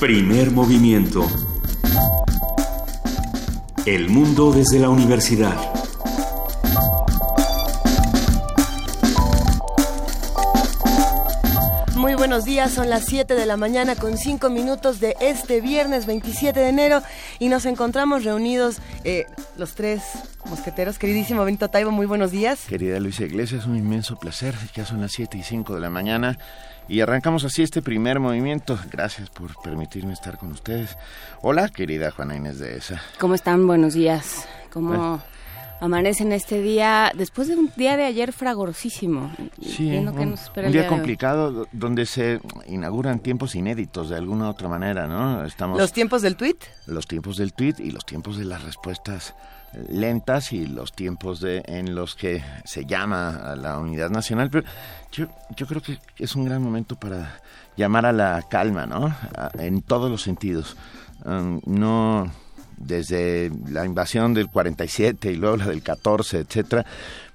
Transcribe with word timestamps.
Primer 0.00 0.50
movimiento. 0.50 1.28
El 3.84 4.08
mundo 4.08 4.50
desde 4.50 4.78
la 4.78 4.88
universidad. 4.88 5.54
Muy 11.96 12.14
buenos 12.14 12.46
días, 12.46 12.72
son 12.72 12.88
las 12.88 13.04
7 13.04 13.34
de 13.34 13.44
la 13.44 13.58
mañana 13.58 13.94
con 13.94 14.16
5 14.16 14.48
minutos 14.48 15.00
de 15.00 15.16
este 15.20 15.60
viernes 15.60 16.06
27 16.06 16.58
de 16.58 16.68
enero 16.70 17.02
y 17.38 17.50
nos 17.50 17.66
encontramos 17.66 18.24
reunidos 18.24 18.78
eh, 19.04 19.26
los 19.58 19.74
tres 19.74 20.02
mosqueteros. 20.50 20.98
Queridísimo 20.98 21.44
Benito 21.44 21.70
Taibo, 21.70 21.92
muy 21.92 22.06
buenos 22.06 22.32
días. 22.32 22.66
Querida 22.66 22.98
Luisa 22.98 23.24
Iglesias, 23.24 23.66
un 23.66 23.76
inmenso 23.76 24.18
placer. 24.18 24.54
Ya 24.74 24.84
son 24.84 25.00
las 25.00 25.12
7 25.12 25.38
y 25.38 25.42
5 25.42 25.76
de 25.76 25.80
la 25.80 25.90
mañana 25.90 26.36
y 26.88 27.00
arrancamos 27.00 27.44
así 27.44 27.62
este 27.62 27.80
primer 27.82 28.18
movimiento. 28.18 28.78
Gracias 28.90 29.30
por 29.30 29.54
permitirme 29.62 30.12
estar 30.12 30.38
con 30.38 30.50
ustedes. 30.50 30.98
Hola, 31.40 31.68
querida 31.68 32.10
Juana 32.10 32.36
Inés 32.36 32.58
de 32.58 32.76
esa. 32.76 33.00
¿Cómo 33.20 33.36
están? 33.36 33.64
Buenos 33.66 33.94
días. 33.94 34.48
¿Cómo 34.72 35.22
amanecen 35.80 36.32
este 36.32 36.60
día 36.60 37.12
después 37.14 37.48
de 37.48 37.56
un 37.56 37.70
día 37.76 37.96
de 37.96 38.04
ayer 38.04 38.32
fragorosísimo? 38.32 39.30
Sí, 39.62 39.88
un, 39.96 40.72
día, 40.72 40.88
complicado 40.88 41.68
donde 41.72 42.06
se 42.06 42.40
inauguran 42.66 43.20
tiempos 43.20 43.54
inéditos 43.54 44.10
de 44.10 44.16
alguna 44.16 44.50
otra 44.50 44.68
manera, 44.68 45.06
¿no? 45.06 45.44
Estamos 45.44 45.78
Los 45.78 45.92
tiempos 45.92 46.22
del 46.22 46.36
tweet. 46.36 46.58
Los 46.86 47.06
tiempos 47.06 47.36
del 47.36 47.52
tweet 47.52 47.76
y 47.78 47.92
los 47.92 48.04
tiempos 48.04 48.36
de 48.36 48.44
las 48.44 48.64
respuestas 48.64 49.34
lentas 49.88 50.52
y 50.52 50.66
los 50.66 50.92
tiempos 50.92 51.40
de, 51.40 51.62
en 51.66 51.94
los 51.94 52.14
que 52.14 52.42
se 52.64 52.84
llama 52.84 53.30
a 53.30 53.56
la 53.56 53.78
unidad 53.78 54.10
nacional. 54.10 54.50
Pero 54.50 54.64
yo, 55.12 55.26
yo 55.56 55.66
creo 55.66 55.82
que 55.82 55.98
es 56.18 56.34
un 56.34 56.44
gran 56.44 56.62
momento 56.62 56.96
para 56.96 57.40
llamar 57.76 58.06
a 58.06 58.12
la 58.12 58.44
calma, 58.48 58.86
¿no? 58.86 59.14
en 59.58 59.82
todos 59.82 60.10
los 60.10 60.22
sentidos. 60.22 60.76
Um, 61.24 61.60
no 61.66 62.30
desde 62.80 63.52
la 63.68 63.84
invasión 63.84 64.32
del 64.32 64.48
47 64.48 65.30
y 65.30 65.36
luego 65.36 65.58
la 65.58 65.66
del 65.66 65.82
14, 65.82 66.38
etcétera. 66.38 66.86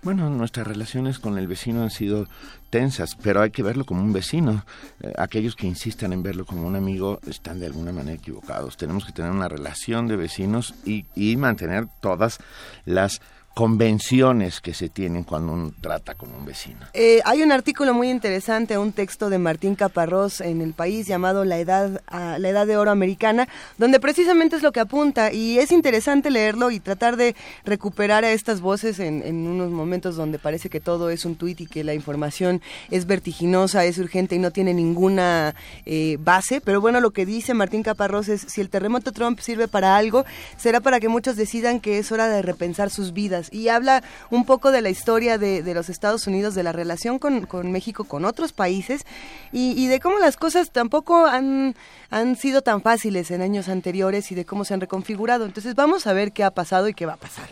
Bueno, 0.02 0.30
nuestras 0.30 0.68
relaciones 0.68 1.20
con 1.20 1.38
el 1.38 1.48
vecino 1.48 1.84
han 1.84 1.92
sido 1.92 2.28
tensas, 2.70 3.16
pero 3.22 3.42
hay 3.42 3.52
que 3.52 3.64
verlo 3.64 3.86
como 3.86 4.02
un 4.02 4.14
vecino. 4.14 4.66
Eh, 5.02 5.14
aquellos 5.18 5.56
que 5.56 5.68
insistan 5.68 6.14
en 6.14 6.24
verlo 6.24 6.46
como 6.46 6.68
un 6.68 6.76
amigo 6.76 7.20
están 7.28 7.60
de 7.60 7.68
alguna 7.68 7.92
manera 7.92 8.18
equivocados. 8.18 8.78
Tenemos 8.78 9.06
que 9.06 9.12
tener 9.12 9.32
una 9.32 9.48
relación 9.48 10.08
de 10.08 10.16
vecinos 10.16 10.74
y, 10.86 11.06
y 11.16 11.38
mantener 11.38 11.88
todas 12.02 12.40
las 12.86 13.22
convenciones 13.56 14.60
que 14.60 14.74
se 14.74 14.90
tienen 14.90 15.24
cuando 15.24 15.54
uno 15.54 15.72
trata 15.80 16.14
con 16.14 16.30
un 16.34 16.46
vecino. 16.46 16.80
Eh, 16.94 17.22
hay 17.24 17.42
un 17.42 17.54
artículo 17.54 17.94
muy 17.94 18.10
interesante, 18.10 18.78
un 18.78 18.92
texto 18.92 19.30
de 19.30 19.38
Martín 19.38 19.76
Caparrós 19.76 20.42
en 20.42 20.60
el 20.60 20.74
país 20.74 21.08
llamado 21.08 21.46
La 21.46 21.58
Edad, 21.58 22.02
la 22.12 22.50
edad 22.50 22.68
de 22.68 22.76
Oro 22.76 22.92
Americana, 22.92 23.48
donde 23.78 24.02
precisamente 24.02 24.58
es 24.58 24.62
lo 24.62 24.74
que 24.74 24.82
apunta 24.82 25.32
y 25.32 25.58
es 25.58 25.72
interesante 25.72 26.32
leerlo 26.32 26.70
y 26.70 26.82
tratar 26.82 27.16
de 27.16 27.34
recuperar 27.64 28.26
a 28.26 28.32
estas 28.34 28.60
voces 28.60 29.00
en, 29.00 29.24
unos 29.48 29.72
momentos 29.72 30.18
donde 30.18 30.38
parece 30.38 30.70
que 30.70 30.82
todo 30.82 31.10
es 31.10 31.24
un 31.24 31.38
tuit 31.38 31.62
y 31.62 31.66
que 31.66 31.86
la 31.86 31.94
información 31.94 32.62
es 32.92 33.06
vertiginosa, 33.06 33.86
es 33.86 33.98
urgente 34.00 34.36
y 34.36 34.40
no 34.40 34.52
tiene 34.52 34.74
ninguna 34.74 35.56
eh, 35.86 36.18
base. 36.20 36.60
Pero 36.60 36.82
bueno, 36.82 37.00
lo 37.00 37.12
que 37.12 37.26
dice 37.26 37.54
Martín 37.54 37.84
Caparrós 37.84 38.28
es, 38.28 38.42
si 38.42 38.60
el 38.60 38.70
terremoto 38.70 39.14
Trump 39.14 39.40
sirve 39.40 39.70
para 39.70 39.96
algo, 39.96 40.26
será 40.58 40.82
para 40.82 41.00
que 41.00 41.08
muchos 41.08 41.38
decidan 41.38 41.80
que 41.80 42.00
es 42.00 42.12
hora 42.12 42.28
de 42.28 42.42
repensar 42.42 42.90
sus 42.90 43.14
vidas 43.14 43.45
y 43.52 43.70
habla 43.70 44.04
un 44.30 44.46
poco 44.46 44.72
de 44.72 44.82
la 44.82 44.90
historia 44.90 45.38
de, 45.38 45.74
los 45.74 45.90
Estados 45.90 46.28
Unidos, 46.28 46.56
de 46.56 46.64
la 46.64 46.72
relación 46.72 47.20
con, 47.20 47.72
México, 47.72 48.04
con 48.04 48.26
otros 48.26 48.54
países 48.54 49.06
y, 49.52 49.88
de 49.88 50.00
cómo 50.00 50.20
las 50.20 50.38
cosas 50.38 50.72
tampoco 50.72 51.26
han, 51.26 51.76
han 52.10 52.36
sido 52.36 52.62
tan 52.62 52.82
fáciles 52.82 53.32
en 53.32 53.42
años 53.42 53.70
anteriores 53.70 54.32
y 54.32 54.36
de 54.36 54.46
cómo 54.46 54.66
se 54.66 54.74
han 54.74 54.82
reconfigurado. 54.82 55.46
Entonces 55.46 55.76
vamos 55.76 56.08
a 56.08 56.14
ver 56.14 56.32
qué 56.32 56.44
ha 56.44 56.52
pasado 56.52 56.88
y 56.88 56.94
qué 56.94 57.06
va 57.06 57.14
a 57.14 57.18
pasar. 57.18 57.50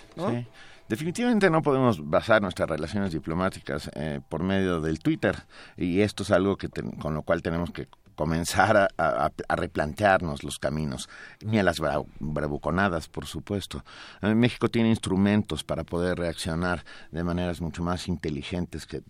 Definitivamente 0.89 1.49
no 1.49 1.61
podemos 1.61 2.07
basar 2.07 2.41
nuestras 2.41 2.69
relaciones 2.69 3.13
diplomáticas 3.13 3.89
eh, 3.95 4.19
por 4.27 4.43
medio 4.43 4.81
del 4.81 4.99
Twitter 4.99 5.37
y 5.77 6.01
esto 6.01 6.23
es 6.23 6.31
algo 6.31 6.57
que 6.57 6.69
con 6.99 7.13
lo 7.13 7.21
cual 7.23 7.41
tenemos 7.41 7.71
que 7.71 7.87
comenzar 8.15 8.89
a, 8.97 9.31
replantearnos 9.49 10.43
los 10.43 10.59
caminos, 10.59 11.09
ni 11.41 11.59
a 11.59 11.63
las 11.63 11.79
bravuconadas, 12.19 13.07
por 13.07 13.25
supuesto. 13.25 13.83
Eh, 14.21 14.35
México 14.35 14.69
tiene 14.69 14.89
instrumentos 14.89 15.63
para 15.63 15.83
poder 15.83 16.17
reaccionar 16.17 16.83
de 17.11 17.23
maneras 17.23 17.61
mucho 17.61 17.83
más 17.83 18.07
inteligentes 18.07 18.85
que 18.85 19.01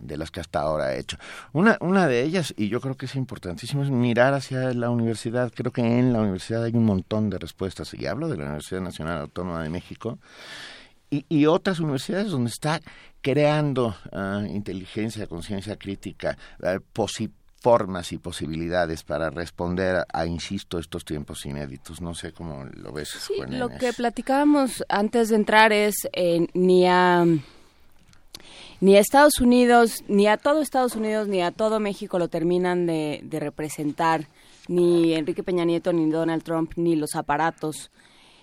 de 0.00 0.16
las 0.16 0.30
que 0.30 0.40
hasta 0.40 0.60
ahora 0.60 0.86
ha 0.86 0.94
hecho. 0.94 1.16
Una, 1.52 1.76
una 1.80 2.06
de 2.06 2.22
ellas, 2.22 2.54
y 2.56 2.68
yo 2.68 2.80
creo 2.80 2.96
que 2.96 3.06
es 3.06 3.14
importantísimo, 3.14 3.82
es 3.82 3.90
mirar 3.90 4.34
hacia 4.34 4.72
la 4.74 4.90
universidad. 4.90 5.52
Creo 5.54 5.72
que 5.72 5.82
en 5.82 6.12
la 6.12 6.20
universidad 6.20 6.64
hay 6.64 6.74
un 6.74 6.84
montón 6.84 7.30
de 7.30 7.38
respuestas, 7.38 7.94
y 7.94 8.06
hablo 8.06 8.28
de 8.28 8.36
la 8.36 8.44
Universidad 8.44 8.80
Nacional 8.80 9.20
Autónoma 9.20 9.62
de 9.62 9.70
México, 9.70 10.18
y, 11.10 11.46
otras 11.46 11.80
universidades 11.80 12.30
donde 12.30 12.50
está 12.50 12.80
creando 13.22 13.96
uh, 14.12 14.44
inteligencia, 14.44 15.26
conciencia 15.26 15.76
crítica, 15.76 16.36
uh, 16.60 16.80
formas 17.60 18.12
y 18.12 18.18
posibilidades 18.18 19.02
para 19.02 19.30
responder 19.30 20.04
a, 20.12 20.26
insisto, 20.26 20.78
estos 20.78 21.04
tiempos 21.04 21.44
inéditos. 21.44 22.00
No 22.00 22.14
sé 22.14 22.32
cómo 22.32 22.64
lo 22.64 22.92
ves. 22.92 23.08
Sí, 23.08 23.34
lo 23.48 23.68
que 23.68 23.92
platicábamos 23.92 24.84
antes 24.88 25.28
de 25.28 25.36
entrar 25.36 25.72
es 25.72 26.08
eh, 26.12 26.46
ni 26.54 26.86
a 26.86 27.24
ni 28.80 28.96
a 28.96 29.00
Estados 29.00 29.40
Unidos, 29.40 30.04
ni 30.06 30.28
a 30.28 30.36
todo 30.36 30.62
Estados 30.62 30.94
Unidos, 30.94 31.26
ni 31.26 31.42
a 31.42 31.50
todo 31.50 31.80
México 31.80 32.18
lo 32.18 32.28
terminan 32.28 32.86
de, 32.86 33.20
representar 33.30 34.28
ni 34.68 35.14
Enrique 35.14 35.42
Peña 35.42 35.64
Nieto, 35.64 35.92
ni 35.92 36.08
Donald 36.10 36.44
Trump, 36.44 36.72
ni 36.76 36.94
los 36.94 37.16
aparatos 37.16 37.90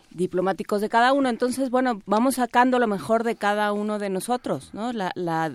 diplomáticos 0.10 0.82
de 0.82 0.90
cada 0.90 1.14
uno. 1.14 1.30
Entonces, 1.30 1.70
bueno, 1.70 2.02
vamos 2.06 2.36
sacando 2.36 2.80
lo 2.80 2.88
mejor 2.88 3.24
de 3.24 3.36
cada 3.36 3.72
uno 3.72 3.98
de 3.98 4.10
nosotros, 4.10 4.74
¿no? 4.74 4.92
La, 4.92 5.12
la, 5.16 5.54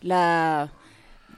la 0.00 0.72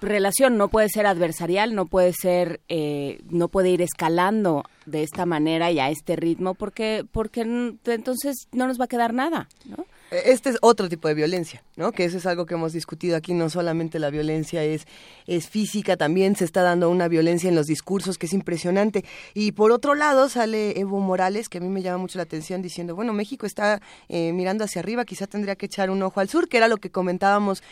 relación 0.01 0.57
no 0.57 0.69
puede 0.69 0.89
ser 0.89 1.07
adversarial, 1.07 1.75
no 1.75 1.87
puede 1.87 2.13
ser, 2.13 2.61
eh, 2.69 3.21
no 3.31 3.49
puede 3.49 3.71
ir 3.71 3.83
escalando 3.83 4.65
de 4.87 5.03
esta 5.03 5.27
manera 5.27 5.71
y 5.71 5.79
a 5.79 5.91
este 5.91 6.17
ritmo, 6.17 6.55
porque, 6.55 7.05
porque 7.11 7.43
entonces 7.43 8.49
no 8.53 8.67
nos 8.67 8.81
va 8.81 8.85
a 8.85 8.89
quedar 8.89 9.15
nada, 9.15 9.49
¿no? 9.65 9.87
Este 10.11 10.51
es 10.51 10.59
otro 10.61 10.89
tipo 10.89 11.07
de 11.07 11.15
violencia, 11.15 11.63
¿no? 11.77 11.93
Que 11.93 12.05
eso 12.05 12.19
es 12.19 12.27
algo 12.27 12.45
que 12.45 12.55
hemos 12.55 12.73
discutido 12.73 13.17
aquí. 13.17 13.33
No 13.33 13.49
solamente 13.49 14.01
la 14.01 14.11
violencia 14.11 14.65
es, 14.65 14.89
es 15.29 15.49
física, 15.49 15.97
también 15.97 16.35
se 16.35 16.45
está 16.45 16.63
dando 16.63 16.91
una 16.91 17.07
violencia 17.07 17.49
en 17.49 17.55
los 17.55 17.69
discursos 17.69 18.19
que 18.19 18.27
es 18.27 18.33
impresionante. 18.33 19.05
Y 19.35 19.53
por 19.53 19.71
otro 19.71 19.95
lado 19.95 20.29
sale 20.29 20.81
Evo 20.81 20.99
Morales, 20.99 21.49
que 21.49 21.59
a 21.59 21.61
mí 21.61 21.69
me 21.69 21.81
llama 21.81 21.99
mucho 21.99 22.19
la 22.19 22.25
atención, 22.25 22.61
diciendo, 22.61 22.97
bueno, 22.97 23.13
México 23.13 23.47
está 23.47 23.81
eh, 24.09 24.33
mirando 24.33 24.65
hacia 24.65 24.81
arriba, 24.81 25.05
quizá 25.05 25.29
tendría 25.29 25.55
que 25.55 25.67
echar 25.67 25.91
un 25.91 26.03
ojo 26.03 26.19
al 26.19 26.29
sur, 26.29 26.49
que 26.49 26.57
era 26.57 26.67
lo 26.67 26.79
que 26.79 26.91
comentábamos 26.91 27.63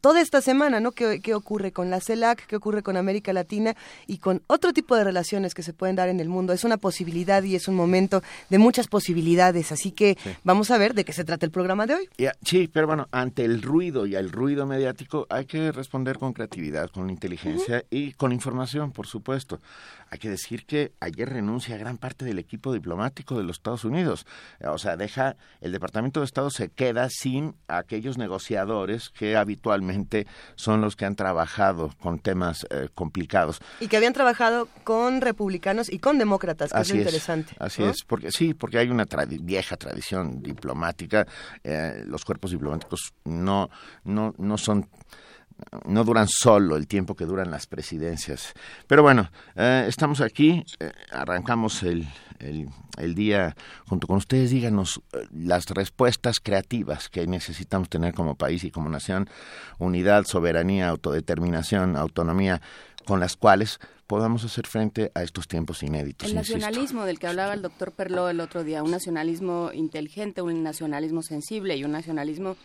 toda 0.00 0.20
esta 0.20 0.40
semana, 0.40 0.80
¿no? 0.80 0.92
¿Qué, 0.92 1.20
¿Qué, 1.20 1.34
ocurre 1.34 1.72
con 1.72 1.90
la 1.90 2.00
CELAC? 2.00 2.46
¿Qué 2.46 2.56
ocurre 2.56 2.82
con 2.82 2.96
América 2.96 3.32
Latina? 3.32 3.74
Y 4.06 4.18
con 4.18 4.42
otro 4.46 4.72
tipo 4.72 4.96
de 4.96 5.04
relaciones 5.04 5.54
que 5.54 5.62
se 5.62 5.72
pueden 5.72 5.96
dar 5.96 6.08
en 6.08 6.20
el 6.20 6.28
mundo. 6.28 6.52
Es 6.52 6.64
una 6.64 6.76
posibilidad 6.76 7.42
y 7.42 7.54
es 7.54 7.68
un 7.68 7.74
momento 7.74 8.22
de 8.50 8.58
muchas 8.58 8.86
posibilidades. 8.88 9.72
Así 9.72 9.92
que 9.92 10.16
vamos 10.44 10.70
a 10.70 10.78
ver 10.78 10.94
de 10.94 11.04
qué 11.04 11.12
se 11.12 11.24
trata 11.24 11.46
el 11.46 11.52
programa 11.52 11.86
de 11.86 11.94
hoy. 11.94 12.08
sí, 12.42 12.68
pero 12.72 12.86
bueno, 12.86 13.08
ante 13.12 13.44
el 13.44 13.62
ruido 13.62 14.06
y 14.06 14.14
el 14.14 14.30
ruido 14.30 14.66
mediático 14.66 15.26
hay 15.30 15.46
que 15.46 15.72
responder 15.72 16.18
con 16.18 16.32
creatividad, 16.32 16.90
con 16.90 17.10
inteligencia 17.10 17.84
y 17.90 18.12
con 18.12 18.32
información, 18.32 18.92
por 18.92 19.06
supuesto. 19.06 19.60
Hay 20.10 20.18
que 20.18 20.30
decir 20.30 20.64
que 20.64 20.92
ayer 21.00 21.28
renuncia 21.28 21.76
gran 21.76 21.98
parte 21.98 22.24
del 22.24 22.38
equipo 22.38 22.72
diplomático 22.72 23.36
de 23.36 23.44
los 23.44 23.56
Estados 23.56 23.84
Unidos. 23.84 24.26
O 24.64 24.78
sea, 24.78 24.96
deja, 24.96 25.36
el 25.60 25.72
Departamento 25.72 26.20
de 26.20 26.26
Estado 26.26 26.50
se 26.50 26.70
queda 26.70 27.08
sin 27.10 27.54
aquellos 27.68 28.18
negociadores 28.18 29.10
que 29.10 29.36
habitualmente 29.36 30.26
son 30.54 30.80
los 30.80 30.96
que 30.96 31.04
han 31.04 31.16
trabajado 31.16 31.94
con 32.00 32.18
temas 32.18 32.66
eh, 32.70 32.88
complicados. 32.94 33.60
Y 33.80 33.88
que 33.88 33.96
habían 33.96 34.12
trabajado 34.12 34.68
con 34.84 35.20
republicanos 35.20 35.92
y 35.92 35.98
con 35.98 36.18
demócratas, 36.18 36.72
que 36.72 36.80
es 36.80 36.90
interesante. 36.90 37.54
Así 37.58 37.82
es, 37.82 38.04
porque 38.04 38.32
sí, 38.32 38.54
porque 38.54 38.78
hay 38.78 38.88
una 38.88 39.06
vieja 39.40 39.76
tradición 39.76 40.42
diplomática. 40.42 41.26
Eh, 41.64 42.04
los 42.06 42.24
cuerpos 42.24 42.50
diplomáticos 42.50 43.12
no, 43.24 43.70
no, 44.04 44.34
no 44.38 44.58
son 44.58 44.88
no 45.86 46.04
duran 46.04 46.28
solo 46.28 46.76
el 46.76 46.86
tiempo 46.86 47.14
que 47.14 47.24
duran 47.24 47.50
las 47.50 47.66
presidencias. 47.66 48.52
Pero 48.86 49.02
bueno, 49.02 49.30
eh, 49.56 49.86
estamos 49.88 50.20
aquí, 50.20 50.64
eh, 50.80 50.92
arrancamos 51.10 51.82
el, 51.82 52.06
el, 52.38 53.14
día 53.14 53.56
junto 53.86 54.06
con 54.06 54.16
ustedes. 54.16 54.50
Díganos 54.50 55.00
eh, 55.12 55.26
las 55.32 55.66
respuestas 55.66 56.40
creativas 56.40 57.08
que 57.08 57.26
necesitamos 57.26 57.88
tener 57.88 58.14
como 58.14 58.34
país 58.34 58.64
y 58.64 58.70
como 58.70 58.88
nación, 58.88 59.28
unidad, 59.78 60.24
soberanía, 60.24 60.88
autodeterminación, 60.88 61.96
autonomía, 61.96 62.60
con 63.04 63.20
las 63.20 63.36
cuales 63.36 63.80
podamos 64.06 64.42
hacer 64.42 64.66
frente 64.66 65.12
a 65.14 65.22
estos 65.22 65.46
tiempos 65.48 65.82
inéditos. 65.82 66.28
El 66.28 66.34
nacionalismo 66.34 67.04
del 67.04 67.18
que 67.18 67.26
hablaba 67.26 67.52
el 67.52 67.60
doctor 67.60 67.92
Perló 67.92 68.30
el 68.30 68.40
otro 68.40 68.64
día, 68.64 68.82
un 68.82 68.90
nacionalismo 68.90 69.70
inteligente, 69.72 70.40
un 70.40 70.62
nacionalismo 70.62 71.22
sensible 71.22 71.76
y 71.76 71.84
un 71.84 71.92
nacionalismo 71.92 72.56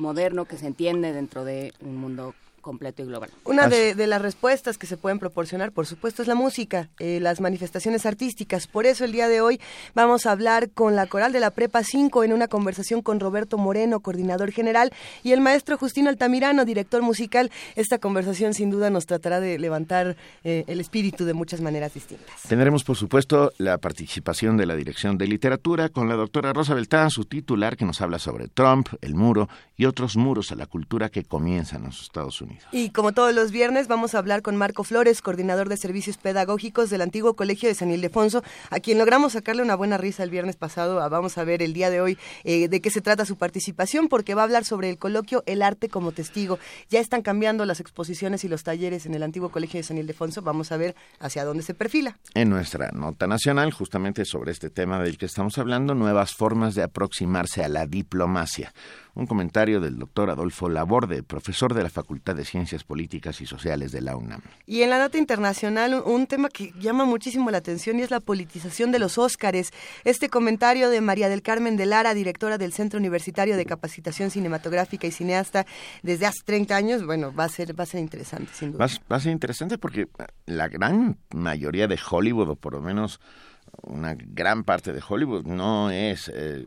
moderno 0.00 0.46
que 0.46 0.56
se 0.56 0.66
entiende 0.66 1.12
dentro 1.12 1.44
de 1.44 1.72
un 1.80 1.96
mundo 1.96 2.34
completo 2.60 3.02
y 3.02 3.06
global. 3.06 3.30
Una 3.44 3.68
de, 3.68 3.94
las 4.06 4.22
respuestas 4.22 4.78
que 4.78 4.86
se 4.86 4.96
pueden 4.96 5.18
proporcionar, 5.18 5.72
por 5.72 5.86
supuesto, 5.86 6.22
es 6.22 6.28
la 6.28 6.34
música, 6.34 6.88
eh, 6.98 7.18
las 7.20 7.40
manifestaciones 7.40 8.06
artísticas. 8.06 8.66
Por 8.66 8.86
eso 8.86 9.04
el 9.04 9.12
día 9.12 9.28
de 9.28 9.40
hoy 9.40 9.60
vamos 9.94 10.26
a 10.26 10.32
hablar 10.32 10.70
con 10.70 10.96
la 10.96 11.06
coral 11.06 11.32
de 11.32 11.40
la 11.40 11.50
Prepa 11.50 11.82
5 11.82 12.24
en 12.24 12.32
una 12.32 12.48
conversación 12.48 13.02
con 13.02 13.20
Roberto 13.20 13.58
Moreno, 13.58 14.00
coordinador 14.00 14.52
general, 14.52 14.92
y 15.22 15.32
el 15.32 15.40
maestro 15.40 15.76
Justino 15.78 16.08
Altamirano, 16.08 16.64
director 16.64 17.02
musical. 17.02 17.50
Esta 17.76 17.98
conversación 17.98 18.54
sin 18.54 18.70
duda 18.70 18.90
nos 18.90 19.06
tratará 19.06 19.40
de 19.40 19.58
levantar 19.58 20.16
eh, 20.44 20.64
el 20.66 20.80
espíritu 20.80 21.24
de 21.24 21.34
muchas 21.34 21.60
maneras 21.60 21.94
distintas. 21.94 22.42
Tendremos, 22.48 22.84
por 22.84 22.96
supuesto, 22.96 23.52
la 23.58 23.78
participación 23.78 24.56
de 24.56 24.66
la 24.66 24.76
Dirección 24.76 25.18
de 25.18 25.26
Literatura 25.26 25.88
con 25.88 26.08
la 26.08 26.16
doctora 26.16 26.52
Rosa 26.52 26.74
Beltrán, 26.74 27.10
su 27.10 27.24
titular, 27.24 27.76
que 27.76 27.84
nos 27.84 28.00
habla 28.00 28.18
sobre 28.18 28.48
Trump, 28.48 28.88
el 29.00 29.14
muro 29.14 29.48
y 29.76 29.84
otros 29.84 30.16
muros 30.16 30.52
a 30.52 30.56
la 30.56 30.66
cultura 30.66 31.08
que 31.08 31.24
comienzan 31.24 31.80
en 31.82 31.86
los 31.86 32.02
Estados 32.02 32.40
Unidos. 32.40 32.49
Y 32.72 32.90
como 32.90 33.12
todos 33.12 33.34
los 33.34 33.50
viernes, 33.50 33.88
vamos 33.88 34.14
a 34.14 34.18
hablar 34.18 34.42
con 34.42 34.56
Marco 34.56 34.84
Flores, 34.84 35.22
coordinador 35.22 35.68
de 35.68 35.76
servicios 35.76 36.16
pedagógicos 36.16 36.90
del 36.90 37.00
antiguo 37.00 37.34
Colegio 37.34 37.68
de 37.68 37.74
San 37.74 37.90
Ildefonso, 37.90 38.42
a 38.70 38.80
quien 38.80 38.98
logramos 38.98 39.32
sacarle 39.32 39.62
una 39.62 39.74
buena 39.74 39.98
risa 39.98 40.22
el 40.22 40.30
viernes 40.30 40.56
pasado. 40.56 41.00
Ah, 41.00 41.08
vamos 41.08 41.38
a 41.38 41.44
ver 41.44 41.62
el 41.62 41.72
día 41.72 41.90
de 41.90 42.00
hoy 42.00 42.18
eh, 42.44 42.68
de 42.68 42.80
qué 42.80 42.90
se 42.90 43.00
trata 43.00 43.24
su 43.24 43.36
participación, 43.36 44.08
porque 44.08 44.34
va 44.34 44.42
a 44.42 44.44
hablar 44.44 44.64
sobre 44.64 44.90
el 44.90 44.98
coloquio 44.98 45.42
El 45.46 45.62
arte 45.62 45.88
como 45.88 46.12
testigo. 46.12 46.58
Ya 46.88 47.00
están 47.00 47.22
cambiando 47.22 47.64
las 47.64 47.80
exposiciones 47.80 48.44
y 48.44 48.48
los 48.48 48.62
talleres 48.62 49.06
en 49.06 49.14
el 49.14 49.22
antiguo 49.22 49.50
Colegio 49.50 49.78
de 49.78 49.84
San 49.84 49.98
Ildefonso. 49.98 50.42
Vamos 50.42 50.72
a 50.72 50.76
ver 50.76 50.94
hacia 51.18 51.44
dónde 51.44 51.62
se 51.62 51.74
perfila. 51.74 52.18
En 52.34 52.50
nuestra 52.50 52.90
nota 52.92 53.26
nacional, 53.26 53.72
justamente 53.72 54.24
sobre 54.24 54.52
este 54.52 54.70
tema 54.70 55.02
del 55.02 55.18
que 55.18 55.26
estamos 55.26 55.58
hablando, 55.58 55.94
nuevas 55.94 56.34
formas 56.34 56.74
de 56.74 56.82
aproximarse 56.82 57.64
a 57.64 57.68
la 57.68 57.86
diplomacia 57.86 58.72
un 59.14 59.26
comentario 59.26 59.80
del 59.80 59.98
doctor 59.98 60.30
Adolfo 60.30 60.68
Laborde, 60.68 61.22
profesor 61.22 61.74
de 61.74 61.82
la 61.82 61.90
Facultad 61.90 62.36
de 62.36 62.44
Ciencias 62.44 62.84
Políticas 62.84 63.40
y 63.40 63.46
Sociales 63.46 63.92
de 63.92 64.00
la 64.00 64.16
UNAM. 64.16 64.42
Y 64.66 64.82
en 64.82 64.90
la 64.90 64.98
nota 64.98 65.18
internacional, 65.18 66.02
un 66.04 66.26
tema 66.26 66.48
que 66.48 66.72
llama 66.78 67.04
muchísimo 67.04 67.50
la 67.50 67.58
atención 67.58 67.98
y 67.98 68.02
es 68.02 68.10
la 68.10 68.20
politización 68.20 68.92
de 68.92 68.98
los 68.98 69.18
Óscares. 69.18 69.72
Este 70.04 70.28
comentario 70.28 70.90
de 70.90 71.00
María 71.00 71.28
del 71.28 71.42
Carmen 71.42 71.76
de 71.76 71.86
Lara, 71.86 72.14
directora 72.14 72.58
del 72.58 72.72
Centro 72.72 72.98
Universitario 72.98 73.56
de 73.56 73.66
Capacitación 73.66 74.30
Cinematográfica 74.30 75.06
y 75.06 75.10
Cineasta 75.10 75.66
desde 76.02 76.26
hace 76.26 76.40
30 76.44 76.76
años, 76.76 77.04
bueno, 77.04 77.34
va 77.34 77.44
a 77.44 77.48
ser, 77.48 77.78
va 77.78 77.84
a 77.84 77.86
ser 77.86 78.00
interesante, 78.00 78.52
sin 78.54 78.72
duda. 78.72 78.86
Va, 79.10 79.16
a 79.16 79.20
ser 79.20 79.32
interesante 79.32 79.78
porque 79.78 80.08
la 80.46 80.68
gran 80.68 81.18
mayoría 81.34 81.86
de 81.86 81.98
Hollywood, 82.10 82.50
o 82.50 82.56
por 82.56 82.74
lo 82.74 82.80
menos 82.80 83.20
una 83.82 84.14
gran 84.14 84.64
parte 84.64 84.92
de 84.92 85.02
Hollywood, 85.06 85.44
no 85.44 85.90
es... 85.90 86.30
Eh, 86.34 86.66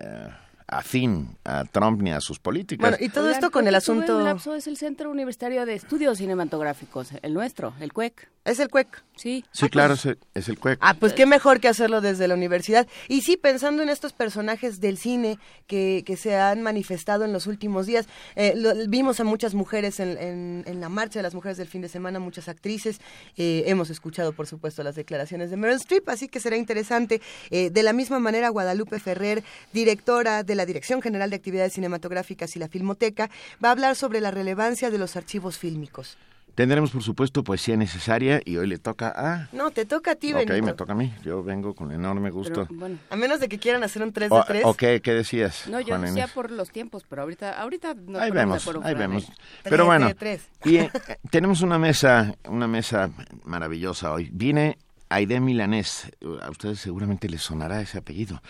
eh, 0.00 0.28
afín 0.72 1.36
a 1.44 1.64
Trump 1.64 2.00
ni 2.02 2.10
a 2.10 2.20
sus 2.20 2.38
políticas. 2.38 2.90
Bueno, 2.90 2.96
y 3.04 3.10
todo 3.10 3.30
esto 3.30 3.50
con 3.50 3.68
el 3.68 3.74
asunto... 3.74 4.18
El 4.18 4.24
lapso 4.24 4.54
es 4.54 4.66
el 4.66 4.76
Centro 4.76 5.10
Universitario 5.10 5.66
de 5.66 5.74
Estudios 5.74 6.18
Cinematográficos, 6.18 7.10
el 7.22 7.34
nuestro, 7.34 7.74
el 7.80 7.92
CUEC. 7.92 8.28
Es 8.44 8.58
el 8.58 8.70
CUEC. 8.70 9.04
Sí. 9.14 9.44
Sí, 9.52 9.68
claro, 9.68 9.94
es 9.94 10.04
el, 10.04 10.18
es 10.34 10.48
el 10.48 10.58
CUEC. 10.58 10.78
Ah, 10.80 10.94
pues 10.94 11.12
qué 11.12 11.26
mejor 11.26 11.60
que 11.60 11.68
hacerlo 11.68 12.00
desde 12.00 12.26
la 12.26 12.34
universidad. 12.34 12.88
Y 13.06 13.20
sí, 13.20 13.36
pensando 13.36 13.82
en 13.82 13.88
estos 13.88 14.12
personajes 14.12 14.80
del 14.80 14.98
cine 14.98 15.38
que, 15.68 16.02
que 16.04 16.16
se 16.16 16.36
han 16.36 16.60
manifestado 16.62 17.24
en 17.24 17.32
los 17.32 17.46
últimos 17.46 17.86
días, 17.86 18.06
eh, 18.34 18.54
vimos 18.88 19.20
a 19.20 19.24
muchas 19.24 19.54
mujeres 19.54 20.00
en, 20.00 20.64
en, 20.66 20.80
la 20.80 20.88
marcha 20.88 21.20
de 21.20 21.22
las 21.22 21.34
mujeres 21.34 21.56
del 21.56 21.68
fin 21.68 21.82
de 21.82 21.88
semana, 21.88 22.18
muchas 22.18 22.48
actrices. 22.48 23.00
Eh, 23.36 23.64
hemos 23.66 23.90
escuchado, 23.90 24.32
por 24.32 24.48
supuesto, 24.48 24.82
las 24.82 24.96
declaraciones 24.96 25.50
de 25.50 25.56
Meryl 25.56 25.76
Streep, 25.76 26.08
así 26.08 26.26
que 26.26 26.40
será 26.40 26.56
interesante. 26.56 27.20
Eh, 27.50 27.70
de 27.70 27.82
la 27.84 27.92
misma 27.92 28.18
manera, 28.18 28.48
Guadalupe 28.48 28.98
Ferrer, 28.98 29.44
directora 29.72 30.42
de 30.42 30.54
la 30.56 30.61
Dirección 30.66 31.02
General 31.02 31.30
de 31.30 31.36
Actividades 31.36 31.72
Cinematográficas 31.72 32.56
y 32.56 32.58
la 32.58 32.68
Filmoteca, 32.68 33.30
va 33.62 33.68
a 33.68 33.72
hablar 33.72 33.96
sobre 33.96 34.20
la 34.20 34.30
relevancia 34.30 34.90
de 34.90 34.98
los 34.98 35.16
archivos 35.16 35.58
fílmicos. 35.58 36.16
Tendremos, 36.54 36.90
por 36.90 37.02
supuesto, 37.02 37.42
poesía 37.42 37.78
necesaria 37.78 38.42
y 38.44 38.58
hoy 38.58 38.66
le 38.66 38.76
toca 38.76 39.10
a... 39.16 39.48
No, 39.52 39.70
te 39.70 39.86
toca 39.86 40.12
a 40.12 40.14
ti, 40.16 40.34
Ok, 40.34 40.50
me 40.62 40.74
toca 40.74 40.92
a 40.92 40.96
mí. 40.96 41.14
Yo 41.24 41.42
vengo 41.42 41.74
con 41.74 41.92
enorme 41.92 42.30
gusto. 42.30 42.66
bueno. 42.70 42.98
A 43.08 43.16
menos 43.16 43.40
de 43.40 43.48
que 43.48 43.58
quieran 43.58 43.82
hacer 43.84 44.02
un 44.02 44.12
3 44.12 44.30
de 44.30 44.42
3. 44.46 44.62
¿O 44.66 44.74
qué, 44.74 45.00
decías, 45.00 45.66
No, 45.68 45.80
yo 45.80 45.98
decía 45.98 46.28
por 46.28 46.50
los 46.50 46.70
tiempos, 46.70 47.04
pero 47.08 47.22
ahorita, 47.22 47.58
ahorita 47.58 47.94
no 47.94 48.18
Ahí 48.18 48.30
vemos, 48.30 48.68
ahí 48.82 48.94
vemos. 48.94 49.32
Pero 49.62 49.86
bueno, 49.86 50.10
y, 50.64 50.76
eh, 50.76 50.90
tenemos 51.30 51.62
una 51.62 51.78
mesa, 51.78 52.34
una 52.46 52.68
mesa 52.68 53.10
maravillosa 53.44 54.12
hoy. 54.12 54.28
Viene 54.30 54.76
Aide 55.12 55.40
Milanés, 55.40 56.10
a 56.40 56.48
ustedes 56.48 56.80
seguramente 56.80 57.28
les 57.28 57.42
sonará 57.42 57.82
ese 57.82 57.98
apellido, 57.98 58.40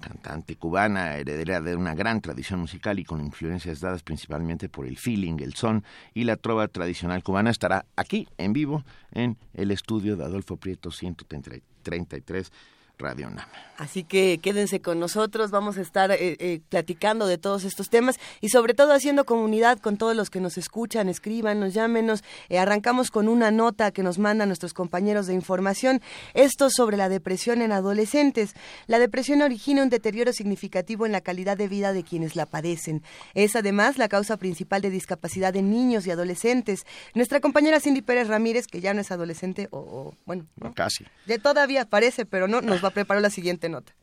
cantante 0.00 0.54
cubana, 0.54 1.16
heredera 1.16 1.62
de 1.62 1.74
una 1.74 1.94
gran 1.94 2.20
tradición 2.20 2.60
musical 2.60 2.98
y 2.98 3.04
con 3.04 3.22
influencias 3.22 3.80
dadas 3.80 4.02
principalmente 4.02 4.68
por 4.68 4.86
el 4.86 4.98
feeling, 4.98 5.38
el 5.40 5.54
son 5.54 5.82
y 6.12 6.24
la 6.24 6.36
trova 6.36 6.68
tradicional 6.68 7.22
cubana, 7.22 7.48
estará 7.48 7.86
aquí 7.96 8.28
en 8.36 8.52
vivo 8.52 8.84
en 9.12 9.38
el 9.54 9.70
estudio 9.70 10.18
de 10.18 10.24
Adolfo 10.24 10.58
Prieto 10.58 10.90
133 10.90 12.52
Radio 13.00 13.30
NAM. 13.30 13.46
Así 13.80 14.04
que 14.04 14.38
quédense 14.42 14.82
con 14.82 15.00
nosotros, 15.00 15.50
vamos 15.50 15.78
a 15.78 15.80
estar 15.80 16.10
eh, 16.10 16.36
eh, 16.38 16.60
platicando 16.68 17.26
de 17.26 17.38
todos 17.38 17.64
estos 17.64 17.88
temas 17.88 18.16
y 18.42 18.50
sobre 18.50 18.74
todo 18.74 18.92
haciendo 18.92 19.24
comunidad 19.24 19.78
con 19.78 19.96
todos 19.96 20.14
los 20.14 20.28
que 20.28 20.38
nos 20.38 20.58
escuchan, 20.58 21.08
escriban, 21.08 21.60
nos 21.60 21.72
llámenos. 21.72 22.22
Eh, 22.50 22.58
arrancamos 22.58 23.10
con 23.10 23.26
una 23.26 23.50
nota 23.50 23.90
que 23.90 24.02
nos 24.02 24.18
mandan 24.18 24.50
nuestros 24.50 24.74
compañeros 24.74 25.26
de 25.28 25.32
información. 25.32 26.02
Esto 26.34 26.68
sobre 26.68 26.98
la 26.98 27.08
depresión 27.08 27.62
en 27.62 27.72
adolescentes. 27.72 28.52
La 28.86 28.98
depresión 28.98 29.40
origina 29.40 29.82
un 29.82 29.88
deterioro 29.88 30.34
significativo 30.34 31.06
en 31.06 31.12
la 31.12 31.22
calidad 31.22 31.56
de 31.56 31.66
vida 31.66 31.94
de 31.94 32.04
quienes 32.04 32.36
la 32.36 32.44
padecen. 32.44 33.02
Es 33.32 33.56
además 33.56 33.96
la 33.96 34.08
causa 34.08 34.36
principal 34.36 34.82
de 34.82 34.90
discapacidad 34.90 35.56
en 35.56 35.70
niños 35.70 36.06
y 36.06 36.10
adolescentes. 36.10 36.84
Nuestra 37.14 37.40
compañera 37.40 37.80
Cindy 37.80 38.02
Pérez 38.02 38.28
Ramírez, 38.28 38.66
que 38.66 38.82
ya 38.82 38.92
no 38.92 39.00
es 39.00 39.10
adolescente, 39.10 39.68
o, 39.70 40.12
bueno, 40.26 40.44
casi. 40.74 41.06
Ya 41.26 41.38
todavía 41.38 41.86
parece, 41.86 42.26
pero 42.26 42.46
no, 42.46 42.60
nos 42.60 42.84
va 42.84 42.89
preparó 42.90 43.20
la 43.20 43.30
siguiente 43.30 43.68
nota. 43.68 43.94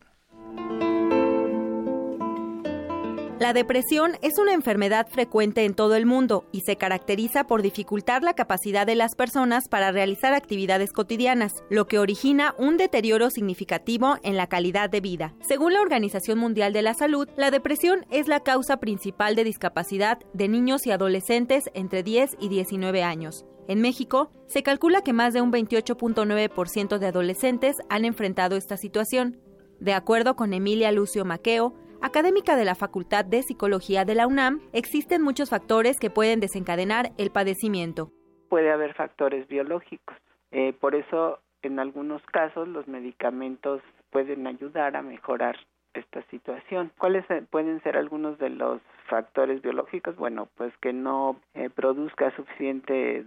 La 3.40 3.54
depresión 3.54 4.14
es 4.24 4.40
una 4.40 4.54
enfermedad 4.54 5.08
frecuente 5.10 5.64
en 5.64 5.76
todo 5.76 5.96
el 5.96 6.08
mundo 6.08 6.46
y 6.52 6.62
se 6.62 6.76
caracteriza 6.76 7.46
por 7.46 7.62
dificultar 7.62 8.24
la 8.24 8.34
capacidad 8.34 8.88
de 8.88 8.96
las 8.96 9.14
personas 9.14 9.68
para 9.70 9.92
realizar 9.92 10.34
actividades 10.34 10.92
cotidianas, 10.92 11.54
lo 11.70 11.86
que 11.86 12.00
origina 12.00 12.56
un 12.58 12.78
deterioro 12.78 13.30
significativo 13.30 14.18
en 14.24 14.38
la 14.38 14.48
calidad 14.48 14.90
de 14.90 15.02
vida. 15.02 15.36
Según 15.48 15.74
la 15.74 15.82
Organización 15.82 16.40
Mundial 16.40 16.74
de 16.74 16.82
la 16.82 16.96
Salud, 16.96 17.30
la 17.38 17.52
depresión 17.52 18.08
es 18.10 18.28
la 18.28 18.40
causa 18.40 18.78
principal 18.78 19.36
de 19.36 19.44
discapacidad 19.44 20.18
de 20.34 20.48
niños 20.48 20.88
y 20.88 20.92
adolescentes 20.92 21.70
entre 21.76 22.02
10 22.02 22.38
y 22.40 22.50
19 22.50 23.04
años. 23.04 23.46
En 23.68 23.82
México, 23.82 24.32
se 24.48 24.64
calcula 24.64 25.02
que 25.02 25.12
más 25.12 25.34
de 25.34 25.42
un 25.42 25.52
28.9% 25.52 27.00
de 27.00 27.08
adolescentes 27.08 27.76
han 27.90 28.06
enfrentado 28.06 28.56
esta 28.56 28.78
situación. 28.78 29.36
De 29.82 29.94
acuerdo 29.94 30.38
con 30.38 30.54
Emilia 30.54 30.92
Lucio 30.94 31.26
Maqueo, 31.26 31.74
académica 32.02 32.56
de 32.56 32.64
la 32.64 32.76
Facultad 32.76 33.26
de 33.26 33.44
Psicología 33.44 34.06
de 34.06 34.16
la 34.16 34.26
UNAM, 34.26 34.62
existen 34.72 35.22
muchos 35.22 35.50
factores 35.50 36.00
que 36.00 36.10
pueden 36.10 36.40
desencadenar 36.40 37.12
el 37.18 37.30
padecimiento. 37.30 38.12
Puede 38.48 38.72
haber 38.72 38.94
factores 38.94 39.46
biológicos. 39.50 40.16
Eh, 40.52 40.72
por 40.80 40.96
eso, 40.96 41.40
en 41.62 41.80
algunos 41.80 42.22
casos, 42.28 42.70
los 42.70 42.88
medicamentos 42.88 43.82
pueden 44.12 44.48
ayudar 44.48 44.96
a 44.96 45.02
mejorar 45.02 45.58
esta 45.94 46.22
situación. 46.30 46.92
¿Cuáles 46.98 47.26
pueden 47.50 47.82
ser 47.84 47.98
algunos 47.98 48.38
de 48.38 48.50
los 48.50 48.82
factores 49.10 49.62
biológicos? 49.62 50.16
Bueno, 50.16 50.48
pues 50.56 50.72
que 50.78 50.94
no 50.94 51.38
eh, 51.54 51.70
produzca 51.70 52.34
suficiente 52.36 53.26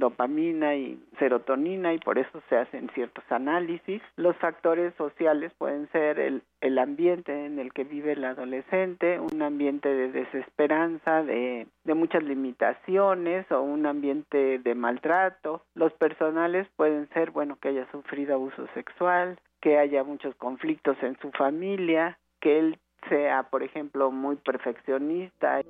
dopamina 0.00 0.74
y 0.74 0.98
serotonina 1.20 1.94
y 1.94 1.98
por 1.98 2.18
eso 2.18 2.42
se 2.48 2.56
hacen 2.56 2.90
ciertos 2.94 3.24
análisis. 3.30 4.02
Los 4.16 4.36
factores 4.38 4.92
sociales 4.94 5.52
pueden 5.56 5.88
ser 5.92 6.18
el, 6.18 6.42
el 6.60 6.78
ambiente 6.78 7.46
en 7.46 7.60
el 7.60 7.72
que 7.72 7.84
vive 7.84 8.12
el 8.12 8.24
adolescente, 8.24 9.20
un 9.20 9.40
ambiente 9.42 9.88
de 9.88 10.10
desesperanza, 10.10 11.22
de, 11.22 11.68
de 11.84 11.94
muchas 11.94 12.24
limitaciones 12.24 13.50
o 13.52 13.62
un 13.62 13.86
ambiente 13.86 14.58
de 14.58 14.74
maltrato. 14.74 15.62
Los 15.74 15.92
personales 15.92 16.66
pueden 16.76 17.08
ser, 17.10 17.30
bueno, 17.30 17.58
que 17.60 17.68
haya 17.68 17.88
sufrido 17.92 18.34
abuso 18.34 18.66
sexual, 18.74 19.38
que 19.60 19.78
haya 19.78 20.02
muchos 20.02 20.34
conflictos 20.34 20.96
en 21.02 21.16
su 21.20 21.30
familia, 21.30 22.18
que 22.40 22.58
él 22.58 22.78
sea, 23.08 23.44
por 23.44 23.62
ejemplo, 23.62 24.10
muy 24.10 24.36
perfeccionista. 24.36 25.60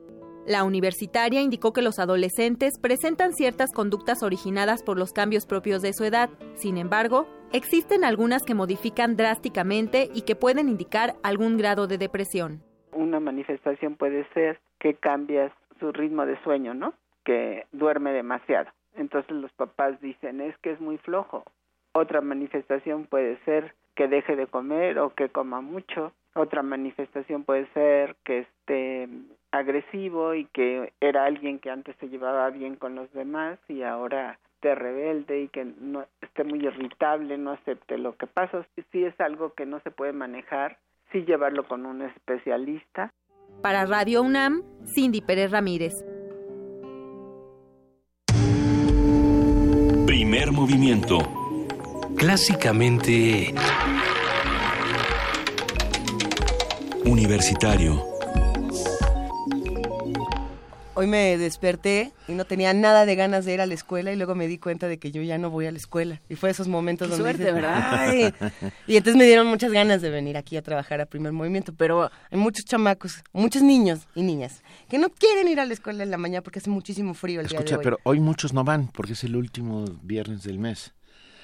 La 0.46 0.64
universitaria 0.64 1.42
indicó 1.42 1.72
que 1.72 1.82
los 1.82 1.98
adolescentes 1.98 2.78
presentan 2.80 3.32
ciertas 3.32 3.72
conductas 3.72 4.22
originadas 4.22 4.82
por 4.82 4.98
los 4.98 5.12
cambios 5.12 5.46
propios 5.46 5.82
de 5.82 5.92
su 5.92 6.04
edad. 6.04 6.30
Sin 6.54 6.78
embargo, 6.78 7.26
existen 7.52 8.04
algunas 8.04 8.42
que 8.42 8.54
modifican 8.54 9.16
drásticamente 9.16 10.08
y 10.14 10.22
que 10.22 10.36
pueden 10.36 10.68
indicar 10.68 11.14
algún 11.22 11.58
grado 11.58 11.86
de 11.86 11.98
depresión. 11.98 12.62
Una 12.92 13.20
manifestación 13.20 13.96
puede 13.96 14.26
ser 14.32 14.58
que 14.78 14.94
cambias 14.94 15.52
su 15.78 15.92
ritmo 15.92 16.26
de 16.26 16.42
sueño, 16.42 16.74
¿no? 16.74 16.94
Que 17.24 17.66
duerme 17.72 18.12
demasiado. 18.12 18.70
Entonces 18.96 19.30
los 19.30 19.52
papás 19.52 20.00
dicen, 20.00 20.40
es 20.40 20.56
que 20.58 20.72
es 20.72 20.80
muy 20.80 20.98
flojo. 20.98 21.44
Otra 21.92 22.20
manifestación 22.20 23.04
puede 23.04 23.38
ser 23.44 23.74
que 23.94 24.08
deje 24.08 24.36
de 24.36 24.46
comer 24.46 24.98
o 24.98 25.14
que 25.14 25.28
coma 25.28 25.60
mucho 25.60 26.12
otra 26.34 26.62
manifestación 26.62 27.44
puede 27.44 27.66
ser 27.72 28.16
que 28.24 28.40
esté 28.40 29.08
agresivo 29.52 30.34
y 30.34 30.46
que 30.46 30.92
era 31.00 31.24
alguien 31.24 31.58
que 31.58 31.70
antes 31.70 31.96
se 31.98 32.08
llevaba 32.08 32.48
bien 32.50 32.76
con 32.76 32.94
los 32.94 33.12
demás 33.12 33.58
y 33.68 33.82
ahora 33.82 34.38
esté 34.54 34.74
rebelde 34.74 35.42
y 35.42 35.48
que 35.48 35.64
no 35.64 36.04
esté 36.20 36.44
muy 36.44 36.64
irritable, 36.64 37.38
no 37.38 37.52
acepte 37.52 37.98
lo 37.98 38.16
que 38.16 38.26
pasa. 38.26 38.66
Si 38.92 39.04
es 39.04 39.18
algo 39.20 39.54
que 39.54 39.66
no 39.66 39.80
se 39.80 39.90
puede 39.90 40.12
manejar, 40.12 40.78
sí 41.12 41.24
llevarlo 41.24 41.66
con 41.66 41.86
un 41.86 42.02
especialista. 42.02 43.10
Para 43.62 43.86
Radio 43.86 44.22
UNAM, 44.22 44.62
Cindy 44.94 45.20
Pérez 45.20 45.50
Ramírez. 45.50 45.94
Primer 50.06 50.52
movimiento. 50.52 51.18
Clásicamente... 52.16 53.54
Universitario. 57.06 58.09
Hoy 61.00 61.06
me 61.06 61.38
desperté 61.38 62.12
y 62.28 62.32
no 62.32 62.44
tenía 62.44 62.74
nada 62.74 63.06
de 63.06 63.14
ganas 63.16 63.46
de 63.46 63.54
ir 63.54 63.62
a 63.62 63.66
la 63.66 63.72
escuela 63.72 64.12
y 64.12 64.16
luego 64.16 64.34
me 64.34 64.46
di 64.46 64.58
cuenta 64.58 64.86
de 64.86 64.98
que 64.98 65.10
yo 65.10 65.22
ya 65.22 65.38
no 65.38 65.48
voy 65.48 65.64
a 65.64 65.72
la 65.72 65.78
escuela. 65.78 66.20
Y 66.28 66.34
fue 66.34 66.50
esos 66.50 66.68
momentos 66.68 67.08
Qué 67.08 67.12
donde... 67.16 67.22
suerte, 67.24 67.42
dices, 67.44 67.54
¿verdad? 67.54 67.84
"Ay". 67.90 68.34
Y 68.86 68.98
entonces 68.98 69.16
me 69.16 69.24
dieron 69.24 69.46
muchas 69.46 69.72
ganas 69.72 70.02
de 70.02 70.10
venir 70.10 70.36
aquí 70.36 70.58
a 70.58 70.62
trabajar 70.62 71.00
a 71.00 71.06
primer 71.06 71.32
movimiento. 71.32 71.72
Pero 71.74 72.10
hay 72.30 72.38
muchos 72.38 72.66
chamacos, 72.66 73.22
muchos 73.32 73.62
niños 73.62 74.00
y 74.14 74.22
niñas 74.22 74.62
que 74.90 74.98
no 74.98 75.08
quieren 75.08 75.48
ir 75.48 75.58
a 75.58 75.64
la 75.64 75.72
escuela 75.72 76.02
en 76.02 76.10
la 76.10 76.18
mañana 76.18 76.42
porque 76.42 76.58
hace 76.58 76.68
muchísimo 76.68 77.14
frío 77.14 77.40
el 77.40 77.46
día 77.46 77.58
Escucha, 77.60 77.76
de 77.76 77.78
hoy. 77.78 77.84
pero 77.84 77.98
hoy 78.02 78.20
muchos 78.20 78.52
no 78.52 78.62
van 78.62 78.88
porque 78.88 79.14
es 79.14 79.24
el 79.24 79.36
último 79.36 79.86
viernes 80.02 80.42
del 80.42 80.58
mes. 80.58 80.92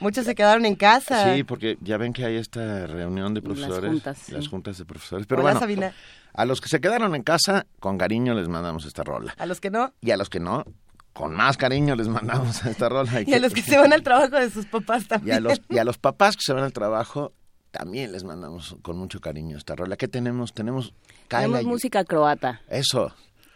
Muchos 0.01 0.27
se 0.27 0.35
quedaron 0.35 0.67
en 0.67 0.75
casa. 0.75 1.35
Sí, 1.35 1.43
porque 1.43 1.79
ya 1.81 1.97
ven 1.97 2.13
que 2.13 2.23
hay 2.27 2.37
esta 2.37 2.87
reunión 2.87 3.33
de 3.33 3.41
profesores. 3.41 3.91
juntas, 3.91 4.29
las 4.29 4.47
juntas 4.49 4.77
de 4.77 4.85
profesores. 4.85 5.27
Pero 5.27 5.41
Hola, 5.41 5.53
bueno, 5.53 5.61
Sabina. 5.61 5.95
A 6.37 6.45
los 6.45 6.61
que 6.61 6.69
se 6.69 6.81
quedaron 6.81 7.15
en 7.15 7.23
casa, 7.23 7.67
con 7.81 7.99
cariño 7.99 8.35
les 8.35 8.49
mandamos 8.49 8.85
esta 8.85 9.03
rola. 9.03 9.35
A 9.39 9.47
los 9.47 9.61
que 9.61 9.71
no. 9.71 9.93
Y 10.01 10.11
a 10.13 10.17
los 10.17 10.29
que 10.31 10.39
no, 10.39 10.65
con 11.13 11.35
más 11.35 11.57
cariño 11.57 11.97
les 11.97 12.09
mandamos 12.09 12.65
esta 12.65 12.89
rola. 12.89 13.11
Y 13.27 13.35
a 13.35 13.39
los 13.41 13.53
que 13.53 13.63
se 13.63 13.79
van 13.79 13.93
al 13.93 14.03
trabajo 14.03 14.37
de 14.37 14.51
sus 14.51 14.67
papás 14.67 15.05
y 15.05 15.07
también. 15.09 15.37
a 15.39 15.41
los, 15.41 15.61
y 15.69 15.79
a 15.79 15.85
los 15.85 15.99
papás 15.99 16.37
que 16.37 16.43
se 16.45 16.53
van 16.53 16.63
al 16.63 16.73
trabajo, 16.73 17.33
también 17.71 18.13
les 18.13 18.23
mandamos 18.25 18.77
con 18.83 18.97
mucho 18.99 19.21
cariño 19.21 19.57
esta 19.59 19.75
rola. 19.75 19.97
¿Qué 19.97 20.09
tenemos? 20.09 20.53
Tenemos... 20.55 20.95
Cae 21.29 21.43
Tenemos 21.43 21.63
la 21.63 21.63
llu- 21.63 21.73
música 21.73 22.05
croata. 22.05 22.61
Eso. 22.69 23.13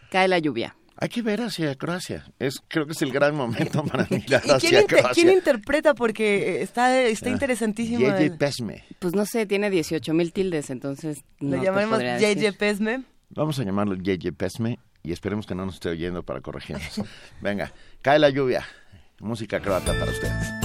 Cae 0.09 0.27
la 0.27 0.39
lluvia. 0.39 0.75
Hay 1.01 1.09
que 1.09 1.21
ver 1.23 1.41
hacia 1.41 1.75
Croacia. 1.75 2.23
Es, 2.39 2.61
creo 2.67 2.85
que 2.85 2.91
es 2.93 3.01
el 3.01 3.11
gran 3.11 3.35
momento 3.35 3.83
para 3.91 4.07
mirar 4.09 4.41
¿Y 4.45 4.47
quién, 4.47 4.55
hacia 4.55 4.81
inter- 4.81 4.85
Croacia. 4.99 5.23
quién 5.23 5.33
interpreta? 5.35 5.93
Porque 5.95 6.57
eh, 6.59 6.61
está, 6.61 7.01
está 7.01 7.29
Ah, 7.29 7.33
interesantísimo. 7.33 7.99
Yeje 7.99 8.25
el- 8.27 8.37
Pesme. 8.37 8.83
Pues 8.99 9.13
no 9.15 9.25
sé, 9.25 9.45
tiene 9.47 9.69
18 9.69 10.13
mil 10.13 10.31
tildes, 10.31 10.69
entonces 10.69 11.23
no 11.39 11.57
Lo 11.57 11.63
llamaremos 11.63 11.99
decir. 11.99 12.55
Pesme. 12.55 13.03
Vamos 13.31 13.57
a 13.59 13.63
llamarlo 13.63 13.95
Yeje 13.95 14.31
Pesme 14.31 14.77
y 15.03 15.11
esperemos 15.11 15.47
que 15.47 15.55
no 15.55 15.65
nos 15.65 15.73
esté 15.75 15.89
oyendo 15.89 16.21
para 16.23 16.41
corregirnos. 16.41 17.01
Venga, 17.41 17.73
cae 18.03 18.19
la 18.19 18.29
lluvia. 18.29 18.63
Música 19.19 19.59
croata 19.59 19.93
para 19.97 20.11
ustedes. 20.11 20.60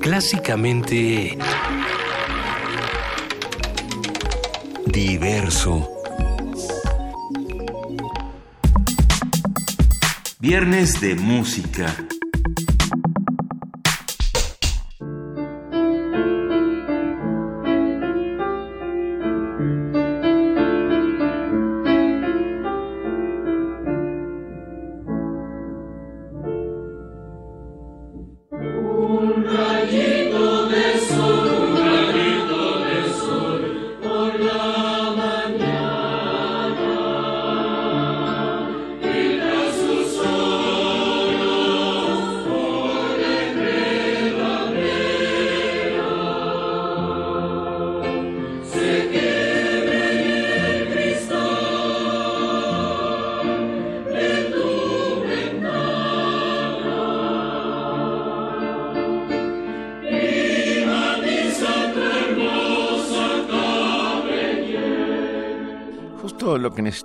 Clásicamente... 0.00 1.36
Diverso. 4.86 5.88
Viernes 10.38 11.00
de 11.00 11.16
música. 11.16 11.94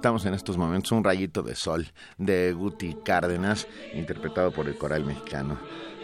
Necesitamos 0.02 0.26
en 0.26 0.34
estos 0.34 0.58
momentos, 0.58 0.92
un 0.94 1.04
rayito 1.04 1.44
de 1.44 1.54
sol 1.54 1.86
de 2.18 2.54
Guti 2.54 2.98
Cárdenas, 3.06 3.68
interpretado 3.94 4.50
por 4.50 4.68
el 4.68 4.76
coral 4.76 5.06
mexicano 5.06 5.60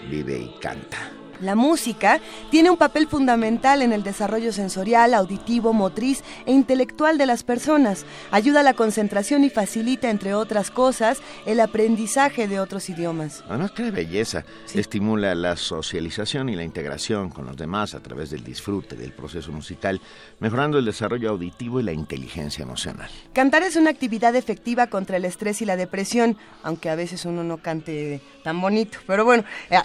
Vive 0.08 0.38
y 0.38 0.60
Canta. 0.62 1.17
La 1.42 1.56
música 1.56 2.20
tiene 2.50 2.70
un 2.70 2.78
papel 2.78 3.08
fundamental 3.08 3.82
en 3.82 3.94
el 3.94 4.04
desarrollo 4.04 4.52
sensorial, 4.52 5.14
auditivo, 5.14 5.74
motriz 5.74 6.24
e 6.46 6.52
intelectual 6.52 7.18
de 7.18 7.26
las 7.26 7.44
personas. 7.44 8.06
Ayuda 8.32 8.62
a 8.62 8.64
la 8.64 8.74
concentración 8.74 9.44
y 9.44 9.50
facilita, 9.50 10.10
entre 10.10 10.34
otras 10.34 10.72
cosas, 10.72 11.22
el 11.46 11.60
aprendizaje 11.60 12.48
de 12.48 12.60
otros 12.60 12.90
idiomas. 12.90 13.44
Además, 13.48 13.72
qué 13.72 13.92
belleza. 13.92 14.46
Estimula 14.74 15.36
la 15.36 15.56
socialización 15.56 16.50
y 16.50 16.56
la 16.56 16.64
integración 16.64 17.30
con 17.30 17.46
los 17.46 17.56
demás 17.56 17.94
a 17.94 18.00
través 18.00 18.30
del 18.30 18.44
disfrute 18.44 18.96
del 18.96 19.12
proceso 19.12 19.52
musical, 19.52 20.02
mejorando 20.40 20.80
el 20.80 20.86
desarrollo 20.86 21.30
auditivo 21.30 21.80
y 21.80 21.84
la 21.84 21.94
inteligencia 21.94 22.64
emocional. 22.64 23.10
Cantar 23.34 23.64
es 23.64 23.76
una 23.76 23.90
actividad 23.90 24.36
efectiva 24.36 24.88
contra 24.88 25.18
el 25.18 25.26
estrés 25.26 25.62
y 25.62 25.66
la 25.66 25.76
depresión, 25.76 26.38
aunque 26.64 26.90
a 26.90 26.96
veces 26.96 27.26
uno 27.26 27.44
no 27.44 27.58
cante 27.58 28.22
tan 28.44 28.62
bonito. 28.62 29.00
Pero 29.06 29.26
bueno, 29.26 29.44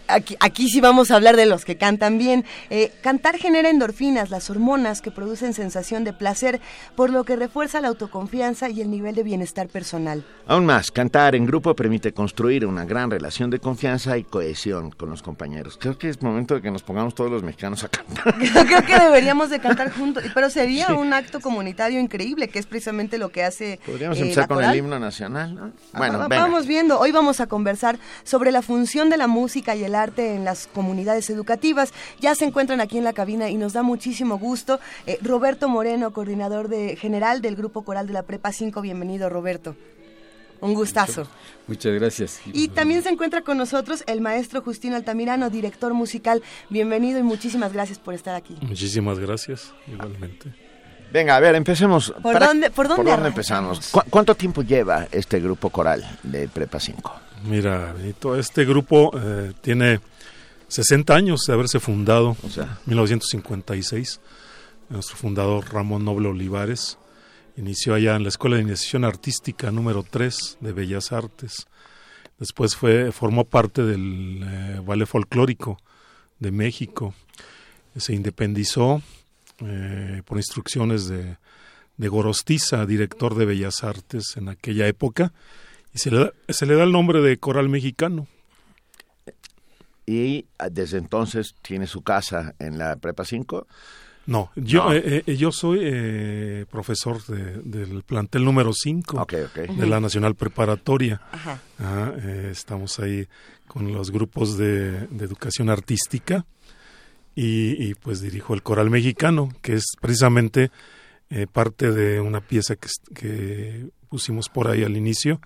aquí, 0.09 0.37
aquí 0.41 0.69
sí 0.69 0.81
vamos 0.81 1.11
a 1.11 1.17
hablar 1.17 1.37
de 1.37 1.42
de 1.43 1.47
los 1.47 1.65
que 1.65 1.77
cantan 1.77 2.19
bien. 2.19 2.45
Eh, 2.71 2.93
cantar 3.03 3.37
genera 3.37 3.69
endorfinas, 3.69 4.31
las 4.31 4.49
hormonas 4.49 5.03
que 5.03 5.11
producen 5.11 5.55
sensación 5.55 6.05
de 6.05 6.13
placer, 6.13 6.61
por 6.95 7.11
lo 7.11 7.25
que 7.25 7.35
refuerza 7.37 7.81
la 7.81 7.89
autoconfianza 7.89 8.69
y 8.71 8.81
el 8.81 8.91
nivel 8.91 9.15
de 9.17 9.25
bienestar 9.25 9.69
personal. 9.69 10.25
Aún 10.47 10.67
más, 10.67 10.91
cantar 10.93 11.35
en 11.35 11.45
grupo 11.47 11.75
permite 11.75 12.13
construir 12.13 12.65
una 12.65 12.85
gran 12.85 13.11
relación 13.11 13.51
de 13.51 13.59
confianza 13.59 14.17
y 14.19 14.25
cohesión 14.25 14.91
con 14.93 15.11
los 15.11 15.23
compañeros. 15.23 15.77
Creo 15.81 15.99
que 15.99 16.09
es 16.09 16.23
momento 16.23 16.55
de 16.55 16.63
que 16.63 16.71
nos 16.71 16.83
pongamos 16.83 17.15
todos 17.15 17.31
los 17.31 17.43
mexicanos 17.43 17.83
a 17.83 17.89
cantar. 17.89 18.35
Creo 18.39 18.87
que 18.87 18.99
deberíamos 18.99 19.51
de 19.51 19.59
cantar 19.59 19.91
juntos, 19.99 20.23
pero 20.35 20.49
sería 20.49 20.95
un 20.95 21.13
acto 21.13 21.41
comunitario 21.41 21.99
increíble, 21.99 22.49
que 22.49 22.61
es 22.61 22.67
precisamente 22.67 23.19
lo 23.19 23.31
que 23.31 23.43
hace... 23.43 23.81
Podríamos 23.85 24.19
eh, 24.19 24.23
empezar 24.23 24.47
con 24.47 24.63
el 24.63 24.77
himno 24.77 24.99
nacional, 25.01 25.55
¿no? 25.55 25.73
Ah, 25.93 25.99
Bueno, 25.99 26.19
venga. 26.29 26.43
vamos 26.43 26.67
viendo. 26.67 27.01
Hoy 27.01 27.11
vamos 27.11 27.41
a 27.41 27.47
conversar 27.49 27.99
sobre 28.23 28.53
la 28.53 28.63
función 28.63 29.11
de 29.11 29.17
la 29.17 29.27
música 29.27 29.75
y 29.75 29.83
el 29.83 29.97
arte 29.97 30.37
en 30.37 30.45
las 30.45 30.69
comunidades 30.69 31.25
educativas. 31.33 31.93
Ya 32.21 32.35
se 32.37 32.45
encuentran 32.45 32.81
aquí 32.81 32.99
en 32.99 33.05
la 33.05 33.13
cabina 33.13 33.49
y 33.51 33.57
nos 33.57 33.73
da 33.73 33.83
muchísimo 33.83 34.39
gusto. 34.39 34.79
Eh, 35.07 35.19
Roberto 35.23 35.69
Moreno, 35.69 36.13
coordinador 36.13 36.69
de, 36.69 36.97
general 36.97 37.41
del 37.43 37.57
Grupo 37.57 37.83
Coral 37.83 38.07
de 38.07 38.13
la 38.13 38.23
Prepa 38.23 38.53
5. 38.53 38.81
Bienvenido, 38.81 39.29
Roberto. 39.29 39.75
Un 40.61 40.75
gustazo. 40.75 41.27
Muchas 41.67 41.93
gracias. 41.95 42.41
Y 42.53 42.69
también 42.69 43.03
se 43.03 43.09
encuentra 43.09 43.41
con 43.43 43.59
nosotros 43.59 44.05
el 44.07 44.21
maestro 44.21 44.63
Justino 44.63 44.95
Altamirano, 44.95 45.51
director 45.51 45.93
musical. 45.93 46.41
Bienvenido 46.71 47.19
y 47.19 47.25
muchísimas 47.25 47.73
gracias 47.73 47.99
por 47.99 48.15
estar 48.15 48.37
aquí. 48.37 48.57
Muchísimas 48.61 49.19
gracias, 49.19 49.73
igualmente. 49.89 50.55
Venga, 51.13 51.35
a 51.37 51.41
ver, 51.41 51.57
empecemos. 51.57 52.15
¿Por 52.23 52.39
dónde- 52.39 52.71
por 52.71 52.87
dónde 52.87 53.13
empezamos? 53.27 53.89
¿Cu- 53.91 54.03
¿Cuánto 54.09 54.37
tiempo 54.37 54.63
lleva 54.63 55.09
este 55.11 55.41
grupo 55.41 55.69
coral 55.69 56.09
de 56.23 56.47
Prepa 56.49 56.79
5? 56.79 57.13
Mira, 57.45 57.93
Benito, 57.93 58.39
este 58.39 58.65
grupo 58.65 59.11
eh, 59.21 59.53
tiene 59.61 59.99
60 60.73 61.15
años 61.15 61.43
de 61.47 61.53
haberse 61.53 61.81
fundado, 61.81 62.35
O 62.43 62.49
sea. 62.49 62.79
1956. 62.87 64.21
Nuestro 64.89 65.17
fundador 65.17 65.71
Ramón 65.71 66.07
Noble 66.07 66.29
Olivares 66.29 66.97
inició 67.59 67.93
allá 67.93 68.17
en 68.17 68.23
la 68.23 68.31
Escuela 68.31 68.57
de 68.57 68.63
Iniciación 68.63 69.05
Artística 69.05 69.71
número 69.71 70.03
3 70.03 70.57
de 70.61 70.73
Bellas 70.73 71.13
Artes. 71.13 71.67
Después 72.39 72.75
fue 72.75 73.13
formó 73.13 73.45
parte 73.45 73.83
del 73.83 74.43
eh, 74.43 74.81
Ballet 74.83 75.07
Folclórico 75.07 75.79
de 76.39 76.53
México. 76.53 77.13
Se 77.95 78.15
independizó 78.15 79.03
eh, 79.61 80.23
por 80.25 80.39
instrucciones 80.39 81.07
de, 81.07 81.37
de 81.99 82.09
Gorostiza, 82.09 82.87
director 82.87 83.35
de 83.35 83.45
Bellas 83.45 83.85
Artes 83.85 84.39
en 84.39 84.49
aquella 84.49 84.87
época, 84.87 85.35
y 85.93 85.99
se 85.99 86.11
le 86.11 86.19
da, 86.19 86.33
se 86.49 86.65
le 86.65 86.77
da 86.77 86.85
el 86.85 86.93
nombre 86.93 87.21
de 87.21 87.37
Coral 87.37 87.69
Mexicano. 87.69 88.27
Y 90.07 90.47
ah, 90.59 90.69
desde 90.71 90.99
entonces 90.99 91.55
tiene 91.63 91.87
su 91.87 92.03
casa 92.03 92.55
en 92.59 92.79
la 92.79 92.97
Prepa 92.97 93.25
5. 93.25 93.67
No, 94.27 94.51
yo, 94.55 94.85
No. 94.85 94.93
eh, 94.95 95.25
eh, 95.27 95.37
yo 95.37 95.51
soy 95.51 95.81
eh, 95.83 96.65
profesor 96.71 97.25
de- 97.27 97.59
del 97.63 98.03
plantel 98.05 98.45
número 98.45 98.73
5 98.73 99.21
Ok, 99.21 99.35
ok. 99.47 99.71
de 99.77 99.87
la 99.87 99.99
Nacional 100.01 100.35
Preparatoria. 100.37 101.21
Ajá. 101.33 101.61
Ajá, 101.79 102.15
eh, 102.23 102.49
estamos 102.53 102.99
ahí 103.01 103.27
con 103.67 103.93
los 103.93 104.11
grupos 104.13 104.57
de, 104.57 105.07
de 105.09 105.25
educación 105.25 105.71
artística 105.71 106.45
y, 107.35 107.83
y, 107.83 107.95
pues 107.95 108.21
dirijo 108.21 108.55
el 108.55 108.63
coral 108.63 108.91
mexicano, 108.91 109.49
que 109.63 109.75
es 109.75 109.87
precisamente 110.01 110.71
eh, 111.31 111.47
parte 111.51 111.91
de 111.91 112.21
una 112.21 112.41
pieza 112.43 112.77
que, 112.77 113.89
pusimos 114.11 114.51
por 114.51 114.69
ahí 114.69 114.85
al 114.85 114.97
inicio 114.97 115.41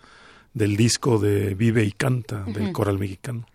del 0.53 0.77
disco 0.77 1.19
de 1.19 1.55
Vive 1.55 1.85
y 1.85 1.93
Canta 1.93 2.43
del 2.43 2.73
coral 2.73 2.99
mexicano. 2.99 3.47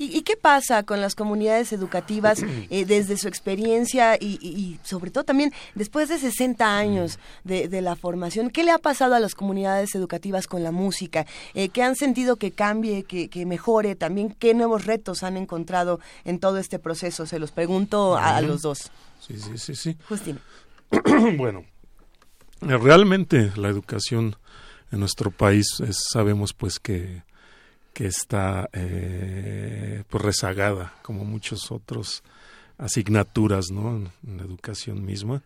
¿Y, 0.00 0.16
y 0.16 0.22
qué 0.22 0.34
pasa 0.36 0.82
con 0.82 1.00
las 1.00 1.14
comunidades 1.14 1.72
educativas 1.72 2.42
eh, 2.70 2.84
desde 2.86 3.16
su 3.18 3.28
experiencia 3.28 4.16
y, 4.16 4.38
y- 4.40 4.48
y 4.58 4.80
sobre 4.82 5.10
todo 5.10 5.24
también 5.24 5.52
después 5.74 6.08
de 6.08 6.18
60 6.18 6.76
años 6.76 7.18
de, 7.44 7.68
de 7.68 7.82
la 7.82 7.94
formación? 7.96 8.48
¿Qué 8.50 8.64
le 8.64 8.70
ha 8.70 8.78
pasado 8.78 9.14
a 9.14 9.20
las 9.20 9.34
comunidades 9.34 9.94
educativas 9.94 10.46
con 10.46 10.62
la 10.62 10.70
música? 10.72 11.26
Eh, 11.54 11.68
¿Qué 11.68 11.82
han 11.82 11.96
sentido 11.96 12.36
que 12.36 12.50
cambie, 12.50 13.02
que, 13.04 13.28
que 13.28 13.44
mejore? 13.44 13.94
También, 13.94 14.34
¿qué 14.38 14.54
nuevos 14.54 14.86
retos 14.86 15.22
han 15.22 15.36
encontrado 15.36 16.00
en 16.24 16.38
todo 16.40 16.56
este 16.58 16.78
proceso? 16.78 17.26
Se 17.26 17.38
los 17.38 17.52
pregunto 17.52 18.16
a, 18.16 18.40
los 18.40 18.62
dos. 18.62 18.90
Sí, 19.20 19.36
sí, 19.38 19.58
sí, 19.58 19.74
sí. 19.74 19.96
Justin. 20.08 20.38
bueno, 21.36 21.64
realmente 22.60 23.52
la 23.56 23.68
educación 23.68 24.36
en 24.92 25.00
nuestro 25.00 25.30
país 25.30 25.66
es- 25.86 26.04
sabemos 26.10 26.52
pues 26.52 26.78
que, 26.78 27.22
que 27.92 28.06
está 28.06 28.68
eh, 28.72 30.04
pues 30.08 30.24
rezagada 30.24 30.94
como 31.02 31.24
muchos 31.24 31.70
otros 31.70 32.22
asignaturas 32.78 33.70
¿no? 33.70 33.96
en, 33.96 34.10
en 34.26 34.36
la 34.38 34.44
educación 34.44 35.04
misma. 35.04 35.42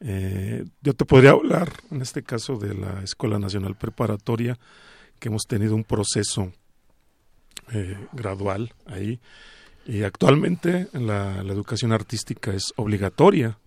Eh, 0.00 0.64
yo 0.82 0.94
te 0.94 1.04
podría 1.04 1.30
hablar 1.30 1.72
en 1.90 2.02
este 2.02 2.22
caso 2.22 2.56
de 2.56 2.74
la 2.74 3.02
Escuela 3.02 3.38
Nacional 3.38 3.76
Preparatoria 3.76 4.58
que 5.18 5.28
hemos 5.28 5.44
tenido 5.44 5.74
un 5.74 5.84
proceso 5.84 6.52
eh, 7.72 7.96
gradual 8.12 8.74
ahí 8.86 9.20
y 9.86 10.02
actualmente 10.02 10.88
la, 10.92 11.42
la 11.42 11.52
educación 11.52 11.92
artística 11.92 12.52
es 12.52 12.72
obligatoria 12.76 13.58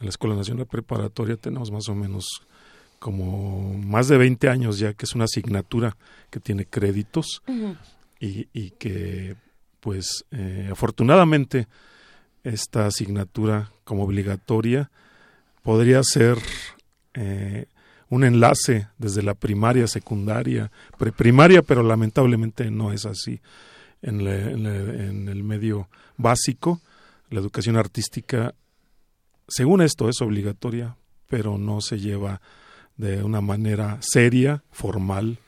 en 0.00 0.06
la 0.06 0.10
Escuela 0.10 0.36
Nacional 0.36 0.66
Preparatoria 0.66 1.36
tenemos 1.36 1.70
más 1.70 1.88
o 1.88 1.94
menos 1.94 2.26
como 2.98 3.74
más 3.78 4.08
de 4.08 4.18
20 4.18 4.48
años 4.48 4.78
ya 4.78 4.94
que 4.94 5.04
es 5.04 5.14
una 5.14 5.24
asignatura 5.24 5.96
que 6.30 6.40
tiene 6.40 6.66
créditos 6.66 7.42
y, 8.20 8.48
y 8.52 8.70
que 8.72 9.36
pues 9.80 10.24
eh, 10.32 10.68
afortunadamente 10.72 11.68
esta 12.44 12.86
asignatura 12.86 13.70
como 13.84 14.02
obligatoria 14.04 14.90
podría 15.62 16.00
ser 16.02 16.38
eh, 17.14 17.66
un 18.10 18.24
enlace 18.24 18.88
desde 18.98 19.22
la 19.22 19.34
primaria, 19.34 19.86
secundaria, 19.86 20.70
preprimaria, 20.98 21.62
pero 21.62 21.82
lamentablemente 21.82 22.70
no 22.70 22.92
es 22.92 23.04
así. 23.06 23.40
En, 24.00 24.24
la- 24.24 24.50
en 24.50 24.62
la- 24.62 25.04
en 25.04 25.28
el 25.28 25.42
medio 25.42 25.88
básico, 26.16 26.80
la 27.30 27.40
educación 27.40 27.76
artística, 27.76 28.54
según 29.46 29.82
esto, 29.82 30.08
es 30.08 30.20
obligatoria, 30.22 30.96
pero 31.28 31.58
no 31.58 31.80
se 31.80 31.98
lleva 31.98 32.40
de 32.98 33.22
una 33.24 33.40
manera 33.40 33.96
seria, 34.00 34.62
formal, 34.70 35.38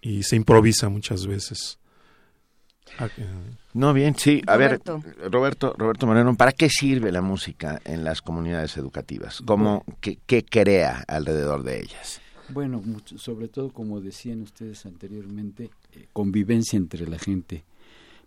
y 0.00 0.22
se 0.22 0.36
improvisa 0.36 0.88
muchas 0.88 1.26
veces. 1.26 1.78
Ah, 2.98 3.08
eh, 3.16 3.26
No, 3.74 3.92
bien, 3.92 4.14
sí. 4.16 4.40
A 4.46 4.54
Roberto. 4.54 5.02
ver, 5.04 5.30
Roberto, 5.32 5.74
Roberto 5.76 6.06
Moreno, 6.06 6.34
¿para 6.36 6.52
qué 6.52 6.68
sirve 6.70 7.10
la 7.12 7.20
música 7.22 7.80
en 7.84 8.04
las 8.04 8.22
comunidades 8.22 8.76
educativas? 8.76 9.42
¿Cómo, 9.44 9.84
qué, 10.00 10.18
qué 10.26 10.44
crea 10.44 11.04
alrededor 11.08 11.62
de 11.64 11.80
ellas? 11.80 12.20
Bueno, 12.48 12.80
mucho- 12.80 13.18
sobre 13.18 13.48
todo 13.48 13.70
como 13.72 14.00
decían 14.00 14.42
ustedes 14.42 14.86
anteriormente, 14.86 15.70
eh, 15.94 16.06
convivencia 16.12 16.76
entre 16.76 17.06
la 17.08 17.18
gente. 17.18 17.64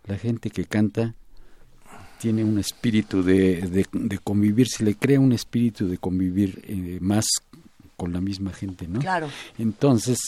La 0.06 0.18
gente 0.18 0.50
que 0.50 0.66
canta 0.66 1.14
tiene 2.18 2.44
un 2.44 2.58
espíritu 2.58 3.22
de, 3.22 3.62
de, 3.62 3.86
de 3.92 4.18
convivir, 4.18 4.68
se 4.68 4.84
le 4.84 4.94
crea 4.94 5.18
un 5.18 5.32
espíritu 5.32 5.88
de 5.88 5.96
convivir 5.96 6.62
eh, 6.66 6.98
más 7.00 7.24
con 8.00 8.14
la 8.14 8.22
misma 8.22 8.50
gente, 8.50 8.88
¿no? 8.88 8.98
Claro. 8.98 9.28
Entonces, 9.58 10.18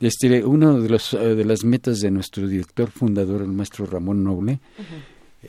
este, 0.00 0.44
una 0.44 0.72
de, 0.72 0.88
los, 0.88 1.14
eh, 1.14 1.36
de 1.36 1.44
las 1.44 1.62
metas 1.62 2.00
de 2.00 2.10
nuestro 2.10 2.48
director 2.48 2.90
fundador, 2.90 3.42
el 3.42 3.52
maestro 3.52 3.86
Ramón 3.86 4.24
Noble, 4.24 4.58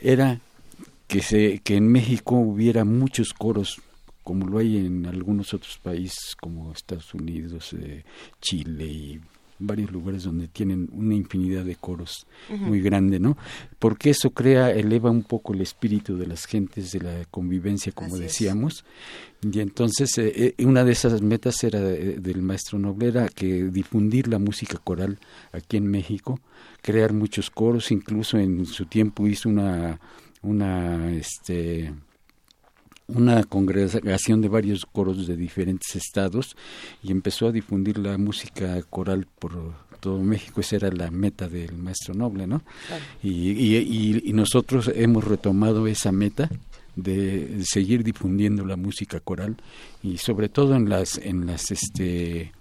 era 0.00 0.38
que, 1.08 1.20
se, 1.22 1.58
que 1.58 1.74
en 1.74 1.88
México 1.88 2.36
hubiera 2.36 2.84
muchos 2.84 3.32
coros, 3.32 3.80
como 4.22 4.46
lo 4.46 4.58
hay 4.58 4.76
en 4.76 5.06
algunos 5.06 5.54
otros 5.54 5.76
países, 5.82 6.36
como 6.40 6.70
Estados 6.70 7.12
Unidos, 7.14 7.72
eh, 7.72 8.04
Chile 8.40 8.84
y 8.84 9.20
varios 9.62 9.90
lugares 9.92 10.24
donde 10.24 10.48
tienen 10.48 10.88
una 10.92 11.14
infinidad 11.14 11.64
de 11.64 11.76
coros 11.76 12.26
muy 12.50 12.80
grande, 12.80 13.18
¿no? 13.18 13.36
Porque 13.78 14.10
eso 14.10 14.30
crea, 14.30 14.70
eleva 14.70 15.10
un 15.10 15.22
poco 15.22 15.52
el 15.54 15.60
espíritu 15.60 16.16
de 16.16 16.26
las 16.26 16.44
gentes, 16.46 16.92
de 16.92 17.00
la 17.00 17.24
convivencia, 17.30 17.92
como 17.92 18.14
Así 18.14 18.24
es. 18.24 18.32
decíamos. 18.32 18.84
Y 19.42 19.58
entonces, 19.60 20.16
eh, 20.18 20.54
eh, 20.58 20.64
una 20.64 20.84
de 20.84 20.92
esas 20.92 21.20
metas 21.22 21.62
era 21.64 21.80
de- 21.80 22.18
del 22.18 22.42
maestro 22.42 22.78
Noble, 22.78 23.08
era 23.08 23.28
que 23.28 23.64
difundir 23.64 24.28
la 24.28 24.38
música 24.38 24.78
coral 24.78 25.18
aquí 25.52 25.76
en 25.78 25.86
México, 25.86 26.38
crear 26.80 27.12
muchos 27.12 27.50
coros, 27.50 27.90
incluso 27.90 28.38
en 28.38 28.66
su 28.66 28.86
tiempo 28.86 29.26
hizo 29.26 29.48
una, 29.48 29.98
una, 30.42 31.10
este, 31.12 31.92
una 33.14 33.44
congregación 33.44 34.40
de 34.40 34.48
varios 34.48 34.86
coros 34.86 35.26
de 35.26 35.36
diferentes 35.36 35.94
estados 35.96 36.56
y 37.02 37.10
empezó 37.12 37.48
a 37.48 37.52
difundir 37.52 37.98
la 37.98 38.16
música 38.18 38.80
coral 38.90 39.26
por 39.38 39.74
todo 40.00 40.18
México. 40.18 40.60
Esa 40.60 40.76
era 40.76 40.90
la 40.90 41.10
meta 41.10 41.48
del 41.48 41.76
maestro 41.76 42.14
Noble, 42.14 42.46
¿no? 42.46 42.62
Claro. 42.88 43.04
Y, 43.22 43.50
y, 43.52 43.76
y- 43.76 44.22
y 44.24 44.32
nosotros 44.32 44.90
hemos 44.94 45.24
retomado 45.24 45.86
esa 45.86 46.10
meta 46.12 46.50
de 46.96 47.60
seguir 47.64 48.04
difundiendo 48.04 48.66
la 48.66 48.76
música 48.76 49.18
coral 49.20 49.56
y 50.02 50.18
sobre 50.18 50.48
todo 50.50 50.74
en 50.76 50.88
las 50.90 51.16
en 51.18 51.46
las 51.46 51.70
este 51.70 52.52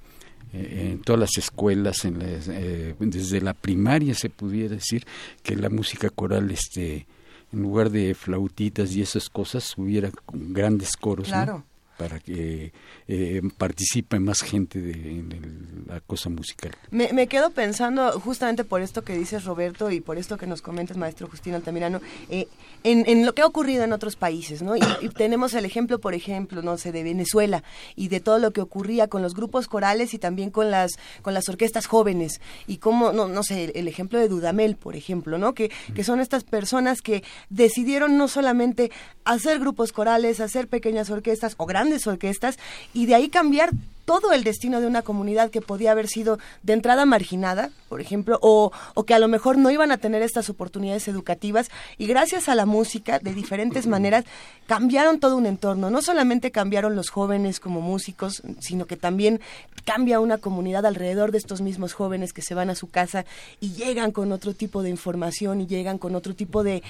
eh, 0.53 0.91
en 0.93 0.99
todas 0.99 1.19
las 1.19 1.37
escuelas 1.37 2.05
en 2.05 2.19
las, 2.19 2.47
eh, 2.47 2.95
desde 2.99 3.41
la 3.41 3.53
primaria 3.53 4.13
se 4.13 4.29
pudiera 4.29 4.75
decir 4.75 5.05
que 5.43 5.55
la 5.57 5.69
música 5.69 6.09
coral 6.09 6.49
este 6.51 7.07
en 7.51 7.61
lugar 7.61 7.89
de 7.89 8.13
flautitas 8.13 8.93
y 8.95 9.01
esas 9.01 9.29
cosas, 9.29 9.77
hubiera 9.77 10.11
grandes 10.31 10.95
coros, 10.95 11.29
¿no? 11.29 11.65
Para 12.01 12.19
que 12.19 12.73
eh, 13.07 13.41
participe 13.59 14.19
más 14.19 14.41
gente 14.41 14.81
de, 14.81 14.91
en 14.93 15.31
el- 15.31 15.85
la 15.87 15.99
cosa 15.99 16.29
musical. 16.29 16.71
Me, 16.89 17.13
me 17.13 17.27
quedo 17.27 17.51
pensando, 17.51 18.19
justamente 18.19 18.63
por 18.63 18.81
esto 18.81 19.03
que 19.03 19.15
dices 19.15 19.45
Roberto 19.45 19.91
y 19.91 20.01
por 20.01 20.17
esto 20.17 20.35
que 20.35 20.47
nos 20.47 20.63
comentas, 20.63 20.97
maestro 20.97 21.27
Justino 21.27 21.57
Altamirano, 21.57 22.01
eh, 22.29 22.47
en, 22.83 23.03
en 23.07 23.23
lo 23.23 23.35
que 23.35 23.43
ha 23.43 23.45
ocurrido 23.45 23.83
en 23.83 23.93
otros 23.93 24.15
países, 24.15 24.63
¿no? 24.63 24.75
Y, 24.75 24.79
y 25.01 25.09
tenemos 25.09 25.53
el 25.53 25.63
ejemplo, 25.65 25.99
por 25.99 26.15
ejemplo, 26.15 26.63
no 26.63 26.75
sé, 26.79 26.91
de 26.91 27.03
Venezuela 27.03 27.63
y 27.95 28.07
de 28.07 28.19
todo 28.19 28.39
lo 28.39 28.49
que 28.51 28.61
ocurría 28.61 29.07
con 29.07 29.21
los 29.21 29.35
grupos 29.35 29.67
corales 29.67 30.15
y 30.15 30.17
también 30.17 30.49
con 30.49 30.71
las 30.71 30.91
con 31.21 31.35
las 31.35 31.47
orquestas 31.49 31.85
jóvenes 31.85 32.41
y 32.65 32.77
cómo, 32.77 33.11
no, 33.11 33.27
no 33.27 33.43
sé, 33.43 33.65
el, 33.65 33.71
el 33.75 33.87
ejemplo 33.87 34.17
de 34.17 34.27
Dudamel, 34.27 34.75
por 34.75 34.95
ejemplo, 34.95 35.37
¿no? 35.37 35.53
Que, 35.53 35.69
que 35.93 36.03
son 36.03 36.19
estas 36.19 36.43
personas 36.45 37.01
que 37.03 37.23
decidieron 37.51 38.17
no 38.17 38.27
solamente 38.27 38.91
hacer 39.23 39.59
grupos 39.59 39.91
corales, 39.91 40.39
hacer 40.39 40.67
pequeñas 40.67 41.11
orquestas 41.11 41.53
o 41.57 41.67
orquestas 42.07 42.57
y 42.93 43.05
de 43.05 43.15
ahí 43.15 43.29
cambiar 43.29 43.71
todo 44.05 44.33
el 44.33 44.43
destino 44.43 44.81
de 44.81 44.87
una 44.87 45.03
comunidad 45.03 45.51
que 45.51 45.61
podía 45.61 45.91
haber 45.91 46.07
sido 46.07 46.39
de 46.63 46.73
entrada 46.73 47.05
marginada, 47.05 47.69
por 47.87 48.01
ejemplo, 48.01 48.39
o, 48.41 48.71
o 48.93 49.03
que 49.03 49.13
a 49.13 49.19
lo 49.19 49.27
mejor 49.27 49.57
no 49.57 49.71
iban 49.71 49.91
a 49.91 49.97
tener 49.97 50.21
estas 50.21 50.49
oportunidades 50.49 51.07
educativas 51.07 51.69
y 51.97 52.07
gracias 52.07 52.49
a 52.49 52.55
la 52.55 52.65
música, 52.65 53.19
de 53.19 53.33
diferentes 53.33 53.87
maneras, 53.87 54.25
cambiaron 54.67 55.19
todo 55.19 55.37
un 55.37 55.45
entorno. 55.45 55.89
No 55.89 56.01
solamente 56.01 56.51
cambiaron 56.51 56.95
los 56.95 57.09
jóvenes 57.09 57.59
como 57.59 57.81
músicos, 57.81 58.41
sino 58.59 58.85
que 58.85 58.97
también 58.97 59.39
cambia 59.85 60.19
una 60.19 60.37
comunidad 60.37 60.85
alrededor 60.85 61.31
de 61.31 61.37
estos 61.37 61.61
mismos 61.61 61.93
jóvenes 61.93 62.33
que 62.33 62.41
se 62.41 62.53
van 62.53 62.69
a 62.69 62.75
su 62.75 62.89
casa 62.89 63.25
y 63.59 63.73
llegan 63.73 64.11
con 64.11 64.31
otro 64.31 64.53
tipo 64.53 64.83
de 64.83 64.89
información 64.89 65.61
y 65.61 65.67
llegan 65.67 65.97
con 65.97 66.15
otro 66.15 66.35
tipo 66.35 66.63
de 66.63 66.83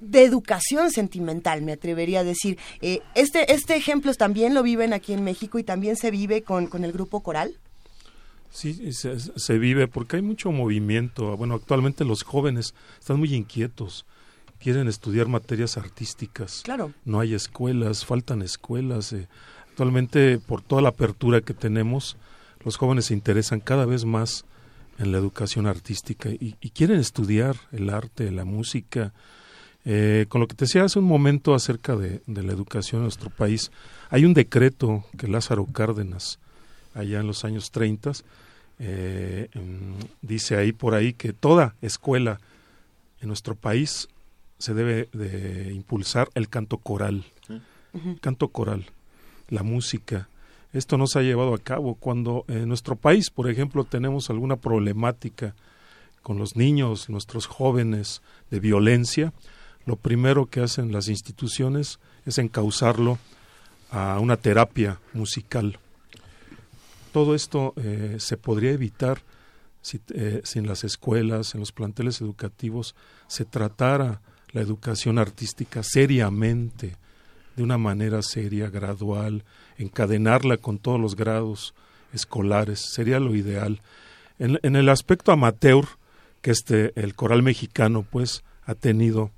de 0.00 0.24
educación 0.24 0.90
sentimental, 0.90 1.62
me 1.62 1.72
atrevería 1.72 2.20
a 2.20 2.24
decir. 2.24 2.58
Eh, 2.80 3.00
este, 3.14 3.52
este 3.52 3.76
ejemplo 3.76 4.12
también 4.14 4.54
lo 4.54 4.62
viven 4.62 4.92
aquí 4.92 5.12
en 5.12 5.24
México 5.24 5.58
y 5.58 5.64
también 5.64 5.96
se 5.96 6.10
vive 6.10 6.42
con, 6.42 6.66
con 6.66 6.84
el 6.84 6.92
grupo 6.92 7.22
coral. 7.22 7.58
Sí, 8.50 8.92
se, 8.92 9.18
se 9.18 9.58
vive 9.58 9.88
porque 9.88 10.16
hay 10.16 10.22
mucho 10.22 10.52
movimiento. 10.52 11.36
Bueno, 11.36 11.54
actualmente 11.54 12.04
los 12.04 12.22
jóvenes 12.22 12.74
están 13.00 13.18
muy 13.18 13.34
inquietos. 13.34 14.06
Quieren 14.60 14.86
estudiar 14.86 15.26
materias 15.26 15.76
artísticas. 15.76 16.62
Claro. 16.64 16.92
No 17.04 17.20
hay 17.20 17.34
escuelas, 17.34 18.04
faltan 18.04 18.42
escuelas. 18.42 19.12
eh. 19.12 19.28
Actualmente, 19.70 20.38
por 20.38 20.62
toda 20.62 20.82
la 20.82 20.90
apertura 20.90 21.40
que 21.40 21.52
tenemos, 21.54 22.16
los 22.64 22.76
jóvenes 22.76 23.06
se 23.06 23.14
interesan 23.14 23.58
cada 23.58 23.86
vez 23.86 24.04
más 24.04 24.44
en 24.98 25.10
la 25.10 25.18
educación 25.18 25.66
artística 25.66 26.28
y, 26.28 26.54
y 26.60 26.70
quieren 26.70 27.00
estudiar 27.00 27.56
el 27.72 27.90
arte, 27.90 28.30
la 28.30 28.44
música. 28.44 29.12
Eh, 29.84 30.26
con 30.28 30.40
lo 30.40 30.48
que 30.48 30.54
te 30.54 30.64
decía 30.64 30.84
hace 30.84 30.98
un 30.98 31.04
momento 31.04 31.54
acerca 31.54 31.94
de, 31.94 32.22
de 32.26 32.42
la 32.42 32.52
educación 32.52 33.00
en 33.00 33.04
nuestro 33.04 33.30
país, 33.30 33.70
hay 34.08 34.24
un 34.24 34.34
decreto 34.34 35.04
que 35.18 35.28
Lázaro 35.28 35.66
Cárdenas, 35.66 36.38
allá 36.94 37.20
en 37.20 37.26
los 37.26 37.44
años 37.44 37.70
30, 37.70 38.12
eh, 38.78 39.48
em, 39.52 39.94
dice 40.20 40.56
ahí 40.56 40.72
por 40.72 40.94
ahí 40.94 41.12
que 41.12 41.32
toda 41.32 41.76
escuela 41.80 42.40
en 43.20 43.28
nuestro 43.28 43.54
país 43.54 44.08
se 44.58 44.74
debe 44.74 45.08
de 45.12 45.72
impulsar 45.72 46.28
el 46.34 46.48
canto 46.48 46.78
coral, 46.78 47.24
canto 48.20 48.48
coral, 48.48 48.86
la 49.48 49.62
música. 49.62 50.28
Esto 50.72 50.96
no 50.96 51.06
se 51.06 51.18
ha 51.18 51.22
llevado 51.22 51.54
a 51.54 51.58
cabo. 51.58 51.94
Cuando 51.94 52.44
en 52.48 52.68
nuestro 52.68 52.96
país, 52.96 53.30
por 53.30 53.48
ejemplo, 53.48 53.84
tenemos 53.84 54.30
alguna 54.30 54.56
problemática 54.56 55.54
con 56.22 56.38
los 56.38 56.56
niños, 56.56 57.08
nuestros 57.08 57.46
jóvenes 57.46 58.22
de 58.50 58.60
violencia, 58.60 59.32
lo 59.86 59.96
primero 59.96 60.46
que 60.46 60.60
hacen 60.60 60.92
las 60.92 61.08
instituciones 61.08 61.98
es 62.24 62.38
encauzarlo 62.38 63.18
a 63.90 64.18
una 64.18 64.36
terapia 64.36 65.00
musical. 65.12 65.78
Todo 67.12 67.34
esto 67.34 67.74
eh, 67.76 68.16
se 68.18 68.36
podría 68.36 68.72
evitar 68.72 69.20
si, 69.82 70.00
eh, 70.14 70.40
si 70.44 70.58
en 70.58 70.66
las 70.66 70.82
escuelas, 70.84 71.54
en 71.54 71.60
los 71.60 71.72
planteles 71.72 72.20
educativos, 72.20 72.94
se 73.28 73.44
tratara 73.44 74.20
la 74.52 74.62
educación 74.62 75.18
artística 75.18 75.82
seriamente, 75.82 76.96
de 77.56 77.62
una 77.62 77.78
manera 77.78 78.22
seria, 78.22 78.68
gradual, 78.68 79.44
encadenarla 79.78 80.56
con 80.56 80.78
todos 80.78 80.98
los 80.98 81.14
grados 81.14 81.74
escolares, 82.12 82.80
sería 82.94 83.20
lo 83.20 83.34
ideal. 83.34 83.80
En, 84.38 84.58
en 84.62 84.74
el 84.74 84.88
aspecto 84.88 85.30
amateur, 85.30 85.84
que 86.40 86.50
este, 86.50 86.92
el 87.00 87.14
coral 87.14 87.42
mexicano, 87.42 88.04
pues, 88.08 88.42
ha 88.64 88.74
tenido 88.74 89.30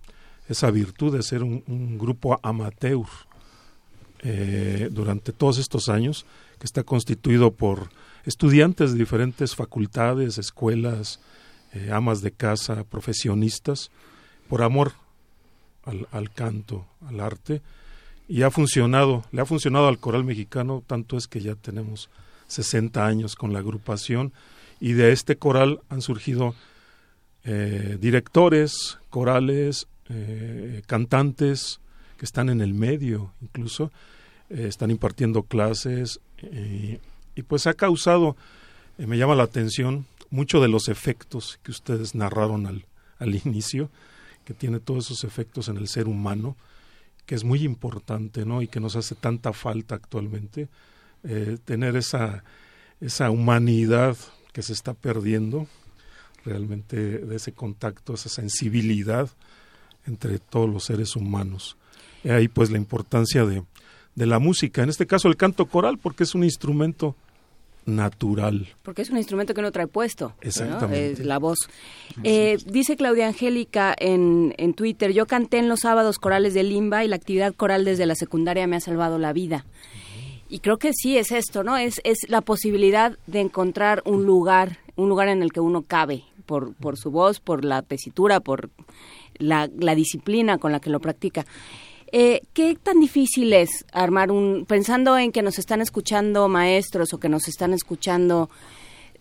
esa 0.48 0.70
virtud 0.70 1.16
de 1.16 1.22
ser 1.22 1.42
un, 1.42 1.98
grupo 1.98 2.38
amateur 2.42 3.06
eh, 4.20 4.88
durante 4.90 5.32
todos 5.32 5.58
estos 5.58 5.88
años, 5.88 6.26
que 6.58 6.66
está 6.66 6.82
constituido 6.82 7.50
por 7.50 7.90
estudiantes 8.24 8.92
de 8.92 8.98
diferentes 8.98 9.54
facultades, 9.54 10.38
escuelas, 10.38 11.20
eh, 11.72 11.90
amas 11.92 12.22
de 12.22 12.32
casa, 12.32 12.84
profesionistas, 12.84 13.90
por 14.48 14.62
amor 14.62 14.92
al, 15.84 16.08
al 16.12 16.30
canto, 16.30 16.86
al 17.06 17.20
arte, 17.20 17.62
y 18.28 18.42
ha 18.42 18.50
funcionado, 18.50 19.24
le 19.32 19.42
ha 19.42 19.46
funcionado 19.46 19.88
al 19.88 19.98
coral 19.98 20.24
mexicano, 20.24 20.82
tanto 20.86 21.16
es 21.16 21.26
que 21.26 21.40
ya 21.40 21.54
tenemos 21.54 22.08
60 22.48 23.04
años 23.04 23.36
con 23.36 23.52
la 23.52 23.60
agrupación, 23.60 24.32
y 24.80 24.92
de 24.92 25.12
este 25.12 25.36
coral 25.36 25.80
han 25.88 26.02
surgido 26.02 26.54
eh, 27.44 27.96
directores, 28.00 28.98
corales, 29.08 29.86
eh, 30.08 30.82
cantantes 30.86 31.80
que 32.16 32.24
están 32.24 32.48
en 32.48 32.60
el 32.60 32.74
medio 32.74 33.32
incluso, 33.40 33.90
eh, 34.50 34.66
están 34.68 34.92
impartiendo 34.92 35.42
clases 35.42 36.20
eh, 36.38 37.00
y 37.34 37.42
pues 37.42 37.66
ha 37.66 37.74
causado, 37.74 38.36
me 38.98 39.18
llama 39.18 39.34
la 39.34 39.42
atención, 39.42 40.06
mucho 40.30 40.60
de 40.60 40.68
los 40.68 40.88
efectos 40.88 41.58
que 41.62 41.72
ustedes 41.72 42.14
narraron 42.14 42.66
al, 42.66 42.86
al 43.18 43.34
inicio, 43.44 43.90
que 44.44 44.54
tiene 44.54 44.78
todos 44.78 45.06
esos 45.06 45.24
efectos 45.24 45.68
en 45.68 45.76
el 45.76 45.88
ser 45.88 46.06
humano, 46.06 46.56
que 47.26 47.34
es 47.34 47.42
muy 47.42 47.64
importante, 47.64 48.46
¿no? 48.46 48.62
Y 48.62 48.68
que 48.68 48.78
nos 48.78 48.94
hace 48.94 49.16
tanta 49.16 49.52
falta 49.52 49.96
actualmente, 49.96 50.68
tener 51.64 51.96
esa, 51.96 52.44
esa 53.00 53.30
humanidad 53.32 54.16
que 54.52 54.62
se 54.62 54.72
está 54.72 54.94
perdiendo, 54.94 55.66
realmente 56.44 56.96
de 56.96 57.34
ese 57.34 57.50
contacto, 57.50 58.14
esa 58.14 58.28
sensibilidad 58.28 59.28
entre 60.06 60.38
todos 60.38 60.68
los 60.68 60.84
seres 60.84 61.16
humanos. 61.16 61.76
Y 62.24 62.30
ahí 62.30 62.48
pues 62.48 62.70
la 62.70 62.78
importancia 62.78 63.44
de, 63.44 63.62
de 64.14 64.26
la 64.26 64.38
música, 64.38 64.82
en 64.82 64.88
este 64.88 65.06
caso 65.06 65.28
el 65.28 65.36
canto 65.36 65.66
coral, 65.66 65.98
porque 65.98 66.24
es 66.24 66.34
un 66.34 66.44
instrumento 66.44 67.14
natural. 67.86 68.66
Porque 68.82 69.02
es 69.02 69.10
un 69.10 69.16
instrumento 69.16 69.54
que 69.54 69.60
uno 69.60 69.72
trae 69.72 69.86
puesto. 69.86 70.28
¿no? 70.28 70.34
Exactamente. 70.40 71.12
Es 71.12 71.18
la 71.20 71.38
voz. 71.38 71.58
Eh, 72.24 72.58
dice 72.66 72.96
Claudia 72.96 73.28
Angélica 73.28 73.94
en, 73.98 74.54
en 74.58 74.74
Twitter, 74.74 75.12
yo 75.12 75.26
canté 75.26 75.58
en 75.58 75.68
los 75.68 75.80
sábados 75.80 76.18
corales 76.18 76.52
de 76.52 76.64
Limba 76.64 77.04
y 77.04 77.08
la 77.08 77.16
actividad 77.16 77.54
coral 77.54 77.84
desde 77.84 78.06
la 78.06 78.16
secundaria 78.16 78.66
me 78.66 78.76
ha 78.76 78.80
salvado 78.80 79.18
la 79.18 79.32
vida. 79.32 79.64
Y 80.48 80.60
creo 80.60 80.78
que 80.78 80.92
sí 80.92 81.16
es 81.16 81.32
esto, 81.32 81.64
¿no? 81.64 81.76
Es, 81.76 82.00
es 82.04 82.18
la 82.28 82.40
posibilidad 82.40 83.18
de 83.26 83.40
encontrar 83.40 84.02
un 84.04 84.26
lugar, 84.26 84.78
un 84.94 85.08
lugar 85.08 85.28
en 85.28 85.42
el 85.42 85.52
que 85.52 85.60
uno 85.60 85.82
cabe, 85.82 86.24
por, 86.44 86.74
por 86.74 86.96
su 86.96 87.10
voz, 87.10 87.40
por 87.40 87.64
la 87.64 87.82
tesitura, 87.82 88.40
por 88.40 88.70
la, 89.38 89.68
la 89.78 89.94
disciplina 89.94 90.58
con 90.58 90.72
la 90.72 90.80
que 90.80 90.90
lo 90.90 91.00
practica. 91.00 91.46
Eh, 92.12 92.42
¿Qué 92.52 92.76
tan 92.80 93.00
difícil 93.00 93.52
es 93.52 93.84
armar 93.92 94.30
un, 94.30 94.64
pensando 94.66 95.18
en 95.18 95.32
que 95.32 95.42
nos 95.42 95.58
están 95.58 95.80
escuchando 95.80 96.48
maestros 96.48 97.12
o 97.12 97.18
que 97.18 97.28
nos 97.28 97.48
están 97.48 97.72
escuchando 97.72 98.48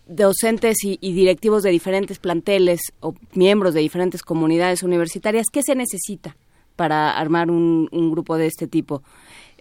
docentes 0.06 0.76
y, 0.84 0.96
directivos 1.00 1.62
de 1.64 1.70
diferentes 1.70 2.18
planteles 2.18 2.80
o 3.00 3.14
miembros 3.34 3.74
de 3.74 3.80
diferentes 3.80 4.22
comunidades 4.22 4.82
universitarias, 4.82 5.46
¿qué 5.52 5.62
se 5.62 5.74
necesita 5.74 6.36
para 6.76 7.10
armar 7.10 7.50
un, 7.50 7.88
un 7.90 8.10
grupo 8.10 8.36
de 8.36 8.46
este 8.46 8.68
tipo? 8.68 9.02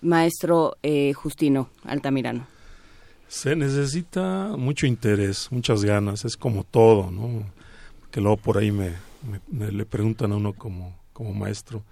Maestro 0.01 0.77
eh, 0.83 1.13
Justino 1.13 1.69
Altamirano. 1.83 2.45
Se 3.27 3.55
necesita 3.55 4.55
mucho 4.55 4.85
interés, 4.85 5.47
muchas 5.51 5.83
ganas, 5.83 6.25
es 6.25 6.37
como 6.37 6.63
todo, 6.63 7.09
¿no? 7.09 7.43
Que 8.11 8.21
luego 8.21 8.37
por 8.37 8.59
ahí 8.59 8.71
me, 8.71 8.93
me- 9.25 9.41
me 9.65 9.71
le 9.71 9.85
preguntan 9.85 10.31
a 10.31 10.35
uno 10.37 10.53
como, 10.53 10.95
como 11.13 11.33
maestro, 11.33 11.83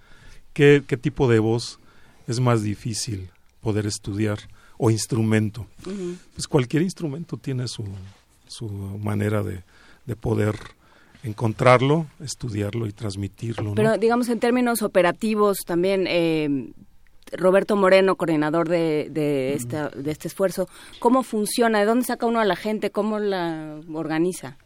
¿qué, 0.54 0.84
¿qué 0.88 0.98
tipo 0.98 1.28
de 1.30 1.40
voz 1.40 1.80
es 2.28 2.40
más 2.40 2.64
difícil 2.64 3.30
poder 3.62 3.86
estudiar 3.86 4.40
o 4.78 4.90
instrumento? 4.92 5.66
Pues 6.34 6.48
cualquier 6.48 6.84
instrumento 6.84 7.38
tiene 7.38 7.68
su, 7.68 7.84
su 8.48 8.68
manera 8.70 9.44
de, 9.44 9.64
de 10.06 10.16
poder 10.16 10.56
encontrarlo, 11.24 12.08
estudiarlo 12.20 12.88
y 12.88 12.92
transmitirlo. 12.92 13.70
¿no? 13.70 13.76
Pero 13.76 13.98
digamos 13.98 14.28
en 14.30 14.40
términos 14.40 14.82
operativos 14.82 15.60
también, 15.66 16.06
eh, 16.08 16.70
Roberto 17.32 17.76
Moreno, 17.76 18.16
coordinador 18.16 18.68
de, 18.70 19.08
de, 19.10 19.54
esta, 19.54 19.90
de 19.90 20.12
este 20.12 20.28
esfuerzo, 20.28 20.68
¿cómo 21.00 21.24
funciona? 21.24 21.80
¿De 21.80 21.86
dónde 21.86 22.06
saca 22.06 22.26
uno 22.26 22.40
a 22.40 22.46
la 22.46 22.56
gente? 22.56 22.92
¿Cómo 22.92 23.20
la 23.20 23.80
organiza? 23.94 24.58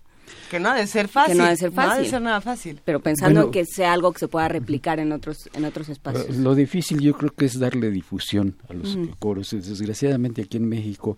Que 0.50 0.60
no 0.60 0.70
ha 0.70 0.76
de 0.76 0.88
ser 0.88 1.08
fácil. 1.08 1.34
Que 1.34 1.38
no 1.38 1.46
ha 1.46 1.50
de 1.50 1.58
ser 1.58 1.74
No 1.74 1.82
ha 1.82 1.86
de 1.86 1.90
fácil. 1.92 2.10
ser 2.10 2.22
nada 2.22 2.42
fácil. 2.42 2.82
Pero 2.86 3.00
pensando 3.02 3.40
Bueno. 3.42 3.52
que 3.52 3.66
sea 3.66 3.94
algo 3.94 4.12
que 4.14 4.20
se 4.20 4.28
pueda 4.28 4.48
replicar 4.48 5.00
en 5.00 5.12
otros 5.12 5.50
en 5.54 5.66
otros 5.66 5.90
espacios. 5.90 6.36
Lo 6.38 6.56
difícil 6.56 7.00
yo 7.00 7.14
creo 7.18 7.32
que 7.34 7.46
es 7.46 7.60
darle 7.60 7.90
difusión 7.92 8.56
a 8.70 8.74
los 8.74 8.98
coros. 9.20 9.52
Desgraciadamente 9.52 10.42
aquí 10.44 10.58
en 10.58 10.68
México 10.70 11.18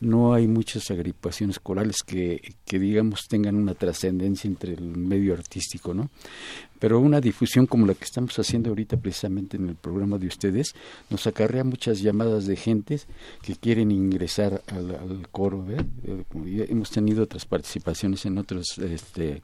no 0.00 0.32
hay 0.32 0.48
muchas 0.48 0.90
agrupaciones 0.90 1.60
corales 1.60 2.02
que, 2.04 2.54
que 2.64 2.78
digamos 2.78 3.28
tengan 3.28 3.56
una 3.56 3.74
trascendencia 3.74 4.48
entre 4.48 4.72
el 4.72 4.96
medio 4.96 5.34
artístico, 5.34 5.94
¿no? 5.94 6.10
Pero 6.78 6.98
una 6.98 7.20
difusión 7.20 7.66
como 7.66 7.86
la 7.86 7.94
que 7.94 8.04
estamos 8.04 8.38
haciendo 8.38 8.70
ahorita 8.70 8.96
precisamente 8.96 9.58
en 9.58 9.68
el 9.68 9.76
programa 9.76 10.16
de 10.16 10.26
ustedes 10.26 10.74
nos 11.10 11.26
acarrea 11.26 11.62
muchas 11.62 12.00
llamadas 12.00 12.46
de 12.46 12.56
gentes 12.56 13.06
que 13.42 13.54
quieren 13.54 13.90
ingresar 13.90 14.62
al, 14.68 15.28
coro. 15.30 15.66
Eh, 15.68 16.24
y 16.46 16.62
Hemos 16.62 16.90
tenido 16.90 17.24
otras 17.24 17.44
participaciones 17.44 18.24
en 18.24 18.38
otros 18.38 18.78
este, 18.78 19.42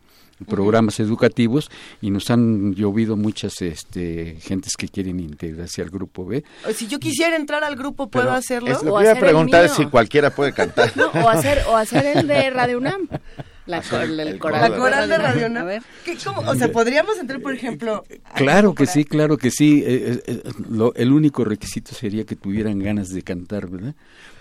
programas 0.48 1.00
educativos 1.00 1.70
y 2.02 2.10
nos 2.10 2.30
han 2.30 2.74
llovido 2.74 3.16
muchas 3.16 3.62
este, 3.62 4.36
gentes 4.40 4.74
que 4.76 4.88
quieren 4.88 5.18
integrarse 5.20 5.80
al 5.82 5.90
grupo 5.90 6.26
B. 6.26 6.44
Si 6.74 6.86
yo 6.88 6.98
quisiera 6.98 7.36
entrar 7.36 7.64
al 7.64 7.76
grupo, 7.76 8.08
¿puedo 8.08 8.26
Pero 8.26 8.36
hacerlo? 8.36 8.70
es 8.70 8.82
lo 8.82 9.00
iba 9.00 9.12
a 9.12 9.16
preguntar 9.18 9.68
si 9.68 9.86
cualquiera 9.86 10.30
puede 10.30 10.52
cantar. 10.52 10.92
No, 10.96 11.06
o 11.08 11.28
hacer 11.28 11.62
o 11.68 11.76
hacer 11.76 12.04
el 12.18 12.26
de 12.26 12.50
Radio 12.50 12.78
UNAM. 12.78 13.08
La, 13.66 13.82
cor- 13.82 14.02
el, 14.02 14.20
el 14.20 14.38
coral, 14.38 14.70
La 14.70 14.76
coral 14.76 15.08
de 15.08 15.18
Radio 15.18 15.46
A 15.46 15.48
UNAM. 15.48 15.66
ver. 15.66 15.82
¿Qué- 16.04 16.16
cómo? 16.24 16.48
O 16.48 16.54
sea, 16.54 16.70
podríamos 16.70 17.18
entrar, 17.18 17.40
por 17.40 17.52
ejemplo... 17.52 18.04
Claro 18.36 18.76
que 18.76 18.86
sí, 18.86 19.04
claro 19.04 19.36
que 19.38 19.50
sí. 19.50 19.82
Eh, 19.84 20.20
eh, 20.24 20.42
eh, 20.44 20.52
lo- 20.70 20.94
el 20.94 21.12
único 21.12 21.42
requisito 21.44 21.92
sería 21.92 22.22
que 22.24 22.36
tuvieran 22.36 22.78
ganas 22.78 23.08
de 23.08 23.22
cantar, 23.22 23.68
¿verdad? 23.68 23.96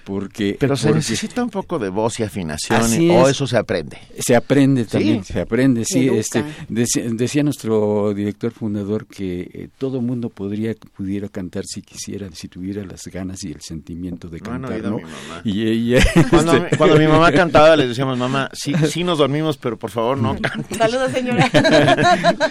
Porque, 0.05 0.55
Pero 0.59 0.75
se 0.77 0.83
porque 0.89 0.99
necesita 0.99 1.43
un 1.43 1.49
poco 1.49 1.79
de 1.79 1.89
voz 1.89 2.19
y 2.19 2.23
afinación, 2.23 2.79
Así 2.81 3.09
o 3.09 3.23
es. 3.27 3.31
eso 3.31 3.47
se 3.47 3.57
aprende. 3.57 3.97
se 4.19 4.35
aprende 4.35 4.85
también, 4.85 5.23
Sí. 5.23 5.33
se 5.33 5.41
aprende, 5.41 5.83
sí. 5.83 6.05
educa. 6.05 6.19
Este, 6.19 6.43
decía, 6.69 7.03
decía 7.11 7.43
nuestro 7.43 8.13
director 8.13 8.51
fundador 8.51 9.07
que 9.07 9.41
eh, 9.51 9.69
todo 9.79 10.01
mundo 10.01 10.29
podría 10.29 10.75
pudiera 10.95 11.27
cantar 11.27 11.63
si 11.65 11.81
quisiera, 11.81 12.29
si 12.33 12.47
tuviera 12.47 12.83
las 12.85 13.05
ganas 13.07 13.43
y 13.43 13.51
el 13.51 13.61
sentimiento 13.61 14.27
de 14.29 14.39
cantar, 14.41 14.81
¿no? 14.83 14.97
mi 14.97 15.03
mamá. 15.03 15.41
Y 15.43 15.67
ella, 15.67 16.05
Cuando, 16.29 16.53
este, 16.53 16.69
mi- 16.71 16.77
cuando 16.77 16.97
mi 16.99 17.07
mamá 17.07 17.31
cantaba, 17.31 17.75
le 17.75 17.87
decíamos, 17.87 18.17
mamá, 18.17 18.49
sí, 18.53 18.73
sí 18.89 19.03
nos 19.03 19.17
dormimos, 19.17 19.57
pero 19.57 19.77
por 19.77 19.89
favor 19.89 20.17
no 20.19 20.39
cantes. 20.39 20.77
Saludos, 20.77 21.11
señora. 21.11 21.49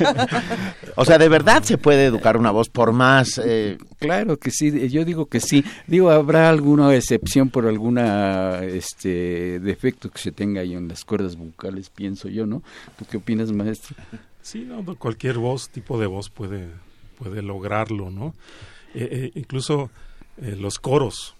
O 0.96 1.04
sea, 1.04 1.18
de 1.18 1.28
verdad 1.28 1.62
se 1.64 1.76
puede 1.78 2.04
educar 2.06 2.36
una 2.36 2.50
voz 2.50 2.68
por 2.68 2.92
más... 2.92 3.40
eh, 3.44 3.78
Claro 3.98 4.36
que 4.38 4.50
sí, 4.50 4.88
yo 4.90 5.04
digo 5.04 5.26
que 5.26 5.40
sí. 5.40 5.64
Digo, 5.86 6.10
habrá 6.10 6.48
alguna 6.50 6.94
excepción 6.94 7.43
por 7.50 7.66
alguna 7.66 8.64
este 8.64 9.60
defecto 9.60 10.10
que 10.10 10.18
se 10.18 10.32
tenga 10.32 10.60
ahí 10.60 10.74
en 10.74 10.88
las 10.88 11.04
cuerdas 11.04 11.36
vocales, 11.36 11.90
pienso 11.90 12.28
yo, 12.28 12.46
¿no? 12.46 12.62
¿Tú 12.98 13.06
qué 13.10 13.16
opinas, 13.16 13.52
maestro? 13.52 13.96
Sí, 14.42 14.60
no, 14.60 14.84
cualquier 14.96 15.38
voz, 15.38 15.70
tipo 15.70 15.98
de 15.98 16.06
voz 16.06 16.28
puede, 16.28 16.68
puede 17.18 17.40
lograrlo, 17.40 18.10
¿no? 18.10 18.34
Eh, 18.94 19.08
eh, 19.10 19.30
incluso 19.34 19.90
eh, 20.36 20.56
los 20.58 20.78
coros. 20.78 21.34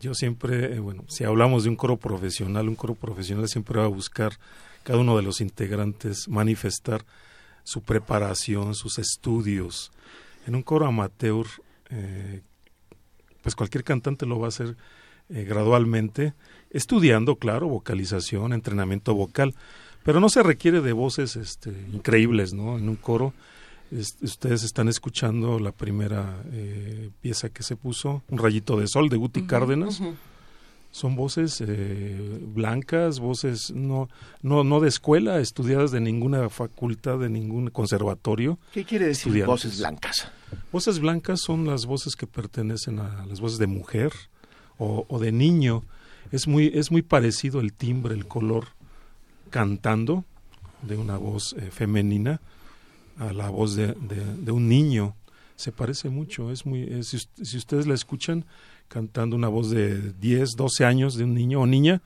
Yo 0.00 0.14
siempre, 0.14 0.78
bueno, 0.80 1.04
si 1.08 1.24
hablamos 1.24 1.64
de 1.64 1.70
un 1.70 1.76
coro 1.76 1.96
profesional, 1.96 2.68
un 2.68 2.74
coro 2.74 2.94
profesional 2.94 3.48
siempre 3.48 3.78
va 3.78 3.86
a 3.86 3.88
buscar 3.88 4.38
cada 4.82 4.98
uno 4.98 5.16
de 5.16 5.22
los 5.22 5.40
integrantes 5.40 6.28
manifestar 6.28 7.04
su 7.62 7.80
preparación, 7.80 8.74
sus 8.74 8.98
estudios. 8.98 9.90
En 10.46 10.54
un 10.54 10.62
coro 10.62 10.86
amateur, 10.86 11.46
pues 13.44 13.54
cualquier 13.54 13.84
cantante 13.84 14.26
lo 14.26 14.40
va 14.40 14.46
a 14.46 14.48
hacer 14.48 14.76
eh, 15.28 15.44
gradualmente, 15.44 16.34
estudiando, 16.70 17.36
claro, 17.36 17.68
vocalización, 17.68 18.52
entrenamiento 18.52 19.14
vocal, 19.14 19.54
pero 20.02 20.18
no 20.20 20.28
se 20.28 20.42
requiere 20.42 20.80
de 20.80 20.92
voces 20.92 21.36
este, 21.36 21.70
increíbles, 21.92 22.52
¿no? 22.52 22.76
En 22.76 22.88
un 22.88 22.96
coro, 22.96 23.32
es- 23.92 24.16
ustedes 24.22 24.64
están 24.64 24.88
escuchando 24.88 25.58
la 25.60 25.70
primera 25.72 26.42
eh, 26.52 27.10
pieza 27.20 27.48
que 27.50 27.62
se 27.62 27.76
puso, 27.76 28.22
Un 28.28 28.38
rayito 28.38 28.76
de 28.80 28.88
sol 28.88 29.08
de 29.08 29.16
Guti 29.16 29.42
Cárdenas. 29.46 30.00
Son 30.94 31.16
voces 31.16 31.60
eh, 31.60 32.38
blancas, 32.54 33.18
voces 33.18 33.72
no, 33.74 34.08
no, 34.42 34.62
no 34.62 34.78
de 34.78 34.88
escuela, 34.88 35.40
estudiadas 35.40 35.90
de 35.90 36.00
ninguna 36.00 36.48
facultad, 36.50 37.18
de 37.18 37.28
ningún 37.28 37.68
conservatorio. 37.70 38.60
¿Qué 38.72 38.84
quiere 38.84 39.06
decir 39.08 39.32
voces 39.44 39.78
blancas? 39.80 40.28
Voces 40.70 41.00
blancas 41.00 41.40
son 41.40 41.66
las 41.66 41.86
voces 41.86 42.14
que 42.14 42.28
pertenecen 42.28 43.00
a 43.00 43.26
las 43.26 43.40
voces 43.40 43.58
de 43.58 43.66
mujer 43.66 44.12
o, 44.78 45.04
o 45.08 45.18
de 45.18 45.32
niño. 45.32 45.82
Es 46.30 46.46
muy, 46.46 46.70
es 46.72 46.92
muy 46.92 47.02
parecido 47.02 47.58
el 47.60 47.72
timbre, 47.72 48.14
el 48.14 48.26
color 48.28 48.68
cantando 49.50 50.24
de 50.82 50.96
una 50.96 51.16
voz 51.16 51.54
eh, 51.58 51.70
femenina 51.72 52.40
a 53.18 53.32
la 53.32 53.48
voz 53.50 53.74
de, 53.74 53.88
de- 53.88 54.36
de 54.36 54.52
un 54.52 54.68
niño. 54.68 55.16
Se 55.56 55.72
parece 55.72 56.08
mucho. 56.08 56.50
Es 56.52 56.66
muy, 56.66 56.82
es- 56.84 57.08
si, 57.08 57.18
si 57.44 57.56
ustedes 57.56 57.86
la 57.88 57.94
escuchan 57.94 58.44
cantando 58.94 59.34
una 59.34 59.48
voz 59.48 59.70
de 59.70 60.12
10, 60.20 60.50
12 60.56 60.84
años 60.84 61.16
de 61.16 61.24
un 61.24 61.34
niño 61.34 61.60
o 61.60 61.66
niña, 61.66 62.00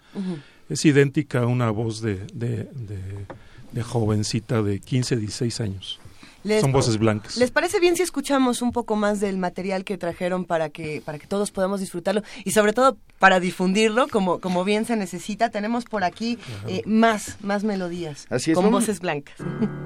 es 0.70 0.84
idéntica 0.86 1.40
a 1.42 1.46
una 1.46 1.70
voz 1.70 2.00
de, 2.00 2.14
de, 2.32 2.64
de- 2.72 3.26
de 3.72 3.82
jovencita 3.82 4.62
de 4.62 4.80
15, 4.80 5.16
16 5.16 5.60
años. 5.60 6.00
Les- 6.44 6.62
Son 6.62 6.72
voces 6.72 6.96
blancas. 6.96 7.36
¿Les 7.36 7.50
parece 7.50 7.78
bien 7.80 7.96
si 7.96 8.02
escuchamos 8.02 8.62
un 8.62 8.72
poco 8.72 8.96
más 8.96 9.20
del 9.20 9.36
material 9.36 9.84
que 9.84 9.98
trajeron 9.98 10.46
para 10.46 10.70
que 10.70 11.02
para 11.04 11.18
que 11.18 11.26
todos 11.26 11.50
podamos 11.50 11.80
disfrutarlo 11.80 12.22
y 12.44 12.52
sobre 12.52 12.72
todo 12.72 12.96
para 13.18 13.40
difundirlo 13.40 14.08
como 14.08 14.38
como 14.40 14.64
bien 14.64 14.86
se 14.86 14.96
necesita? 14.96 15.50
Tenemos 15.50 15.84
por 15.84 16.04
aquí 16.04 16.38
eh, 16.66 16.80
más 16.86 17.36
más 17.42 17.64
melodías 17.64 18.26
Así 18.30 18.52
es, 18.52 18.54
con 18.54 18.64
vamos- 18.64 18.82
voces 18.84 19.00
blancas. 19.00 19.36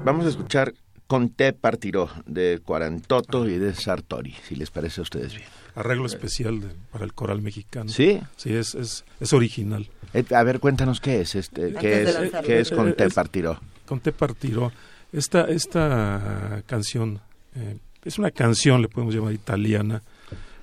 Vamos 0.05 0.27
a 0.27 0.29
escuchar 0.29 0.73
Con 1.13 1.29
te 1.29 1.53
partiró 1.53 2.09
de 2.25 2.61
Cuarantoto 2.65 3.47
y 3.47 3.59
de 3.59 3.75
Sartori, 3.75 4.35
si 4.49 4.55
les 4.57 4.71
parece 4.71 5.01
a 5.01 5.03
ustedes 5.03 5.35
bien. 5.35 5.47
arreglo 5.75 6.07
especial 6.07 6.59
de- 6.61 6.69
para 6.91 7.05
el 7.05 7.13
coral 7.13 7.43
mexicano. 7.43 7.91
¿Sí? 7.91 8.19
Sí, 8.37 8.55
es, 8.55 8.75
es, 8.75 9.05
es 9.21 9.33
original. 9.35 9.91
Eh, 10.15 10.25
a 10.35 10.43
ver, 10.43 10.59
cuéntanos 10.59 11.01
qué 11.01 11.21
es, 11.21 11.35
este, 11.35 11.75
qué 11.75 12.05
es, 12.05 12.17
qué 12.47 12.61
es 12.61 12.71
Con 12.71 12.95
te 12.95 13.05
Es- 13.05 13.13
partiró. 13.13 13.61
Con 13.85 14.01
Te 14.01 14.11
Partiró. 14.13 14.73
Esta, 15.13 15.43
esta 15.51 16.63
canción 16.65 17.21
eh, 17.57 17.77
es 18.07 18.19
una 18.19 18.31
canción, 18.31 18.81
le 18.81 18.89
podemos 18.89 19.15
llamar 19.15 19.35
italiana, 19.35 20.01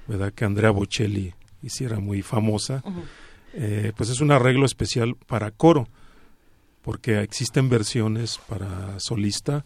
¿verdad? 0.08 0.34
Que 0.34 0.46
Andrea 0.46 0.72
Bocelli 0.72 1.32
hiciera 1.62 2.00
muy 2.00 2.24
famosa. 2.24 2.82
Eh, 3.54 3.94
pues 3.96 4.10
es 4.10 4.20
un 4.20 4.32
arreglo 4.32 4.66
especial 4.66 5.16
para 5.28 5.52
coro, 5.52 5.88
porque 6.82 7.22
existen 7.22 7.70
versiones 7.70 8.40
para 8.50 9.00
solista, 9.00 9.64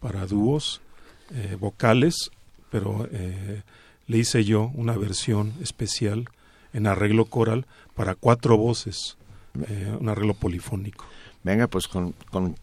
para 0.00 0.26
dúos, 0.26 0.80
eh, 1.34 1.56
vocales, 1.58 2.30
pero 2.70 3.08
eh, 3.10 3.62
le 4.06 4.18
hice 4.18 4.44
yo 4.44 4.70
una 4.74 4.96
versión 4.96 5.52
especial 5.60 6.28
en 6.72 6.86
arreglo 6.86 7.24
coral 7.24 7.66
para 7.94 8.14
cuatro 8.14 8.56
voces, 8.56 9.16
eh, 9.68 9.96
un 9.98 10.08
arreglo 10.08 10.34
polifónico. 10.34 11.04
Venga, 11.42 11.68
pues 11.68 11.88
con, 11.88 12.14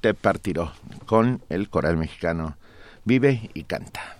te 0.02 0.13
partiró, 0.13 0.74
con 1.06 1.41
el 1.50 1.69
coral 1.69 1.98
mexicano. 1.98 2.58
Vive 3.06 3.50
y 3.54 3.63
canta. 3.63 4.17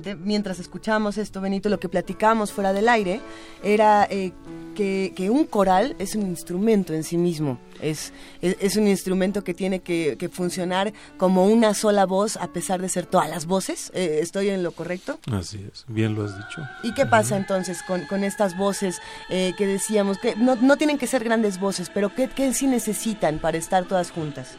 Precisamente 0.00 0.14
mientras 0.16 0.58
escuchábamos 0.58 1.18
esto, 1.18 1.40
Benito, 1.40 1.68
lo 1.68 1.78
que 1.80 1.88
platicábamos 1.88 2.52
fuera 2.52 2.72
del 2.72 2.88
aire 2.88 3.20
era 3.62 4.06
eh, 4.10 4.32
que, 4.74 5.12
que 5.14 5.30
un 5.30 5.44
coral 5.44 5.94
es 5.98 6.14
un 6.14 6.22
instrumento 6.22 6.92
en 6.92 7.04
sí 7.04 7.16
mismo. 7.16 7.58
Es, 7.80 8.12
es, 8.42 8.56
es 8.60 8.76
un 8.76 8.86
instrumento 8.88 9.42
que 9.42 9.54
tiene 9.54 9.80
que, 9.80 10.16
que 10.18 10.28
funcionar 10.28 10.92
como 11.16 11.46
una 11.46 11.72
sola 11.72 12.04
voz 12.04 12.36
a 12.36 12.48
pesar 12.52 12.80
de 12.80 12.88
ser 12.88 13.06
todas 13.06 13.28
las 13.30 13.46
voces. 13.46 13.90
Eh, 13.94 14.18
¿Estoy 14.20 14.50
en 14.50 14.62
lo 14.62 14.72
correcto? 14.72 15.18
Así 15.32 15.66
es, 15.72 15.84
bien 15.88 16.14
lo 16.14 16.24
has 16.24 16.36
dicho. 16.36 16.62
¿Y 16.82 16.92
qué 16.94 17.06
pasa 17.06 17.36
entonces 17.36 17.82
con, 17.86 18.04
con 18.06 18.22
estas 18.22 18.56
voces 18.56 19.00
eh, 19.30 19.54
que 19.56 19.66
decíamos 19.66 20.18
que 20.18 20.36
no, 20.36 20.56
no 20.56 20.76
tienen 20.76 20.98
que 20.98 21.06
ser 21.06 21.24
grandes 21.24 21.58
voces, 21.58 21.90
pero 21.92 22.14
¿qué, 22.14 22.28
qué 22.28 22.52
sí 22.52 22.66
necesitan 22.66 23.38
para 23.38 23.56
estar 23.58 23.86
todas 23.86 24.10
juntas? 24.10 24.56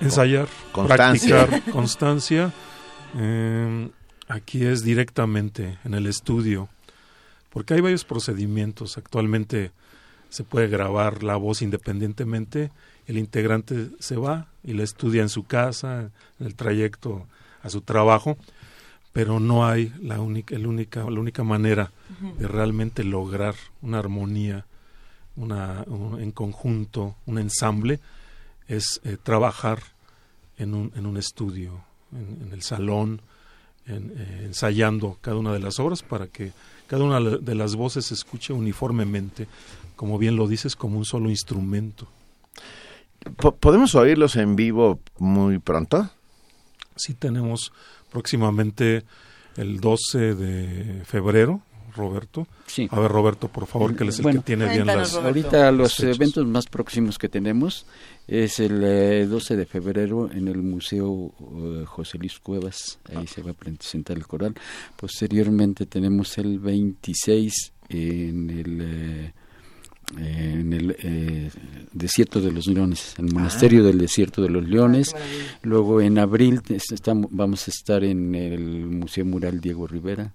Ensayar, 0.00 0.48
Constancia. 0.72 1.46
practicar, 1.46 1.72
constancia. 1.72 2.52
Eh, 3.16 3.90
aquí 4.28 4.64
es 4.64 4.82
directamente 4.82 5.78
en 5.84 5.94
el 5.94 6.06
estudio, 6.06 6.68
porque 7.50 7.74
hay 7.74 7.80
varios 7.80 8.04
procedimientos. 8.04 8.98
Actualmente 8.98 9.72
se 10.28 10.44
puede 10.44 10.68
grabar 10.68 11.22
la 11.22 11.36
voz 11.36 11.62
independientemente, 11.62 12.70
el 13.06 13.18
integrante 13.18 13.88
se 13.98 14.16
va 14.16 14.46
y 14.62 14.74
la 14.74 14.84
estudia 14.84 15.22
en 15.22 15.28
su 15.28 15.44
casa, 15.44 16.10
en 16.38 16.46
el 16.46 16.54
trayecto 16.54 17.26
a 17.62 17.68
su 17.70 17.80
trabajo, 17.80 18.36
pero 19.12 19.40
no 19.40 19.66
hay 19.66 19.92
la 20.00 20.20
única, 20.20 20.54
el 20.54 20.66
única, 20.66 21.00
la 21.10 21.18
única 21.20 21.42
manera 21.42 21.90
de 22.38 22.46
realmente 22.46 23.02
lograr 23.04 23.54
una 23.82 23.98
armonía 23.98 24.66
una, 25.36 25.84
un- 25.86 26.20
en 26.20 26.32
conjunto, 26.32 27.16
un 27.24 27.38
ensamble, 27.38 27.98
es 28.68 29.00
eh, 29.04 29.16
trabajar 29.22 29.80
en 30.58 30.74
un, 30.74 30.92
en 30.96 31.06
un 31.06 31.16
estudio, 31.16 31.82
en, 32.12 32.46
en 32.46 32.52
el 32.52 32.62
salón, 32.62 33.20
en, 33.86 34.12
eh, 34.16 34.42
ensayando 34.44 35.18
cada 35.20 35.36
una 35.36 35.52
de 35.52 35.60
las 35.60 35.78
obras 35.78 36.02
para 36.02 36.26
que 36.28 36.52
cada 36.86 37.04
una 37.04 37.20
de 37.20 37.54
las 37.54 37.76
voces 37.76 38.06
se 38.06 38.14
escuche 38.14 38.52
uniformemente, 38.52 39.46
como 39.96 40.18
bien 40.18 40.36
lo 40.36 40.48
dices, 40.48 40.74
como 40.76 40.98
un 40.98 41.04
solo 41.04 41.30
instrumento. 41.30 42.08
Po- 43.36 43.54
¿Podemos 43.54 43.94
oírlos 43.94 44.36
en 44.36 44.56
vivo 44.56 44.98
muy 45.18 45.58
pronto? 45.58 46.10
Sí 46.96 47.14
tenemos 47.14 47.72
próximamente 48.10 49.04
el 49.56 49.80
12 49.80 50.34
de 50.34 51.04
febrero, 51.04 51.60
Roberto. 51.94 52.46
Sí. 52.66 52.88
A 52.90 53.00
ver, 53.00 53.10
Roberto, 53.10 53.48
por 53.48 53.66
favor, 53.66 53.96
que 53.96 54.04
él 54.04 54.10
es 54.10 54.18
el 54.18 54.22
Bueno, 54.22 54.40
que 54.40 54.46
tiene 54.46 54.68
bien 54.68 54.86
las... 54.86 55.14
Ahorita 55.14 55.70
los 55.72 55.96
fechas. 55.96 56.16
eventos 56.16 56.46
más 56.46 56.66
próximos 56.66 57.18
que 57.18 57.28
tenemos 57.28 57.86
es 58.26 58.60
el 58.60 58.82
eh, 58.84 59.26
12 59.26 59.56
de 59.56 59.66
febrero 59.66 60.30
en 60.30 60.48
el 60.48 60.58
Museo 60.58 61.32
eh, 61.40 61.84
José 61.86 62.18
Luis 62.18 62.38
Cuevas, 62.38 62.98
ahí 63.14 63.26
se 63.26 63.42
va 63.42 63.50
a 63.50 63.54
presentar 63.54 64.16
el 64.16 64.26
coral. 64.26 64.54
Posteriormente 64.96 65.86
tenemos 65.86 66.38
el 66.38 66.58
26 66.58 67.72
en 67.88 68.50
el 68.50 68.80
eh, 68.80 69.32
en 70.18 70.72
el 70.72 70.96
eh, 70.98 71.50
desierto 71.92 72.40
de 72.40 72.50
los 72.50 72.66
leones, 72.66 73.14
el 73.18 73.32
monasterio 73.32 73.84
del 73.84 73.98
desierto 73.98 74.42
de 74.42 74.48
los 74.48 74.68
leones. 74.68 75.14
Luego 75.62 76.00
en 76.00 76.18
abril 76.18 76.62
estamos, 76.68 77.30
vamos 77.30 77.68
a 77.68 77.70
estar 77.70 78.02
en 78.02 78.34
el 78.34 78.86
Museo 78.86 79.24
Mural 79.24 79.60
Diego 79.60 79.86
Rivera, 79.86 80.32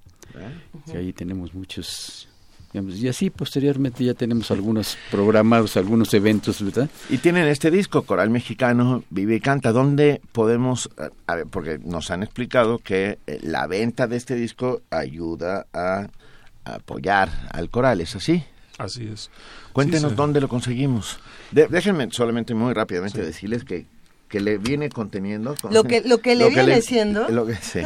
que 0.91 0.97
ahí 0.97 1.13
tenemos 1.13 1.53
muchos 1.53 2.27
digamos, 2.73 2.97
y 2.97 3.07
así 3.07 3.29
posteriormente 3.29 4.03
ya 4.03 4.13
tenemos 4.13 4.51
algunos 4.51 4.97
programados, 5.09 5.77
algunos 5.77 6.13
eventos, 6.13 6.61
¿verdad? 6.61 6.89
Y 7.09 7.19
tienen 7.19 7.47
este 7.47 7.71
disco, 7.71 8.01
Coral 8.01 8.29
Mexicano, 8.29 9.05
Vive 9.09 9.35
y 9.35 9.39
Canta, 9.39 9.71
donde 9.71 10.19
podemos, 10.33 10.89
eh, 10.97 11.09
a 11.27 11.35
ver, 11.35 11.45
porque 11.47 11.77
nos 11.77 12.11
han 12.11 12.21
explicado 12.21 12.79
que 12.79 13.17
eh, 13.27 13.39
la 13.43 13.65
venta 13.67 14.07
de 14.07 14.17
este 14.17 14.35
disco 14.35 14.81
ayuda 14.89 15.67
a, 15.71 16.07
a 16.65 16.75
apoyar 16.75 17.47
al 17.53 17.69
coral, 17.69 18.01
¿es 18.01 18.13
así? 18.17 18.43
Así 18.77 19.07
es. 19.07 19.29
Cuéntenos 19.71 20.09
Sí, 20.09 20.09
sí. 20.09 20.15
dónde 20.17 20.41
lo 20.41 20.49
conseguimos. 20.49 21.17
De- 21.51 21.67
déjenme 21.69 22.09
solamente 22.11 22.53
muy 22.53 22.73
rápidamente 22.73 23.21
decirles 23.23 23.63
que, 23.63 23.85
que 24.27 24.39
le 24.39 24.57
viene 24.57 24.89
conteniendo... 24.89 25.55
con- 25.61 25.73
Lo 25.73 25.83
que- 25.83 26.01
lo 26.05 26.17
que 26.19 26.35
le 26.35 26.49
viene 26.49 26.81
siendo. 26.81 27.27
lo 27.29 27.45
que- 27.45 27.55
sí. 27.55 27.81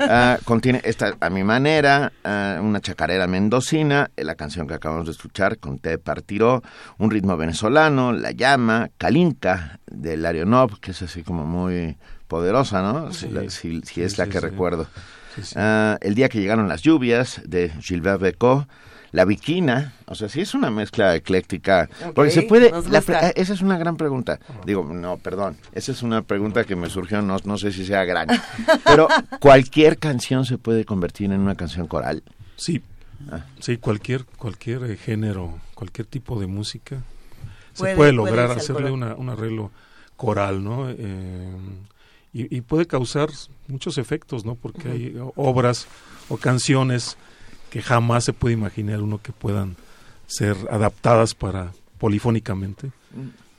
Ah, 0.00 0.38
contiene 0.44 0.80
esta, 0.84 1.16
a 1.20 1.30
mi 1.30 1.42
manera, 1.44 2.12
ah, 2.24 2.58
una 2.62 2.80
chacarera 2.80 3.26
mendocina, 3.26 4.10
eh, 4.16 4.24
la 4.24 4.34
canción 4.34 4.66
que 4.66 4.74
acabamos 4.74 5.06
de 5.06 5.12
escuchar, 5.12 5.58
con 5.58 5.78
Te 5.78 5.98
Partiró, 5.98 6.62
un 6.98 7.10
ritmo 7.10 7.36
venezolano, 7.36 8.12
La 8.12 8.30
Llama, 8.30 8.90
Kalinka, 8.98 9.80
de 9.86 10.16
Larionov, 10.16 10.78
que 10.80 10.92
es 10.92 11.02
así 11.02 11.22
como 11.22 11.44
muy 11.44 11.96
poderosa, 12.28 12.80
¿no? 12.82 13.12
Si, 13.12 13.26
Sí. 13.26 13.32
la- 13.32 13.50
si- 13.50 13.82
si 13.82 14.02
es 14.02 14.12
Sí, 14.12 14.18
la 14.18 14.24
sí, 14.26 14.30
que 14.30 14.38
sí. 14.38 14.44
recuerdo. 14.46 14.86
Sí, 15.34 15.42
sí. 15.42 15.54
Ah, 15.56 15.98
el 16.00 16.14
día 16.14 16.28
que 16.28 16.40
llegaron 16.40 16.68
las 16.68 16.82
lluvias, 16.82 17.40
de 17.44 17.70
Gilbert 17.80 18.20
Becot, 18.20 18.68
La 19.12 19.24
Viquina, 19.24 19.94
o 20.06 20.14
sea, 20.14 20.28
sí 20.28 20.40
es 20.40 20.54
una 20.54 20.70
mezcla 20.70 21.16
ecléctica. 21.16 21.88
Porque 22.14 22.30
se 22.30 22.42
puede... 22.42 22.70
la 22.90 23.00
pre- 23.00 23.32
esa 23.34 23.52
es 23.54 23.60
una 23.60 23.76
gran 23.76 23.96
pregunta. 23.96 24.38
Digo, 24.64 24.84
no, 24.84 25.16
perdón. 25.16 25.56
Esa 25.72 25.90
es 25.92 26.02
una 26.02 26.22
pregunta 26.22 26.64
que 26.64 26.76
me 26.76 26.88
surgió, 26.88 27.20
no, 27.20 27.36
no 27.44 27.58
sé 27.58 27.72
si 27.72 27.84
sea 27.84 28.04
gran. 28.04 28.28
Pero, 28.84 29.08
¿cualquier 29.40 29.98
canción 29.98 30.44
se 30.44 30.58
puede 30.58 30.84
convertir 30.84 31.32
en 31.32 31.40
una 31.40 31.54
canción 31.56 31.86
coral? 31.86 32.22
Sí, 32.56 32.82
Ah. 33.30 33.44
sí, 33.58 33.76
cualquier, 33.76 34.24
cualquier 34.24 34.82
eh, 34.84 34.96
género, 34.96 35.58
cualquier 35.74 36.06
tipo 36.06 36.40
de 36.40 36.46
música 36.46 36.96
Puede- 36.96 37.74
se 37.74 37.82
puede 37.82 37.94
puede 37.96 38.12
lograr 38.14 38.50
hacerle 38.52 38.90
una, 38.90 39.14
un 39.14 39.28
arreglo 39.28 39.70
coral, 40.16 40.64
¿no? 40.64 40.88
Eh, 40.88 41.50
y, 42.32 42.56
y 42.56 42.60
puede 42.62 42.86
causar 42.86 43.28
muchos 43.68 43.98
efectos, 43.98 44.46
¿no? 44.46 44.54
Porque 44.54 44.88
hay 44.88 45.16
obras 45.36 45.86
o 46.30 46.38
canciones 46.38 47.18
que 47.70 47.82
jamás 47.82 48.24
se 48.24 48.32
puede 48.32 48.54
imaginar 48.54 49.00
uno 49.00 49.20
que 49.22 49.32
puedan 49.32 49.76
ser 50.26 50.56
adaptadas 50.70 51.34
para 51.34 51.72
polifónicamente 51.98 52.90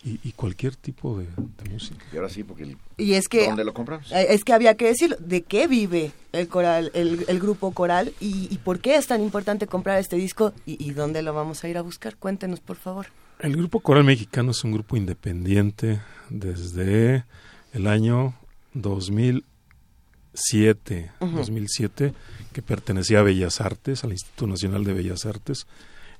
y, 0.03 0.19
y 0.23 0.31
cualquier 0.31 0.75
tipo 0.75 1.17
de, 1.19 1.27
de 1.27 1.69
música. 1.69 2.03
Y 2.11 2.15
ahora 2.17 2.29
sí, 2.29 2.43
porque 2.43 2.63
el- 2.63 2.77
Y 2.97 3.13
es 3.13 3.27
que 3.27 3.45
¿dónde 3.47 3.63
lo 3.63 3.73
compramos? 3.73 4.11
Eh, 4.11 4.27
Es 4.29 4.43
que 4.43 4.53
había 4.53 4.75
que 4.75 4.87
decirlo, 4.87 5.15
¿de 5.19 5.43
qué 5.43 5.67
vive 5.67 6.11
el 6.31 6.47
coral, 6.47 6.89
el, 6.95 7.25
el 7.27 7.39
grupo 7.39 7.71
coral 7.71 8.13
y, 8.19 8.47
y 8.49 8.57
por 8.57 8.79
qué 8.79 8.95
es 8.95 9.05
tan 9.07 9.21
importante 9.21 9.67
comprar 9.67 9.99
este 9.99 10.15
disco 10.15 10.53
y, 10.65 10.83
y 10.83 10.91
dónde 10.91 11.21
lo 11.21 11.33
vamos 11.33 11.63
a 11.63 11.69
ir 11.69 11.77
a 11.77 11.81
buscar? 11.81 12.15
Cuéntenos, 12.17 12.59
por 12.61 12.77
favor. 12.77 13.07
El 13.39 13.55
Grupo 13.57 13.79
Coral 13.79 14.03
Mexicano 14.03 14.51
es 14.51 14.63
un 14.63 14.71
grupo 14.71 14.95
independiente 14.97 15.99
desde 16.29 17.25
el 17.73 17.87
año 17.87 18.35
2007, 18.73 21.11
Ujú. 21.19 21.37
2007 21.37 22.13
que 22.51 22.61
pertenecía 22.61 23.19
a 23.19 23.23
Bellas 23.23 23.61
Artes, 23.61 24.03
al 24.03 24.11
Instituto 24.11 24.47
Nacional 24.47 24.83
de 24.83 24.93
Bellas 24.93 25.25
Artes. 25.25 25.67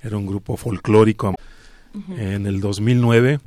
Era 0.02 0.18
un 0.18 0.26
grupo 0.26 0.58
folclórico. 0.58 1.36
En 2.18 2.46
el 2.46 2.62
2009 2.62 3.40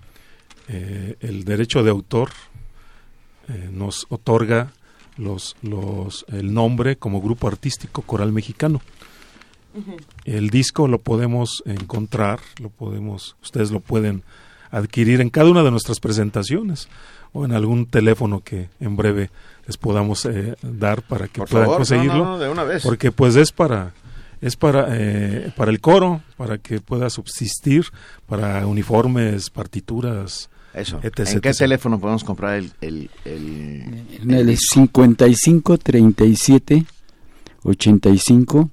eh, 0.69 1.17
el 1.21 1.45
derecho 1.45 1.83
de 1.83 1.91
autor 1.91 2.31
eh, 3.49 3.69
nos 3.71 4.07
otorga 4.09 4.73
los, 5.17 5.57
los, 5.63 6.25
el 6.29 6.55
nombre 6.55 6.97
como 6.97 7.21
grupo 7.21 7.49
artístico 7.49 8.03
coral 8.03 8.33
mexicano. 8.33 8.81
El 10.25 10.51
disco 10.51 10.87
lo 10.87 11.01
podemos 11.01 11.65
encontrar, 11.67 12.39
lo 12.61 12.69
podemos, 12.69 13.35
ustedes 13.43 13.73
lo 13.73 13.81
pueden 13.81 14.23
adquirir 14.71 15.21
en 15.21 15.31
cada 15.31 15.51
una 15.51 15.65
de 15.65 15.73
nuestras 15.73 15.99
presentaciones 15.99 16.89
o 17.33 17.45
en 17.45 17.51
algún 17.51 17.87
teléfono 17.87 18.41
que 18.41 18.69
en 18.79 18.95
breve 18.95 19.31
les 19.67 19.77
podamos 19.77 20.25
eh, 20.27 20.55
dar 20.63 21.03
para 21.03 21.29
que 21.29 21.41
Por 21.41 21.49
puedan 21.49 21.67
favor, 21.67 21.75
no, 21.75 21.79
conseguirlo. 21.79 22.25
no, 22.25 22.25
no, 22.33 22.39
de 22.39 22.49
una 22.49 22.65
vez. 22.65 22.83
Porque 22.83 23.11
pues 23.13 23.37
es 23.37 23.53
para 23.53 23.93
es 24.41 24.57
para 24.57 24.89
eh, 24.91 25.53
para 25.57 25.71
el 25.71 25.81
coro, 25.81 26.23
para 26.37 26.59
que 26.59 26.81
pueda 26.81 27.09
subsistir, 27.11 27.87
para 28.27 28.67
uniformes, 28.67 29.49
partituras, 29.51 30.51
Eso. 30.75 30.99
etc, 31.03 31.29
¿En 31.31 31.41
qué 31.41 31.49
etc. 31.51 31.59
teléfono 31.61 31.99
podemos 31.99 32.25
comprar 32.25 32.57
el, 32.57 32.73
el, 32.81 33.11
el, 33.25 34.05
En 34.23 34.31
el 34.33 34.59
55 34.59 35.79
37 35.79 36.85
85 37.63 38.71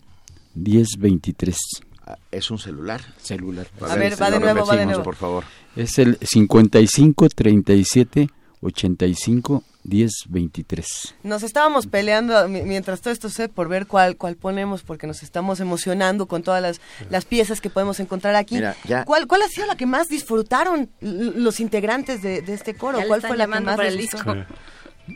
10 0.53 0.87
23. 0.99 1.57
Ah, 2.05 2.17
¿Es 2.31 2.51
un 2.51 2.59
celular? 2.59 3.01
Celular. 3.17 3.67
A 3.87 3.95
ver, 3.95 4.21
va 4.21 4.29
de 4.31 4.39
nuevo, 4.39 4.65
va 4.65 4.75
de 4.75 4.85
nuevo. 4.85 5.03
por 5.03 5.15
favor. 5.15 5.45
Es 5.75 5.97
el 5.99 6.17
55 6.21 7.29
37 7.29 8.29
85 8.61 9.63
10 9.83 10.11
23. 10.29 11.15
Nos 11.23 11.43
estábamos 11.43 11.87
peleando 11.87 12.47
mi- 12.47 12.61
mientras 12.61 13.01
todo 13.01 13.11
esto 13.11 13.29
sé 13.29 13.49
por 13.49 13.67
ver 13.67 13.87
cuál 13.87 14.15
cuál 14.15 14.35
ponemos 14.35 14.83
porque 14.83 15.07
nos 15.07 15.23
estamos 15.23 15.59
emocionando 15.59 16.27
con 16.27 16.43
todas 16.43 16.61
las, 16.61 16.81
las 17.09 17.25
piezas 17.25 17.61
que 17.61 17.69
podemos 17.69 17.99
encontrar 17.99 18.35
aquí. 18.35 18.55
Mira, 18.55 18.75
ya- 18.87 19.05
¿Cuál, 19.05 19.25
¿Cuál 19.27 19.41
ha 19.41 19.47
sido 19.47 19.65
la 19.67 19.75
que 19.75 19.85
más 19.87 20.07
disfrutaron 20.07 20.89
los 21.01 21.59
integrantes 21.59 22.21
de, 22.21 22.41
de 22.41 22.53
este 22.53 22.75
coro? 22.75 22.99
Ya 22.99 23.07
¿Cuál 23.07 23.21
fue 23.21 23.35
la 23.37 23.45
que 23.45 23.59
más 23.59 23.75
para 23.77 23.89
les? 23.89 24.13
Eh, 24.13 24.45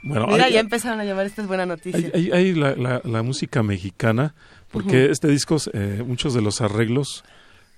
bueno, 0.03 0.27
Mira, 0.27 0.45
hay- 0.45 0.53
ya 0.53 0.59
empezaron 0.59 0.99
a 0.99 1.05
llamar, 1.05 1.27
esta 1.27 1.41
es 1.43 1.47
buena 1.47 1.65
noticia. 1.67 2.09
Hay, 2.13 2.25
hay- 2.25 2.31
hay 2.31 2.53
la, 2.55 2.75
la- 2.75 3.01
la 3.03 3.21
música 3.21 3.61
mexicana, 3.61 4.33
porque 4.71 5.03
Ujú. 5.03 5.11
este 5.11 5.27
disco, 5.27 5.57
eh, 5.73 6.03
muchos 6.05 6.33
de 6.33 6.41
los 6.41 6.59
arreglos 6.61 7.23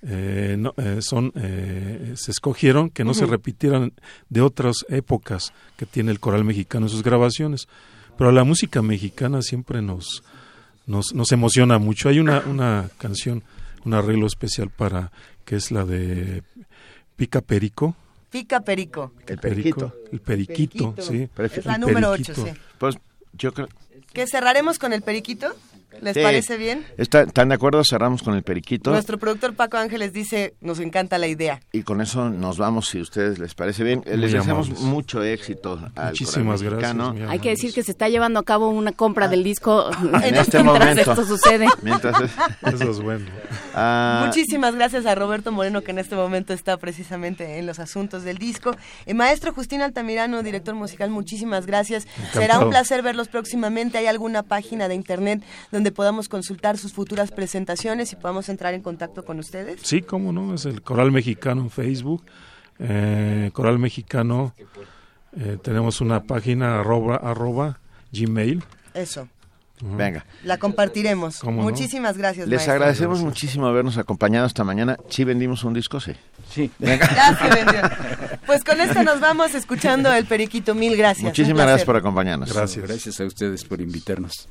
eh, 0.03 0.55
no, 0.57 0.73
eh, 0.77 0.99
son 1.01 1.31
eh, 1.35 2.13
se 2.15 2.31
escogieron 2.31 2.89
que 2.89 3.03
no 3.03 3.13
se 3.13 3.25
repitieran 3.25 3.93
de 4.29 4.41
otras 4.41 4.85
épocas 4.89 5.53
que 5.75 5.85
tiene 5.85 6.11
el 6.11 6.19
coral 6.19 6.43
mexicano 6.43 6.85
en 6.85 6.89
sus 6.89 7.03
grabaciones. 7.03 7.67
Pero 8.17 8.31
la 8.31 8.43
música 8.43 8.81
mexicana 8.81 9.41
siempre 9.41 9.81
nos, 9.81 10.23
nos, 10.85 11.13
nos 11.13 11.31
emociona 11.31 11.77
mucho. 11.77 12.09
Hay 12.09 12.19
una, 12.19 12.39
una 12.41 12.89
canción, 12.97 13.43
un 13.85 13.93
arreglo 13.93 14.27
especial 14.27 14.69
para 14.69 15.11
que 15.45 15.55
es 15.55 15.71
la 15.71 15.85
de 15.85 16.43
Pica 17.15 17.41
Perico. 17.41 17.95
Pica 18.29 18.61
Perico. 18.61 19.13
El 19.25 19.37
periquito. 19.39 19.93
El 20.11 20.19
periquito, 20.19 20.93
Periquito. 20.93 21.01
sí. 21.01 21.29
Es 21.57 21.65
la 21.65 21.77
número 21.77 22.11
ocho, 22.11 22.33
periquito. 22.33 22.45
sí. 22.45 22.59
Pues 22.77 22.97
yo 23.33 23.53
creo... 23.53 23.67
¿Que 24.13 24.25
cerraremos 24.27 24.79
con 24.79 24.93
el 24.93 25.01
periquito? 25.01 25.53
¿Les 26.01 26.13
Sí. 26.13 26.21
parece 26.21 26.57
bien? 26.57 26.85
Está- 26.97 27.21
¿Están 27.23 27.49
de 27.49 27.55
acuerdo? 27.55 27.83
Cerramos 27.83 28.21
con 28.21 28.35
el 28.35 28.43
periquito. 28.43 28.91
Nuestro 28.91 29.17
productor 29.17 29.55
Paco 29.55 29.77
Ángeles 29.77 30.13
dice, 30.13 30.53
nos 30.61 30.79
encanta 30.79 31.17
la 31.17 31.27
idea. 31.27 31.59
Y 31.71 31.81
con 31.81 32.01
eso 32.01 32.29
nos 32.29 32.57
vamos, 32.59 32.87
si 32.87 32.99
a 32.99 33.01
ustedes 33.01 33.39
les 33.39 33.55
parece 33.55 33.83
bien. 33.83 34.03
Muy 34.05 34.17
Les 34.17 34.31
deseamos 34.33 34.67
amables. 34.67 34.83
mucho 34.85 35.23
éxito 35.23 35.79
al 35.95 36.09
Muchísimas 36.09 36.61
gracias, 36.61 36.95
Hay 37.29 37.39
que 37.39 37.49
decir 37.49 37.73
que 37.73 37.81
se 37.83 37.91
está 37.91 38.09
llevando 38.09 38.39
a 38.39 38.43
cabo 38.43 38.69
una 38.69 38.91
compra 38.91 39.27
del 39.27 39.43
disco 39.43 39.89
En 40.23 40.35
este 40.35 40.61
mientras 40.61 40.63
momento. 40.63 41.01
esto 41.11 41.25
sucede. 41.25 41.65
Mientras 41.81 42.21
es- 42.21 42.73
Eso 42.73 42.91
es 42.91 42.99
bueno. 42.99 43.25
Ah, 43.73 44.23
Muchísimas 44.27 44.75
gracias 44.75 45.05
a 45.05 45.15
Roberto 45.15 45.51
Moreno, 45.51 45.81
que 45.81 45.91
en 45.91 45.99
este 45.99 46.15
momento 46.15 46.53
está 46.53 46.77
precisamente 46.77 47.57
en 47.57 47.65
los 47.65 47.79
asuntos 47.79 48.23
del 48.23 48.37
disco. 48.37 48.75
Eh, 49.05 49.13
maestro 49.13 49.53
Justín 49.53 49.81
Altamirano, 49.81 50.43
director 50.43 50.75
musical, 50.75 51.09
muchísimas 51.09 51.65
gracias. 51.65 52.07
Será 52.33 52.59
un 52.59 52.69
placer 52.69 53.01
verlos 53.01 53.27
próximamente. 53.29 53.97
¿Hay 53.97 54.05
alguna 54.07 54.43
página 54.43 54.87
de 54.87 54.95
internet 54.95 55.41
donde 55.77 55.91
podamos 55.91 56.27
consultar 56.27 56.75
sus 56.79 56.91
futuras 56.91 57.29
presentaciones 57.29 58.11
y 58.11 58.15
podamos 58.15 58.49
entrar 58.49 58.73
en 58.73 58.81
contacto 58.81 59.23
con 59.23 59.37
ustedes? 59.37 59.79
Sí, 59.83 60.01
cómo 60.01 60.31
no, 60.31 60.55
es 60.55 60.65
el 60.65 60.81
Coral 60.81 61.11
Mexicano 61.11 61.61
en 61.61 61.69
Facebook. 61.69 62.25
Eh, 62.79 63.51
Coral 63.53 63.77
Mexicano, 63.77 64.55
eh, 65.37 65.57
tenemos 65.61 66.01
una 66.01 66.23
página 66.23 66.79
arroba, 66.79 67.17
arroba 67.17 67.79
gmail. 68.11 68.63
Eso, 68.95 69.27
venga. 69.81 70.25
la 70.43 70.57
compartiremos. 70.57 71.37
¿Cómo 71.41 71.61
no? 71.61 71.69
Muchísimas 71.69 72.17
gracias, 72.17 72.47
Les 72.47 72.57
maestro. 72.57 72.73
agradecemos 72.73 73.21
muchísimo 73.21 73.67
habernos 73.67 73.99
acompañado 73.99 74.47
esta 74.47 74.63
mañana. 74.63 74.97
¿Sí 75.09 75.23
vendimos 75.25 75.63
un 75.63 75.75
disco? 75.75 75.99
Sí. 75.99 76.13
Sí. 76.49 76.71
Se 76.79 76.85
vendió. 76.85 77.81
Pues 78.47 78.63
con 78.63 78.81
esto 78.81 79.03
nos 79.03 79.19
vamos 79.19 79.53
escuchando 79.53 80.11
el 80.11 80.25
periquito. 80.25 80.73
Mil 80.73 80.97
gracias. 80.97 81.23
Muchísimas 81.23 81.67
gracias 81.67 81.85
por 81.85 81.97
acompañarnos. 81.97 82.51
Gracias. 82.51 82.83
Gracias 82.87 83.19
a 83.19 83.25
ustedes 83.25 83.63
por 83.63 83.79
invitarnos. 83.79 84.47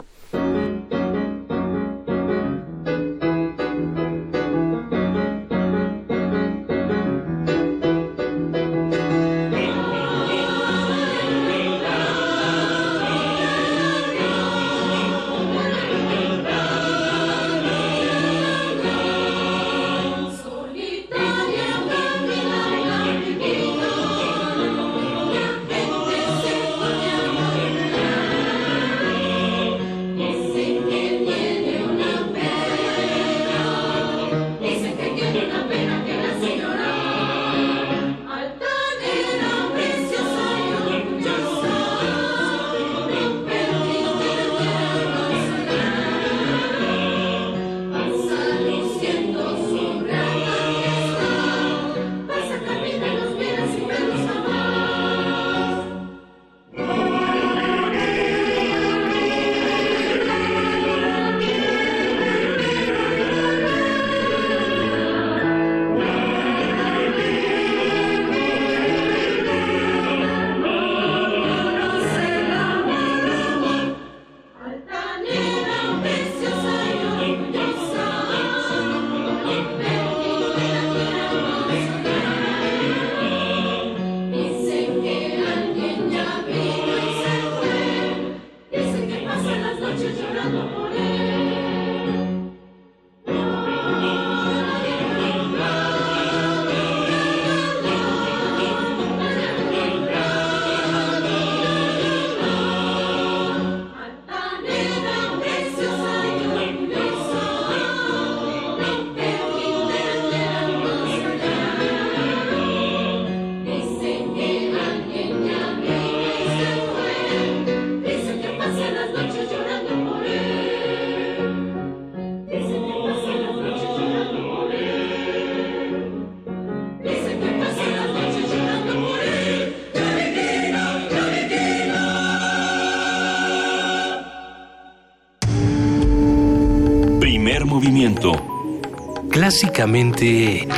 Clásicamente 139.60 140.68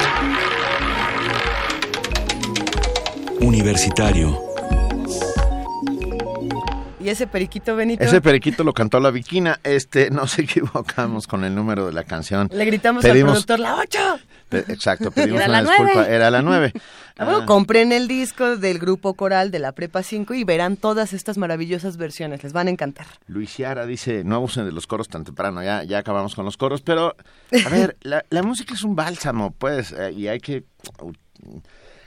Universitario. 3.40 4.40
Y 7.00 7.08
ese 7.08 7.26
periquito 7.26 7.74
Benito. 7.74 8.04
Ese 8.04 8.20
periquito 8.20 8.62
lo 8.62 8.72
cantó 8.72 9.00
la 9.00 9.10
Viquina. 9.10 9.58
Este, 9.64 10.10
nos 10.10 10.38
equivocamos 10.38 11.26
con 11.26 11.42
el 11.42 11.54
número 11.56 11.86
de 11.86 11.92
la 11.92 12.04
canción. 12.04 12.48
Le 12.52 12.64
gritamos 12.66 13.02
Pedimos- 13.04 13.36
al 13.38 13.44
productor, 13.44 13.58
la 13.58 13.76
8. 13.76 13.98
Pe- 14.48 14.64
Exacto, 14.68 15.10
pedimos 15.10 15.40
Era 15.40 15.50
una 15.50 15.62
la 15.62 15.70
disculpa. 15.70 16.06
Era 16.08 16.30
la 16.30 16.42
9. 16.42 16.72
Ah, 17.18 17.24
bueno, 17.24 17.46
compren 17.46 17.90
el 17.92 18.06
disco 18.08 18.56
del 18.56 18.78
grupo 18.78 19.14
coral 19.14 19.50
de 19.50 19.58
la 19.58 19.72
Prepa 19.72 20.02
5 20.02 20.34
y 20.34 20.44
verán 20.44 20.76
todas 20.76 21.12
estas 21.12 21.36
maravillosas 21.36 21.96
versiones. 21.96 22.42
Les 22.44 22.52
van 22.52 22.68
a 22.68 22.70
encantar. 22.70 23.06
Luis 23.26 23.50
Ciara 23.52 23.86
dice, 23.86 24.22
no 24.24 24.36
abusen 24.36 24.64
de 24.66 24.72
los 24.72 24.86
coros 24.86 25.08
tan 25.08 25.24
temprano, 25.24 25.62
ya, 25.62 25.82
ya 25.84 25.98
acabamos 25.98 26.34
con 26.34 26.44
los 26.44 26.56
coros, 26.56 26.80
pero, 26.82 27.16
a 27.66 27.68
ver, 27.68 27.96
la, 28.02 28.24
la 28.30 28.42
música 28.42 28.74
es 28.74 28.82
un 28.84 28.94
bálsamo, 28.94 29.50
pues, 29.50 29.92
eh, 29.92 30.12
y 30.12 30.28
hay 30.28 30.38
que... 30.40 30.64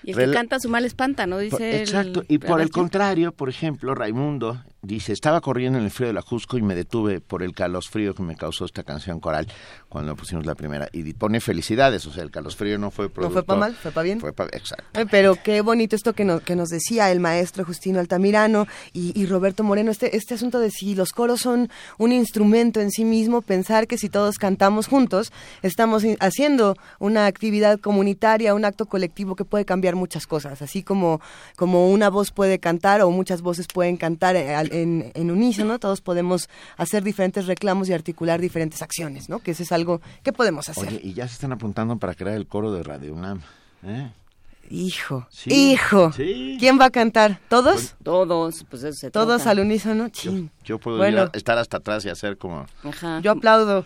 Y 0.04 0.12
el 0.12 0.18
que 0.18 0.32
canta 0.32 0.60
su 0.60 0.68
mal 0.70 0.84
espanta, 0.86 1.28
¿no? 1.28 1.38
Dice 1.38 1.58
Por- 1.58 1.62
el- 1.62 1.76
exacto, 1.82 2.24
y 2.28 2.38
por 2.40 2.60
el 2.62 2.72
contrario, 2.72 3.32
por 3.34 3.50
ejemplo, 3.50 3.94
Raimundo 3.94 4.64
dice, 4.84 5.14
estaba 5.14 5.42
corriendo 5.42 5.78
en 5.78 5.86
el 5.86 5.92
frío 5.92 6.08
de 6.08 6.14
la 6.14 6.22
Jusco 6.24 6.58
y 6.58 6.62
me 6.64 6.74
detuve 6.74 7.22
por 7.22 7.44
el 7.44 7.54
calosfrío 7.54 8.16
que 8.16 8.24
me 8.24 8.36
causó 8.36 8.66
esta 8.66 8.84
canción 8.84 9.20
coral 9.20 9.48
cuando 9.90 10.16
pusimos 10.16 10.46
la 10.46 10.56
primera. 10.56 10.88
Y 10.92 11.14
pone 11.14 11.40
felicidades, 11.40 12.06
o 12.08 12.12
sea, 12.12 12.24
el 12.24 12.32
calosfrío 12.32 12.78
no 12.80 12.90
fue 12.90 13.10
No 13.18 13.30
fue 13.30 13.44
para 13.44 13.60
mal, 13.60 13.76
fue 13.76 13.92
para 13.92 14.04
bien. 14.04 14.20
Fue 14.20 14.34
pa- 14.34 14.46
exacto. 14.52 14.84
Ay, 14.94 15.06
Pero 15.12 15.36
qué 15.44 15.62
bonito 15.62 15.96
esto 15.96 16.14
que 16.14 16.26
nos, 16.26 16.42
que 16.42 16.56
nos 16.56 16.70
decía 16.70 17.12
el 17.12 17.20
maestro 17.20 17.64
Justino 17.64 18.00
Altamirano 18.00 18.68
y, 18.92 19.12
y 19.20 19.26
Roberto 19.28 19.64
Moreno, 19.64 19.92
este, 19.92 20.16
este 20.18 20.34
asunto 20.34 20.60
de 20.60 20.72
si 20.72 20.96
los 20.96 21.12
coros 21.12 21.42
son 21.42 21.70
un 22.00 22.12
instrumento 22.12 22.80
en 22.82 22.90
sí 22.92 23.06
mismo, 23.06 23.42
pensar 23.44 23.86
que 23.88 23.98
si 24.00 24.10
todos 24.10 24.38
cantamos 24.40 24.88
juntos, 24.88 25.32
estamos 25.62 26.04
haciendo 26.20 26.76
una 27.00 27.28
actividad 27.28 27.80
comunitaria, 27.80 28.56
un 28.56 28.66
acto 28.66 28.88
colectivo 28.88 29.36
que 29.36 29.46
puede 29.46 29.66
cambiar 29.66 29.96
muchas 29.96 30.26
cosas, 30.26 30.62
así 30.62 30.82
como, 30.82 31.22
como 31.56 31.90
una 31.92 32.10
voz 32.10 32.32
puede 32.32 32.58
cantar 32.60 33.02
o 33.02 33.12
muchas 33.12 33.42
voces 33.44 33.68
pueden 33.72 33.98
cantar 33.98 34.36
eh, 34.36 34.56
al- 34.56 34.71
en, 34.72 35.12
en 35.14 35.32
unísono, 35.32 35.78
todos 35.80 36.02
podemos 36.02 36.50
hacer 36.78 37.04
diferentes 37.04 37.46
reclamos 37.48 37.90
y 37.90 37.94
articular 37.94 38.40
diferentes 38.42 38.82
acciones, 38.82 39.30
¿no? 39.30 39.40
Que 39.40 39.52
eso 39.52 39.64
es 39.64 39.72
algo 39.72 40.02
que 40.24 40.34
podemos 40.34 40.70
hacer. 40.70 40.88
Oye, 40.88 41.02
y 41.04 41.14
ya 41.14 41.28
se 41.28 41.34
están 41.34 41.52
apuntando 41.52 41.98
para 41.98 42.16
crear 42.16 42.36
el 42.36 42.48
coro 42.48 42.72
de 42.74 42.84
Radio 42.84 43.14
UNAM. 43.14 43.42
¿eh? 43.84 44.12
Hijo, 44.70 45.28
Sí, 45.30 45.74
hijo. 45.74 46.14
sí. 46.14 46.56
¿Quién 46.60 46.80
va 46.80 46.86
a 46.86 46.90
cantar? 46.92 47.40
¿Todos? 47.50 47.96
Todos, 48.04 48.66
pues 48.70 48.84
eso 48.84 48.98
se 48.98 49.12
Todos 49.12 49.38
trata. 49.44 49.52
al 49.52 49.60
unísono. 49.60 50.08
Chin. 50.10 50.50
Yo 50.64 50.80
puedo 50.80 50.98
Bueno. 50.98 51.24
ir 51.24 51.30
a- 51.34 51.38
estar 51.38 51.58
hasta 51.58 51.78
atrás 51.78 52.06
y 52.06 52.10
hacer 52.10 52.38
como... 52.38 52.66
Ajá. 52.84 53.20
Yo 53.22 53.32
aplaudo. 53.32 53.86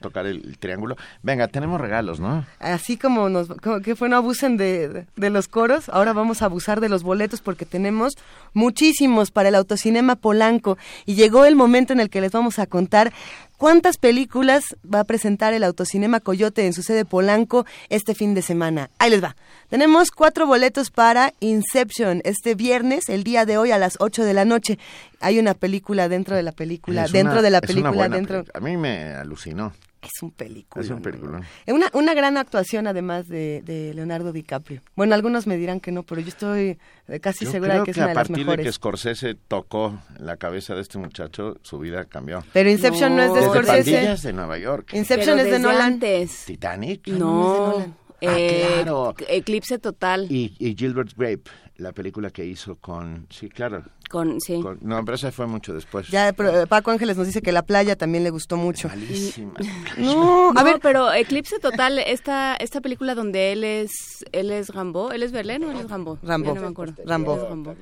Tocar 0.00 0.26
el, 0.26 0.58
triángulo. 0.58 0.96
Venga, 1.22 1.48
tenemos 1.48 1.80
regalos, 1.80 2.20
¿no? 2.20 2.44
Así 2.58 2.96
como 2.96 3.28
nos, 3.28 3.48
como 3.62 3.80
que 3.80 3.94
fue 3.96 4.08
no 4.08 4.16
abusen 4.16 4.56
de- 4.56 5.06
de 5.16 5.30
los 5.30 5.48
coros, 5.48 5.88
ahora 5.88 6.12
vamos 6.12 6.42
a 6.42 6.46
abusar 6.46 6.80
de 6.80 6.88
los 6.88 7.02
boletos 7.02 7.40
porque 7.40 7.64
tenemos 7.66 8.16
muchísimos 8.52 9.30
para 9.30 9.48
el 9.50 9.54
autocinema 9.54 10.16
Polanco 10.16 10.78
y 11.04 11.14
llegó 11.14 11.44
el 11.44 11.56
momento 11.56 11.92
en 11.92 12.00
el 12.00 12.10
que 12.10 12.20
les 12.20 12.32
vamos 12.32 12.58
a 12.58 12.66
contar 12.66 13.12
cuántas 13.56 13.96
películas 13.98 14.64
va 14.84 15.00
a 15.00 15.04
presentar 15.04 15.54
el 15.54 15.64
autocinema 15.64 16.20
Coyote 16.20 16.66
en 16.66 16.72
su 16.72 16.82
sede 16.82 17.04
Polanco 17.04 17.66
este 17.88 18.14
fin 18.14 18.34
de 18.34 18.42
semana. 18.42 18.90
Ahí 18.98 19.10
les 19.10 19.22
va. 19.22 19.36
Tenemos 19.68 20.10
cuatro 20.10 20.46
boletos 20.46 20.90
para 20.90 21.32
Inception 21.40 22.20
este 22.24 22.54
viernes, 22.54 23.08
el 23.08 23.24
día 23.24 23.44
de 23.46 23.58
hoy 23.58 23.70
a 23.72 23.78
las 23.78 23.96
8 24.00 24.24
de 24.24 24.34
la 24.34 24.44
noche. 24.44 24.78
Hay 25.20 25.38
una 25.38 25.54
película 25.54 26.08
dentro 26.08 26.36
de 26.36 26.42
la 26.42 26.52
película, 26.52 27.04
Es 27.04 27.12
dentro 27.12 27.32
una- 27.34 27.42
de 27.42 27.50
la 27.50 27.60
película, 27.60 28.08
dentro. 28.08 28.44
película. 28.44 28.52
A 28.58 28.60
mí 28.60 28.76
me 28.76 29.14
alucinó. 29.14 29.72
Es 30.14 30.22
un 30.22 30.30
película. 30.30 30.84
Es 30.84 30.90
un 30.90 31.02
película. 31.02 31.40
Una, 31.66 31.86
una 31.92 32.14
gran 32.14 32.36
actuación 32.36 32.86
además 32.86 33.28
de, 33.28 33.62
de 33.62 33.92
Leonardo 33.94 34.32
DiCaprio. 34.32 34.80
Bueno, 34.94 35.14
algunos 35.14 35.46
me 35.46 35.56
dirán 35.56 35.80
que 35.80 35.92
no, 35.92 36.02
pero 36.04 36.20
yo 36.20 36.28
estoy 36.28 36.78
eh, 37.08 37.20
casi 37.20 37.44
Yo 37.44 37.50
segura 37.50 37.70
creo 37.74 37.80
de 37.82 37.84
que 37.86 37.90
es 37.90 37.94
que 37.96 38.00
una 38.00 38.06
a 38.06 38.08
de 38.08 38.14
las 38.14 38.28
partir 38.28 38.36
de 38.36 38.44
mejores. 38.44 38.66
que 38.66 38.72
Scorsese 38.72 39.34
tocó 39.34 39.98
la 40.18 40.36
cabeza 40.36 40.74
de 40.74 40.82
este 40.82 40.98
muchacho, 40.98 41.56
su 41.62 41.78
vida 41.78 42.04
cambió. 42.04 42.44
Pero 42.52 42.70
Inception 42.70 43.16
no, 43.16 43.22
es 43.22 43.28
de 43.32 43.40
Desde 43.40 43.50
Scorsese. 43.52 43.92
Pandillas 43.92 44.22
de 44.22 44.32
Nueva 44.32 44.58
York. 44.58 44.90
Inception 44.94 45.36
Pero 45.36 45.46
es 45.48 45.52
de 45.52 45.58
Nolan. 45.58 45.92
antes. 45.94 46.44
Titanic. 46.46 47.06
No, 47.08 48.06
Ah, 48.22 48.34
eh, 48.34 48.66
claro. 48.82 49.14
Eclipse 49.28 49.78
Total. 49.78 50.26
Y, 50.32 50.54
y 50.58 50.74
Gilbert 50.74 51.12
Grape, 51.16 51.50
la 51.76 51.92
película 51.92 52.30
que 52.30 52.46
hizo 52.46 52.76
con... 52.76 53.26
Sí, 53.28 53.50
claro. 53.50 53.84
Con, 54.08 54.40
sí. 54.40 54.60
Con- 54.62 54.78
no, 54.82 55.04
pero 55.04 55.16
esa 55.16 55.32
fue 55.32 55.46
mucho 55.46 55.74
después. 55.74 56.08
Ya 56.08 56.32
pero, 56.32 56.62
eh, 56.62 56.66
Paco 56.66 56.90
Ángeles 56.90 57.16
nos 57.16 57.26
dice 57.26 57.42
que 57.42 57.52
la 57.52 57.62
playa 57.62 57.96
también 57.96 58.22
le 58.24 58.30
gustó 58.30 58.56
mucho. 58.56 58.88
Malísima. 58.88 59.54
No, 59.98 60.50
a 60.50 60.54
No, 60.54 60.64
ver, 60.64 60.78
pero 60.80 61.12
Eclipse 61.12 61.58
Total, 61.58 61.98
esta, 61.98 62.54
esta 62.56 62.80
película 62.80 63.14
donde 63.14 63.52
él 63.52 63.64
es, 63.64 63.90
él 64.32 64.50
es 64.50 64.68
Rambo, 64.70 65.10
¿él 65.12 65.22
es 65.22 65.32
Berlín 65.32 65.64
o 65.64 65.70
él 65.70 65.78
es 65.78 65.88
Rambo? 65.90 66.18
Rambo. 66.22 66.48
Ya 66.48 66.54
no 66.54 66.60
me 66.60 66.68
acuerdo. 66.68 67.02
Rambo. 67.04 67.36
Rambo. 67.48 67.74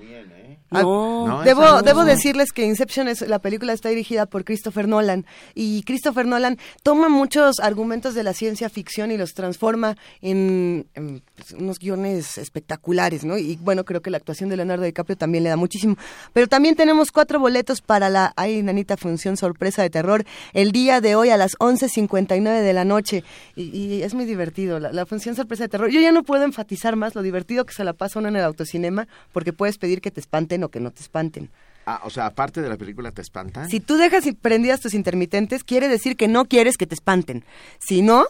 Ah, 0.70 0.82
No. 0.82 1.26
No, 1.26 1.42
debo, 1.42 1.62
esa 1.62 1.72
no. 1.76 1.82
debo 1.82 2.04
decirles 2.04 2.50
que 2.52 2.64
Inception 2.64 3.06
es 3.08 3.20
la 3.28 3.38
película 3.38 3.72
está 3.72 3.88
dirigida 3.90 4.26
por 4.26 4.44
Christopher 4.44 4.88
Nolan 4.88 5.24
y 5.54 5.82
Christopher 5.84 6.26
Nolan 6.26 6.58
toma 6.82 7.08
muchos 7.08 7.60
argumentos 7.60 8.14
de 8.14 8.22
la 8.22 8.32
ciencia 8.32 8.68
ficción 8.70 9.10
y 9.12 9.16
los 9.16 9.34
transforma 9.34 9.96
en, 10.20 10.86
en, 10.94 11.22
pues, 11.36 11.52
unos 11.52 11.78
guiones 11.78 12.38
espectaculares, 12.38 13.24
¿no? 13.24 13.36
Y 13.38 13.56
bueno, 13.56 13.84
creo 13.84 14.00
que 14.02 14.10
la 14.10 14.16
actuación 14.16 14.48
de 14.48 14.56
Leonardo 14.56 14.84
DiCaprio 14.84 15.16
también 15.16 15.44
le 15.44 15.50
da 15.50 15.56
muchísimo. 15.56 15.96
Pero 16.32 16.46
también 16.46 16.76
tenemos 16.76 17.12
cuatro 17.12 17.40
boletos 17.40 17.80
para 17.80 18.08
la 18.08 18.32
Ay 18.36 18.62
Nanita 18.62 18.96
función 18.96 19.36
sorpresa 19.36 19.82
de 19.82 19.90
terror 19.90 20.24
el 20.52 20.72
día 20.72 21.00
de 21.00 21.14
hoy 21.14 21.30
a 21.30 21.36
las 21.36 21.52
11.59 21.58 22.62
de 22.62 22.72
la 22.72 22.84
noche 22.84 23.24
y, 23.56 23.76
y 23.76 24.02
es 24.02 24.14
muy 24.14 24.24
divertido 24.24 24.80
la, 24.80 24.92
la 24.92 25.06
función 25.06 25.34
sorpresa 25.34 25.64
de 25.64 25.68
terror. 25.68 25.90
Yo 25.90 26.00
ya 26.00 26.12
no 26.12 26.22
puedo 26.22 26.44
enfatizar 26.44 26.96
más 26.96 27.14
lo 27.14 27.22
divertido 27.22 27.64
que 27.64 27.74
se 27.74 27.84
la 27.84 27.92
pasa 27.92 28.18
uno 28.18 28.28
en 28.28 28.36
el 28.36 28.44
autocinema 28.44 29.08
porque 29.32 29.52
puedes 29.52 29.78
pedir 29.78 30.00
que 30.00 30.10
te 30.10 30.20
espanten 30.20 30.64
o 30.64 30.68
que 30.68 30.80
no 30.80 30.90
te 30.90 31.02
espanten. 31.02 31.50
Ah, 31.86 32.00
o 32.04 32.10
sea, 32.10 32.26
aparte 32.26 32.62
de 32.62 32.68
la 32.68 32.76
película, 32.76 33.10
¿te 33.10 33.20
espantan? 33.20 33.68
Si 33.68 33.80
tú 33.80 33.96
dejas 33.96 34.24
prendidas 34.40 34.80
tus 34.80 34.94
intermitentes, 34.94 35.64
quiere 35.64 35.88
decir 35.88 36.16
que 36.16 36.28
no 36.28 36.46
quieres 36.46 36.76
que 36.76 36.86
te 36.86 36.94
espanten. 36.94 37.44
Si 37.78 38.00
no, 38.00 38.26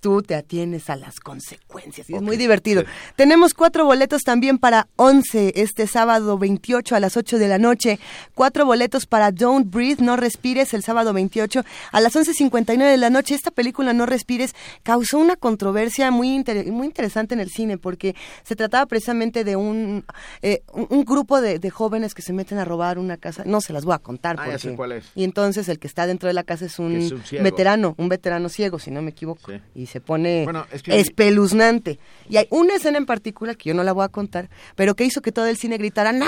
tú 0.00 0.22
te 0.22 0.34
atienes 0.34 0.88
a 0.90 0.96
las 0.96 1.20
consecuencias. 1.20 2.08
Y 2.10 2.14
es 2.14 2.22
muy 2.22 2.36
divertido. 2.36 2.84
Tenemos 3.16 3.54
cuatro 3.54 3.84
boletos 3.84 4.22
también 4.22 4.58
para 4.58 4.88
11 4.96 5.52
este 5.56 5.86
sábado 5.86 6.38
28 6.38 6.96
a 6.96 7.00
las 7.00 7.16
8 7.16 7.38
de 7.38 7.48
la 7.48 7.58
noche. 7.58 7.98
Cuatro 8.34 8.64
boletos 8.66 9.06
para 9.06 9.30
Don't 9.30 9.70
Breathe, 9.72 10.02
No 10.02 10.16
Respires, 10.16 10.72
el 10.74 10.82
sábado 10.82 11.12
28 11.12 11.62
a 11.92 12.00
las 12.00 12.16
11.59 12.16 12.78
de 12.90 12.96
la 12.96 13.10
noche. 13.10 13.34
Esta 13.34 13.50
película, 13.50 13.92
No 13.92 14.06
Respires, 14.06 14.54
causó 14.82 15.18
una 15.18 15.36
controversia 15.36 16.10
muy, 16.10 16.34
inter- 16.34 16.70
muy 16.72 16.86
interesante 16.86 17.34
en 17.34 17.40
el 17.40 17.50
cine 17.50 17.78
porque 17.78 18.14
se 18.42 18.56
trataba 18.56 18.86
precisamente 18.86 19.44
de 19.44 19.56
un, 19.56 20.04
eh, 20.42 20.62
un, 20.72 21.04
grupo 21.04 21.40
de, 21.40 21.58
de 21.58 21.70
jóvenes 21.70 22.14
que 22.14 22.22
se 22.22 22.32
meten 22.32 22.58
a 22.58 22.64
robar 22.64 22.98
una 22.98 23.16
casa. 23.16 23.42
No 23.44 23.60
se 23.60 23.72
las 23.72 23.84
voy 23.84 23.94
a 23.94 23.98
contar. 23.98 24.36
Ah, 24.38 24.46
ya 24.48 24.58
sé 24.58 24.68
porque- 24.68 24.76
cuál 24.76 24.92
es. 24.92 25.10
Y 25.14 25.24
entonces 25.24 25.68
el 25.68 25.78
que 25.78 25.86
está 25.86 26.06
dentro 26.06 26.26
de 26.28 26.32
la 26.32 26.44
casa 26.44 26.64
es 26.64 26.78
un, 26.78 26.96
es 26.96 27.12
veterano, 27.42 27.94
un 27.98 28.08
veterano 28.08 28.48
ciego, 28.48 28.78
si 28.78 28.90
no 28.90 29.02
me 29.02 29.10
equivoco. 29.10 29.50
Sí. 29.52 29.60
Y 29.74 29.86
se 29.90 30.00
pone 30.00 30.44
Bueno, 30.44 30.66
es 30.72 30.82
que- 30.82 30.98
espeluznante. 30.98 31.98
Y 32.28 32.36
hay 32.36 32.46
una 32.50 32.74
escena 32.76 32.98
en 32.98 33.06
particular 33.06 33.56
que 33.56 33.68
yo 33.70 33.74
no 33.74 33.82
la 33.82 33.92
voy 33.92 34.04
a 34.04 34.08
contar, 34.08 34.48
pero 34.76 34.94
que 34.94 35.04
hizo 35.04 35.20
que 35.20 35.32
todo 35.32 35.46
el 35.46 35.56
cine 35.56 35.76
gritara, 35.78 36.12
¡No! 36.12 36.26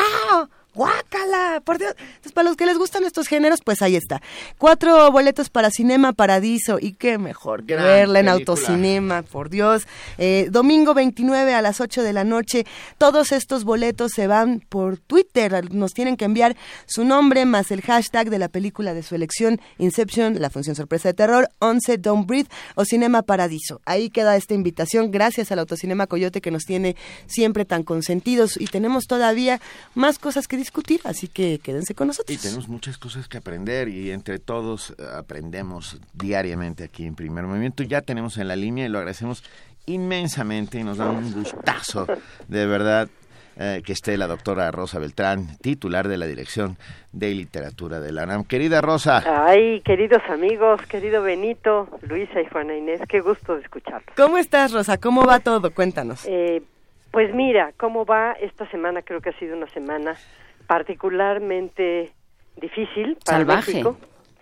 ¡Guácala! 0.75 1.61
¡Por 1.65 1.79
Dios! 1.79 1.95
Entonces, 1.99 2.33
para 2.33 2.49
los 2.49 2.57
que 2.57 2.65
les 2.65 2.79
gustan 2.79 3.05
estos 3.05 3.29
géneros, 3.29 3.61
pues 3.63 3.83
ahí 3.83 3.95
está. 3.95 4.23
Cuatro 4.57 5.13
boletos 5.13 5.51
para 5.51 5.71
Cinema 5.71 6.15
Paradiso. 6.15 6.79
Y 6.81 6.93
qué 6.93 7.19
mejor 7.19 7.67
que 7.67 7.77
verla 7.77 8.21
en 8.21 8.29
autocinema, 8.29 9.23
por 9.23 9.51
Dios. 9.51 9.87
Eh, 10.17 10.49
domingo 10.51 10.95
29 10.95 11.53
a 11.53 11.61
las 11.61 11.83
8 11.83 12.03
de 12.03 12.15
la 12.15 12.25
noche. 12.25 12.65
Todos 12.97 13.33
estos 13.33 13.65
boletos 13.65 14.13
se 14.13 14.27
van 14.27 14.65
por 14.67 14.97
Twitter. 14.97 15.75
Nos 15.75 15.93
tienen 15.93 16.17
que 16.17 16.25
enviar 16.25 16.57
su 16.87 17.05
nombre 17.05 17.45
más 17.45 17.71
el 17.71 17.83
hashtag 17.83 18.31
de 18.31 18.39
la 18.39 18.49
película 18.49 18.95
de 18.95 19.03
su 19.03 19.15
elección, 19.15 19.61
Inception, 19.77 20.41
la 20.41 20.49
función 20.49 20.75
sorpresa 20.75 21.11
de 21.11 21.15
terror, 21.15 21.51
11 21.59 21.99
Don't 21.99 22.27
Breathe 22.27 22.49
o 22.77 22.87
Cinema 22.87 23.21
Paradiso. 23.21 23.83
Ahí 23.85 24.09
queda 24.09 24.37
esta 24.37 24.55
invitación. 24.55 25.11
Gracias 25.11 25.53
al 25.53 25.59
Autocinema 25.59 26.07
Coyote 26.07 26.41
que 26.41 26.51
nos 26.51 26.65
tiene 26.65 26.97
siempre 27.27 27.67
tan 27.67 27.83
consentidos. 27.83 28.59
Y 28.59 28.69
tenemos 28.69 29.05
todavía 29.05 29.61
más 29.95 30.19
cosas 30.19 30.49
que 30.49 30.62
discutir, 30.63 31.01
así 31.05 31.29
que 31.29 31.59
quédense 31.63 31.95
con 31.95 32.09
nosotros. 32.09 32.37
Y 32.37 32.41
tenemos 32.41 32.69
muchas 32.69 32.99
cosas 32.99 33.29
que 33.29 33.39
aprender 33.39 33.89
y 33.89 34.11
entre 34.11 34.39
todos 34.39 34.95
eh, 34.99 35.05
aprendemos 35.15 36.01
diariamente 36.15 36.85
aquí 36.85 37.05
en 37.05 37.15
Primer 37.15 37.45
Movimiento. 37.45 37.83
Ya 37.83 38.01
tenemos 38.01 38.39
en 38.39 38.49
la 38.49 38.57
línea 38.57 38.87
y 38.87 38.89
lo 38.89 38.99
agradecemos 38.99 39.45
inmensamente 39.87 40.79
y 40.79 40.85
nos 40.85 40.99
da 40.99 41.11
un 41.11 41.33
gustazo 41.33 42.07
de 42.49 42.67
verdad 42.67 43.09
eh, 43.57 43.83
que 43.85 43.93
esté 43.93 44.17
la 44.17 44.27
doctora 44.27 44.71
Rosa 44.71 44.99
Beltrán, 44.99 45.59
titular 45.61 46.09
de 46.09 46.17
la 46.17 46.27
Dirección 46.27 46.79
de 47.13 47.35
Literatura 47.35 48.01
de 48.01 48.11
la 48.11 48.25
UNAM. 48.25 48.45
Querida 48.45 48.81
Rosa, 48.81 49.23
Ay, 49.47 49.83
queridos 49.83 50.23
amigos, 50.31 50.81
querido 50.87 51.23
Benito, 51.23 51.89
Luisa 52.03 52.41
y 52.41 52.47
Juana 52.47 52.75
Inés, 52.75 53.01
qué 53.09 53.21
gusto 53.21 53.57
de 53.57 53.63
escucharlos. 53.63 54.15
¿Cómo 54.17 54.39
estás, 54.39 54.73
Rosa? 54.73 54.97
¿Cómo 54.99 55.27
va 55.27 55.41
todo? 55.41 55.71
Cuéntanos. 55.71 56.25
Eh, 56.27 56.63
pues 57.11 57.35
mira, 57.35 57.73
¿cómo 57.77 58.07
va 58.07 58.33
esta 58.41 58.67
semana? 58.71 59.03
Creo 59.03 59.21
que 59.21 59.29
ha 59.29 59.39
sido 59.39 59.55
una 59.55 59.69
semana 59.69 60.17
particularmente 60.67 62.13
difícil 62.57 63.17
para 63.25 63.39
Salvaje. 63.39 63.73
México, 63.73 63.97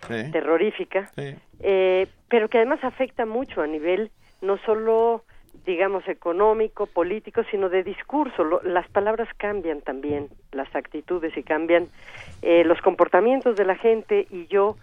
Sí. 0.07 0.31
terrorífica, 0.31 1.11
Sí. 1.15 1.35
eh, 1.61 2.07
pero 2.27 2.49
que 2.49 2.57
además 2.57 2.83
afecta 2.83 3.25
mucho 3.25 3.61
a 3.61 3.67
nivel 3.67 4.11
no 4.41 4.57
solo 4.65 5.23
digamos 5.65 6.07
económico, 6.07 6.87
político, 6.87 7.43
sino 7.51 7.69
de 7.69 7.83
discurso. 7.83 8.43
Lo- 8.43 8.63
las 8.63 8.89
palabras 8.89 9.27
cambian 9.37 9.81
también, 9.81 10.29
las 10.53 10.73
actitudes 10.75 11.37
y 11.37 11.43
cambian 11.43 11.87
eh, 12.41 12.63
los 12.63 12.81
comportamientos 12.81 13.55
de 13.57 13.65
la 13.65 13.75
gente 13.75 14.25
y 14.31 14.47
yo 14.47 14.75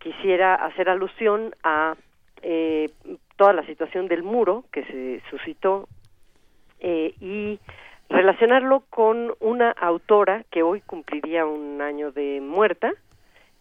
quisiera 0.00 0.54
hacer 0.56 0.88
alusión 0.88 1.54
a 1.62 1.94
eh, 2.42 2.90
toda 3.36 3.52
la 3.52 3.64
situación 3.66 4.08
del 4.08 4.22
muro 4.24 4.64
que 4.72 4.84
se 4.86 5.22
suscitó 5.30 5.88
eh, 6.80 7.14
y 7.20 7.60
relacionarlo 8.08 8.84
con 8.90 9.34
una 9.40 9.70
autora 9.70 10.44
que 10.50 10.62
hoy 10.62 10.80
cumpliría 10.82 11.46
un 11.46 11.80
año 11.80 12.12
de 12.12 12.40
muerta, 12.40 12.92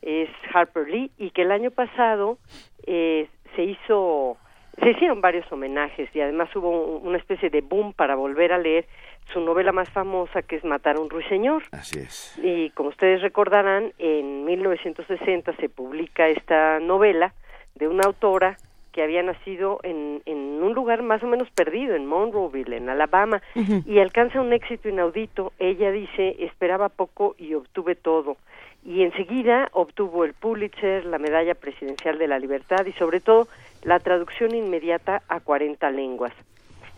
es 0.02 0.30
Harper 0.54 0.88
Lee, 0.90 1.12
y 1.18 1.32
que 1.32 1.44
el 1.44 1.52
año 1.52 1.72
pasado 1.72 2.38
eh, 2.86 3.30
se 3.56 3.64
hizo, 3.64 4.38
se 4.82 4.90
hicieron 4.92 5.22
varios 5.22 5.50
homenajes 5.52 6.14
y 6.16 6.20
además 6.22 6.54
hubo 6.56 6.70
un- 6.98 7.08
una 7.08 7.18
especie 7.18 7.50
de 7.50 7.62
boom 7.62 7.94
para 7.94 8.16
volver 8.16 8.52
a 8.52 8.58
leer 8.58 8.86
su 9.32 9.40
novela 9.40 9.72
más 9.72 9.90
famosa 9.92 10.42
que 10.42 10.58
es 10.58 10.66
Matar 10.66 10.98
a 10.98 11.00
un 11.00 11.10
ruiseñor. 11.10 11.64
Así 11.72 12.00
es. 12.00 12.38
Y 12.44 12.72
como 12.72 12.90
ustedes 12.90 13.22
recordarán, 13.22 13.94
en 13.98 14.44
1960 14.44 15.56
se 15.56 15.70
publica 15.70 16.28
esta 16.28 16.80
novela 16.82 17.34
de 17.76 17.88
una 17.88 18.04
autora 18.06 18.58
que 18.94 19.04
había 19.04 19.24
nacido 19.24 19.80
en, 19.84 20.22
en 20.26 20.38
un 20.64 20.74
lugar 20.74 21.02
más 21.02 21.22
o 21.24 21.28
menos 21.28 21.50
perdido, 21.50 21.96
en 21.96 22.06
Monroeville, 22.06 22.78
en 22.78 22.88
Alabama, 22.88 23.42
y 23.86 24.00
alcanza 24.00 24.40
un 24.40 24.54
éxito 24.54 24.88
inaudito. 24.88 25.52
Ella 25.60 25.92
dice, 25.92 26.38
esperaba 26.40 26.88
poco 26.88 27.36
y 27.38 27.56
obtuve 27.56 27.96
todo. 27.96 28.38
Y 28.86 29.02
enseguida 29.04 29.70
obtuvo 29.74 30.24
el 30.24 30.34
Pulitzer, 30.34 31.06
la 31.06 31.18
Medalla 31.18 31.56
Presidencial 31.56 32.18
de 32.18 32.28
la 32.28 32.40
Libertad 32.40 32.86
y 32.86 32.94
sobre 32.94 33.20
todo 33.20 33.48
la 33.84 34.00
traducción 34.00 34.54
inmediata 34.54 35.24
a 35.28 35.40
40 35.40 35.90
lenguas. 35.92 36.34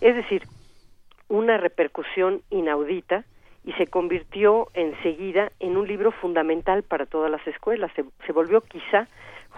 Es 0.02 0.16
decir, 0.16 0.44
una 1.30 1.58
repercusión 1.58 2.42
inaudita 2.50 3.24
y 3.64 3.72
se 3.74 3.88
convirtió 3.88 4.68
enseguida 4.74 5.52
en 5.60 5.78
un 5.78 5.88
libro 5.88 6.12
fundamental 6.12 6.84
para 6.84 7.06
todas 7.06 7.32
las 7.32 7.46
escuelas. 7.48 7.92
Se, 7.96 8.04
se 8.26 8.32
volvió 8.32 8.62
quizá, 8.62 9.08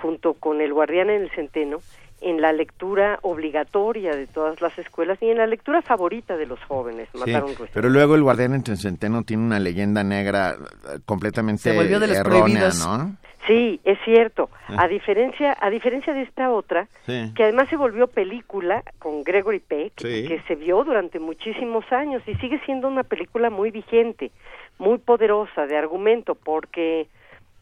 junto 0.02 0.34
con 0.36 0.62
El 0.62 0.74
guardián 0.74 1.10
en 1.10 1.24
el 1.24 1.32
centeno, 1.32 1.80
en 2.22 2.42
la 2.42 2.52
lectura 2.52 3.20
obligatoria 3.22 4.16
de 4.16 4.26
todas 4.28 4.60
las 4.62 4.78
escuelas 4.80 5.18
y 5.22 5.30
en 5.30 5.38
la 5.38 5.46
lectura 5.48 5.82
favorita 5.82 6.36
de 6.36 6.48
los 6.48 6.60
jóvenes. 6.64 7.08
Sí, 7.12 7.20
Matar 7.20 7.36
a 7.36 7.46
un 7.46 7.50
ruiseñor. 7.50 7.70
pero 7.74 7.90
luego 7.90 8.16
el 8.16 8.24
guardián 8.24 8.54
en 8.54 8.64
Centeno 8.78 9.24
tiene 9.24 9.44
una 9.44 9.60
leyenda 9.60 10.04
negra 10.04 10.56
eh, 10.56 11.00
completamente 11.06 11.62
Se 11.62 11.76
volvió 11.76 12.00
de 12.00 12.08
los 12.08 12.18
errónea, 12.18 12.40
prohibidos. 12.42 12.88
¿no? 12.88 13.16
Sí, 13.46 13.80
es 13.86 13.98
cierto. 14.04 14.50
A 14.68 14.88
diferencia, 14.90 15.56
a 15.62 15.70
diferencia 15.70 16.12
de 16.14 16.24
esta 16.24 16.50
otra, 16.52 16.90
Sí. 17.06 17.32
que 17.34 17.44
además 17.44 17.70
se 17.70 17.78
volvió 17.78 18.08
película 18.08 18.84
con 19.00 19.24
Gregory 19.24 19.60
Peck, 19.60 19.94
Sí. 19.98 20.28
que 20.28 20.42
se 20.48 20.56
vio 20.56 20.84
durante 20.84 21.20
muchísimos 21.20 21.86
años 21.94 22.22
y 22.28 22.36
sigue 22.36 22.60
siendo 22.66 22.90
una 22.90 23.04
película 23.04 23.50
muy 23.50 23.72
vigente, 23.72 24.32
muy 24.80 24.98
poderosa 24.98 25.66
de 25.66 25.78
argumento, 25.78 26.36
porque, 26.36 27.08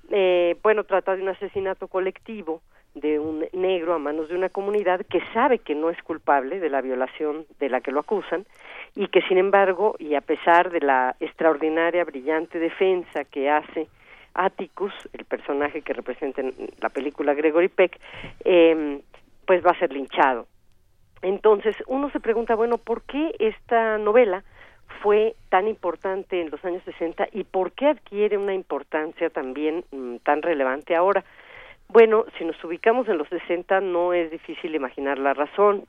eh, 0.10 0.58
bueno, 0.64 0.86
trata 0.86 1.16
de 1.16 1.22
un 1.22 1.30
asesinato 1.30 1.88
colectivo 1.88 2.62
de 2.96 3.20
un 3.20 3.46
negro 3.54 3.94
a 3.94 4.00
manos 4.00 4.30
de 4.30 4.36
una 4.36 4.50
comunidad 4.50 5.06
que 5.06 5.22
sabe 5.34 5.60
que 5.60 5.76
no 5.76 5.90
es 5.90 6.02
culpable 6.02 6.60
de 6.60 6.70
la 6.70 6.82
violación 6.82 7.46
de 7.60 7.70
la 7.70 7.82
que 7.82 7.92
lo 7.92 8.00
acusan 8.00 8.46
y 8.96 9.08
que 9.08 9.22
sin 9.24 9.38
embargo 9.38 9.96
y 10.00 10.16
a 10.16 10.22
pesar 10.22 10.72
de 10.72 10.80
la 10.80 11.16
extraordinaria 11.20 12.06
brillante 12.06 12.58
defensa 12.58 13.26
que 13.26 13.50
hace 13.50 13.88
Atticus, 14.34 14.94
el 15.14 15.26
personaje 15.26 15.82
que 15.82 15.94
representa 15.94 16.42
en 16.42 16.54
la 16.82 16.90
película 16.90 17.34
Gregory 17.34 17.70
Peck, 17.70 18.00
eh, 18.44 19.02
pues 19.46 19.66
va 19.66 19.72
a 19.72 19.80
ser 19.80 19.94
linchado. 19.94 20.48
Entonces 21.22 21.76
uno 21.88 22.10
se 22.12 22.20
pregunta, 22.20 22.56
bueno, 22.56 22.78
¿por 22.78 23.02
qué 23.04 23.34
esta 23.40 23.98
novela 23.98 24.44
fue 25.02 25.36
tan 25.50 25.68
importante 25.68 26.42
en 26.42 26.50
los 26.50 26.64
años 26.64 26.84
60 26.84 27.30
y 27.32 27.44
por 27.44 27.72
qué 27.72 27.88
adquiere 27.88 28.38
una 28.38 28.54
importancia 28.54 29.30
también 29.30 29.84
mm, 29.92 30.18
tan 30.18 30.42
relevante 30.42 30.96
ahora? 30.96 31.24
Bueno, 31.90 32.26
si 32.38 32.46
nos 32.46 32.62
ubicamos 32.64 33.08
en 33.08 33.18
los 33.18 33.28
60 33.30 33.82
no 33.82 34.14
es 34.14 34.32
difícil 34.32 34.76
imaginar 34.76 35.18
la 35.18 35.34
razón, 35.34 35.86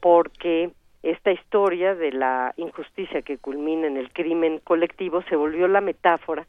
porque 0.00 0.70
esta 1.02 1.32
historia 1.32 1.94
de 1.94 2.12
la 2.12 2.52
injusticia 2.56 3.22
que 3.22 3.38
culmina 3.38 3.86
en 3.86 3.96
el 3.96 4.12
crimen 4.12 4.60
colectivo 4.62 5.22
se 5.22 5.36
volvió 5.36 5.68
la 5.68 5.80
metáfora 5.80 6.46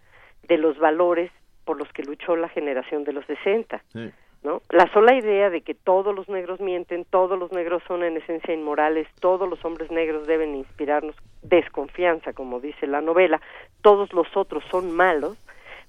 de 0.47 0.57
los 0.57 0.77
valores 0.77 1.31
por 1.65 1.77
los 1.77 1.91
que 1.93 2.03
luchó 2.03 2.35
la 2.35 2.49
generación 2.49 3.03
de 3.03 3.13
los 3.13 3.25
60. 3.25 3.83
Sí. 3.93 4.11
¿no? 4.43 4.61
La 4.69 4.91
sola 4.93 5.15
idea 5.15 5.49
de 5.49 5.61
que 5.61 5.73
todos 5.73 6.15
los 6.15 6.29
negros 6.29 6.59
mienten, 6.59 7.05
todos 7.05 7.37
los 7.37 7.51
negros 7.51 7.83
son 7.87 8.03
en 8.03 8.17
esencia 8.17 8.53
inmorales, 8.53 9.07
todos 9.19 9.49
los 9.49 9.63
hombres 9.65 9.91
negros 9.91 10.27
deben 10.27 10.55
inspirarnos 10.55 11.15
desconfianza, 11.41 12.33
como 12.33 12.59
dice 12.59 12.87
la 12.87 13.01
novela, 13.01 13.41
todos 13.81 14.13
los 14.13 14.27
otros 14.35 14.63
son 14.71 14.91
malos, 14.91 15.37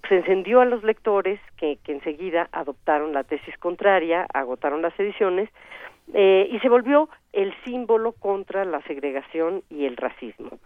pues 0.00 0.12
encendió 0.12 0.60
a 0.60 0.64
los 0.64 0.82
lectores 0.82 1.40
que, 1.56 1.78
que 1.84 1.92
enseguida 1.92 2.48
adoptaron 2.52 3.12
la 3.12 3.24
tesis 3.24 3.56
contraria, 3.58 4.26
agotaron 4.32 4.82
las 4.82 4.98
ediciones 4.98 5.48
eh, 6.12 6.48
y 6.50 6.58
se 6.60 6.68
volvió 6.68 7.08
el 7.32 7.54
símbolo 7.64 8.12
contra 8.12 8.64
la 8.64 8.82
segregación 8.82 9.62
y 9.70 9.86
el 9.86 9.96
racismo. 9.96 10.58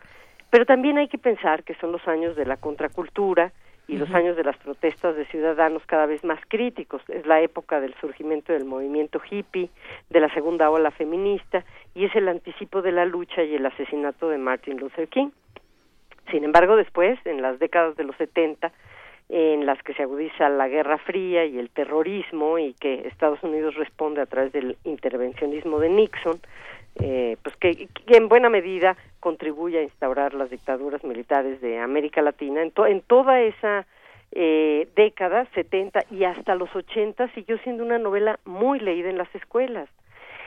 Pero 0.51 0.67
también 0.67 0.99
hay 0.99 1.09
que 1.09 1.19
pensar 1.19 1.65
que 1.65 1.75
son 1.75 1.93
los 1.93 2.07
años 2.07 2.37
de 2.37 2.47
la 2.47 2.57
contracultura 2.57 3.53
y 3.87 3.97
los 3.97 4.11
años 4.15 4.37
de 4.37 4.45
las 4.45 4.57
protestas 4.57 5.15
de 5.15 5.27
ciudadanos 5.27 5.83
cada 5.85 6.07
vez 6.07 6.25
más 6.25 6.41
críticos. 6.49 7.03
Es 7.09 7.27
la 7.27 7.43
época 7.43 7.81
del 7.81 7.95
surgimiento 8.01 8.53
del 8.53 8.65
movimiento 8.65 9.21
hippie, 9.31 9.69
de 10.09 10.21
la 10.21 10.33
segunda 10.33 10.71
ola 10.71 10.91
feminista 10.91 11.65
y 11.95 12.07
es 12.07 12.17
el 12.17 12.29
anticipo 12.29 12.81
de 12.81 12.93
la 12.93 13.05
lucha 13.05 13.43
y 13.43 13.55
el 13.55 13.67
asesinato 13.67 14.31
de 14.31 14.39
Martin 14.39 14.79
Luther 14.79 15.09
King. 15.09 15.31
Sin 16.31 16.45
embargo, 16.45 16.77
después, 16.77 17.19
en 17.27 17.43
las 17.43 17.59
décadas 17.59 17.97
de 17.97 18.05
los 18.05 18.17
70, 18.17 18.73
en 19.29 19.65
las 19.67 19.83
que 19.83 19.95
se 19.95 20.03
agudiza 20.03 20.49
la 20.49 20.69
Guerra 20.69 20.99
Fría 20.99 21.45
y 21.47 21.59
el 21.59 21.71
terrorismo 21.71 22.59
y 22.59 22.75
que 22.75 23.07
Estados 23.09 23.43
Unidos 23.43 23.75
responde 23.75 24.21
a 24.21 24.27
través 24.27 24.53
del 24.53 24.77
intervencionismo 24.85 25.79
de 25.81 25.89
Nixon, 25.89 26.39
eh, 27.01 27.37
pues 27.43 27.57
que, 27.57 27.89
que 28.07 28.17
en 28.17 28.29
buena 28.29 28.49
medida 28.51 28.97
contribuye 29.21 29.79
a 29.79 29.83
instaurar 29.83 30.35
las 30.35 30.51
dictaduras 30.51 31.03
militares 31.05 31.61
de 31.61 31.79
América 31.79 32.21
Latina. 32.23 32.63
En, 32.63 32.71
to- 32.71 32.87
en 32.87 33.01
toda 33.01 33.41
esa 33.41 33.87
eh, 34.33 34.89
década, 34.95 35.47
70 35.55 36.05
y 36.11 36.25
hasta 36.25 36.55
los 36.55 36.75
80, 36.75 37.29
siguió 37.35 37.57
siendo 37.59 37.83
una 37.85 37.99
novela 37.99 38.39
muy 38.45 38.79
leída 38.79 39.09
en 39.09 39.19
las 39.19 39.35
escuelas. 39.35 39.89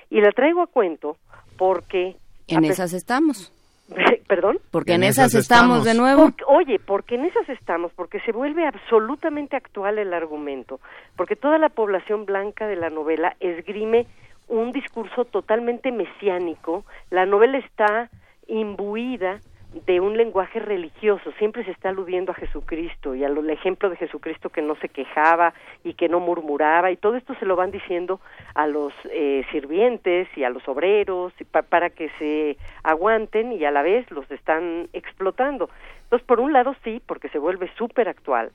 Y 0.09 0.21
la 0.21 0.31
traigo 0.31 0.61
a 0.61 0.67
cuento 0.67 1.17
porque... 1.57 2.15
En 2.47 2.63
esas 2.63 2.93
estamos. 2.93 3.51
¿Perdón? 4.27 4.59
Porque 4.71 4.93
en, 4.93 5.03
esas, 5.03 5.33
estamos, 5.33 5.83
de 5.83 5.93
nuevo. 5.93 6.23
Porque- 6.23 6.43
oye, 6.47 6.79
porque 6.79 7.15
en 7.15 7.25
esas 7.25 7.47
estamos, 7.49 7.91
porque 7.93 8.19
se 8.21 8.31
vuelve 8.31 8.65
absolutamente 8.65 9.55
actual 9.55 9.97
el 9.99 10.13
argumento, 10.13 10.79
porque 11.15 11.35
toda 11.35 11.57
la 11.57 11.69
población 11.69 12.25
blanca 12.25 12.67
de 12.67 12.75
la 12.75 12.89
novela 12.89 13.35
esgrime 13.39 14.05
un 14.47 14.71
discurso 14.71 15.25
totalmente 15.25 15.91
mesiánico, 15.91 16.85
la 17.09 17.25
novela 17.25 17.57
está 17.57 18.09
imbuida 18.47 19.39
de 19.85 19.99
un 19.99 20.17
lenguaje 20.17 20.59
religioso, 20.59 21.31
siempre 21.37 21.63
se 21.63 21.71
está 21.71 21.89
aludiendo 21.89 22.31
a 22.31 22.35
Jesucristo 22.35 23.15
y 23.15 23.23
al 23.23 23.49
ejemplo 23.49 23.89
de 23.89 23.95
Jesucristo 23.97 24.49
que 24.49 24.61
no 24.61 24.75
se 24.77 24.89
quejaba 24.89 25.53
y 25.83 25.93
que 25.93 26.09
no 26.09 26.19
murmuraba 26.19 26.89
y 26.91 26.97
todo 26.97 27.15
esto 27.15 27.35
se 27.35 27.45
lo 27.45 27.55
van 27.55 27.71
diciendo 27.71 28.19
a 28.55 28.65
los 28.67 28.93
eh, 29.11 29.45
sirvientes 29.51 30.27
y 30.35 30.43
a 30.43 30.49
los 30.49 30.67
obreros 30.67 31.33
y 31.39 31.43
pa- 31.43 31.61
para 31.61 31.89
que 31.89 32.09
se 32.19 32.57
aguanten 32.83 33.51
y 33.53 33.63
a 33.65 33.71
la 33.71 33.81
vez 33.81 34.09
los 34.11 34.29
están 34.31 34.89
explotando. 34.93 35.69
Entonces, 36.03 36.25
por 36.25 36.39
un 36.39 36.53
lado 36.53 36.75
sí, 36.83 37.01
porque 37.05 37.29
se 37.29 37.37
vuelve 37.39 37.69
súper 37.77 38.07
actual, 38.09 38.51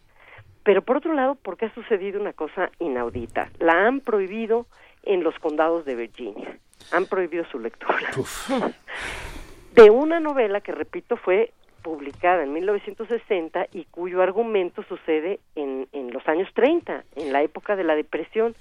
pero 0.64 0.82
por 0.82 0.96
otro 0.96 1.12
lado 1.12 1.36
porque 1.42 1.66
ha 1.66 1.74
sucedido 1.74 2.20
una 2.20 2.32
cosa 2.32 2.70
inaudita. 2.78 3.48
La 3.58 3.86
han 3.86 4.00
prohibido 4.00 4.66
en 5.02 5.22
los 5.22 5.38
condados 5.38 5.84
de 5.84 5.94
Virginia. 5.96 6.56
Han 6.92 7.06
prohibido 7.06 7.44
su 7.46 7.58
lectura. 7.58 8.10
de 9.74 9.90
una 9.90 10.20
novela 10.20 10.60
que, 10.60 10.72
repito, 10.72 11.16
fue 11.16 11.52
publicada 11.82 12.44
en 12.44 12.52
1960 12.52 13.66
y 13.72 13.84
cuyo 13.86 14.22
argumento 14.22 14.82
sucede 14.84 15.40
en, 15.56 15.88
en 15.92 16.12
los 16.12 16.26
años 16.28 16.48
30, 16.54 17.04
en 17.16 17.32
la 17.32 17.42
época 17.42 17.74
de 17.76 17.84
la 17.84 17.96
depresión. 17.96 18.54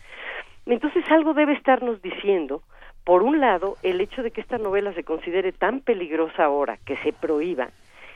Entonces 0.66 1.04
algo 1.10 1.34
debe 1.34 1.54
estarnos 1.54 2.02
diciendo, 2.02 2.64
por 3.04 3.24
un 3.24 3.40
lado, 3.40 3.78
el 3.84 4.02
hecho 4.02 4.24
de 4.24 4.32
que 4.32 4.42
esta 4.42 4.58
novela 4.58 4.94
se 4.94 5.04
considere 5.04 5.52
tan 5.52 5.82
peligrosa 5.82 6.46
ahora, 6.46 6.78
que 6.86 6.98
se 6.98 7.14
prohíba, 7.14 7.70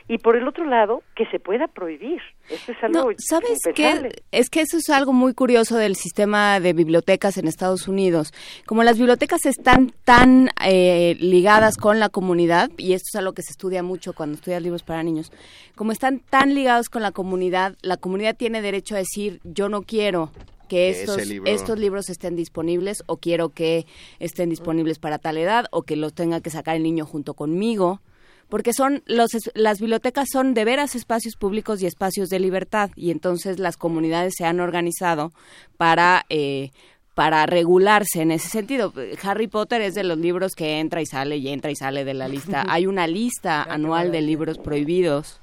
y 0.08 0.18
por 0.18 0.36
el 0.36 0.46
otro 0.46 0.64
lado, 0.64 1.02
que 1.16 1.26
se 1.26 1.38
pueda 1.40 1.66
prohibir. 1.66 2.20
Esto 2.48 2.72
es 2.72 2.78
algo 2.82 3.10
No, 3.10 3.16
¿sabes 3.18 3.58
qué? 3.74 4.22
Es 4.30 4.50
que 4.50 4.60
eso 4.60 4.76
es 4.76 4.88
algo 4.90 5.12
muy 5.12 5.34
curioso 5.34 5.76
del 5.76 5.96
sistema 5.96 6.60
de 6.60 6.72
bibliotecas 6.72 7.38
en 7.38 7.48
Estados 7.48 7.88
Unidos. 7.88 8.32
Como 8.66 8.84
las 8.84 8.98
bibliotecas 8.98 9.44
están 9.46 9.92
tan 10.04 10.50
eh, 10.64 11.16
ligadas 11.18 11.76
con 11.76 11.98
la 11.98 12.08
comunidad, 12.08 12.70
y 12.76 12.92
esto 12.92 13.06
es 13.12 13.16
algo 13.16 13.32
que 13.32 13.42
se 13.42 13.50
estudia 13.50 13.82
mucho 13.82 14.12
cuando 14.12 14.36
estudias 14.36 14.62
libros 14.62 14.82
para 14.82 15.02
niños, 15.02 15.32
como 15.74 15.90
están 15.92 16.20
tan 16.20 16.54
ligados 16.54 16.88
con 16.88 17.02
la 17.02 17.10
comunidad, 17.12 17.76
la 17.82 17.96
comunidad 17.96 18.36
tiene 18.36 18.62
derecho 18.62 18.94
a 18.94 18.98
decir, 18.98 19.40
yo 19.44 19.68
no 19.68 19.82
quiero 19.82 20.30
que 20.68 20.90
estos, 20.90 21.24
libro- 21.26 21.50
estos 21.50 21.78
libros 21.78 22.08
estén 22.10 22.34
disponibles 22.36 23.02
o 23.06 23.18
quiero 23.18 23.50
que 23.50 23.86
estén 24.18 24.50
disponibles 24.50 24.98
para 24.98 25.18
tal 25.18 25.36
edad 25.38 25.66
o 25.70 25.82
que 25.82 25.94
los 25.96 26.12
tenga 26.14 26.40
que 26.40 26.50
sacar 26.50 26.74
el 26.76 26.82
niño 26.82 27.06
junto 27.06 27.34
conmigo. 27.34 28.00
Porque 28.48 28.72
son 28.72 29.02
los, 29.06 29.30
las 29.54 29.80
bibliotecas 29.80 30.28
son 30.32 30.54
de 30.54 30.64
veras 30.64 30.94
espacios 30.94 31.34
públicos 31.36 31.82
y 31.82 31.86
espacios 31.86 32.28
de 32.28 32.38
libertad 32.38 32.90
y 32.94 33.10
entonces 33.10 33.58
las 33.58 33.76
comunidades 33.76 34.34
se 34.36 34.44
han 34.44 34.60
organizado 34.60 35.32
para 35.76 36.24
eh, 36.28 36.70
para 37.16 37.46
regularse 37.46 38.20
en 38.20 38.30
ese 38.30 38.50
sentido. 38.50 38.92
Harry 39.22 39.46
Potter 39.46 39.80
es 39.80 39.94
de 39.94 40.04
los 40.04 40.18
libros 40.18 40.52
que 40.54 40.80
entra 40.80 41.00
y 41.00 41.06
sale 41.06 41.38
y 41.38 41.48
entra 41.48 41.70
y 41.70 41.74
sale 41.74 42.04
de 42.04 42.12
la 42.12 42.28
lista. 42.28 42.62
Hay 42.68 42.86
una 42.86 43.06
lista 43.06 43.62
anual 43.62 44.12
de 44.12 44.20
libros 44.20 44.58
prohibidos 44.58 45.40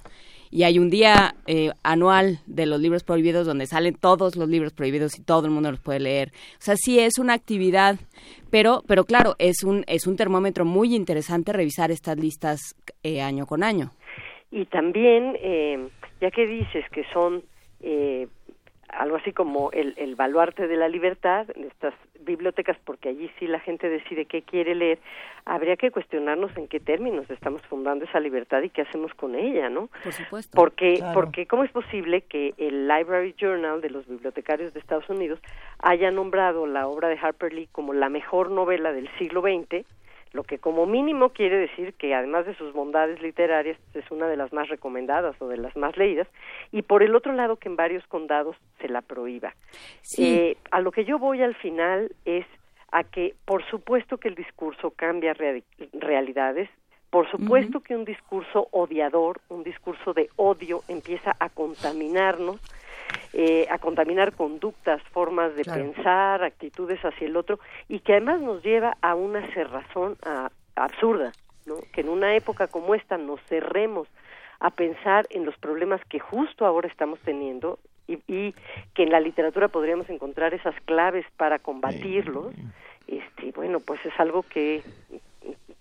y 0.54 0.64
hay 0.64 0.78
un 0.78 0.92
día 0.92 1.34
eh, 1.48 1.72
anual 1.82 2.38
de 2.46 2.68
los 2.68 2.80
libros 2.80 3.04
prohibidos 3.04 3.48
donde 3.48 3.66
salen 3.66 3.96
todos 3.96 4.36
los 4.36 4.48
libros 4.48 4.72
prohibidos 4.72 5.18
y 5.18 5.24
todo 5.24 5.48
el 5.48 5.52
mundo 5.52 5.72
los 5.72 5.80
puede 5.80 6.00
leer. 6.00 6.30
O 6.60 6.62
sea, 6.62 6.76
sí 6.76 7.00
es 7.00 7.18
una 7.18 7.34
actividad, 7.34 7.96
pero, 8.52 8.84
pero 8.88 9.04
claro, 9.04 9.34
es 9.40 9.64
un, 9.64 9.84
es 9.88 10.06
un 10.06 10.16
termómetro 10.16 10.64
muy 10.64 10.94
interesante 10.94 11.54
revisar 11.54 11.90
estas 11.90 12.20
listas 12.20 12.60
eh, 13.02 13.20
año 13.24 13.48
con 13.48 13.64
año. 13.64 13.94
Y 14.52 14.66
también, 14.66 15.36
eh, 15.42 15.90
ya 16.22 16.30
que 16.30 16.46
dices 16.46 16.86
que 16.92 17.04
son 17.12 17.42
eh, 17.82 18.28
algo 18.98 19.18
así 19.18 19.34
como 19.34 19.72
el, 19.72 19.94
el 19.98 20.16
baluarte 20.16 20.68
de 20.68 20.78
la 20.78 20.88
libertad, 20.88 21.48
estas 21.56 21.94
bibliotecas, 22.22 22.78
porque 22.86 23.10
allí 23.10 23.30
sí 23.38 23.48
la 23.48 23.60
gente 23.60 23.90
decide 23.90 24.26
qué 24.26 24.44
quiere 24.44 24.76
leer, 24.76 25.00
habría 25.46 25.76
que 25.76 25.92
cuestionarnos 25.92 26.56
en 26.58 26.68
qué 26.68 26.80
términos 26.80 27.30
estamos 27.30 27.62
fundando 27.64 28.06
esa 28.06 28.20
libertad 28.20 28.62
y 28.62 28.70
qué 28.70 28.84
hacemos 28.84 29.14
con 29.16 29.36
ella, 29.36 29.70
¿no? 29.70 29.90
Por 30.04 30.14
supuesto. 30.14 30.56
Porque, 30.56 30.96
Claro. 30.98 31.14
porque 31.14 31.46
¿cómo 31.48 31.64
es 31.64 31.72
posible 31.72 32.22
que 32.22 32.54
el 32.58 32.88
Library 32.88 33.36
Journal 33.38 33.82
de 33.82 33.90
los 33.90 34.08
bibliotecarios 34.08 34.74
de 34.74 34.80
Estados 34.80 35.10
Unidos 35.10 35.40
haya 35.80 36.12
nombrado 36.12 36.66
la 36.66 36.88
obra 36.88 37.10
de 37.10 37.18
Harper 37.22 37.52
Lee 37.54 37.68
como 37.72 37.94
la 37.94 38.10
mejor 38.10 38.52
novela 38.52 38.94
del 38.94 39.10
siglo 39.18 39.42
XX? 39.42 39.86
Lo 40.34 40.44
que 40.44 40.58
como 40.58 40.86
mínimo 40.88 41.30
quiere 41.30 41.58
decir 41.58 41.94
que 41.94 42.14
además 42.16 42.46
de 42.48 42.56
sus 42.56 42.74
bondades 42.74 43.22
literarias 43.22 43.78
es 43.94 44.10
una 44.12 44.28
de 44.28 44.36
las 44.36 44.52
más 44.52 44.68
recomendadas 44.68 45.40
o 45.40 45.48
de 45.48 45.58
las 45.58 45.76
más 45.76 45.96
leídas 45.96 46.28
y 46.72 46.82
por 46.82 47.04
el 47.04 47.16
otro 47.16 47.34
lado 47.34 47.58
que 47.58 47.70
en 47.70 47.76
varios 47.76 48.06
condados 48.08 48.56
se 48.82 48.90
la 48.90 49.02
prohíba. 49.02 49.54
Sí. 50.02 50.24
Eh, 50.26 50.58
a 50.72 50.82
lo 50.82 50.92
que 50.92 51.06
yo 51.06 51.20
voy 51.20 51.44
al 51.44 51.54
final 51.56 52.12
es 52.26 52.46
a 52.92 53.04
que 53.04 53.36
por 53.46 53.64
supuesto 53.70 54.18
que 54.18 54.28
el 54.28 54.36
discurso 54.36 54.92
cambia 54.92 55.34
rea- 55.34 55.62
realidades, 55.94 56.68
por 57.12 57.30
supuesto 57.30 57.82
que 57.82 57.96
un 57.96 58.06
discurso 58.06 58.68
odiador, 58.72 59.40
un 59.50 59.64
discurso 59.64 60.14
de 60.14 60.30
odio 60.36 60.82
empieza 60.88 61.36
a 61.40 61.50
contaminarnos, 61.50 62.60
eh, 63.34 63.66
a 63.70 63.78
contaminar 63.80 64.34
conductas, 64.34 65.02
formas 65.12 65.56
de 65.56 65.64
Claro. 65.64 65.82
pensar, 65.94 66.44
actitudes 66.44 67.00
hacia 67.04 67.28
el 67.28 67.36
otro 67.38 67.60
y 67.88 68.00
que 68.00 68.14
además 68.14 68.42
nos 68.42 68.64
lleva 68.64 68.98
a 69.02 69.16
una 69.16 69.46
cerrazón 69.54 70.18
a- 70.26 70.52
absurda, 70.76 71.36
¿no? 71.66 71.78
Que 71.94 72.02
en 72.02 72.10
una 72.10 72.36
época 72.36 72.68
como 72.68 72.96
esta 72.96 73.18
nos 73.18 73.40
cerremos 73.48 74.08
a 74.60 74.70
pensar 74.72 75.28
en 75.30 75.46
los 75.46 75.58
problemas 75.58 76.02
que 76.06 76.20
justo 76.20 76.66
ahora 76.66 76.88
estamos 76.88 77.20
teniendo 77.22 77.80
y, 78.08 78.20
y 78.28 78.54
que 78.94 79.04
en 79.04 79.12
la 79.12 79.20
literatura 79.20 79.68
podríamos 79.68 80.10
encontrar 80.10 80.54
esas 80.54 80.76
claves 80.86 81.26
para 81.38 81.60
combatirlos. 81.60 82.54
Este, 83.08 83.52
bueno, 83.52 83.80
pues 83.82 84.00
es 84.06 84.14
algo 84.20 84.44
que 84.44 84.84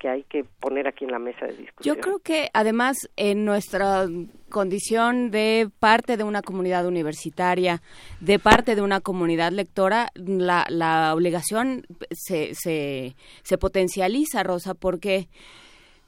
que 0.03 0.09
hay 0.09 0.25
que 0.25 0.43
poner 0.59 0.89
aquí 0.89 1.05
en 1.05 1.13
la 1.13 1.21
mesa 1.21 1.47
de 1.47 1.53
discusión. 1.53 1.95
Yo 1.95 2.01
creo 2.01 2.19
que 2.19 2.51
además 2.53 3.09
en 3.15 3.45
nuestra 3.45 4.09
condición 4.49 5.31
de 5.31 5.71
parte 5.79 6.17
de 6.17 6.25
una 6.25 6.43
comunidad 6.43 6.87
universitaria, 6.87 7.81
de 8.19 8.41
parte 8.41 8.75
de 8.75 8.83
una 8.83 9.01
comunidad 9.01 9.53
lectora, 9.53 10.09
la, 10.17 10.67
la 10.69 11.15
obligación 11.15 11.87
se, 12.11 12.53
se, 12.57 13.15
se 13.45 13.59
potencializa, 13.59 14.43
Rosa, 14.43 14.75
porque 14.75 15.29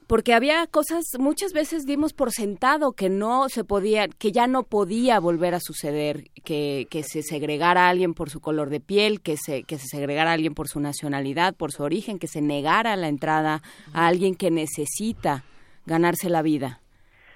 porque 0.07 0.33
había 0.33 0.67
cosas, 0.67 1.05
muchas 1.19 1.53
veces 1.53 1.85
dimos 1.85 2.13
por 2.13 2.31
sentado 2.31 2.93
que 2.93 3.09
no 3.09 3.49
se 3.49 3.63
podía, 3.63 4.07
que 4.07 4.31
ya 4.31 4.47
no 4.47 4.63
podía 4.63 5.19
volver 5.19 5.55
a 5.55 5.59
suceder, 5.59 6.29
que, 6.43 6.87
se 7.07 7.23
segregara 7.23 7.87
a 7.87 7.89
alguien 7.89 8.13
por 8.13 8.29
su 8.29 8.39
color 8.39 8.69
de 8.69 8.79
piel, 8.79 9.21
que 9.21 9.37
se, 9.37 9.63
que 9.63 9.77
se 9.77 9.87
segregara 9.87 10.31
a 10.31 10.33
alguien 10.33 10.53
por 10.53 10.67
su 10.67 10.79
nacionalidad, 10.79 11.55
por 11.55 11.71
su 11.71 11.83
origen, 11.83 12.19
que 12.19 12.27
se 12.27 12.41
negara 12.41 12.95
la 12.95 13.07
entrada 13.07 13.61
a 13.93 14.07
alguien 14.07 14.35
que 14.35 14.51
necesita 14.51 15.43
ganarse 15.85 16.29
la 16.29 16.41
vida. 16.41 16.81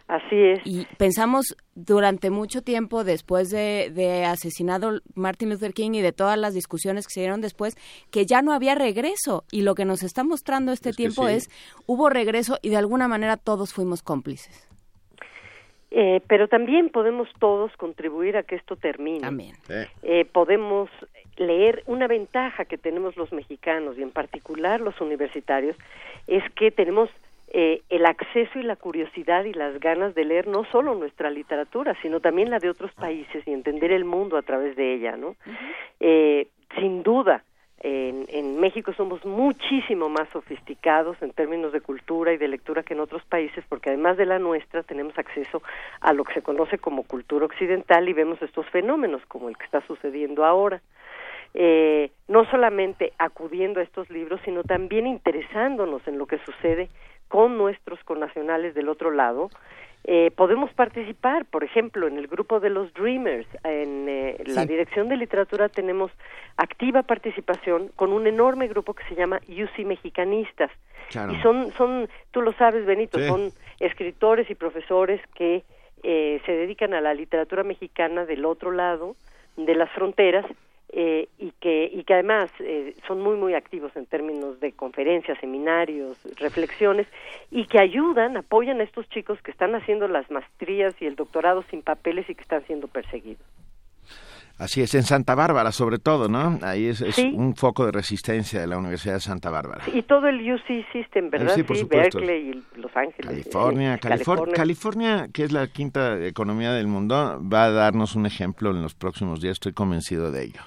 Así 0.09 0.35
es. 0.35 0.59
Y 0.65 0.87
pensamos 0.97 1.55
durante 1.75 2.31
mucho 2.31 2.63
tiempo, 2.63 3.03
después 3.03 3.51
de, 3.51 3.91
de 3.93 4.25
asesinado 4.25 5.01
Martin 5.13 5.51
Luther 5.51 5.71
King 5.71 5.91
y 5.93 6.01
de 6.01 6.11
todas 6.11 6.35
las 6.35 6.55
discusiones 6.55 7.05
que 7.05 7.13
se 7.13 7.19
dieron 7.19 7.41
después, 7.41 7.75
que 8.09 8.25
ya 8.25 8.41
no 8.41 8.51
había 8.51 8.73
regreso. 8.73 9.43
Y 9.51 9.61
lo 9.61 9.75
que 9.75 9.85
nos 9.85 10.01
está 10.01 10.23
mostrando 10.23 10.71
este 10.71 10.89
Es 10.89 10.95
que 10.95 11.03
tiempo 11.03 11.27
sí. 11.27 11.35
es, 11.35 11.49
hubo 11.85 12.09
regreso 12.09 12.57
y 12.63 12.69
de 12.69 12.77
alguna 12.77 13.07
manera 13.07 13.37
todos 13.37 13.71
fuimos 13.71 14.01
cómplices. 14.01 14.67
Eh, 15.91 16.21
pero 16.27 16.47
también 16.47 16.89
podemos 16.89 17.29
todos 17.39 17.71
contribuir 17.77 18.35
a 18.35 18.41
que 18.41 18.55
esto 18.55 18.75
termine. 18.75 19.19
También. 19.19 19.57
Eh, 20.01 20.25
podemos 20.25 20.89
leer 21.37 21.83
una 21.85 22.07
ventaja 22.07 22.65
que 22.65 22.79
tenemos 22.79 23.15
los 23.15 23.31
mexicanos 23.31 23.95
y 23.95 24.01
en 24.01 24.11
particular 24.11 24.81
los 24.81 24.99
universitarios 25.01 25.75
es 26.25 26.43
que 26.55 26.71
tenemos 26.71 27.11
eh, 27.51 27.81
el 27.89 28.05
acceso 28.05 28.59
y 28.59 28.63
la 28.63 28.75
curiosidad 28.75 29.43
y 29.45 29.53
las 29.53 29.79
ganas 29.79 30.13
de 30.13 30.23
leer 30.23 30.47
no 30.47 30.65
solo 30.65 30.93
nuestra 30.93 31.31
literatura, 31.31 31.95
sino 32.01 32.19
también 32.19 32.51
la 32.51 32.59
de 32.59 32.69
otros 32.69 32.91
países 32.93 33.47
y 33.47 33.51
entender 33.51 33.91
el 33.91 34.05
mundo 34.05 34.37
a 34.37 34.43
través 34.43 34.75
de 34.75 34.93
ella, 34.93 35.17
¿no? 35.17 35.35
Eh, 35.99 36.47
sin 36.79 37.01
duda, 37.01 37.43
en, 37.79 38.25
en 38.29 38.59
México 38.59 38.93
somos 38.93 39.25
muchísimo 39.25 40.09
más 40.09 40.29
sofisticados 40.29 41.19
en 41.23 41.31
términos 41.31 41.71
de 41.71 41.81
cultura 41.81 42.33
y 42.33 42.37
de 42.37 42.49
lectura 42.49 42.83
que 42.83 42.93
en 42.93 42.99
otros 42.99 43.23
países, 43.23 43.63
porque 43.67 43.89
además 43.89 44.17
de 44.17 44.27
la 44.27 44.37
nuestra 44.37 44.83
tenemos 44.83 45.17
acceso 45.17 45.63
a 46.01 46.13
lo 46.13 46.25
que 46.25 46.35
se 46.35 46.43
conoce 46.43 46.77
como 46.77 47.01
cultura 47.01 47.45
occidental 47.45 48.07
y 48.07 48.13
vemos 48.13 48.39
estos 48.43 48.67
fenómenos 48.67 49.25
como 49.27 49.49
el 49.49 49.57
que 49.57 49.65
está 49.65 49.81
sucediendo 49.87 50.45
ahora. 50.45 50.81
Eh, 51.55 52.11
no 52.27 52.45
solamente 52.51 53.13
acudiendo 53.17 53.79
a 53.79 53.83
estos 53.83 54.07
libros, 54.11 54.39
sino 54.45 54.63
también 54.63 55.07
interesándonos 55.07 56.07
en 56.07 56.19
lo 56.19 56.27
que 56.27 56.37
sucede 56.45 56.89
con 57.29 57.57
nuestros 57.57 58.03
connacionales 58.03 58.75
del 58.75 58.89
otro 58.89 59.11
lado, 59.11 59.49
eh, 60.03 60.31
podemos 60.35 60.73
participar, 60.73 61.45
por 61.45 61.63
ejemplo, 61.63 62.07
en 62.07 62.17
el 62.17 62.27
grupo 62.27 62.59
de 62.59 62.69
los 62.69 62.93
Dreamers. 62.93 63.47
En 63.63 64.07
eh, 64.09 64.43
la. 64.47 64.65
Dirección 64.65 65.07
de 65.09 65.17
Literatura 65.17 65.69
tenemos 65.69 66.11
activa 66.57 67.03
participación 67.03 67.89
con 67.95 68.11
un 68.11 68.25
enorme 68.27 68.67
grupo 68.67 68.93
que 68.93 69.03
se 69.05 69.15
llama 69.15 69.39
UC 69.47 69.85
Mexicanistas. 69.85 70.71
Claro. 71.09 71.33
Y 71.33 71.41
son, 71.41 71.71
son, 71.73 72.09
tú 72.31 72.41
lo 72.41 72.53
sabes, 72.53 72.85
Benito, 72.85 73.19
Sí. 73.19 73.27
son 73.27 73.51
escritores 73.79 74.49
y 74.49 74.55
profesores 74.55 75.21
que 75.35 75.63
eh, 76.03 76.41
se 76.45 76.51
dedican 76.53 76.93
a 76.93 77.01
la 77.01 77.13
literatura 77.13 77.63
mexicana 77.63 78.25
del 78.25 78.45
otro 78.45 78.71
lado 78.71 79.15
de 79.57 79.75
las 79.75 79.91
fronteras 79.91 80.45
eh, 80.91 81.27
y 81.37 81.51
que 81.59 81.85
y 81.93 82.03
que 82.03 82.13
además 82.15 82.49
eh, 82.59 82.95
son 83.07 83.21
muy 83.21 83.37
muy 83.37 83.53
activos 83.53 83.95
en 83.95 84.05
términos 84.07 84.59
de 84.59 84.71
conferencias, 84.71 85.37
seminarios, 85.39 86.17
reflexiones 86.37 87.07
y 87.51 87.65
que 87.67 87.79
ayudan, 87.79 88.37
apoyan 88.37 88.79
a 88.81 88.83
estos 88.83 89.07
chicos 89.09 89.39
que 89.43 89.51
están 89.51 89.75
haciendo 89.75 90.07
las 90.07 90.29
maestrías 90.31 90.95
y 90.99 91.05
el 91.05 91.15
doctorado 91.15 91.63
sin 91.69 91.81
papeles 91.83 92.29
y 92.29 92.35
que 92.35 92.41
están 92.41 92.65
siendo 92.65 92.87
perseguidos. 92.87 93.45
Así 94.57 94.81
es, 94.81 94.93
en 94.93 95.03
Santa 95.03 95.35
Bárbara 95.35 95.71
sobre 95.71 95.99
todo, 95.99 96.27
¿no? 96.27 96.59
Ahí 96.63 96.87
es, 96.87 96.99
es 96.99 97.15
Sí. 97.15 97.31
un 97.33 97.55
foco 97.55 97.85
de 97.85 97.93
resistencia 97.93 98.59
de 98.59 98.67
la 98.67 98.77
Universidad 98.77 99.13
de 99.13 99.19
Santa 99.21 99.49
Bárbara. 99.49 99.83
Y 99.93 100.01
todo 100.01 100.27
el 100.27 100.41
UC 100.51 100.85
System, 100.91 101.29
¿verdad? 101.29 101.55
sí, 101.55 101.63
por 101.63 101.77
supuesto. 101.77 102.19
Berkeley 102.19 102.49
y 102.49 102.77
Los 102.77 102.93
Ángeles. 102.93 103.25
California, 103.25 103.93
eh, 103.93 103.99
California, 104.01 104.53
California, 104.53 105.27
que 105.33 105.43
es 105.43 105.53
la 105.53 105.67
quinta 105.67 106.21
economía 106.25 106.73
del 106.73 106.87
mundo, 106.87 107.39
va 107.41 107.65
a 107.65 107.71
darnos 107.71 108.15
un 108.15 108.25
ejemplo 108.25 108.71
en 108.71 108.81
los 108.81 108.95
próximos 108.95 109.39
días, 109.39 109.53
estoy 109.53 109.71
convencido 109.71 110.29
de 110.29 110.43
ello. 110.43 110.61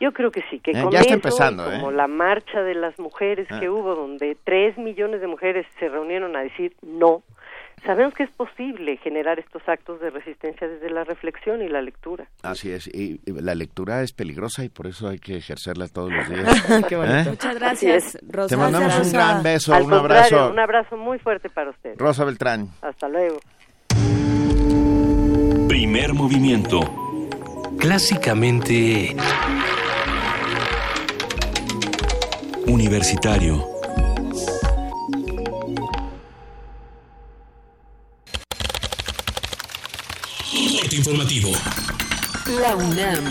Yo 0.00 0.12
creo 0.12 0.30
que 0.30 0.42
sí, 0.50 0.60
que 0.60 0.70
Eh, 0.72 0.82
con 0.82 0.92
ya 0.92 1.00
está 1.00 1.08
eso, 1.08 1.14
empezando, 1.14 1.72
y 1.72 1.76
como 1.76 1.90
¿eh? 1.90 1.94
la 1.94 2.06
marcha 2.06 2.62
de 2.62 2.74
las 2.74 2.98
mujeres 2.98 3.46
Ah. 3.50 3.58
que 3.60 3.68
hubo, 3.68 3.94
donde 3.96 4.36
tres 4.44 4.78
millones 4.78 5.20
de 5.20 5.26
mujeres 5.26 5.66
se 5.80 5.88
reunieron 5.88 6.36
a 6.36 6.40
decir 6.40 6.72
no, 6.82 7.22
sabemos 7.84 8.14
que 8.14 8.22
es 8.24 8.30
posible 8.30 8.96
generar 8.98 9.38
estos 9.40 9.62
actos 9.68 10.00
de 10.00 10.10
resistencia 10.10 10.68
desde 10.68 10.90
la 10.90 11.02
reflexión 11.04 11.62
y 11.62 11.68
la 11.68 11.82
lectura. 11.82 12.26
Así 12.44 12.70
es, 12.70 12.86
y, 12.88 13.20
y 13.26 13.32
la 13.40 13.54
lectura 13.56 14.02
es 14.02 14.12
peligrosa 14.12 14.64
y 14.64 14.68
por 14.68 14.86
eso 14.86 15.08
hay 15.08 15.18
que 15.18 15.36
ejercerla 15.36 15.88
todos 15.88 16.12
los 16.12 16.28
días. 16.28 16.84
Qué 16.88 16.94
bonito. 16.96 17.18
¿Eh? 17.18 17.24
Muchas 17.30 17.54
gracias. 17.56 18.18
Rosa. 18.28 18.54
Te 18.54 18.56
mandamos 18.56 18.98
un 19.00 19.12
gran 19.12 19.42
beso, 19.42 19.74
Al 19.74 19.82
un 19.82 19.94
abrazo. 19.94 20.50
un 20.50 20.58
abrazo 20.60 20.96
muy 20.96 21.18
fuerte 21.18 21.48
para 21.50 21.70
usted. 21.70 21.94
Rosa 21.96 22.24
Beltrán. 22.24 22.68
Hasta 22.82 23.08
luego. 23.08 23.38
Primer 25.68 26.14
movimiento. 26.14 26.80
Clásicamente 27.78 29.14
Universitario. 32.68 33.64
Corte 40.78 40.96
informativo. 40.96 41.48
La 42.60 42.76
UNAM 42.76 43.24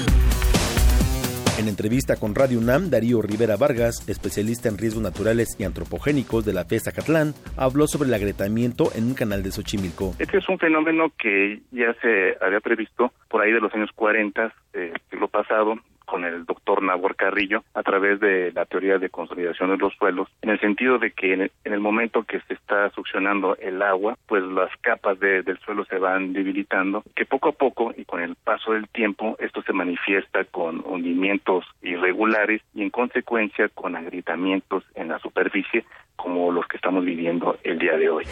En 1.59 1.67
entrevista 1.67 2.15
con 2.15 2.33
Radio 2.33 2.57
UNAM, 2.57 2.89
Darío 2.89 3.21
Rivera 3.21 3.57
Vargas, 3.57 4.09
especialista 4.09 4.69
en 4.69 4.79
riesgos 4.79 5.03
naturales 5.03 5.55
y 5.59 5.65
antropogénicos 5.65 6.43
de 6.43 6.53
la 6.53 6.65
FES 6.65 6.85
Zacatlán, 6.85 7.35
habló 7.57 7.85
sobre 7.85 8.09
el 8.09 8.15
agrietamiento 8.15 8.89
en 8.95 9.03
un 9.05 9.13
canal 9.13 9.43
de 9.43 9.51
Xochimilco. 9.51 10.15
Este 10.17 10.39
es 10.39 10.49
un 10.49 10.57
fenómeno 10.57 11.11
que 11.15 11.61
ya 11.71 11.93
se 12.01 12.35
había 12.41 12.59
previsto 12.59 13.13
por 13.29 13.43
ahí 13.43 13.51
de 13.51 13.61
los 13.61 13.71
años 13.75 13.91
40 13.93 14.51
del 14.73 14.93
siglo 15.11 15.27
pasado 15.27 15.75
con 16.08 16.24
el 16.24 16.45
doctor 16.45 16.82
Nabor 16.82 17.16
Carrillo 17.16 17.64
a 17.76 17.84
través 17.84 18.20
de 18.20 18.51
la 18.53 18.66
teoría 18.66 18.97
de 18.97 19.10
consolidación 19.10 19.70
de 19.70 19.78
los 19.78 19.93
suelos, 19.95 20.30
en 20.41 20.49
el 20.49 20.60
sentido 20.60 20.97
de 20.97 21.12
que 21.12 21.34
en 21.34 21.41
el, 21.41 21.51
en 21.66 21.74
el 21.74 21.80
momento 21.82 22.24
que 22.24 22.39
se 22.47 22.53
está 22.55 22.89
succionando 22.91 23.55
el 23.58 23.82
agua, 23.82 24.18
pues 24.26 24.41
las 24.43 24.72
capas 24.82 25.20
de- 25.20 25.43
del 25.43 25.60
suelo 25.60 25.84
se 25.86 25.97
van 25.99 26.32
debilitando, 26.34 27.03
que 27.16 27.26
poco 27.26 27.49
a 27.49 27.51
poco 27.51 27.93
y 27.95 28.05
con 28.05 28.22
el 28.22 28.36
paso 28.36 28.72
del 28.72 28.88
tiempo 28.88 29.36
esto 29.39 29.62
se 29.64 29.74
manifiesta 29.74 30.45
con 30.45 30.82
hundimientos 30.86 31.66
irregulares 31.82 32.62
y 32.74 32.82
en 32.84 32.89
consecuencia 32.89 33.68
con 33.70 33.95
agrietamientos 33.95 34.84
en 34.95 35.10
la 35.10 35.20
superficie 35.20 35.84
como 36.16 36.51
los 36.51 36.66
que 36.68 36.78
estamos 36.78 37.03
viviendo 37.03 37.58
el 37.64 37.78
día 37.78 37.97
de 37.97 38.10
hoy. 38.10 38.26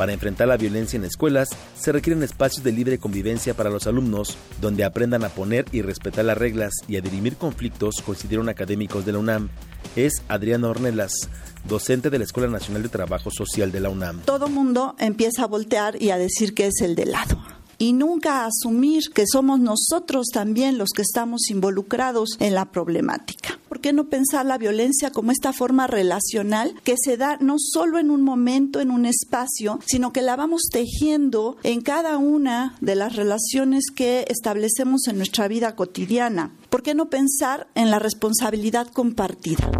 Para 0.00 0.14
enfrentar 0.14 0.48
la 0.48 0.56
violencia 0.56 0.96
en 0.96 1.04
escuelas, 1.04 1.50
se 1.78 1.92
requieren 1.92 2.22
espacios 2.22 2.64
de 2.64 2.72
libre 2.72 2.96
convivencia 2.96 3.52
para 3.52 3.68
los 3.68 3.86
alumnos, 3.86 4.34
donde 4.58 4.82
aprendan 4.82 5.24
a 5.24 5.28
poner 5.28 5.66
y 5.72 5.82
respetar 5.82 6.24
las 6.24 6.38
reglas 6.38 6.72
y 6.88 6.96
a 6.96 7.02
dirimir 7.02 7.36
conflictos, 7.36 8.00
consideraron 8.00 8.48
académicos 8.48 9.04
de 9.04 9.12
la 9.12 9.18
UNAM. 9.18 9.50
Es 9.96 10.22
Adriana 10.28 10.70
Ornelas, 10.70 11.28
docente 11.68 12.08
de 12.08 12.16
la 12.16 12.24
Escuela 12.24 12.48
Nacional 12.48 12.82
de 12.82 12.88
Trabajo 12.88 13.30
Social 13.30 13.72
de 13.72 13.80
la 13.80 13.90
UNAM. 13.90 14.20
todo 14.20 14.48
mundo 14.48 14.96
empieza 14.98 15.42
a 15.42 15.46
voltear 15.46 16.00
y 16.00 16.12
a 16.12 16.16
decir 16.16 16.54
que 16.54 16.68
es 16.68 16.80
el 16.80 16.94
de 16.94 17.04
lado. 17.04 17.59
Y 17.82 17.94
nunca 17.94 18.44
asumir 18.44 19.04
que 19.14 19.24
somos 19.26 19.58
nosotros 19.58 20.26
también 20.30 20.76
los 20.76 20.90
que 20.90 21.00
estamos 21.00 21.48
involucrados 21.48 22.36
en 22.38 22.54
la 22.54 22.66
problemática. 22.66 23.58
¿Por 23.70 23.80
qué 23.80 23.94
no 23.94 24.10
pensar 24.10 24.44
la 24.44 24.58
violencia 24.58 25.10
como 25.10 25.32
esta 25.32 25.54
forma 25.54 25.86
relacional 25.86 26.74
que 26.84 26.96
se 27.02 27.16
da 27.16 27.38
no 27.40 27.54
solo 27.58 27.98
en 27.98 28.10
un 28.10 28.20
momento, 28.20 28.80
en 28.80 28.90
un 28.90 29.06
espacio, 29.06 29.78
sino 29.86 30.12
que 30.12 30.20
la 30.20 30.36
vamos 30.36 30.68
tejiendo 30.70 31.56
en 31.62 31.80
cada 31.80 32.18
una 32.18 32.76
de 32.82 32.96
las 32.96 33.16
relaciones 33.16 33.84
que 33.94 34.26
establecemos 34.28 35.08
en 35.08 35.16
nuestra 35.16 35.48
vida 35.48 35.74
cotidiana? 35.74 36.52
¿Por 36.68 36.82
qué 36.82 36.94
no 36.94 37.08
pensar 37.08 37.66
en 37.74 37.90
la 37.90 37.98
responsabilidad 37.98 38.88
compartida? 38.88 39.70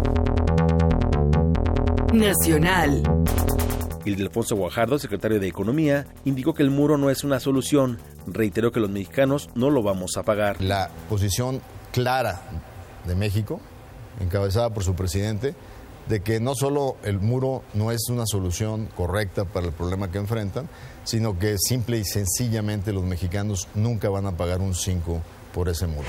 Nacional. 2.11 3.03
Ildefonso 4.05 4.55
Guajardo, 4.55 4.99
secretario 4.99 5.39
de 5.39 5.47
Economía, 5.47 6.07
indicó 6.25 6.53
que 6.53 6.63
el 6.63 6.71
muro 6.71 6.97
no 6.97 7.09
es 7.09 7.23
una 7.23 7.39
solución. 7.39 7.99
Reiteró 8.27 8.71
que 8.71 8.79
los 8.79 8.89
mexicanos 8.89 9.49
no 9.55 9.69
lo 9.69 9.83
vamos 9.83 10.17
a 10.17 10.23
pagar. 10.23 10.61
La 10.61 10.89
posición 11.09 11.61
clara 11.91 12.41
de 13.05 13.15
México, 13.15 13.59
encabezada 14.19 14.71
por 14.71 14.83
su 14.83 14.95
presidente, 14.95 15.55
de 16.09 16.21
que 16.21 16.39
no 16.39 16.55
solo 16.55 16.97
el 17.03 17.19
muro 17.19 17.63
no 17.73 17.91
es 17.91 18.09
una 18.09 18.25
solución 18.25 18.87
correcta 18.95 19.45
para 19.45 19.67
el 19.67 19.73
problema 19.73 20.11
que 20.11 20.17
enfrentan, 20.17 20.67
sino 21.03 21.37
que 21.37 21.55
simple 21.57 21.99
y 21.99 22.03
sencillamente 22.03 22.91
los 22.91 23.03
mexicanos 23.03 23.67
nunca 23.75 24.09
van 24.09 24.25
a 24.25 24.35
pagar 24.35 24.61
un 24.61 24.73
5 24.73 25.21
por 25.53 25.69
ese 25.69 25.87
muro. 25.87 26.07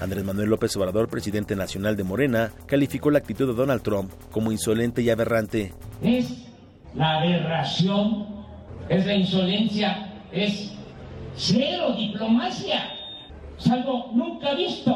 Andrés 0.00 0.24
Manuel 0.24 0.48
López 0.48 0.74
Obrador, 0.76 1.08
presidente 1.08 1.56
nacional 1.56 1.96
de 1.96 2.04
Morena, 2.04 2.52
calificó 2.66 3.10
la 3.10 3.18
actitud 3.18 3.48
de 3.48 3.54
Donald 3.54 3.82
Trump 3.82 4.12
como 4.30 4.52
insolente 4.52 5.02
y 5.02 5.10
aberrante. 5.10 5.74
es 6.02 6.47
la 6.94 7.18
aberración, 7.18 8.26
es 8.88 9.06
la 9.06 9.14
insolencia, 9.14 10.08
es 10.32 10.72
cero 11.36 11.94
diplomacia. 11.96 12.94
Es 13.58 13.70
algo 13.70 14.10
nunca 14.14 14.54
visto 14.54 14.94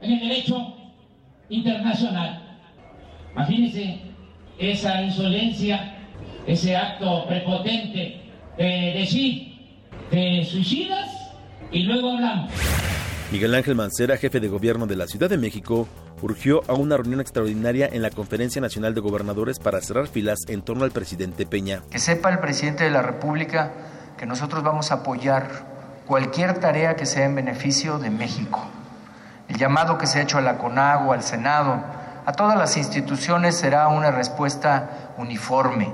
en 0.00 0.12
el 0.12 0.20
derecho 0.20 0.74
internacional. 1.48 2.42
Imagínense 3.32 4.00
esa 4.58 5.02
insolencia, 5.02 5.94
ese 6.46 6.76
acto 6.76 7.26
prepotente 7.26 8.20
de 8.58 8.94
decir, 8.96 9.52
te 10.10 10.44
suicidas 10.44 11.10
y 11.70 11.84
luego 11.84 12.10
hablamos. 12.12 12.52
Miguel 13.30 13.54
Ángel 13.54 13.74
Mancera, 13.74 14.16
jefe 14.18 14.40
de 14.40 14.48
gobierno 14.48 14.86
de 14.86 14.96
la 14.96 15.06
Ciudad 15.06 15.30
de 15.30 15.38
México, 15.38 15.88
urgió 16.22 16.62
a 16.68 16.74
una 16.74 16.96
reunión 16.96 17.20
extraordinaria 17.20 17.88
en 17.92 18.00
la 18.00 18.10
Conferencia 18.10 18.62
Nacional 18.62 18.94
de 18.94 19.00
Gobernadores 19.00 19.58
para 19.58 19.80
cerrar 19.80 20.06
filas 20.06 20.38
en 20.48 20.62
torno 20.62 20.84
al 20.84 20.92
presidente 20.92 21.44
Peña. 21.44 21.82
Que 21.90 21.98
sepa 21.98 22.30
el 22.30 22.38
presidente 22.38 22.84
de 22.84 22.90
la 22.90 23.02
República 23.02 23.72
que 24.16 24.24
nosotros 24.24 24.62
vamos 24.62 24.92
a 24.92 24.96
apoyar 24.96 25.50
cualquier 26.06 26.58
tarea 26.60 26.96
que 26.96 27.06
sea 27.06 27.26
en 27.26 27.34
beneficio 27.34 27.98
de 27.98 28.10
México. 28.10 28.64
El 29.48 29.58
llamado 29.58 29.98
que 29.98 30.06
se 30.06 30.18
ha 30.18 30.22
hecho 30.22 30.38
a 30.38 30.42
la 30.42 30.58
CONAGO, 30.58 31.12
al 31.12 31.22
Senado, 31.22 31.82
a 32.24 32.32
todas 32.32 32.56
las 32.56 32.76
instituciones 32.76 33.56
será 33.56 33.88
una 33.88 34.12
respuesta 34.12 35.12
uniforme, 35.18 35.92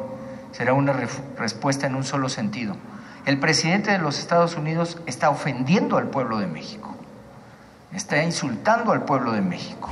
será 0.52 0.74
una 0.74 0.92
respuesta 1.38 1.86
en 1.86 1.94
un 1.94 2.04
solo 2.04 2.28
sentido. 2.28 2.76
El 3.24 3.40
presidente 3.40 3.90
de 3.90 3.98
los 3.98 4.18
Estados 4.18 4.56
Unidos 4.56 4.98
está 5.06 5.30
ofendiendo 5.30 5.96
al 5.96 6.08
pueblo 6.08 6.38
de 6.38 6.46
México, 6.46 6.87
está 7.92 8.22
insultando 8.22 8.92
al 8.92 9.04
pueblo 9.04 9.32
de 9.32 9.40
México. 9.40 9.90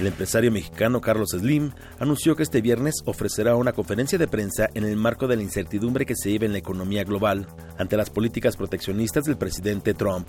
El 0.00 0.06
empresario 0.06 0.50
mexicano 0.50 1.00
Carlos 1.00 1.30
Slim 1.30 1.70
anunció 1.98 2.34
que 2.34 2.42
este 2.42 2.60
viernes 2.60 2.96
ofrecerá 3.04 3.54
una 3.56 3.72
conferencia 3.72 4.18
de 4.18 4.26
prensa 4.26 4.68
en 4.74 4.84
el 4.84 4.96
marco 4.96 5.28
de 5.28 5.36
la 5.36 5.42
incertidumbre 5.42 6.06
que 6.06 6.16
se 6.16 6.30
vive 6.30 6.46
en 6.46 6.52
la 6.52 6.58
economía 6.58 7.04
global 7.04 7.46
ante 7.78 7.96
las 7.96 8.10
políticas 8.10 8.56
proteccionistas 8.56 9.24
del 9.24 9.36
presidente 9.36 9.94
Trump. 9.94 10.26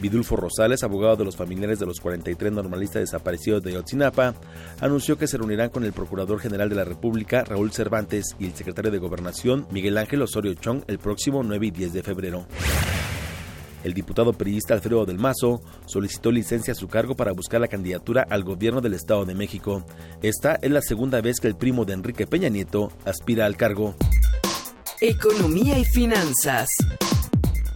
Vidulfo 0.00 0.34
Rosales, 0.34 0.82
abogado 0.82 1.14
de 1.14 1.24
los 1.24 1.36
familiares 1.36 1.78
de 1.78 1.86
los 1.86 2.00
43 2.00 2.50
normalistas 2.50 3.02
desaparecidos 3.02 3.62
de 3.62 3.74
Yotzinapa, 3.74 4.34
anunció 4.80 5.16
que 5.16 5.28
se 5.28 5.38
reunirán 5.38 5.70
con 5.70 5.84
el 5.84 5.92
Procurador 5.92 6.40
General 6.40 6.68
de 6.68 6.74
la 6.74 6.84
República, 6.84 7.44
Raúl 7.44 7.70
Cervantes, 7.70 8.34
y 8.40 8.46
el 8.46 8.54
secretario 8.56 8.90
de 8.90 8.98
Gobernación, 8.98 9.68
Miguel 9.70 9.96
Ángel 9.96 10.22
Osorio 10.22 10.54
Chong, 10.54 10.82
el 10.88 10.98
próximo 10.98 11.44
9 11.44 11.66
y 11.66 11.70
10 11.70 11.92
de 11.92 12.02
febrero. 12.02 12.46
El 13.84 13.94
diputado 13.94 14.32
periodista 14.32 14.74
Alfredo 14.74 15.04
del 15.04 15.18
Mazo 15.18 15.62
solicitó 15.86 16.30
licencia 16.30 16.72
a 16.72 16.76
su 16.76 16.88
cargo 16.88 17.16
para 17.16 17.32
buscar 17.32 17.60
la 17.60 17.68
candidatura 17.68 18.26
al 18.28 18.44
gobierno 18.44 18.80
del 18.80 18.94
Estado 18.94 19.24
de 19.24 19.34
México. 19.34 19.84
Esta 20.22 20.58
es 20.62 20.70
la 20.70 20.82
segunda 20.82 21.20
vez 21.20 21.40
que 21.40 21.48
el 21.48 21.56
primo 21.56 21.84
de 21.84 21.94
Enrique 21.94 22.26
Peña 22.26 22.48
Nieto 22.48 22.92
aspira 23.04 23.46
al 23.46 23.56
cargo. 23.56 23.94
Economía 25.00 25.78
y 25.78 25.84
finanzas. 25.84 26.68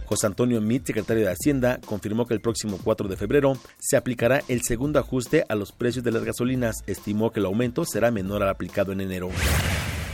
José 0.05 0.27
Antonio 0.27 0.61
Mit, 0.61 0.85
secretario 0.87 1.25
de 1.25 1.31
Hacienda, 1.31 1.81
confirmó 1.85 2.25
que 2.25 2.33
el 2.33 2.39
próximo 2.39 2.79
4 2.81 3.09
de 3.09 3.17
febrero 3.17 3.57
se 3.77 3.97
aplicará 3.97 4.41
el 4.47 4.61
segundo 4.61 4.99
ajuste 4.99 5.43
a 5.49 5.55
los 5.55 5.73
precios 5.73 6.05
de 6.05 6.11
las 6.13 6.23
gasolinas. 6.23 6.77
Estimó 6.87 7.31
que 7.31 7.41
el 7.41 7.45
aumento 7.45 7.83
será 7.83 8.09
menor 8.09 8.41
al 8.41 8.49
aplicado 8.49 8.93
en 8.93 9.01
enero. 9.01 9.29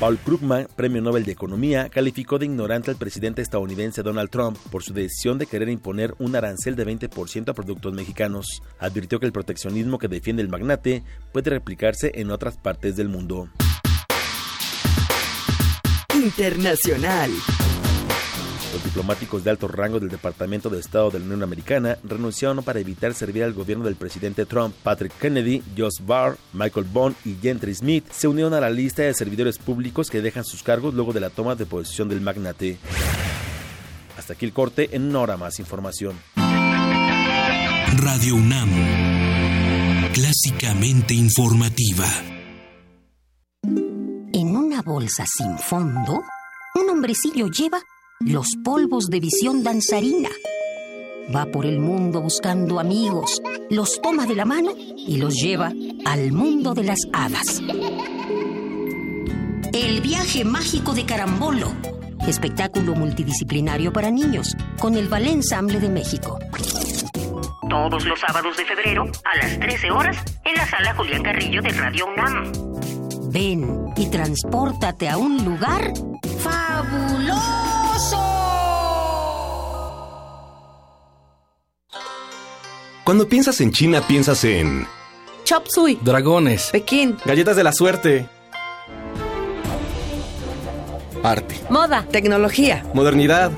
Paul 0.03 0.17
Krugman, 0.17 0.67
premio 0.75 1.01
Nobel 1.01 1.23
de 1.23 1.31
Economía, 1.31 1.87
calificó 1.87 2.37
de 2.37 2.45
ignorante 2.45 2.91
al 2.91 2.97
presidente 2.97 3.41
estadounidense 3.41 4.03
Donald 4.03 4.29
Trump 4.29 4.57
por 4.69 4.83
su 4.83 4.93
decisión 4.93 5.37
de 5.37 5.45
querer 5.45 5.69
imponer 5.69 6.13
un 6.19 6.35
arancel 6.35 6.75
de 6.75 6.85
20% 6.85 7.47
a 7.47 7.53
productos 7.53 7.93
mexicanos. 7.93 8.61
Advirtió 8.79 9.21
que 9.21 9.27
el 9.27 9.31
proteccionismo 9.31 9.99
que 9.99 10.09
defiende 10.09 10.41
el 10.41 10.49
magnate 10.49 11.03
puede 11.31 11.51
replicarse 11.51 12.11
en 12.15 12.31
otras 12.31 12.57
partes 12.57 12.97
del 12.97 13.07
mundo. 13.07 13.47
Internacional. 16.13 17.31
Los 18.73 18.83
diplomáticos 18.83 19.43
de 19.43 19.51
alto 19.51 19.67
rango 19.67 19.99
del 19.99 20.09
Departamento 20.09 20.67
de 20.67 20.79
Estado 20.79 21.11
de 21.11 21.19
la 21.19 21.25
Unión 21.25 21.43
Americana 21.43 21.99
renunciaron 22.03 22.63
para 22.63 22.79
evitar 22.79 23.13
servir 23.13 23.43
al 23.43 23.53
gobierno 23.53 23.85
del 23.85 23.95
presidente 23.95 24.47
Trump. 24.47 24.73
Patrick 24.81 25.15
Kennedy, 25.19 25.61
Josh 25.77 26.03
Barr, 26.03 26.39
Michael 26.53 26.87
Bond 26.91 27.15
y 27.23 27.35
Gentry 27.39 27.75
Smith 27.75 28.03
se 28.11 28.27
unieron 28.27 28.55
a 28.55 28.59
la 28.59 28.71
lista 28.71 29.03
de 29.03 29.13
servidores 29.13 29.59
públicos 29.59 30.09
que 30.09 30.23
dejan 30.23 30.43
sus 30.43 30.63
cargos 30.63 30.95
luego 30.95 31.13
de 31.13 31.19
la 31.19 31.29
toma 31.29 31.53
de 31.53 31.67
posesión 31.67 32.09
del 32.09 32.21
magnate. 32.21 32.79
Hasta 34.17 34.33
aquí 34.33 34.47
el 34.47 34.53
corte, 34.53 34.89
en 34.91 35.03
una 35.03 35.19
hora 35.19 35.37
más 35.37 35.59
información. 35.59 36.17
Radio 36.35 38.35
UNAM. 38.35 38.69
Clásicamente 40.13 41.13
informativa. 41.13 42.07
En 44.33 44.55
una 44.55 44.81
bolsa 44.81 45.25
sin 45.27 45.59
fondo, 45.59 46.23
un 46.75 46.89
hombrecillo 46.89 47.47
lleva 47.47 47.79
los 48.19 48.55
polvos 48.63 49.09
de 49.09 49.19
visión 49.19 49.63
danzarina. 49.63 50.29
Va 51.33 51.45
por 51.45 51.65
el 51.65 51.79
mundo 51.79 52.21
buscando 52.21 52.79
amigos, 52.79 53.41
los 53.69 54.01
toma 54.01 54.25
de 54.25 54.35
la 54.35 54.45
mano 54.45 54.71
y 54.75 55.17
los 55.17 55.35
lleva 55.35 55.71
al 56.05 56.31
mundo 56.31 56.73
de 56.73 56.83
las 56.83 56.99
hadas. 57.13 57.61
El 59.73 60.01
viaje 60.01 60.45
mágico 60.45 60.93
de 60.93 61.05
Carambolo. 61.05 61.71
Espectáculo 62.27 62.95
multidisciplinario 62.95 63.91
para 63.91 64.09
niños 64.09 64.55
con 64.79 64.95
el 64.95 65.09
Ballet 65.09 65.33
Ensamble 65.33 65.79
de 65.79 65.89
México. 65.89 66.39
Todos 67.69 68.05
los 68.05 68.19
sábados 68.19 68.55
de 68.55 68.65
febrero 68.65 69.05
a 69.25 69.37
las 69.37 69.59
13 69.59 69.91
horas 69.91 70.17
en 70.45 70.55
la 70.55 70.65
sala 70.67 70.93
Julián 70.95 71.23
Carrillo 71.23 71.61
de 71.61 71.69
Radio 71.71 72.05
UNAM. 72.05 72.53
Ven 73.31 73.93
y 73.97 74.09
transpórtate 74.09 75.09
a 75.09 75.17
un 75.17 75.43
lugar 75.43 75.91
fabuloso. 76.39 77.62
Cuando 83.03 83.27
piensas 83.27 83.59
en 83.61 83.71
China, 83.71 84.01
piensas 84.07 84.43
en... 84.45 84.87
Chop 85.43 85.67
Suey. 85.67 85.99
Dragones. 86.01 86.69
Pekín. 86.71 87.17
Galletas 87.25 87.55
de 87.57 87.63
la 87.63 87.73
suerte. 87.73 88.29
Arte. 91.21 91.55
Moda. 91.69 92.05
Tecnología. 92.09 92.85
Modernidad. 92.93 93.51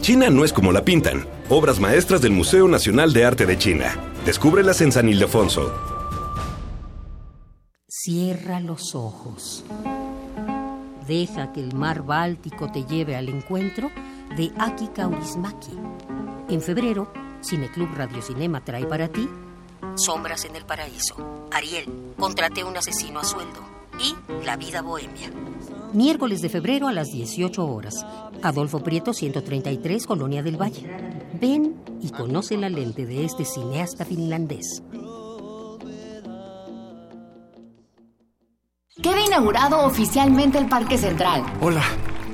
China 0.00 0.30
no 0.30 0.44
es 0.44 0.52
como 0.52 0.70
la 0.70 0.84
pintan. 0.84 1.26
Obras 1.48 1.80
maestras 1.80 2.22
del 2.22 2.32
Museo 2.32 2.68
Nacional 2.68 3.12
de 3.12 3.24
Arte 3.24 3.46
de 3.46 3.58
China. 3.58 3.94
Descúbrelas 4.24 4.80
en 4.80 4.92
San 4.92 5.08
Ildefonso. 5.08 5.72
Cierra 7.88 8.60
los 8.60 8.94
ojos. 8.94 9.64
Deja 11.06 11.52
que 11.52 11.60
el 11.60 11.74
mar 11.74 12.02
Báltico 12.02 12.70
te 12.70 12.84
lleve 12.84 13.16
al 13.16 13.28
encuentro 13.28 13.90
de 14.36 14.52
Aki 14.58 14.88
Kaurismaki. 14.88 15.72
En 16.48 16.60
febrero, 16.60 17.12
Cineclub 17.42 17.94
Radio 17.94 18.22
Cinema 18.22 18.64
trae 18.64 18.86
para 18.86 19.08
ti 19.08 19.28
Sombras 19.96 20.44
en 20.44 20.56
el 20.56 20.64
Paraíso, 20.64 21.46
Ariel, 21.52 22.14
Contraté 22.18 22.64
un 22.64 22.76
asesino 22.76 23.20
a 23.20 23.24
sueldo 23.24 23.60
y 24.00 24.44
La 24.44 24.56
vida 24.56 24.82
bohemia. 24.82 25.30
Miércoles 25.92 26.40
de 26.40 26.48
febrero 26.48 26.88
a 26.88 26.92
las 26.92 27.12
18 27.12 27.64
horas. 27.64 27.94
Adolfo 28.42 28.82
Prieto 28.82 29.12
133, 29.12 30.06
Colonia 30.06 30.42
del 30.42 30.60
Valle. 30.60 30.90
Ven 31.40 31.76
y 32.00 32.10
conoce 32.10 32.56
la 32.56 32.68
lente 32.68 33.06
de 33.06 33.24
este 33.24 33.44
cineasta 33.44 34.04
finlandés. 34.04 34.82
Queda 39.02 39.26
inaugurado 39.26 39.80
oficialmente 39.80 40.56
el 40.56 40.68
Parque 40.68 40.96
Central. 40.98 41.42
Hola, 41.60 41.82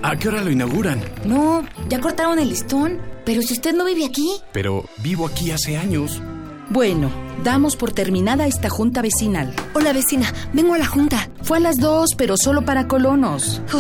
¿a 0.03 0.15
qué 0.17 0.29
hora 0.29 0.43
lo 0.43 0.51
inauguran? 0.51 1.01
No, 1.25 1.65
ya 1.89 2.01
cortaron 2.01 2.39
el 2.39 2.51
listón. 2.51 2.99
Pero 3.25 3.41
si 3.41 3.55
usted 3.55 3.75
no 3.75 3.87
vive 3.87 4.05
aquí. 4.05 4.31
Pero 4.53 4.85
vivo 5.03 5.27
aquí 5.27 5.53
hace 5.53 5.79
años. 5.79 6.21
Bueno, 6.69 7.11
damos 7.43 7.77
por 7.77 7.93
terminada 7.93 8.47
esta 8.47 8.69
junta 8.69 9.01
vecinal. 9.01 9.55
Hola 9.73 9.95
vecina, 9.95 10.35
vengo 10.53 10.75
a 10.75 10.79
la 10.79 10.87
junta. 10.87 11.31
Fue 11.43 11.57
a 11.57 11.61
las 11.61 11.79
dos, 11.79 12.11
pero 12.15 12.37
solo 12.37 12.65
para 12.65 12.87
colonos. 12.89 13.63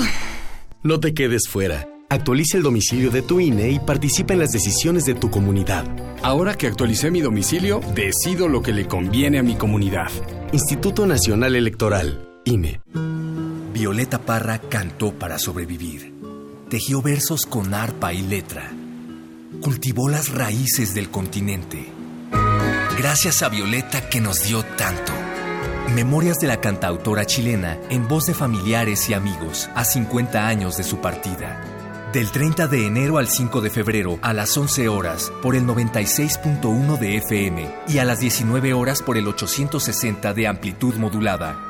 No 0.82 0.98
te 0.98 1.12
quedes 1.12 1.46
fuera. 1.46 1.86
Actualiza 2.08 2.56
el 2.56 2.62
domicilio 2.62 3.10
de 3.10 3.20
tu 3.20 3.38
INE 3.38 3.70
y 3.70 3.78
participa 3.78 4.32
en 4.32 4.40
las 4.40 4.48
decisiones 4.48 5.04
de 5.04 5.12
tu 5.12 5.28
comunidad. 5.30 5.84
Ahora 6.22 6.54
que 6.54 6.68
actualicé 6.68 7.10
mi 7.10 7.20
domicilio, 7.20 7.82
decido 7.94 8.48
lo 8.48 8.62
que 8.62 8.72
le 8.72 8.88
conviene 8.88 9.38
a 9.38 9.42
mi 9.42 9.56
comunidad. 9.56 10.08
Instituto 10.52 11.06
Nacional 11.06 11.54
Electoral, 11.54 12.29
INE. 12.44 12.80
Violeta 13.72 14.18
Parra 14.18 14.58
cantó 14.58 15.12
para 15.12 15.38
sobrevivir. 15.38 16.14
Tejió 16.68 17.02
versos 17.02 17.44
con 17.44 17.74
arpa 17.74 18.12
y 18.12 18.22
letra. 18.22 18.70
Cultivó 19.60 20.08
las 20.08 20.30
raíces 20.30 20.94
del 20.94 21.10
continente. 21.10 21.86
Gracias 22.96 23.42
a 23.42 23.48
Violeta 23.48 24.08
que 24.08 24.20
nos 24.20 24.42
dio 24.44 24.62
tanto. 24.62 25.12
Memorias 25.94 26.38
de 26.38 26.46
la 26.46 26.60
cantautora 26.60 27.26
chilena 27.26 27.78
en 27.90 28.08
voz 28.08 28.26
de 28.26 28.34
familiares 28.34 29.08
y 29.10 29.14
amigos 29.14 29.68
a 29.74 29.84
50 29.84 30.46
años 30.46 30.76
de 30.76 30.84
su 30.84 30.98
partida. 31.00 31.60
Del 32.12 32.30
30 32.30 32.68
de 32.68 32.86
enero 32.86 33.18
al 33.18 33.28
5 33.28 33.60
de 33.60 33.70
febrero 33.70 34.18
a 34.22 34.32
las 34.32 34.56
11 34.56 34.88
horas 34.88 35.32
por 35.42 35.54
el 35.54 35.64
96.1 35.66 36.98
de 36.98 37.16
FM 37.18 37.70
y 37.88 37.98
a 37.98 38.04
las 38.04 38.18
19 38.18 38.72
horas 38.72 39.02
por 39.02 39.16
el 39.16 39.28
860 39.28 40.32
de 40.32 40.46
amplitud 40.46 40.94
modulada. 40.94 41.69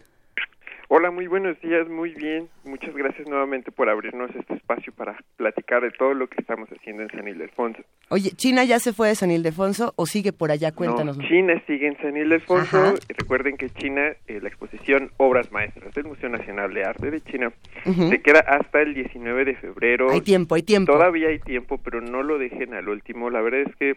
Hola, 0.92 1.12
muy 1.12 1.28
buenos 1.28 1.56
días, 1.60 1.88
muy 1.88 2.14
bien. 2.14 2.48
Muchas 2.64 2.92
gracias 2.96 3.28
nuevamente 3.28 3.70
por 3.70 3.88
abrirnos 3.88 4.28
este 4.34 4.54
espacio 4.54 4.92
para 4.92 5.16
platicar 5.36 5.82
de 5.82 5.92
todo 5.92 6.14
lo 6.14 6.26
que 6.26 6.40
estamos 6.40 6.68
haciendo 6.68 7.04
en 7.04 7.10
San 7.10 7.28
Ildefonso. 7.28 7.80
Oye, 8.08 8.30
¿China 8.32 8.64
ya 8.64 8.80
se 8.80 8.92
fue 8.92 9.06
de 9.06 9.14
San 9.14 9.30
Ildefonso 9.30 9.92
o 9.94 10.06
sigue 10.06 10.32
por 10.32 10.50
allá? 10.50 10.72
Cuéntanos. 10.72 11.16
No, 11.16 11.28
China 11.28 11.62
sigue 11.68 11.86
en 11.86 11.96
San 11.98 12.16
Ildefonso. 12.16 12.76
Ajá. 12.76 12.94
Recuerden 13.16 13.56
que 13.56 13.70
China, 13.70 14.02
eh, 14.26 14.40
la 14.42 14.48
exposición 14.48 15.12
Obras 15.18 15.52
Maestras 15.52 15.94
del 15.94 16.06
Museo 16.06 16.28
Nacional 16.28 16.74
de 16.74 16.82
Arte 16.82 17.12
de 17.12 17.20
China, 17.20 17.52
se 17.84 18.20
queda 18.20 18.40
hasta 18.40 18.82
el 18.82 18.92
19 18.92 19.44
de 19.44 19.54
febrero. 19.54 20.10
Hay 20.10 20.22
tiempo, 20.22 20.56
hay 20.56 20.64
tiempo. 20.64 20.92
Todavía 20.92 21.28
hay 21.28 21.38
tiempo, 21.38 21.78
pero 21.78 22.00
no 22.00 22.24
lo 22.24 22.36
dejen 22.36 22.74
al 22.74 22.88
último. 22.88 23.30
La 23.30 23.40
verdad 23.40 23.60
es 23.60 23.76
que 23.76 23.96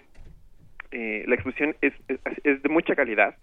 eh, 0.94 1.24
la 1.28 1.34
exposición 1.34 1.76
es, 1.82 1.94
es, 2.08 2.20
es 2.44 2.62
de 2.62 2.70
mucha 2.70 2.96
calidad, 2.96 3.36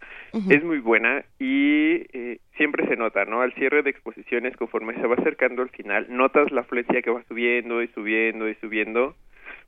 es 0.48 0.62
muy 0.62 0.78
buena 0.78 1.24
y 1.40 2.06
eh, 2.12 2.38
siempre 2.56 2.86
se 2.86 2.96
nota, 2.96 3.24
¿no? 3.24 3.40
Al 3.40 3.52
cierre 3.54 3.82
de 3.82 3.90
exposiciones, 3.90 4.56
conforme 4.56 4.94
se 4.94 5.06
va 5.06 5.16
acercando 5.16 5.62
al 5.62 5.70
final, 5.70 6.06
notas 6.08 6.52
la 6.52 6.60
afluencia 6.60 7.02
que 7.02 7.10
va 7.10 7.24
subiendo 7.24 7.82
y 7.82 7.88
subiendo 7.88 8.48
y 8.48 8.54
subiendo, 8.56 9.16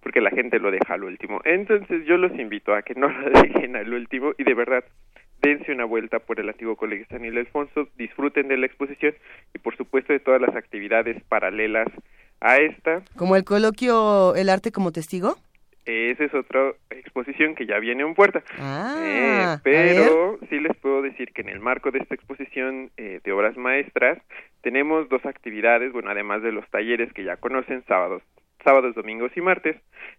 porque 0.00 0.20
la 0.20 0.30
gente 0.30 0.60
lo 0.60 0.70
deja 0.70 0.94
al 0.94 1.02
último. 1.02 1.40
Entonces 1.44 2.06
yo 2.06 2.16
los 2.18 2.32
invito 2.38 2.72
a 2.72 2.82
que 2.82 2.94
no 2.94 3.08
lo 3.08 3.30
dejen 3.42 3.74
al 3.74 3.92
último 3.92 4.32
y 4.38 4.44
de 4.44 4.54
verdad 4.54 4.84
dense 5.42 5.72
una 5.72 5.84
vuelta 5.84 6.20
por 6.20 6.38
el 6.38 6.48
antiguo 6.48 6.76
Colegio 6.76 7.06
San 7.10 7.24
Ildefonso, 7.24 7.88
disfruten 7.98 8.46
de 8.46 8.58
la 8.58 8.66
exposición 8.66 9.12
y 9.54 9.58
por 9.58 9.76
supuesto 9.76 10.12
de 10.12 10.20
todas 10.20 10.40
las 10.40 10.54
actividades 10.54 11.20
paralelas 11.24 11.88
a 12.40 12.58
esta. 12.58 13.02
Como 13.16 13.34
el 13.34 13.42
coloquio 13.42 14.36
El 14.36 14.48
arte 14.48 14.70
como 14.70 14.92
testigo. 14.92 15.36
Esa 15.84 16.24
es 16.24 16.34
otra 16.34 16.72
exposición 16.90 17.54
que 17.54 17.66
ya 17.66 17.78
viene 17.80 18.02
en 18.02 18.14
puerta. 18.14 18.42
Ah, 18.58 18.96
Eh, 19.04 19.58
pero 19.64 20.38
sí 20.48 20.60
les 20.60 20.76
puedo 20.76 21.02
decir 21.02 21.32
que 21.32 21.42
en 21.42 21.48
el 21.48 21.60
marco 21.60 21.90
de 21.90 21.98
esta 21.98 22.14
exposición 22.14 22.90
eh, 22.96 23.20
de 23.24 23.32
obras 23.32 23.56
maestras 23.56 24.18
tenemos 24.62 25.08
dos 25.08 25.24
actividades, 25.26 25.92
bueno, 25.92 26.10
además 26.10 26.42
de 26.42 26.52
los 26.52 26.68
talleres 26.70 27.12
que 27.12 27.24
ya 27.24 27.36
conocen, 27.36 27.82
sábados, 27.88 28.22
sábados, 28.64 28.94
domingos 28.94 29.32
y 29.36 29.40
martes, 29.40 29.76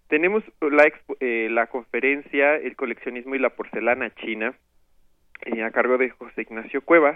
tenemos 0.10 0.44
la, 0.60 0.84
expo- 0.86 1.16
eh, 1.22 1.48
la 1.50 1.68
conferencia 1.68 2.56
El 2.58 2.76
coleccionismo 2.76 3.36
y 3.36 3.40
la 3.40 3.52
porcelana 3.52 4.10
china 4.16 4.54
eh, 5.46 5.64
a 5.64 5.72
cargo 5.72 5.98
de 5.98 6.10
José 6.10 6.42
Ignacio 6.42 6.82
Cuevas 6.82 7.16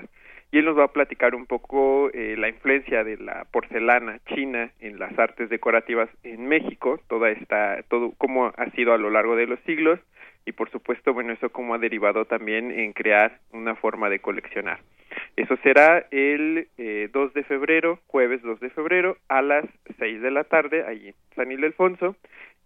y 0.51 0.59
él 0.59 0.65
nos 0.65 0.77
va 0.77 0.85
a 0.85 0.93
platicar 0.93 1.35
un 1.35 1.45
poco 1.45 2.09
eh, 2.13 2.35
la 2.37 2.49
influencia 2.49 3.03
de 3.03 3.17
la 3.17 3.45
porcelana 3.51 4.19
china 4.33 4.71
en 4.79 4.99
las 4.99 5.17
artes 5.19 5.49
decorativas 5.49 6.09
en 6.23 6.47
México, 6.47 6.99
toda 7.07 7.29
esta, 7.29 7.83
todo 7.89 8.13
cómo 8.17 8.53
ha 8.55 8.69
sido 8.71 8.93
a 8.93 8.97
lo 8.97 9.09
largo 9.09 9.35
de 9.35 9.47
los 9.47 9.59
siglos 9.61 9.99
y 10.47 10.53
por 10.53 10.69
supuesto, 10.71 11.13
bueno, 11.13 11.33
eso 11.33 11.49
cómo 11.49 11.75
ha 11.75 11.77
derivado 11.77 12.23
también 12.23 12.71
en 12.71 12.93
crear 12.93 13.39
una 13.51 13.75
forma 13.75 14.09
de 14.09 14.19
coleccionar. 14.19 14.79
Eso 15.35 15.57
será 15.57 16.05
el 16.09 16.69
eh, 16.77 17.09
2 17.11 17.33
de 17.33 17.43
febrero, 17.43 17.99
jueves 18.07 18.41
2 18.43 18.61
de 18.61 18.69
febrero, 18.69 19.17
a 19.27 19.41
las 19.41 19.65
6 19.99 20.21
de 20.21 20.31
la 20.31 20.45
tarde, 20.45 20.85
allí 20.87 21.09
en 21.09 21.15
San 21.35 21.51
Ildefonso. 21.51 22.15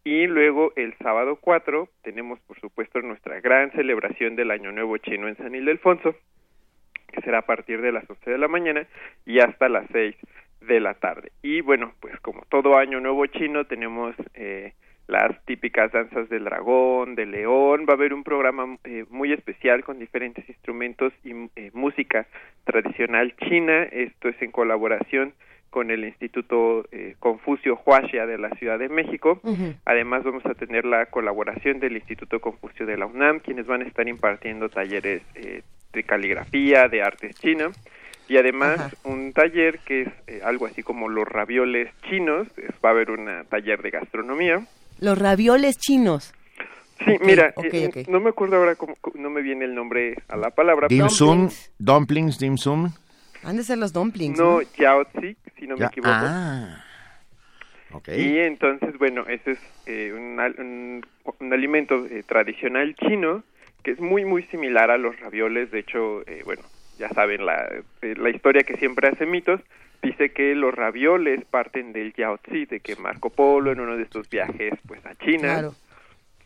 Y 0.03 0.27
luego 0.27 0.73
el 0.75 0.95
sábado 0.99 1.37
4 1.41 1.89
tenemos, 2.03 2.39
por 2.41 2.59
supuesto, 2.59 3.01
nuestra 3.01 3.39
gran 3.39 3.71
celebración 3.71 4.35
del 4.35 4.51
Año 4.51 4.71
Nuevo 4.71 4.97
Chino 4.97 5.27
en 5.27 5.37
San 5.37 5.55
Ildefonso, 5.55 6.15
que 7.11 7.21
será 7.21 7.39
a 7.39 7.45
partir 7.45 7.81
de 7.81 7.91
las 7.91 8.09
11 8.09 8.31
de 8.31 8.37
la 8.37 8.47
mañana 8.47 8.85
y 9.25 9.39
hasta 9.39 9.69
las 9.69 9.85
6 9.91 10.15
de 10.61 10.79
la 10.79 10.93
tarde. 10.95 11.31
Y 11.41 11.61
bueno, 11.61 11.93
pues 11.99 12.19
como 12.19 12.43
todo 12.49 12.77
Año 12.77 12.99
Nuevo 12.99 13.25
Chino 13.27 13.65
tenemos 13.65 14.15
eh, 14.33 14.73
las 15.07 15.43
típicas 15.45 15.91
danzas 15.91 16.29
del 16.29 16.45
dragón, 16.45 17.15
del 17.15 17.31
león, 17.31 17.85
va 17.87 17.93
a 17.93 17.95
haber 17.95 18.13
un 18.13 18.23
programa 18.23 18.77
eh, 18.83 19.05
muy 19.09 19.33
especial 19.33 19.83
con 19.83 19.99
diferentes 19.99 20.47
instrumentos 20.47 21.13
y 21.23 21.31
eh, 21.55 21.71
música 21.73 22.27
tradicional 22.63 23.35
china, 23.37 23.83
esto 23.83 24.29
es 24.29 24.41
en 24.41 24.51
colaboración 24.51 25.33
con 25.71 25.89
el 25.89 26.03
Instituto 26.03 26.85
eh, 26.91 27.15
Confucio 27.19 27.79
Huaxia 27.83 28.27
de 28.27 28.37
la 28.37 28.49
Ciudad 28.51 28.77
de 28.77 28.89
México. 28.89 29.39
Además 29.85 30.23
vamos 30.23 30.45
a 30.45 30.53
tener 30.53 30.85
la 30.85 31.05
colaboración 31.07 31.79
del 31.79 31.95
Instituto 31.95 32.41
Confucio 32.41 32.85
de 32.85 32.97
la 32.97 33.05
UNAM, 33.05 33.39
quienes 33.39 33.65
van 33.65 33.81
a 33.81 33.85
estar 33.85 34.07
impartiendo 34.07 34.69
talleres 34.69 35.23
eh, 35.33 35.63
de 35.93 36.03
caligrafía, 36.03 36.87
de 36.87 37.01
artes 37.03 37.35
chinas 37.39 37.77
y 38.27 38.37
además 38.37 38.95
un 39.03 39.33
taller 39.33 39.79
que 39.79 40.03
es 40.03 40.07
eh, 40.27 40.41
algo 40.43 40.65
así 40.65 40.83
como 40.83 41.09
los 41.09 41.27
ravioles 41.27 41.89
chinos, 42.09 42.47
es- 42.57 42.69
va 42.83 42.89
a 42.89 42.91
haber 42.93 43.11
un 43.11 43.27
taller 43.49 43.81
de 43.81 43.89
gastronomía. 43.91 44.65
Los 44.99 45.17
ravioles 45.17 45.77
chinos. 45.77 46.33
Sí, 47.03 47.17
mira, 47.21 47.53
eh, 47.63 48.05
no 48.07 48.19
me 48.19 48.29
acuerdo 48.29 48.57
ahora 48.57 48.75
cómo, 48.75 48.95
cómo- 49.01 49.15
no 49.19 49.29
me 49.31 49.41
viene 49.41 49.65
el 49.65 49.73
nombre 49.73 50.15
a 50.27 50.37
la 50.37 50.51
palabra. 50.51 50.87
Dim 50.87 51.09
sum, 51.09 51.49
dumplings, 51.79 52.37
dim 52.37 52.57
sum. 52.57 52.91
Han 53.43 53.57
de 53.57 53.63
ser 53.63 53.79
los 53.79 53.91
dumplings. 53.91 54.37
No, 54.37 54.61
yaozi, 54.77 55.35
si 55.57 55.65
no 55.65 55.73
me 55.75 55.79
Ya- 55.81 55.87
equivoco. 55.87 56.13
Ah. 56.13 56.83
Ok. 57.93 58.07
Y 58.09 58.37
entonces, 58.37 58.97
bueno, 58.99 59.25
ese 59.27 59.51
es 59.53 59.59
eh, 59.87 60.13
un, 60.15 60.39
al- 60.39 60.55
un- 60.59 61.05
un 61.39 61.53
alimento 61.53 62.05
eh, 62.05 62.23
tradicional 62.25 62.95
chino 62.95 63.43
que 63.83 63.91
es 63.91 63.99
muy, 63.99 64.25
muy 64.25 64.43
similar 64.43 64.91
a 64.91 64.97
los 64.97 65.19
ravioles. 65.19 65.71
De 65.71 65.79
hecho, 65.79 66.21
eh, 66.27 66.41
bueno, 66.45 66.61
ya 66.97 67.09
saben 67.09 67.45
la, 67.45 67.67
eh, 68.01 68.15
la 68.17 68.29
historia 68.29 68.63
que 68.63 68.77
siempre 68.77 69.07
hace 69.07 69.25
mitos. 69.25 69.61
Dice 70.01 70.31
que 70.31 70.55
los 70.55 70.73
ravioles 70.73 71.45
parten 71.45 71.93
del 71.93 72.13
yaozi, 72.13 72.65
de 72.65 72.79
que 72.79 72.95
Marco 72.95 73.29
Polo 73.29 73.71
en 73.71 73.79
uno 73.79 73.97
de 73.97 74.03
estos 74.03 74.29
viajes 74.29 74.73
pues 74.87 75.05
a 75.05 75.13
China 75.15 75.59
Claro. 75.59 75.75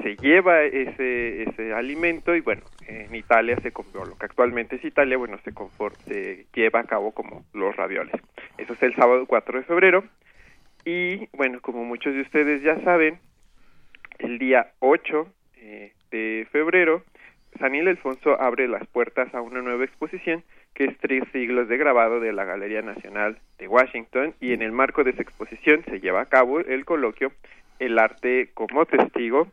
se 0.01 0.17
lleva 0.17 0.63
ese, 0.63 1.43
ese 1.43 1.73
alimento 1.73 2.35
y 2.35 2.41
bueno, 2.41 2.63
en 2.85 3.15
Italia 3.15 3.55
se 3.61 3.71
lo 3.71 4.17
que 4.17 4.25
actualmente 4.25 4.75
es 4.75 4.83
Italia, 4.83 5.15
bueno, 5.17 5.37
se, 5.45 5.53
confor- 5.53 5.95
se 6.05 6.47
lleva 6.53 6.81
a 6.81 6.83
cabo 6.83 7.13
como 7.13 7.45
los 7.53 7.73
ravioles. 7.77 8.13
Eso 8.57 8.73
es 8.73 8.83
el 8.83 8.93
sábado 8.95 9.25
4 9.25 9.59
de 9.59 9.63
febrero 9.63 10.03
y 10.83 11.27
bueno, 11.31 11.61
como 11.61 11.85
muchos 11.85 12.13
de 12.13 12.21
ustedes 12.21 12.61
ya 12.61 12.77
saben, 12.81 13.19
el 14.19 14.37
día 14.37 14.71
8 14.79 15.27
eh, 15.57 15.93
de 16.11 16.45
febrero, 16.51 17.03
San 17.59 17.75
Ildefonso 17.75 18.39
abre 18.41 18.67
las 18.67 18.85
puertas 18.87 19.33
a 19.33 19.41
una 19.41 19.61
nueva 19.61 19.85
exposición 19.85 20.43
que 20.73 20.85
es 20.85 20.97
Tres 20.97 21.23
siglos 21.31 21.67
de 21.67 21.77
grabado 21.77 22.19
de 22.19 22.33
la 22.33 22.45
Galería 22.45 22.81
Nacional 22.81 23.37
de 23.57 23.67
Washington 23.67 24.33
y 24.41 24.53
en 24.53 24.61
el 24.61 24.71
marco 24.71 25.03
de 25.03 25.11
esa 25.11 25.21
exposición 25.21 25.83
se 25.85 25.99
lleva 25.99 26.21
a 26.21 26.25
cabo 26.25 26.59
el 26.59 26.85
coloquio 26.85 27.31
El 27.79 27.97
arte 27.99 28.49
como 28.53 28.85
testigo. 28.85 29.47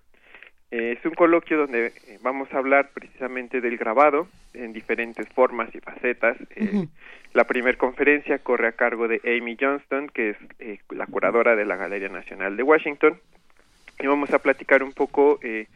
Eh, 0.70 0.96
es 0.98 1.04
un 1.04 1.14
coloquio 1.14 1.58
donde 1.58 1.86
eh, 1.86 2.18
vamos 2.22 2.52
a 2.52 2.58
hablar 2.58 2.90
precisamente 2.94 3.60
del 3.60 3.76
grabado 3.76 4.26
en 4.54 4.72
diferentes 4.72 5.28
formas 5.28 5.74
y 5.74 5.80
facetas. 5.80 6.36
Eh, 6.56 6.86
La 7.34 7.44
primera 7.44 7.78
conferencia 7.78 8.38
corre 8.40 8.68
a 8.68 8.72
cargo 8.72 9.08
de 9.08 9.20
Amy 9.24 9.56
Johnston, 9.58 10.08
que 10.08 10.30
es 10.30 10.36
eh, 10.58 10.80
la 10.90 11.06
curadora 11.06 11.56
de 11.56 11.64
la 11.64 11.76
Galería 11.76 12.10
Nacional 12.10 12.58
de 12.58 12.62
Washington, 12.62 13.18
y 13.98 14.06
vamos 14.06 14.34
a 14.34 14.38
platicar 14.38 14.82
un 14.82 14.92
poco 14.92 15.38
eh, 15.42 15.66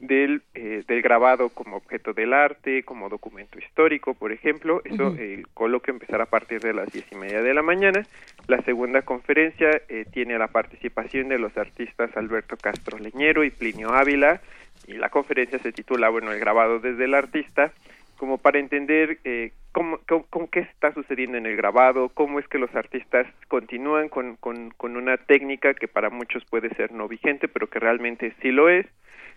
del, 0.00 0.42
eh, 0.54 0.84
del 0.86 1.02
grabado 1.02 1.48
como 1.48 1.76
objeto 1.76 2.12
del 2.12 2.32
arte, 2.32 2.82
como 2.84 3.08
documento 3.08 3.58
histórico, 3.58 4.14
por 4.14 4.32
ejemplo. 4.32 4.80
Eso, 4.84 5.08
Ujú. 5.08 5.16
eh, 5.18 5.34
el 5.34 5.48
coloquio 5.48 5.92
empezará 5.92 6.24
a 6.24 6.30
partir 6.30 6.60
de 6.60 6.72
las 6.72 6.90
diez 6.92 7.04
y 7.10 7.16
media 7.16 7.42
de 7.42 7.54
la 7.54 7.62
mañana. 7.62 8.06
La 8.46 8.62
segunda 8.62 9.02
conferencia 9.02 9.82
eh, 9.88 10.04
tiene 10.12 10.38
la 10.38 10.48
participación 10.48 11.28
de 11.28 11.38
los 11.38 11.56
artistas 11.56 12.16
Alberto 12.16 12.56
Castro 12.56 12.98
Leñero 12.98 13.44
y 13.44 13.50
Plinio 13.50 13.90
Ávila, 13.90 14.40
y 14.86 14.94
la 14.94 15.10
conferencia 15.10 15.58
se 15.58 15.72
titula, 15.72 16.08
bueno, 16.08 16.32
el 16.32 16.38
grabado 16.38 16.78
desde 16.78 17.04
el 17.04 17.14
artista, 17.14 17.72
como 18.16 18.38
para 18.38 18.58
entender 18.58 19.18
eh, 19.24 19.52
cómo, 19.72 20.00
cómo, 20.30 20.48
qué 20.50 20.60
está 20.60 20.92
sucediendo 20.92 21.36
en 21.36 21.46
el 21.46 21.56
grabado, 21.56 22.08
cómo 22.08 22.38
es 22.38 22.48
que 22.48 22.58
los 22.58 22.74
artistas 22.74 23.26
continúan 23.48 24.08
con, 24.08 24.36
con, 24.36 24.70
con 24.70 24.96
una 24.96 25.16
técnica 25.16 25.74
que 25.74 25.88
para 25.88 26.10
muchos 26.10 26.44
puede 26.44 26.70
ser 26.70 26.92
no 26.92 27.06
vigente, 27.06 27.48
pero 27.48 27.68
que 27.68 27.78
realmente 27.78 28.32
sí 28.40 28.50
lo 28.50 28.68
es. 28.68 28.86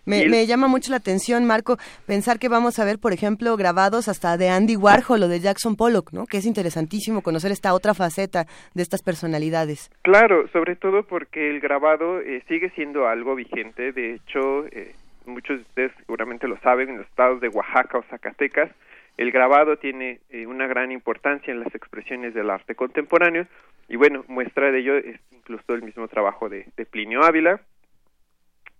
Me, 0.04 0.26
me, 0.28 0.46
llama 0.46 0.66
mucho 0.66 0.90
la 0.90 0.96
atención, 0.96 1.44
Marco, 1.44 1.76
pensar 2.06 2.38
que 2.38 2.48
vamos 2.48 2.78
a 2.78 2.84
ver, 2.84 2.98
por 2.98 3.12
ejemplo, 3.12 3.56
grabados 3.56 4.08
hasta 4.08 4.36
de 4.36 4.48
Andy 4.48 4.76
Warhol 4.76 5.22
o 5.22 5.28
de 5.28 5.38
Jackson 5.40 5.76
Pollock, 5.76 6.12
¿no? 6.12 6.26
Que 6.26 6.38
es 6.38 6.46
interesantísimo 6.46 7.22
conocer 7.22 7.52
esta 7.52 7.72
otra 7.72 7.94
faceta 7.94 8.46
de 8.74 8.82
estas 8.82 9.02
personalidades. 9.02 9.90
Claro, 10.02 10.48
sobre 10.52 10.74
todo 10.74 11.04
porque 11.04 11.50
el 11.50 11.60
grabado 11.60 12.20
eh, 12.20 12.42
sigue 12.48 12.70
siendo 12.70 13.06
algo 13.06 13.36
vigente. 13.36 13.92
De 13.92 14.14
hecho, 14.14 14.66
eh, 14.72 14.94
muchos 15.26 15.58
de 15.58 15.62
ustedes 15.62 15.92
seguramente 15.98 16.48
lo 16.48 16.58
saben, 16.58 16.88
en 16.90 16.98
los 16.98 17.06
estados 17.06 17.40
de 17.40 17.48
Oaxaca 17.48 17.98
o 17.98 18.02
Zacatecas, 18.04 18.70
el 19.18 19.30
grabado 19.30 19.76
tiene 19.76 20.20
eh, 20.30 20.46
una 20.46 20.66
gran 20.66 20.90
importancia 20.90 21.52
en 21.52 21.60
las 21.60 21.74
expresiones 21.74 22.34
del 22.34 22.50
arte 22.50 22.74
contemporáneo 22.74 23.46
y 23.88 23.96
bueno, 23.96 24.24
muestra 24.26 24.70
de 24.70 24.78
ello 24.78 24.96
es 24.96 25.20
incluso 25.32 25.74
el 25.74 25.82
mismo 25.82 26.08
trabajo 26.08 26.48
de, 26.48 26.66
de 26.76 26.86
Plinio 26.86 27.22
Ávila. 27.22 27.60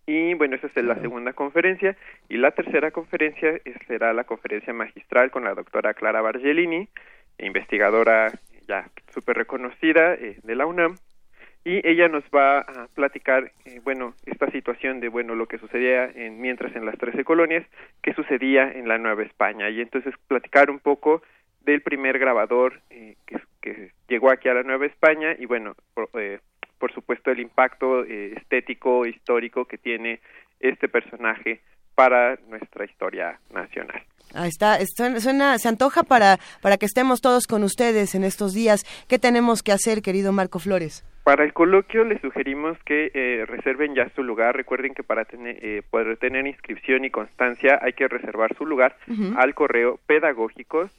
Y 0.06 0.34
bueno, 0.34 0.56
esa 0.56 0.66
es 0.66 0.84
la 0.84 1.00
segunda 1.00 1.32
conferencia. 1.32 1.96
Y 2.28 2.36
la 2.36 2.50
tercera 2.50 2.90
conferencia 2.90 3.60
será 3.86 4.12
la 4.12 4.24
conferencia 4.24 4.72
magistral 4.72 5.30
con 5.30 5.44
la 5.44 5.54
doctora 5.54 5.94
Clara 5.94 6.20
Bargellini, 6.20 6.88
investigadora 7.38 8.32
ya 8.68 8.88
súper 9.12 9.36
reconocida 9.36 10.14
eh, 10.14 10.38
de 10.42 10.54
la 10.54 10.66
UNAM, 10.66 10.96
y 11.64 11.86
ella 11.86 12.08
nos 12.08 12.24
va 12.34 12.58
a 12.58 12.88
platicar, 12.94 13.52
eh, 13.64 13.80
bueno, 13.84 14.14
esta 14.26 14.50
situación 14.50 15.00
de, 15.00 15.08
bueno, 15.08 15.34
lo 15.34 15.46
que 15.46 15.58
sucedía 15.58 16.06
en, 16.06 16.40
mientras 16.40 16.74
en 16.74 16.84
las 16.84 16.98
trece 16.98 17.24
colonias, 17.24 17.64
qué 18.02 18.12
sucedía 18.14 18.70
en 18.70 18.88
la 18.88 18.98
Nueva 18.98 19.22
España, 19.22 19.70
y 19.70 19.80
entonces 19.80 20.14
platicar 20.26 20.70
un 20.70 20.80
poco 20.80 21.22
del 21.60 21.82
primer 21.82 22.18
grabador 22.18 22.80
eh, 22.90 23.14
que, 23.26 23.40
que, 23.60 23.92
llegó 24.08 24.30
aquí 24.30 24.48
a 24.48 24.54
la 24.54 24.64
Nueva 24.64 24.86
España 24.86 25.36
y, 25.38 25.46
bueno, 25.46 25.74
por, 25.94 26.08
eh, 26.14 26.40
por 26.82 26.92
supuesto 26.92 27.30
el 27.30 27.38
impacto 27.38 28.02
eh, 28.02 28.34
estético, 28.36 29.06
histórico 29.06 29.66
que 29.66 29.78
tiene 29.78 30.18
este 30.58 30.88
personaje 30.88 31.60
para 31.94 32.36
nuestra 32.48 32.84
historia 32.84 33.38
nacional. 33.54 34.02
Ahí 34.34 34.48
está, 34.48 34.78
suena, 34.96 35.20
suena, 35.20 35.58
se 35.58 35.68
antoja 35.68 36.02
para, 36.02 36.38
para 36.60 36.78
que 36.78 36.86
estemos 36.86 37.20
todos 37.20 37.46
con 37.46 37.62
ustedes 37.62 38.16
en 38.16 38.24
estos 38.24 38.52
días. 38.52 38.82
¿Qué 39.08 39.20
tenemos 39.20 39.62
que 39.62 39.70
hacer, 39.70 40.02
querido 40.02 40.32
Marco 40.32 40.58
Flores? 40.58 41.04
Para 41.22 41.44
el 41.44 41.52
coloquio 41.52 42.02
les 42.02 42.20
sugerimos 42.20 42.76
que 42.84 43.12
eh, 43.14 43.46
reserven 43.46 43.94
ya 43.94 44.08
su 44.16 44.24
lugar. 44.24 44.56
Recuerden 44.56 44.92
que 44.92 45.04
para 45.04 45.24
tener, 45.24 45.64
eh, 45.64 45.82
poder 45.88 46.16
tener 46.16 46.48
inscripción 46.48 47.04
y 47.04 47.10
constancia 47.10 47.78
hay 47.80 47.92
que 47.92 48.08
reservar 48.08 48.56
su 48.56 48.66
lugar 48.66 48.96
uh 49.06 49.12
-huh. 49.12 49.36
al 49.38 49.54
correo 49.54 50.00
pedagógicos 50.08 50.90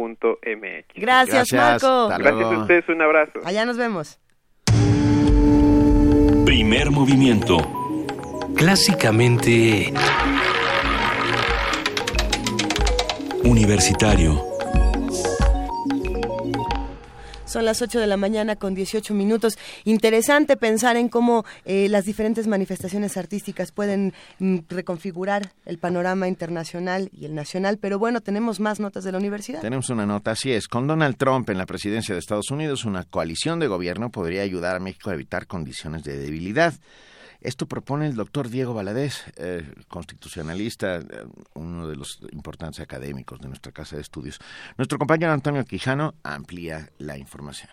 www.sanildelfonso.org.mx. 0.00 0.94
Gracias, 0.94 1.52
Marco. 1.52 2.08
Gracias 2.08 2.44
a 2.44 2.58
ustedes, 2.60 2.88
un 2.88 3.02
abrazo. 3.02 3.40
Allá 3.44 3.64
nos 3.64 3.76
vemos. 3.76 4.18
Primer 6.44 6.90
movimiento. 6.90 7.58
Clásicamente... 8.56 9.92
Universitario. 13.44 14.49
Son 17.50 17.64
las 17.64 17.82
8 17.82 17.98
de 17.98 18.06
la 18.06 18.16
mañana 18.16 18.54
con 18.54 18.76
18 18.76 19.12
minutos. 19.12 19.58
Interesante 19.82 20.56
pensar 20.56 20.96
en 20.96 21.08
cómo 21.08 21.44
eh, 21.64 21.88
las 21.88 22.04
diferentes 22.04 22.46
manifestaciones 22.46 23.16
artísticas 23.16 23.72
pueden 23.72 24.14
mm, 24.38 24.58
reconfigurar 24.68 25.50
el 25.66 25.78
panorama 25.78 26.28
internacional 26.28 27.10
y 27.12 27.24
el 27.24 27.34
nacional. 27.34 27.78
Pero 27.78 27.98
bueno, 27.98 28.20
tenemos 28.20 28.60
más 28.60 28.78
notas 28.78 29.02
de 29.02 29.10
la 29.10 29.18
universidad. 29.18 29.62
Tenemos 29.62 29.90
una 29.90 30.06
nota, 30.06 30.30
así 30.30 30.52
es. 30.52 30.68
Con 30.68 30.86
Donald 30.86 31.16
Trump 31.16 31.50
en 31.50 31.58
la 31.58 31.66
presidencia 31.66 32.14
de 32.14 32.20
Estados 32.20 32.52
Unidos, 32.52 32.84
una 32.84 33.02
coalición 33.02 33.58
de 33.58 33.66
gobierno 33.66 34.10
podría 34.10 34.42
ayudar 34.42 34.76
a 34.76 34.78
México 34.78 35.10
a 35.10 35.14
evitar 35.14 35.48
condiciones 35.48 36.04
de 36.04 36.18
debilidad. 36.18 36.74
Esto 37.40 37.66
propone 37.66 38.06
el 38.06 38.14
doctor 38.14 38.48
Diego 38.50 38.74
Valadez, 38.74 39.24
eh, 39.36 39.66
constitucionalista, 39.88 40.96
eh, 40.96 41.04
uno 41.54 41.88
de 41.88 41.96
los 41.96 42.20
importantes 42.32 42.80
académicos 42.80 43.40
de 43.40 43.48
nuestra 43.48 43.72
casa 43.72 43.96
de 43.96 44.02
estudios. 44.02 44.38
Nuestro 44.76 44.98
compañero 44.98 45.32
Antonio 45.32 45.64
Quijano 45.64 46.14
amplía 46.22 46.90
la 46.98 47.16
información. 47.16 47.70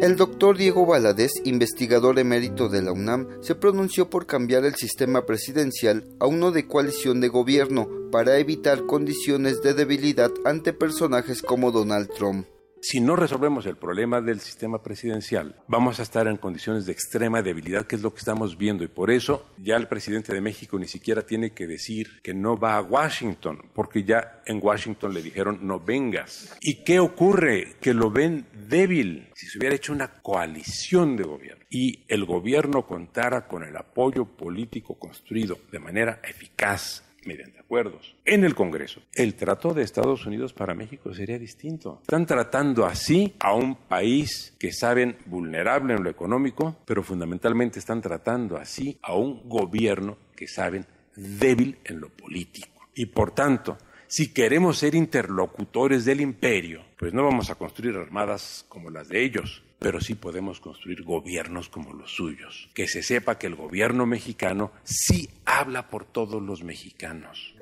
El 0.00 0.16
doctor 0.16 0.58
Diego 0.58 0.84
Valadez, 0.84 1.32
investigador 1.44 2.18
emérito 2.18 2.68
de 2.68 2.82
la 2.82 2.92
UNAM, 2.92 3.26
se 3.40 3.54
pronunció 3.54 4.10
por 4.10 4.26
cambiar 4.26 4.64
el 4.64 4.74
sistema 4.74 5.24
presidencial 5.24 6.06
a 6.20 6.26
uno 6.26 6.50
de 6.50 6.66
coalición 6.66 7.20
de 7.20 7.28
gobierno 7.28 7.88
para 8.10 8.38
evitar 8.38 8.84
condiciones 8.86 9.62
de 9.62 9.72
debilidad 9.72 10.30
ante 10.44 10.72
personajes 10.72 11.40
como 11.40 11.72
Donald 11.72 12.10
Trump. 12.14 12.46
Si 12.86 13.00
no 13.00 13.16
resolvemos 13.16 13.64
el 13.64 13.76
problema 13.76 14.20
del 14.20 14.40
sistema 14.40 14.82
presidencial, 14.82 15.56
vamos 15.68 16.00
a 16.00 16.02
estar 16.02 16.26
en 16.26 16.36
condiciones 16.36 16.84
de 16.84 16.92
extrema 16.92 17.40
debilidad, 17.40 17.86
que 17.86 17.96
es 17.96 18.02
lo 18.02 18.12
que 18.12 18.18
estamos 18.18 18.58
viendo. 18.58 18.84
Y 18.84 18.88
por 18.88 19.10
eso 19.10 19.46
ya 19.56 19.76
el 19.76 19.88
presidente 19.88 20.34
de 20.34 20.42
México 20.42 20.78
ni 20.78 20.86
siquiera 20.86 21.22
tiene 21.22 21.52
que 21.52 21.66
decir 21.66 22.20
que 22.22 22.34
no 22.34 22.58
va 22.58 22.76
a 22.76 22.82
Washington, 22.82 23.70
porque 23.72 24.04
ya 24.04 24.42
en 24.44 24.60
Washington 24.62 25.14
le 25.14 25.22
dijeron 25.22 25.60
no 25.62 25.80
vengas. 25.80 26.54
¿Y 26.60 26.84
qué 26.84 27.00
ocurre? 27.00 27.76
Que 27.80 27.94
lo 27.94 28.10
ven 28.10 28.48
débil. 28.68 29.30
Si 29.34 29.46
se 29.46 29.56
hubiera 29.56 29.76
hecho 29.76 29.94
una 29.94 30.20
coalición 30.20 31.16
de 31.16 31.24
gobierno 31.24 31.64
y 31.70 32.04
el 32.06 32.26
gobierno 32.26 32.86
contara 32.86 33.48
con 33.48 33.64
el 33.64 33.78
apoyo 33.78 34.26
político 34.26 34.98
construido 34.98 35.56
de 35.72 35.78
manera 35.78 36.20
eficaz 36.22 37.02
mediante 37.26 37.60
acuerdos 37.60 38.16
en 38.24 38.44
el 38.44 38.54
Congreso. 38.54 39.02
El 39.14 39.34
trato 39.34 39.74
de 39.74 39.82
Estados 39.82 40.26
Unidos 40.26 40.52
para 40.52 40.74
México 40.74 41.14
sería 41.14 41.38
distinto. 41.38 42.00
Están 42.02 42.26
tratando 42.26 42.86
así 42.86 43.34
a 43.40 43.54
un 43.54 43.76
país 43.76 44.54
que 44.58 44.72
saben 44.72 45.16
vulnerable 45.26 45.94
en 45.94 46.02
lo 46.02 46.10
económico, 46.10 46.76
pero 46.84 47.02
fundamentalmente 47.02 47.78
están 47.78 48.00
tratando 48.00 48.56
así 48.56 48.98
a 49.02 49.14
un 49.14 49.48
gobierno 49.48 50.16
que 50.36 50.48
saben 50.48 50.86
débil 51.16 51.78
en 51.84 52.00
lo 52.00 52.08
político. 52.08 52.88
Y 52.94 53.06
por 53.06 53.32
tanto, 53.32 53.76
si 54.06 54.32
queremos 54.32 54.78
ser 54.78 54.94
interlocutores 54.94 56.04
del 56.04 56.20
imperio, 56.20 56.84
pues 56.96 57.12
no 57.12 57.24
vamos 57.24 57.50
a 57.50 57.56
construir 57.56 57.96
armadas 57.96 58.64
como 58.68 58.90
las 58.90 59.08
de 59.08 59.24
ellos, 59.24 59.62
pero 59.78 60.00
sí 60.00 60.14
podemos 60.14 60.60
construir 60.60 61.02
gobiernos 61.02 61.68
como 61.68 61.92
los 61.92 62.14
suyos. 62.14 62.70
Que 62.74 62.86
se 62.86 63.02
sepa 63.02 63.38
que 63.38 63.48
el 63.48 63.56
gobierno 63.56 64.06
mexicano 64.06 64.72
sí 64.84 65.28
habla 65.58 65.88
por 65.88 66.04
todos 66.04 66.42
los 66.42 66.62
mexicanos. 66.62 67.54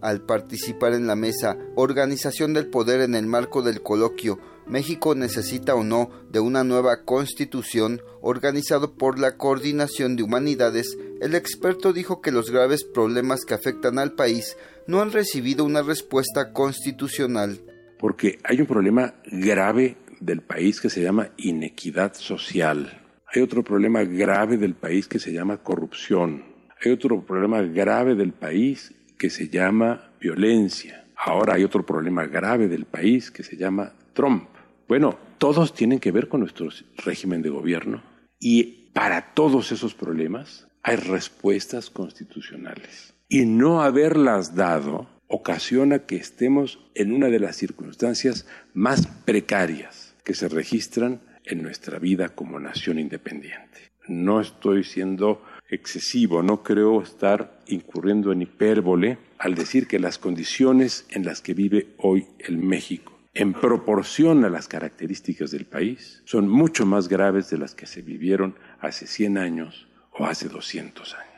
Al 0.00 0.22
participar 0.22 0.94
en 0.94 1.06
la 1.06 1.14
mesa 1.14 1.56
Organización 1.76 2.54
del 2.54 2.66
Poder 2.66 3.00
en 3.00 3.14
el 3.14 3.26
marco 3.26 3.62
del 3.62 3.82
coloquio 3.82 4.38
México 4.66 5.14
necesita 5.14 5.74
o 5.74 5.84
no 5.84 6.10
de 6.30 6.40
una 6.40 6.64
nueva 6.64 7.04
constitución 7.04 8.00
organizado 8.20 8.94
por 8.94 9.18
la 9.18 9.36
Coordinación 9.36 10.16
de 10.16 10.22
Humanidades, 10.22 10.96
el 11.20 11.34
experto 11.34 11.92
dijo 11.92 12.20
que 12.20 12.32
los 12.32 12.50
graves 12.50 12.84
problemas 12.84 13.44
que 13.44 13.54
afectan 13.54 13.98
al 13.98 14.12
país 14.12 14.56
no 14.86 15.00
han 15.00 15.12
recibido 15.12 15.64
una 15.64 15.82
respuesta 15.82 16.52
constitucional. 16.52 17.60
Porque 17.98 18.38
hay 18.44 18.60
un 18.60 18.66
problema 18.66 19.14
grave 19.30 19.96
del 20.20 20.42
país 20.42 20.80
que 20.80 20.90
se 20.90 21.02
llama 21.02 21.30
inequidad 21.36 22.14
social. 22.14 23.00
Hay 23.26 23.42
otro 23.42 23.62
problema 23.62 24.04
grave 24.04 24.56
del 24.56 24.74
país 24.74 25.08
que 25.08 25.18
se 25.18 25.32
llama 25.32 25.58
corrupción. 25.58 26.51
Hay 26.84 26.90
otro 26.90 27.20
problema 27.24 27.62
grave 27.62 28.16
del 28.16 28.32
país 28.32 28.92
que 29.16 29.30
se 29.30 29.48
llama 29.48 30.10
violencia. 30.20 31.04
Ahora 31.16 31.54
hay 31.54 31.62
otro 31.62 31.86
problema 31.86 32.26
grave 32.26 32.66
del 32.66 32.86
país 32.86 33.30
que 33.30 33.44
se 33.44 33.56
llama 33.56 33.92
Trump. 34.14 34.48
Bueno, 34.88 35.16
todos 35.38 35.74
tienen 35.74 36.00
que 36.00 36.10
ver 36.10 36.28
con 36.28 36.40
nuestro 36.40 36.68
régimen 36.96 37.40
de 37.40 37.50
gobierno 37.50 38.02
y 38.40 38.90
para 38.92 39.32
todos 39.32 39.70
esos 39.70 39.94
problemas 39.94 40.66
hay 40.82 40.96
respuestas 40.96 41.88
constitucionales. 41.88 43.14
Y 43.28 43.46
no 43.46 43.82
haberlas 43.82 44.56
dado 44.56 45.06
ocasiona 45.28 46.00
que 46.00 46.16
estemos 46.16 46.80
en 46.94 47.12
una 47.12 47.28
de 47.28 47.38
las 47.38 47.56
circunstancias 47.56 48.46
más 48.74 49.06
precarias 49.06 50.16
que 50.24 50.34
se 50.34 50.48
registran 50.48 51.20
en 51.44 51.62
nuestra 51.62 52.00
vida 52.00 52.30
como 52.30 52.58
nación 52.58 52.98
independiente. 52.98 53.92
No 54.08 54.40
estoy 54.40 54.82
siendo 54.82 55.42
excesivo, 55.72 56.42
no 56.42 56.62
creo 56.62 57.02
estar 57.02 57.60
incurriendo 57.66 58.30
en 58.30 58.42
hipérbole 58.42 59.18
al 59.38 59.54
decir 59.54 59.88
que 59.88 59.98
las 59.98 60.18
condiciones 60.18 61.06
en 61.08 61.24
las 61.24 61.40
que 61.40 61.54
vive 61.54 61.94
hoy 61.98 62.26
el 62.38 62.58
México, 62.58 63.18
en 63.34 63.54
proporción 63.54 64.44
a 64.44 64.50
las 64.50 64.68
características 64.68 65.50
del 65.50 65.64
país, 65.64 66.22
son 66.26 66.46
mucho 66.48 66.84
más 66.84 67.08
graves 67.08 67.48
de 67.48 67.58
las 67.58 67.74
que 67.74 67.86
se 67.86 68.02
vivieron 68.02 68.54
hace 68.80 69.06
100 69.06 69.38
años 69.38 69.88
o 70.12 70.26
hace 70.26 70.48
200 70.48 71.14
años. 71.14 71.32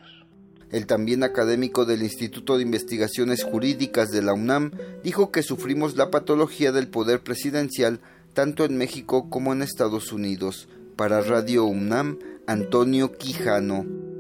El 0.71 0.87
también 0.87 1.23
académico 1.23 1.85
del 1.85 2.03
Instituto 2.03 2.57
de 2.57 2.65
Investigaciones 2.65 3.45
Jurídicas 3.45 4.11
de 4.11 4.23
la 4.23 4.35
UNAM 4.35 4.73
dijo 5.05 5.31
que 5.31 5.45
sufrimos 5.45 5.97
la 5.97 6.11
patología 6.11 6.73
del 6.73 6.89
poder 6.89 7.23
presidencial 7.23 8.01
tanto 8.33 8.65
en 8.65 8.77
México 8.77 9.31
como 9.31 9.53
en 9.53 9.63
Estados 9.63 10.13
Unidos. 10.13 10.69
Para 10.97 11.21
Radio 11.21 11.65
UNAM, 11.65 12.19
Antonio 12.49 13.13
Quijano. 13.17 14.14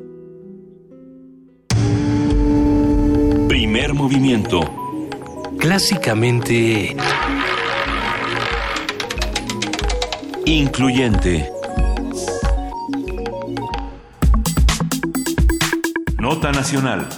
Primer 3.64 3.94
movimiento. 3.94 4.60
Clásicamente... 5.58 6.94
Incluyente. 10.44 11.50
Nota 16.18 16.52
Nacional. 16.52 17.08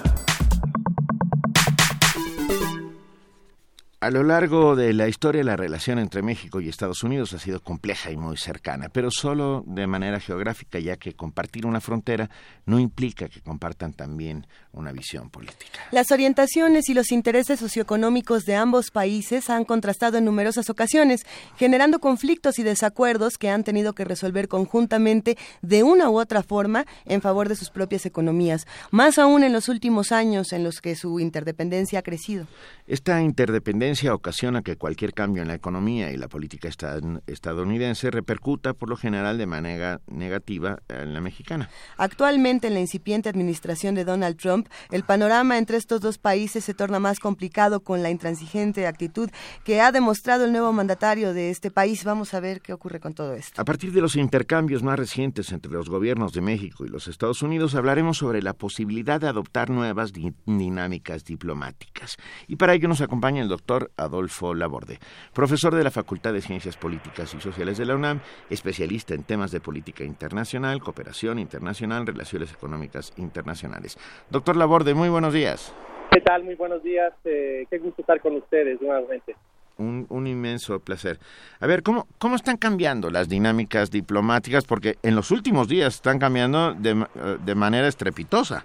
A 3.99 4.11
lo 4.11 4.23
largo 4.23 4.77
de 4.77 4.93
la 4.93 5.09
historia, 5.09 5.43
la 5.43 5.57
relación 5.57 5.99
entre 5.99 6.21
México 6.21 6.61
y 6.61 6.69
Estados 6.69 7.03
Unidos 7.03 7.33
ha 7.33 7.39
sido 7.39 7.61
compleja 7.61 8.11
y 8.11 8.17
muy 8.19 8.37
cercana, 8.37 8.91
pero 8.91 9.11
solo 9.11 9.65
de 9.67 9.87
manera 9.87 10.21
geográfica, 10.21 10.79
ya 10.79 10.99
que 10.99 11.15
compartir 11.15 11.65
una 11.65 11.81
frontera 11.81 12.29
no 12.67 12.79
implica 12.79 13.27
que 13.31 13.41
compartan 13.41 13.95
también 13.95 14.47
una 14.73 14.93
visión 14.93 15.31
política. 15.31 15.81
Las 15.93 16.11
orientaciones 16.11 16.91
y 16.91 16.95
los 16.95 17.11
intereses 17.11 17.59
socioeconómicos 17.59 18.45
de 18.45 18.55
ambos 18.55 18.91
países 18.91 19.49
han 19.49 19.65
contrastado 19.65 20.19
en 20.19 20.27
numerosas 20.27 20.69
ocasiones, 20.69 21.25
generando 21.57 21.99
conflictos 21.99 22.59
y 22.59 22.65
desacuerdos 22.65 23.39
que 23.39 23.49
han 23.49 23.65
tenido 23.65 23.95
que 23.95 24.05
resolver 24.05 24.47
conjuntamente 24.49 25.39
de 25.63 25.85
una 25.85 26.11
u 26.11 26.21
otra 26.21 26.43
forma 26.43 26.85
en 27.07 27.23
favor 27.23 27.49
de 27.49 27.57
sus 27.57 27.71
propias 27.71 28.05
economías, 28.05 28.67
más 28.91 29.19
aún 29.19 29.43
en 29.43 29.55
los 29.55 29.71
últimos 29.71 30.13
años 30.13 30.53
en 30.53 30.65
los 30.65 30.83
que 30.83 30.97
su 30.97 31.19
interdependencia 31.19 32.01
ha 32.01 32.03
crecido. 32.03 32.47
Esta 32.87 33.23
interdependencia 33.23 33.86
ocasiona 34.15 34.63
que 34.63 34.77
cualquier 34.77 35.13
cambio 35.13 35.43
en 35.43 35.49
la 35.49 35.55
economía 35.55 36.11
y 36.11 36.17
la 36.17 36.29
política 36.29 36.69
estadounidense 36.69 38.11
repercuta 38.11 38.75
por 38.75 38.89
lo 38.89 38.97
general 38.97 39.39
de 39.39 39.47
manera 39.47 40.01
negativa 40.07 40.81
en 40.89 41.15
la 41.15 41.21
mexicana. 41.21 41.71
Actualmente, 41.97 42.69
en 42.69 42.75
la 42.75 42.81
incipiente 42.81 43.29
administración 43.29 43.95
de 43.95 44.05
Donald 44.05 44.37
Trump, 44.37 44.69
el 44.91 45.05
panorama 45.05 45.59
entre 45.59 45.77
estos 45.77 46.01
dos 46.01 46.19
países 46.19 46.65
se 46.65 46.75
torna 46.75 46.99
más 46.99 47.21
complicado 47.21 47.81
con 47.81 48.03
la 48.03 48.11
intransigente 48.11 48.87
actitud 48.87 49.31
que 49.65 49.81
ha 49.81 49.93
demostrado 49.93 50.45
el 50.45 50.53
nuevo 50.53 50.73
mandatario 50.73 51.33
de 51.35 51.51
este 51.51 51.71
país. 51.71 52.05
Vamos 52.05 52.35
a 52.35 52.41
ver 52.41 52.61
qué 52.61 52.73
ocurre 52.73 53.01
con 53.01 53.15
todo 53.15 53.35
esto. 53.35 53.61
A 53.61 53.65
partir 53.65 53.93
de 53.93 54.01
los 54.01 54.17
intercambios 54.17 54.83
más 54.83 54.99
recientes 54.99 55.53
entre 55.53 55.71
los 55.71 55.89
gobiernos 55.89 56.33
de 56.33 56.41
México 56.41 56.85
y 56.85 56.89
los 56.89 57.09
Estados 57.09 57.43
Unidos, 57.43 57.75
hablaremos 57.75 58.19
sobre 58.19 58.43
la 58.43 58.55
posibilidad 58.55 59.21
de 59.21 59.29
adoptar 59.29 59.71
nuevas 59.71 60.13
dinámicas 60.47 61.25
diplomáticas. 61.25 62.17
Y 62.47 62.57
para 62.57 62.75
ello 62.75 62.89
nos 62.89 63.01
acompaña 63.01 63.43
el 63.43 63.49
doctor 63.49 63.76
Adolfo 63.97 64.55
Laborde, 64.55 64.99
profesor 65.33 65.75
de 65.75 65.85
la 65.85 65.91
Facultad 65.91 66.33
de 66.33 66.41
Ciencias 66.41 66.77
Políticas 66.77 67.35
y 67.35 67.41
Sociales 67.41 67.79
de 67.79 67.87
la 67.87 67.95
UNAM, 67.95 68.21
especialista 68.51 69.15
en 69.15 69.25
temas 69.25 69.51
de 69.51 69.61
política 69.61 70.05
internacional, 70.05 70.81
cooperación 70.81 71.39
internacional, 71.39 72.07
relaciones 72.07 72.53
económicas 72.53 73.13
internacionales. 73.17 73.99
Doctor 74.31 74.57
Laborde, 74.57 74.95
muy 74.95 75.09
buenos 75.09 75.33
días. 75.33 75.75
¿Qué 76.11 76.21
tal? 76.21 76.45
Muy 76.45 76.55
buenos 76.55 76.83
días. 76.83 77.13
Eh, 77.25 77.67
qué 77.69 77.79
gusto 77.79 78.03
estar 78.03 78.21
con 78.21 78.37
ustedes 78.37 78.81
nuevamente. 78.81 79.37
Un, 79.79 80.07
un, 80.09 80.27
inmenso 80.27 80.81
placer. 80.81 81.19
A 81.61 81.67
ver, 81.67 81.83
¿cómo, 81.83 82.07
¿cómo 82.19 82.37
están 82.37 82.57
cambiando 82.57 83.11
las 83.11 83.29
dinámicas 83.29 83.91
diplomáticas? 83.91 84.65
Porque 84.65 84.97
en 85.03 85.15
los 85.15 85.31
últimos 85.31 85.69
días 85.69 85.97
están 85.97 86.19
cambiando 86.19 86.73
de, 86.73 86.93
eh, 86.93 87.37
de 87.45 87.55
manera 87.55 87.87
estrepitosa. 87.87 88.65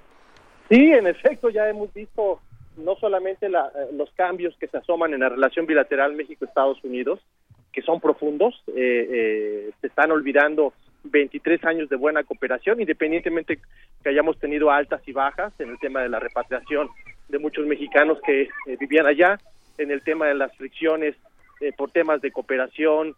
Sí, 0.69 0.77
en 0.77 1.07
efecto, 1.07 1.49
ya 1.49 1.67
hemos 1.67 1.93
visto 1.93 2.39
no 2.77 2.95
solamente 2.95 3.49
la, 3.49 3.67
eh, 3.67 3.89
los 3.93 4.11
cambios 4.11 4.55
que 4.57 4.67
se 4.67 4.77
asoman 4.77 5.13
en 5.13 5.21
la 5.21 5.29
relación 5.29 5.65
bilateral 5.65 6.13
México-Estados 6.15 6.83
Unidos, 6.83 7.19
que 7.73 7.81
son 7.81 7.99
profundos, 7.99 8.63
eh, 8.67 9.07
eh, 9.11 9.71
se 9.79 9.87
están 9.87 10.11
olvidando 10.11 10.73
23 11.03 11.63
años 11.65 11.89
de 11.89 11.95
buena 11.95 12.23
cooperación, 12.23 12.79
independientemente 12.79 13.59
que 14.03 14.09
hayamos 14.09 14.37
tenido 14.39 14.71
altas 14.71 15.01
y 15.07 15.13
bajas 15.13 15.53
en 15.59 15.69
el 15.69 15.79
tema 15.79 16.01
de 16.01 16.09
la 16.09 16.19
repatriación 16.19 16.89
de 17.29 17.39
muchos 17.39 17.65
mexicanos 17.65 18.19
que 18.25 18.49
vivían 18.79 19.07
allá, 19.07 19.39
en 19.77 19.89
el 19.89 20.03
tema 20.03 20.27
de 20.27 20.35
las 20.35 20.55
fricciones 20.57 21.15
por 21.77 21.91
temas 21.91 22.21
de 22.21 22.31
cooperación, 22.31 23.15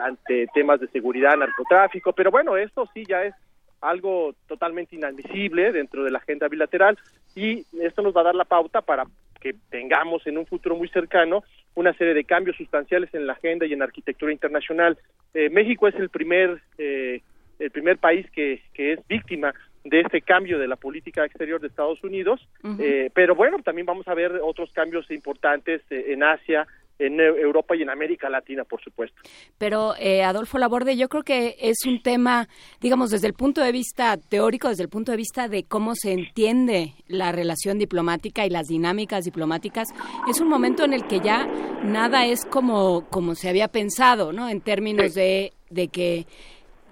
ante 0.00 0.48
temas 0.52 0.80
de 0.80 0.88
seguridad, 0.88 1.36
narcotráfico, 1.36 2.12
pero 2.12 2.30
bueno, 2.30 2.56
esto 2.56 2.86
sí 2.92 3.04
ya 3.08 3.22
es 3.22 3.34
algo 3.80 4.34
totalmente 4.48 4.96
inadmisible 4.96 5.72
dentro 5.72 6.04
de 6.04 6.10
la 6.10 6.18
agenda 6.18 6.48
bilateral 6.48 6.98
y 7.34 7.64
esto 7.80 8.02
nos 8.02 8.14
va 8.14 8.22
a 8.22 8.24
dar 8.24 8.34
la 8.34 8.44
pauta 8.44 8.80
para 8.80 9.04
que 9.40 9.54
tengamos 9.70 10.26
en 10.26 10.38
un 10.38 10.46
futuro 10.46 10.76
muy 10.76 10.88
cercano 10.88 11.42
una 11.74 11.92
serie 11.94 12.14
de 12.14 12.24
cambios 12.24 12.56
sustanciales 12.56 13.12
en 13.14 13.26
la 13.26 13.32
agenda 13.32 13.66
y 13.66 13.72
en 13.72 13.80
la 13.80 13.86
arquitectura 13.86 14.32
internacional. 14.32 14.98
Eh, 15.34 15.50
México 15.50 15.88
es 15.88 15.94
el 15.96 16.10
primer 16.10 16.60
eh, 16.78 17.20
el 17.58 17.70
primer 17.70 17.98
país 17.98 18.28
que, 18.30 18.62
que 18.74 18.92
es 18.92 19.06
víctima 19.06 19.54
de 19.84 20.00
este 20.00 20.20
cambio 20.20 20.58
de 20.58 20.68
la 20.68 20.76
política 20.76 21.24
exterior 21.24 21.60
de 21.60 21.66
Estados 21.66 22.02
Unidos, 22.04 22.40
eh, 22.78 23.10
pero 23.14 23.34
bueno, 23.34 23.58
también 23.62 23.86
vamos 23.86 24.06
a 24.06 24.14
ver 24.14 24.40
otros 24.42 24.70
cambios 24.72 25.10
importantes 25.10 25.82
en 25.90 26.22
Asia, 26.22 26.66
en 27.06 27.20
Europa 27.20 27.76
y 27.76 27.82
en 27.82 27.90
América 27.90 28.28
Latina, 28.28 28.64
por 28.64 28.82
supuesto. 28.82 29.20
Pero, 29.58 29.94
eh, 29.98 30.22
Adolfo 30.22 30.58
Laborde, 30.58 30.96
yo 30.96 31.08
creo 31.08 31.22
que 31.22 31.56
es 31.60 31.84
un 31.86 32.02
tema, 32.02 32.48
digamos, 32.80 33.10
desde 33.10 33.26
el 33.26 33.34
punto 33.34 33.60
de 33.60 33.72
vista 33.72 34.16
teórico, 34.16 34.68
desde 34.68 34.84
el 34.84 34.88
punto 34.88 35.10
de 35.10 35.16
vista 35.16 35.48
de 35.48 35.64
cómo 35.64 35.94
se 35.94 36.12
entiende 36.12 36.94
la 37.08 37.32
relación 37.32 37.78
diplomática 37.78 38.46
y 38.46 38.50
las 38.50 38.68
dinámicas 38.68 39.24
diplomáticas, 39.24 39.88
es 40.28 40.40
un 40.40 40.48
momento 40.48 40.84
en 40.84 40.92
el 40.92 41.06
que 41.06 41.20
ya 41.20 41.46
nada 41.84 42.26
es 42.26 42.44
como, 42.44 43.08
como 43.10 43.34
se 43.34 43.48
había 43.48 43.68
pensado, 43.68 44.32
¿no? 44.32 44.48
En 44.48 44.60
términos 44.60 45.14
de, 45.14 45.52
de 45.70 45.88
que 45.88 46.26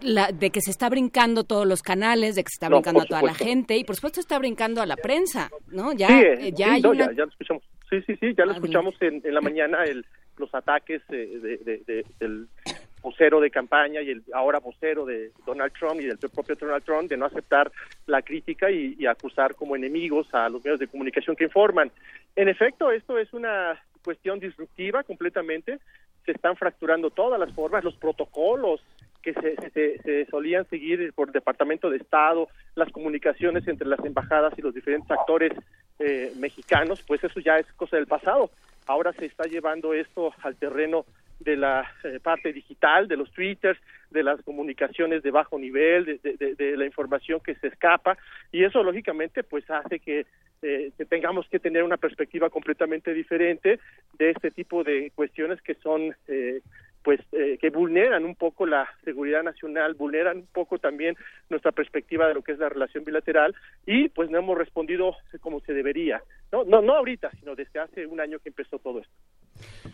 la, 0.02 0.32
de 0.32 0.50
que 0.50 0.60
se 0.60 0.70
está 0.70 0.88
brincando 0.88 1.44
todos 1.44 1.66
los 1.66 1.82
canales, 1.82 2.34
de 2.34 2.42
que 2.42 2.50
se 2.50 2.56
está 2.56 2.68
brincando 2.68 3.02
a 3.02 3.04
toda 3.04 3.22
la 3.22 3.34
gente 3.34 3.76
y 3.76 3.84
por 3.84 3.96
supuesto 3.96 4.20
está 4.20 4.38
brincando 4.38 4.80
a 4.80 4.86
la 4.86 4.96
prensa, 4.96 5.50
¿no? 5.68 5.92
Ya, 5.92 6.08
eh, 6.08 6.52
ya, 6.56 6.72
hay 6.72 6.82
ya, 6.82 6.92
ya 6.94 7.24
lo 7.24 7.28
escuchamos. 7.28 7.62
Sí, 7.90 8.02
sí, 8.02 8.16
sí, 8.16 8.34
ya 8.36 8.46
lo 8.46 8.52
escuchamos 8.52 8.94
en, 9.00 9.20
en, 9.24 9.34
la 9.34 9.40
mañana, 9.40 9.82
el, 9.84 10.06
los 10.38 10.54
ataques 10.54 11.02
eh, 11.10 11.82
de, 11.84 12.04
del 12.20 12.46
vocero 13.02 13.40
de 13.40 13.50
campaña 13.50 14.00
y 14.00 14.10
el 14.10 14.22
ahora 14.32 14.60
vocero 14.60 15.04
de 15.04 15.32
Donald 15.44 15.72
Trump 15.72 16.00
y 16.00 16.06
del 16.06 16.18
propio 16.18 16.54
Donald 16.54 16.84
Trump 16.84 17.08
de 17.08 17.16
no 17.16 17.26
aceptar 17.26 17.72
la 18.06 18.22
crítica 18.22 18.70
y, 18.70 18.94
y, 18.98 19.06
acusar 19.06 19.54
como 19.54 19.74
enemigos 19.74 20.32
a 20.32 20.48
los 20.48 20.62
medios 20.64 20.78
de 20.78 20.86
comunicación 20.86 21.34
que 21.34 21.44
informan. 21.44 21.90
En 22.36 22.48
efecto, 22.48 22.92
esto 22.92 23.18
es 23.18 23.32
una 23.32 23.80
cuestión 24.04 24.38
disruptiva 24.38 25.02
completamente. 25.02 25.78
Se 26.24 26.32
están 26.32 26.56
fracturando 26.56 27.10
todas 27.10 27.40
las 27.40 27.52
formas, 27.54 27.82
los 27.82 27.96
protocolos 27.96 28.82
que 29.22 29.34
se, 29.34 30.00
se, 30.02 30.26
solían 30.26 30.68
seguir 30.68 31.12
por 31.12 31.32
Departamento 31.32 31.90
de 31.90 31.98
Estado, 31.98 32.48
las 32.74 32.90
comunicaciones 32.90 33.66
entre 33.68 33.86
las 33.86 34.04
embajadas 34.04 34.54
y 34.56 34.62
los 34.62 34.74
diferentes 34.74 35.10
actores 35.10 35.52
eh, 35.98 36.32
mexicanos, 36.38 37.02
pues 37.06 37.22
eso 37.22 37.40
ya 37.40 37.58
es 37.58 37.66
cosa 37.74 37.96
del 37.96 38.06
pasado. 38.06 38.50
Ahora 38.86 39.12
se 39.12 39.26
está 39.26 39.44
llevando 39.44 39.92
esto 39.94 40.32
al 40.42 40.56
terreno 40.56 41.04
de 41.40 41.56
la 41.56 41.90
eh, 42.04 42.20
parte 42.22 42.52
digital, 42.52 43.08
de 43.08 43.16
los 43.16 43.30
twitters, 43.32 43.80
de 44.10 44.22
las 44.22 44.40
comunicaciones 44.42 45.22
de 45.22 45.30
bajo 45.30 45.58
nivel, 45.58 46.04
de, 46.04 46.36
de, 46.36 46.54
de, 46.54 46.76
la 46.76 46.84
información 46.84 47.40
que 47.40 47.54
se 47.54 47.68
escapa, 47.68 48.18
y 48.52 48.64
eso 48.64 48.82
lógicamente 48.82 49.42
pues 49.42 49.68
hace 49.70 50.00
que, 50.00 50.26
eh, 50.62 50.90
que 50.96 51.04
tengamos 51.06 51.48
que 51.48 51.58
tener 51.58 51.82
una 51.82 51.96
perspectiva 51.96 52.50
completamente 52.50 53.14
diferente 53.14 53.80
de 54.18 54.30
este 54.30 54.50
tipo 54.50 54.84
de 54.84 55.10
cuestiones 55.14 55.62
que 55.62 55.74
son 55.76 56.14
eh, 56.28 56.60
pues 57.02 57.20
eh, 57.32 57.56
que 57.60 57.70
vulneran 57.70 58.24
un 58.24 58.34
poco 58.34 58.66
la 58.66 58.86
seguridad 59.04 59.42
nacional, 59.42 59.94
vulneran 59.94 60.38
un 60.38 60.46
poco 60.52 60.78
también 60.78 61.16
nuestra 61.48 61.72
perspectiva 61.72 62.28
de 62.28 62.34
lo 62.34 62.42
que 62.42 62.52
es 62.52 62.58
la 62.58 62.68
relación 62.68 63.04
bilateral 63.04 63.54
y 63.86 64.08
pues 64.10 64.30
no 64.30 64.38
hemos 64.38 64.58
respondido 64.58 65.14
como 65.40 65.60
se 65.60 65.72
debería. 65.72 66.22
No, 66.52 66.64
no, 66.64 66.82
no 66.82 66.94
ahorita, 66.94 67.30
sino 67.38 67.54
desde 67.54 67.80
hace 67.80 68.06
un 68.06 68.20
año 68.20 68.38
que 68.40 68.50
empezó 68.50 68.78
todo 68.78 69.00
esto. 69.00 69.12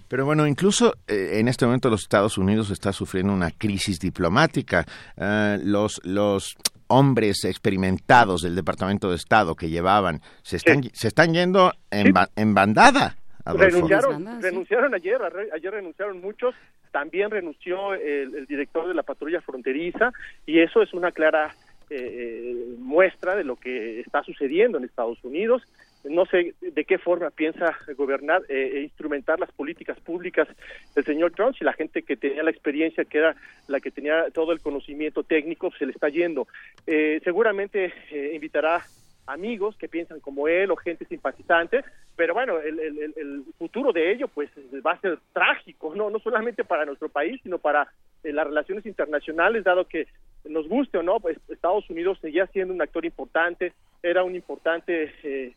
Pero 0.08 0.24
bueno, 0.24 0.46
incluso 0.46 0.94
eh, 1.06 1.38
en 1.40 1.48
este 1.48 1.64
momento 1.64 1.90
los 1.90 2.02
Estados 2.02 2.38
Unidos 2.38 2.70
está 2.70 2.92
sufriendo 2.92 3.32
una 3.32 3.50
crisis 3.50 3.98
diplomática. 4.00 4.84
Eh, 5.16 5.58
los, 5.62 6.00
los 6.04 6.56
hombres 6.88 7.44
experimentados 7.44 8.42
del 8.42 8.54
Departamento 8.54 9.10
de 9.10 9.16
Estado 9.16 9.54
que 9.54 9.68
llevaban 9.68 10.20
se 10.42 10.56
están, 10.56 10.82
se 10.92 11.08
están 11.08 11.34
yendo 11.34 11.72
en, 11.90 12.12
ba- 12.12 12.30
en 12.36 12.54
bandada. 12.54 13.16
Adolfo. 13.44 13.64
Renunciaron, 13.66 14.42
renunciaron 14.42 14.94
ayer, 14.94 15.18
ayer 15.54 15.72
renunciaron 15.72 16.20
muchos, 16.20 16.52
también 16.96 17.30
renunció 17.30 17.92
el, 17.92 18.46
director 18.46 18.88
de 18.88 18.94
la 18.94 19.02
patrulla 19.02 19.42
fronteriza 19.42 20.14
y 20.46 20.60
eso 20.60 20.80
es 20.80 20.94
una 20.94 21.12
clara 21.12 21.54
eh, 21.90 21.94
eh, 21.94 22.74
muestra 22.78 23.36
de 23.36 23.44
lo 23.44 23.56
que 23.56 24.00
está 24.00 24.22
sucediendo 24.22 24.78
en 24.78 24.84
Estados 24.84 25.22
Unidos. 25.22 25.62
No 26.04 26.24
sé 26.24 26.54
de 26.62 26.84
qué 26.86 26.96
forma 26.96 27.28
piensa 27.28 27.76
gobernar 27.98 28.44
eh, 28.48 28.70
e 28.76 28.80
instrumentar 28.80 29.38
las 29.38 29.52
políticas 29.52 30.00
públicas 30.00 30.48
el 30.94 31.04
señor 31.04 31.32
Trump, 31.32 31.54
si 31.58 31.64
la 31.64 31.74
gente 31.74 32.02
que 32.02 32.16
tenía 32.16 32.42
la 32.42 32.50
experiencia, 32.50 33.04
que 33.04 33.18
era 33.18 33.36
la 33.68 33.78
que 33.78 33.90
tenía 33.90 34.30
todo 34.32 34.52
el 34.52 34.60
conocimiento 34.60 35.22
técnico, 35.22 35.70
se 35.78 35.84
le 35.84 35.92
está 35.92 36.08
yendo. 36.08 36.48
Eh, 36.86 37.20
seguramente 37.24 37.92
eh, 38.10 38.30
invitará 38.32 38.82
amigos 39.26 39.76
que 39.76 39.88
piensan 39.88 40.20
como 40.20 40.48
él 40.48 40.70
o 40.70 40.76
gente 40.76 41.04
simpatizante, 41.06 41.84
pero 42.14 42.34
bueno, 42.34 42.58
el, 42.60 42.78
el- 42.78 43.14
el- 43.16 43.42
futuro 43.58 43.92
de 43.92 44.12
ello 44.12 44.28
pues 44.28 44.50
va 44.86 44.92
a 44.92 45.00
ser 45.00 45.18
trágico, 45.32 45.94
no 45.94 46.10
no 46.10 46.18
solamente 46.18 46.64
para 46.64 46.84
nuestro 46.84 47.08
país, 47.08 47.40
sino 47.42 47.58
para 47.58 47.88
eh, 48.22 48.32
las 48.32 48.46
relaciones 48.46 48.86
internacionales, 48.86 49.64
dado 49.64 49.86
que 49.86 50.06
nos 50.44 50.68
guste 50.68 50.98
o 50.98 51.02
no, 51.02 51.18
pues 51.20 51.38
Estados 51.48 51.88
Unidos 51.90 52.18
seguía 52.20 52.46
siendo 52.48 52.72
un 52.74 52.82
actor 52.82 53.04
importante, 53.04 53.72
era 54.02 54.22
un 54.22 54.34
importante 54.36 55.12
eh, 55.22 55.54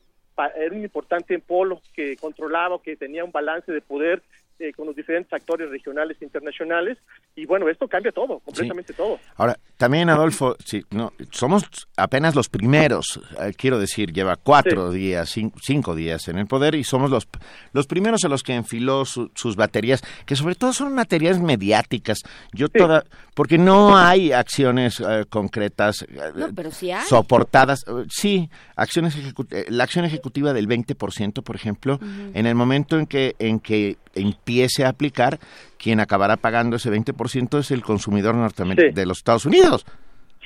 era 0.56 0.74
un 0.74 0.82
importante 0.84 1.38
polo 1.40 1.82
que 1.94 2.16
controlaba, 2.16 2.82
que 2.82 2.96
tenía 2.96 3.26
un 3.26 3.32
balance 3.32 3.72
de 3.72 3.82
poder 3.82 4.22
eh, 4.60 4.74
con 4.74 4.86
los 4.88 4.96
diferentes 4.96 5.32
actores 5.34 5.70
regionales 5.70 6.18
e 6.22 6.26
internacionales, 6.26 6.98
y 7.36 7.46
bueno, 7.46 7.70
esto 7.70 7.88
cambia 7.88 8.12
todo, 8.12 8.40
completamente 8.40 8.94
todo. 8.94 9.20
Ahora, 9.38 9.58
también 9.78 10.10
Adolfo, 10.10 10.56
sí, 10.66 10.84
no, 10.92 11.14
somos 11.32 11.64
apenas 11.96 12.36
los 12.36 12.50
primeros, 12.50 13.20
eh, 13.40 13.54
quiero 13.58 13.80
decir, 13.80 14.12
lleva 14.12 14.36
cuatro 14.36 14.92
días, 14.92 15.36
cin- 15.36 15.54
cinco 15.62 15.96
días 15.96 16.28
en 16.28 16.38
el 16.38 16.48
poder 16.48 16.76
y 16.76 16.84
somos 16.84 17.10
los, 17.10 17.28
los 17.74 17.88
primeros 17.88 18.24
a 18.26 18.28
los 18.28 18.44
que 18.44 18.54
enfiló 18.54 19.06
su- 19.06 19.32
sus 19.36 19.56
baterías, 19.56 20.02
que 20.26 20.36
sobre 20.36 20.56
todo 20.56 20.74
son 20.74 20.96
baterías 20.96 21.40
mediáticas. 21.40 22.20
Yo 22.54 22.68
toda, 22.70 23.06
porque 23.36 23.58
no 23.58 23.98
hay 23.98 24.32
acciones 24.34 25.00
eh, 25.00 25.26
concretas 25.30 26.02
eh, 26.02 26.08
No, 26.36 26.54
pero 26.54 26.72
sí 26.72 26.92
hay. 26.92 27.06
soportadas. 27.08 27.86
sí, 28.10 28.50
acciones 28.76 29.16
la 29.70 29.84
acción 29.86 30.04
ejecutiva 30.06 30.52
del 30.54 30.68
20%, 30.68 31.42
por 31.44 31.56
ejemplo, 31.56 32.00
en 32.34 32.46
el 32.46 32.56
momento 32.56 32.98
en 33.00 33.06
que 33.06 33.36
en 33.40 33.60
que 33.60 33.98
empiece 34.50 34.84
a 34.84 34.90
aplicar, 34.90 35.38
quien 35.78 36.00
acabará 36.00 36.36
pagando 36.38 36.78
ese 36.78 36.90
20% 36.92 37.60
es 37.60 37.70
el 37.72 37.84
consumidor 37.84 38.34
norteamericano 38.36 38.90
Sí. 38.90 38.96
de 38.96 39.06
los 39.06 39.20
Estados 39.20 39.46
Unidos. 39.46 39.86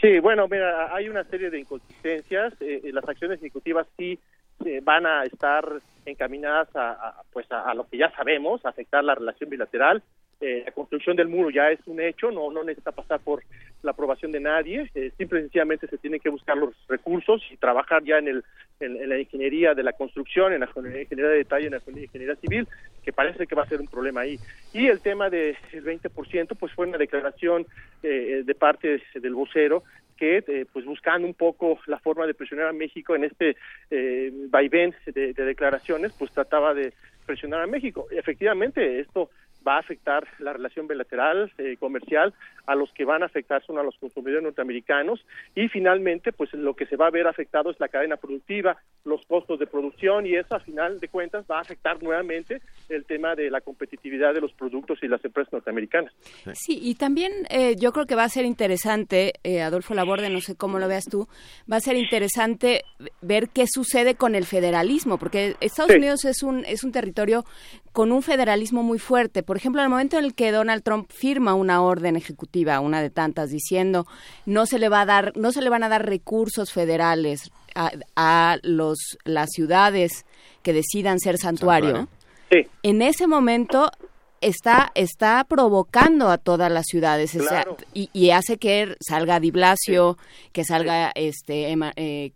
Sí, 0.02 0.20
bueno, 0.20 0.48
mira, 0.50 0.94
hay 0.94 1.08
una 1.08 1.24
serie 1.26 1.50
de 1.50 1.60
inconsistencias. 1.60 2.54
eh, 2.60 2.82
eh, 2.84 2.92
las 2.92 3.08
acciones 3.08 3.40
ejecutivas 3.40 3.88
sí 3.98 4.20
eh, 4.66 4.82
van 4.84 5.06
a 5.06 5.24
estar 5.24 5.66
encaminadas 6.06 6.68
a, 6.76 6.92
a, 6.92 7.22
pues 7.32 7.50
a, 7.52 7.62
a 7.70 7.74
lo 7.74 7.88
que 7.88 7.98
ya 7.98 8.12
sabemos, 8.12 8.64
a 8.66 8.70
afectar 8.70 9.04
la 9.04 9.16
relación 9.16 9.50
bilateral. 9.50 10.04
Eh, 10.42 10.64
la 10.66 10.72
construcción 10.72 11.16
del 11.16 11.30
muro 11.30 11.50
ya 11.50 11.72
es 11.72 11.80
un 11.86 12.02
hecho, 12.02 12.30
no 12.32 12.52
no 12.52 12.64
necesita 12.64 12.92
pasar 12.92 13.20
por 13.22 13.44
la 13.82 13.92
aprobación 13.92 14.32
de 14.32 14.40
nadie. 14.40 14.90
eh, 14.94 15.12
simple 15.18 15.40
y 15.40 15.44
sencillamente 15.44 15.88
se 15.88 15.98
tienen 15.98 16.20
que 16.20 16.30
buscar 16.30 16.58
los 16.58 16.74
recursos 16.88 17.42
y 17.52 17.58
trabajar 17.58 18.04
ya 18.04 18.18
en 18.18 18.28
el 18.28 18.44
en, 18.80 19.10
la 19.10 19.20
ingeniería 19.20 19.74
de 19.74 19.84
la 19.84 19.94
construcción, 19.94 20.54
en 20.54 20.62
la 20.62 20.68
ingeniería 20.68 21.30
de 21.30 21.38
detalle, 21.38 21.68
en 21.68 21.74
la 21.74 21.82
ingeniería 22.02 22.36
civil, 22.36 22.68
que 23.04 23.14
parece 23.14 23.48
que 23.48 23.56
va 23.56 23.64
a 23.64 23.70
ser 23.70 23.82
un 23.82 23.88
problema 23.88 24.22
ahí. 24.22 24.38
Y 24.74 24.88
el 24.88 25.00
tema 25.02 25.30
del 25.30 25.56
20%, 25.72 26.58
pues 26.58 26.74
fue 26.74 26.88
una 26.88 26.98
declaración 26.98 27.66
eh, 28.02 28.44
de 28.46 28.56
parte 28.56 29.02
del 29.16 29.34
vocero 29.34 29.84
que, 30.18 30.44
eh, 30.48 30.66
pues 30.72 30.86
buscando 30.86 31.28
un 31.28 31.34
poco 31.34 31.80
la 31.88 32.00
forma 32.00 32.28
de 32.28 32.34
presionar 32.34 32.68
a 32.68 32.74
México 32.74 33.16
en 33.16 33.24
este 33.24 33.58
eh, 33.90 34.32
vaivén 34.50 34.94
de, 35.06 35.34
de 35.34 35.46
declaraciones, 35.46 36.14
pues 36.18 36.32
trataba 36.32 36.74
de 36.74 36.94
presionar 37.26 37.62
a 37.62 37.68
México. 37.68 38.08
Efectivamente, 38.12 39.00
esto 39.00 39.30
va 39.66 39.76
a 39.76 39.80
afectar 39.80 40.28
la 40.40 40.54
relación 40.54 40.88
bilateral, 40.88 41.52
eh, 41.58 41.78
comercial, 41.80 42.34
a 42.66 42.76
los 42.76 42.92
que 42.94 43.04
van 43.04 43.24
a 43.24 43.26
afectar 43.26 43.62
son 43.66 43.78
a 43.78 43.84
los 43.84 43.98
consumidores 43.98 44.44
norteamericanos 44.44 45.20
y 45.54 45.68
finalmente, 45.68 46.32
pues 46.32 46.54
lo 46.54 46.76
que 46.76 46.86
se 46.86 46.96
va 46.96 47.08
a 47.08 47.12
ver 47.12 47.28
afectado 47.28 47.70
es 47.72 47.80
la 47.80 47.90
cadena 47.90 48.16
productiva, 48.18 48.78
los 49.04 49.26
costos 49.26 49.60
de 49.60 49.68
producción 49.68 50.26
y 50.26 50.36
eso 50.36 50.56
a 50.56 50.60
final 50.62 51.00
de 51.00 51.10
cuentas 51.10 51.46
va 51.50 51.58
a 51.58 51.62
afectar 51.62 52.02
nuevamente 52.02 52.62
el 52.90 53.04
tema 53.06 53.36
de 53.36 53.50
la 53.50 53.60
competitividad 53.62 54.34
de 54.34 54.42
los 54.42 54.54
productos 54.54 55.00
y 55.02 55.08
las 55.08 55.24
empresas 55.26 55.52
norteamericanas. 55.52 56.14
Sí, 56.54 56.80
y 56.82 56.96
también 56.96 57.32
eh, 57.50 57.76
yo 57.78 57.92
creo 57.92 58.06
que 58.06 58.16
va 58.16 58.24
a 58.24 58.30
ser 58.30 58.46
interesante, 58.46 59.34
eh, 59.44 59.62
Adolfo 59.62 59.94
Laborde, 59.94 60.30
no 60.30 60.40
sé 60.40 60.56
cómo 60.56 60.80
lo 60.80 60.88
veas 60.88 61.06
tú, 61.06 61.28
va 61.70 61.78
a 61.78 61.82
ser 61.82 61.98
interesante 61.98 62.84
ver 63.22 63.50
qué 63.50 63.66
sucede 63.68 64.16
con 64.16 64.36
el 64.36 64.46
federalismo, 64.46 65.18
porque 65.18 65.56
Estados 65.60 65.92
Sí. 65.92 65.98
Unidos 65.98 66.24
es 66.26 66.42
un, 66.44 66.64
es 66.66 66.84
un 66.84 66.92
territorio 66.92 67.44
con 67.92 68.12
un 68.12 68.24
federalismo 68.24 68.84
muy 68.84 68.98
fuerte. 69.00 69.44
Por 69.44 69.53
ejemplo, 69.58 69.82
en 69.82 69.86
el 69.86 69.90
momento 69.90 70.18
en 70.18 70.26
el 70.26 70.34
que 70.34 70.52
Donald 70.52 70.84
Trump 70.84 71.10
firma 71.12 71.54
una 71.54 71.82
orden 71.82 72.16
ejecutiva, 72.16 72.80
una 72.80 73.02
de 73.02 73.10
tantas, 73.10 73.50
diciendo 73.50 74.06
no 74.46 74.66
se 74.66 74.80
le 74.80 74.90
va 74.90 75.02
a 75.02 75.06
dar, 75.06 75.34
no 75.36 75.52
se 75.52 75.62
le 75.62 75.70
van 75.70 75.84
a 75.84 75.90
dar 75.90 76.06
recursos 76.06 76.72
federales 76.72 77.52
a, 77.76 77.92
a 78.16 78.58
los 78.64 78.98
las 79.26 79.50
ciudades 79.52 80.26
que 80.62 80.74
decidan 80.74 81.20
ser 81.20 81.38
santuario. 81.38 82.08
En 82.84 83.02
ese 83.02 83.26
momento 83.28 83.90
está 84.42 84.92
está 84.94 85.44
provocando 85.46 86.30
a 86.30 86.38
todas 86.38 86.72
las 86.72 86.86
ciudades 86.86 87.34
o 87.36 87.40
sea, 87.40 87.64
Claro. 87.64 87.78
y, 87.94 88.10
y 88.14 88.30
hace 88.32 88.58
que 88.58 88.96
salga 89.00 89.40
Di 89.40 89.52
Blasio, 89.52 90.18
que 90.52 90.64
salga 90.66 91.12
este 91.16 91.70
Emma- 91.72 91.94
eh, 91.96 92.32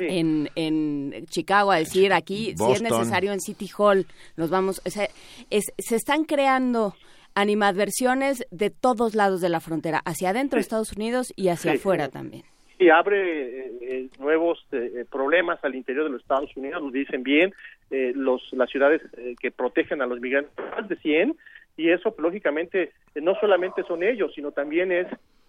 En, 0.00 0.48
en 0.56 1.26
Chicago 1.26 1.70
a 1.72 1.76
decir 1.78 2.12
aquí 2.12 2.54
si 2.56 2.72
es 2.72 2.82
necesario 2.82 3.32
en 3.32 3.40
City 3.40 3.68
Hall 3.78 4.06
nos 4.36 4.50
vamos 4.50 4.80
o 4.84 4.90
sea, 4.90 5.08
es- 5.50 5.72
se 5.78 5.96
están 5.96 6.24
creando 6.24 6.94
animadversiones 7.34 8.46
de 8.50 8.70
todos 8.70 9.14
lados 9.14 9.40
de 9.40 9.48
la 9.48 9.60
frontera 9.60 10.00
hacia 10.04 10.30
adentro 10.30 10.56
de 10.56 10.62
Estados 10.62 10.92
Unidos 10.92 11.32
y 11.36 11.48
hacia 11.48 11.72
Sí. 11.72 11.76
afuera 11.78 12.08
también. 12.08 12.44
Y 12.78 12.88
abre 12.90 13.20
eh, 13.66 13.72
eh, 13.82 14.08
nuevos 14.18 14.58
eh, 14.72 15.04
problemas 15.10 15.62
al 15.64 15.74
interior 15.76 16.04
de 16.04 16.10
los 16.10 16.20
Estados 16.22 16.50
Unidos, 16.56 16.82
lo 16.82 16.90
dicen 16.90 17.22
bien, 17.22 17.54
eh, 17.90 18.12
los, 18.16 18.42
las 18.52 18.68
ciudades 18.70 19.00
eh, 19.16 19.36
que 19.40 19.50
protegen 19.52 20.02
a 20.02 20.06
los 20.06 20.18
migrantes, 20.20 20.52
más 20.76 20.88
de 20.88 20.96
100, 20.96 21.36
y 21.76 21.90
eso 21.90 22.14
lógicamente 22.18 22.90
eh, 23.14 23.20
no 23.20 23.34
solamente 23.40 23.82
son 23.84 24.02
ellos, 24.02 24.32
sino 24.34 24.50
también 24.50 24.90
es 24.90 25.06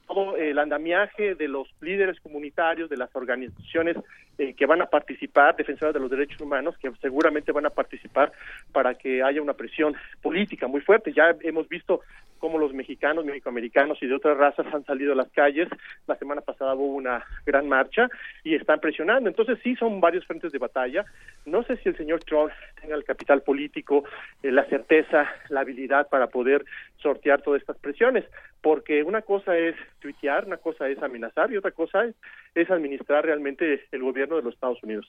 todo 0.07 0.37
el 0.37 0.57
andamiaje 0.59 1.35
de 1.35 1.47
los 1.47 1.67
líderes 1.81 2.19
comunitarios, 2.21 2.89
de 2.89 2.97
las 2.97 3.15
organizaciones 3.15 3.97
eh, 4.37 4.53
que 4.53 4.65
van 4.65 4.81
a 4.81 4.87
participar, 4.87 5.55
defensoras 5.55 5.93
de 5.93 5.99
los 5.99 6.09
derechos 6.09 6.41
humanos, 6.41 6.75
que 6.77 6.91
seguramente 7.01 7.51
van 7.51 7.65
a 7.65 7.69
participar 7.69 8.31
para 8.71 8.95
que 8.95 9.23
haya 9.23 9.41
una 9.41 9.53
presión 9.53 9.95
política 10.21 10.67
muy 10.67 10.81
fuerte. 10.81 11.13
Ya 11.13 11.35
hemos 11.41 11.67
visto 11.69 12.01
cómo 12.39 12.57
los 12.57 12.73
mexicanos, 12.73 13.25
mexicoamericanos 13.25 14.01
y 14.01 14.07
de 14.07 14.15
otras 14.15 14.37
razas 14.37 14.65
han 14.73 14.85
salido 14.85 15.13
a 15.13 15.15
las 15.15 15.29
calles. 15.29 15.67
La 16.07 16.15
semana 16.17 16.41
pasada 16.41 16.75
hubo 16.75 16.95
una 16.95 17.23
gran 17.45 17.67
marcha 17.67 18.09
y 18.43 18.55
están 18.55 18.79
presionando. 18.79 19.29
Entonces 19.29 19.57
sí 19.63 19.75
son 19.75 20.01
varios 20.01 20.25
frentes 20.25 20.51
de 20.51 20.59
batalla. 20.59 21.05
No 21.45 21.63
sé 21.63 21.77
si 21.77 21.89
el 21.89 21.97
señor 21.97 22.23
Trump 22.23 22.51
tenga 22.81 22.95
el 22.95 23.03
capital 23.03 23.41
político, 23.41 24.03
eh, 24.43 24.51
la 24.51 24.65
certeza, 24.65 25.29
la 25.49 25.61
habilidad 25.61 26.09
para 26.09 26.27
poder 26.27 26.65
sortear 26.97 27.41
todas 27.41 27.61
estas 27.61 27.77
presiones, 27.77 28.25
porque 28.61 29.03
una 29.03 29.21
cosa 29.21 29.55
es 29.55 29.75
tuitear, 29.99 30.45
una 30.45 30.57
cosa 30.57 30.89
es 30.89 31.01
amenazar 31.03 31.51
y 31.51 31.57
otra 31.57 31.69
cosa 31.69 32.05
es, 32.05 32.15
es 32.55 32.71
administrar 32.71 33.25
realmente 33.25 33.85
el 33.91 34.01
gobierno 34.01 34.24
de 34.27 34.41
los 34.41 34.53
Estados 34.53 34.77
Unidos. 34.83 35.05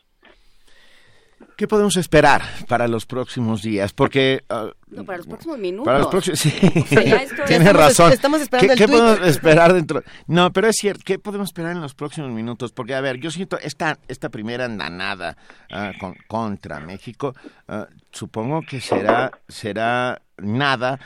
¿Qué 1.59 1.69
podemos 1.69 1.97
esperar 1.99 2.43
para 2.67 2.89
los 2.89 3.05
próximos 3.05 3.63
días? 3.63 3.93
Porque 3.93 4.45
ah, 4.49 4.71
no 4.89 5.05
para 5.05 5.19
los 5.19 5.27
próximos 5.27 5.59
minutos 5.59 5.85
Para 5.87 5.99
los 5.99 6.07
próximos, 6.09 6.39
sí. 6.39 6.51
O 6.81 6.87
sea, 6.87 7.03
ya 7.03 7.17
esto- 7.23 7.43
Tienes 7.47 7.67
estamos- 7.69 7.73
razón. 7.87 8.13
estamos 8.13 8.41
esperando 8.41 8.69
¿Qué, 8.69 8.73
el 8.73 8.79
qué 8.79 8.87
tuit. 8.87 8.99
podemos 8.99 9.29
esperar 9.29 9.73
dentro? 9.75 10.03
No, 10.27 10.51
pero 10.53 10.69
es 10.69 10.77
cierto. 10.77 11.03
¿Qué 11.05 11.19
podemos 11.19 11.49
esperar 11.49 11.73
en 11.73 11.83
los 11.83 11.95
próximos 11.95 12.31
minutos? 12.31 12.73
Porque, 12.73 12.95
a 12.95 13.01
ver, 13.03 13.19
yo 13.19 13.31
siento 13.31 13.59
esta, 13.59 13.99
esta 14.09 14.31
primera 14.31 14.65
andanada 14.65 15.37
ah, 15.71 15.93
con- 16.01 16.17
contra 16.27 16.81
México, 16.81 17.35
ah, 17.69 17.87
supongo 18.13 18.63
que 18.63 18.81
será, 18.81 19.31
será 19.49 20.23
nada 20.39 20.99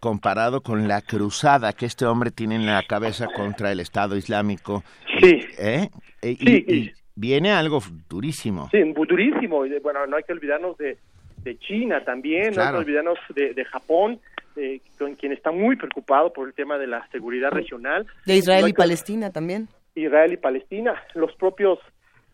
comparado 0.00 0.62
con 0.62 0.86
la 0.88 1.02
cruzada 1.02 1.72
que 1.74 1.84
este 1.84 2.06
hombre 2.06 2.30
tiene 2.30 2.54
en 2.54 2.64
la 2.66 2.82
cabeza 2.84 3.26
contra 3.34 3.70
el 3.72 3.80
Estado 3.80 4.16
Islámico. 4.16 4.82
Sí. 5.20 5.40
¿Eh? 5.58 5.90
Eh, 6.22 6.30
y- 6.30 6.36
Sí, 6.46 6.64
y- 6.68 6.74
y 6.74 6.92
viene 7.18 7.50
algo 7.52 7.80
durísimo. 8.08 8.68
Sí, 8.70 8.78
durísimo. 8.92 9.66
Y, 9.66 9.78
Bueno, 9.80 10.06
no 10.06 10.16
hay 10.16 10.22
que 10.22 10.32
olvidarnos 10.32 10.76
de, 10.78 10.96
de 11.42 11.58
China 11.58 12.04
también, 12.04 12.54
no 12.54 12.62
hay 12.62 12.70
que 12.70 12.76
olvidarnos 12.78 13.18
de, 13.34 13.54
de 13.54 13.64
Japón, 13.64 14.20
eh, 14.56 14.80
con 14.98 15.14
quien 15.14 15.32
está 15.32 15.50
muy 15.50 15.76
preocupado 15.76 16.32
por 16.32 16.46
el 16.48 16.54
tema 16.54 16.78
de 16.78 16.86
la 16.86 17.06
seguridad 17.10 17.50
regional. 17.50 18.06
De 18.26 18.36
Israel 18.36 18.62
No 18.62 18.68
y 18.68 18.72
que- 18.72 18.76
Palestina 18.78 19.30
también. 19.32 19.68
Israel 19.94 20.32
y 20.32 20.36
Palestina, 20.36 20.94
los 21.14 21.34
propios 21.34 21.80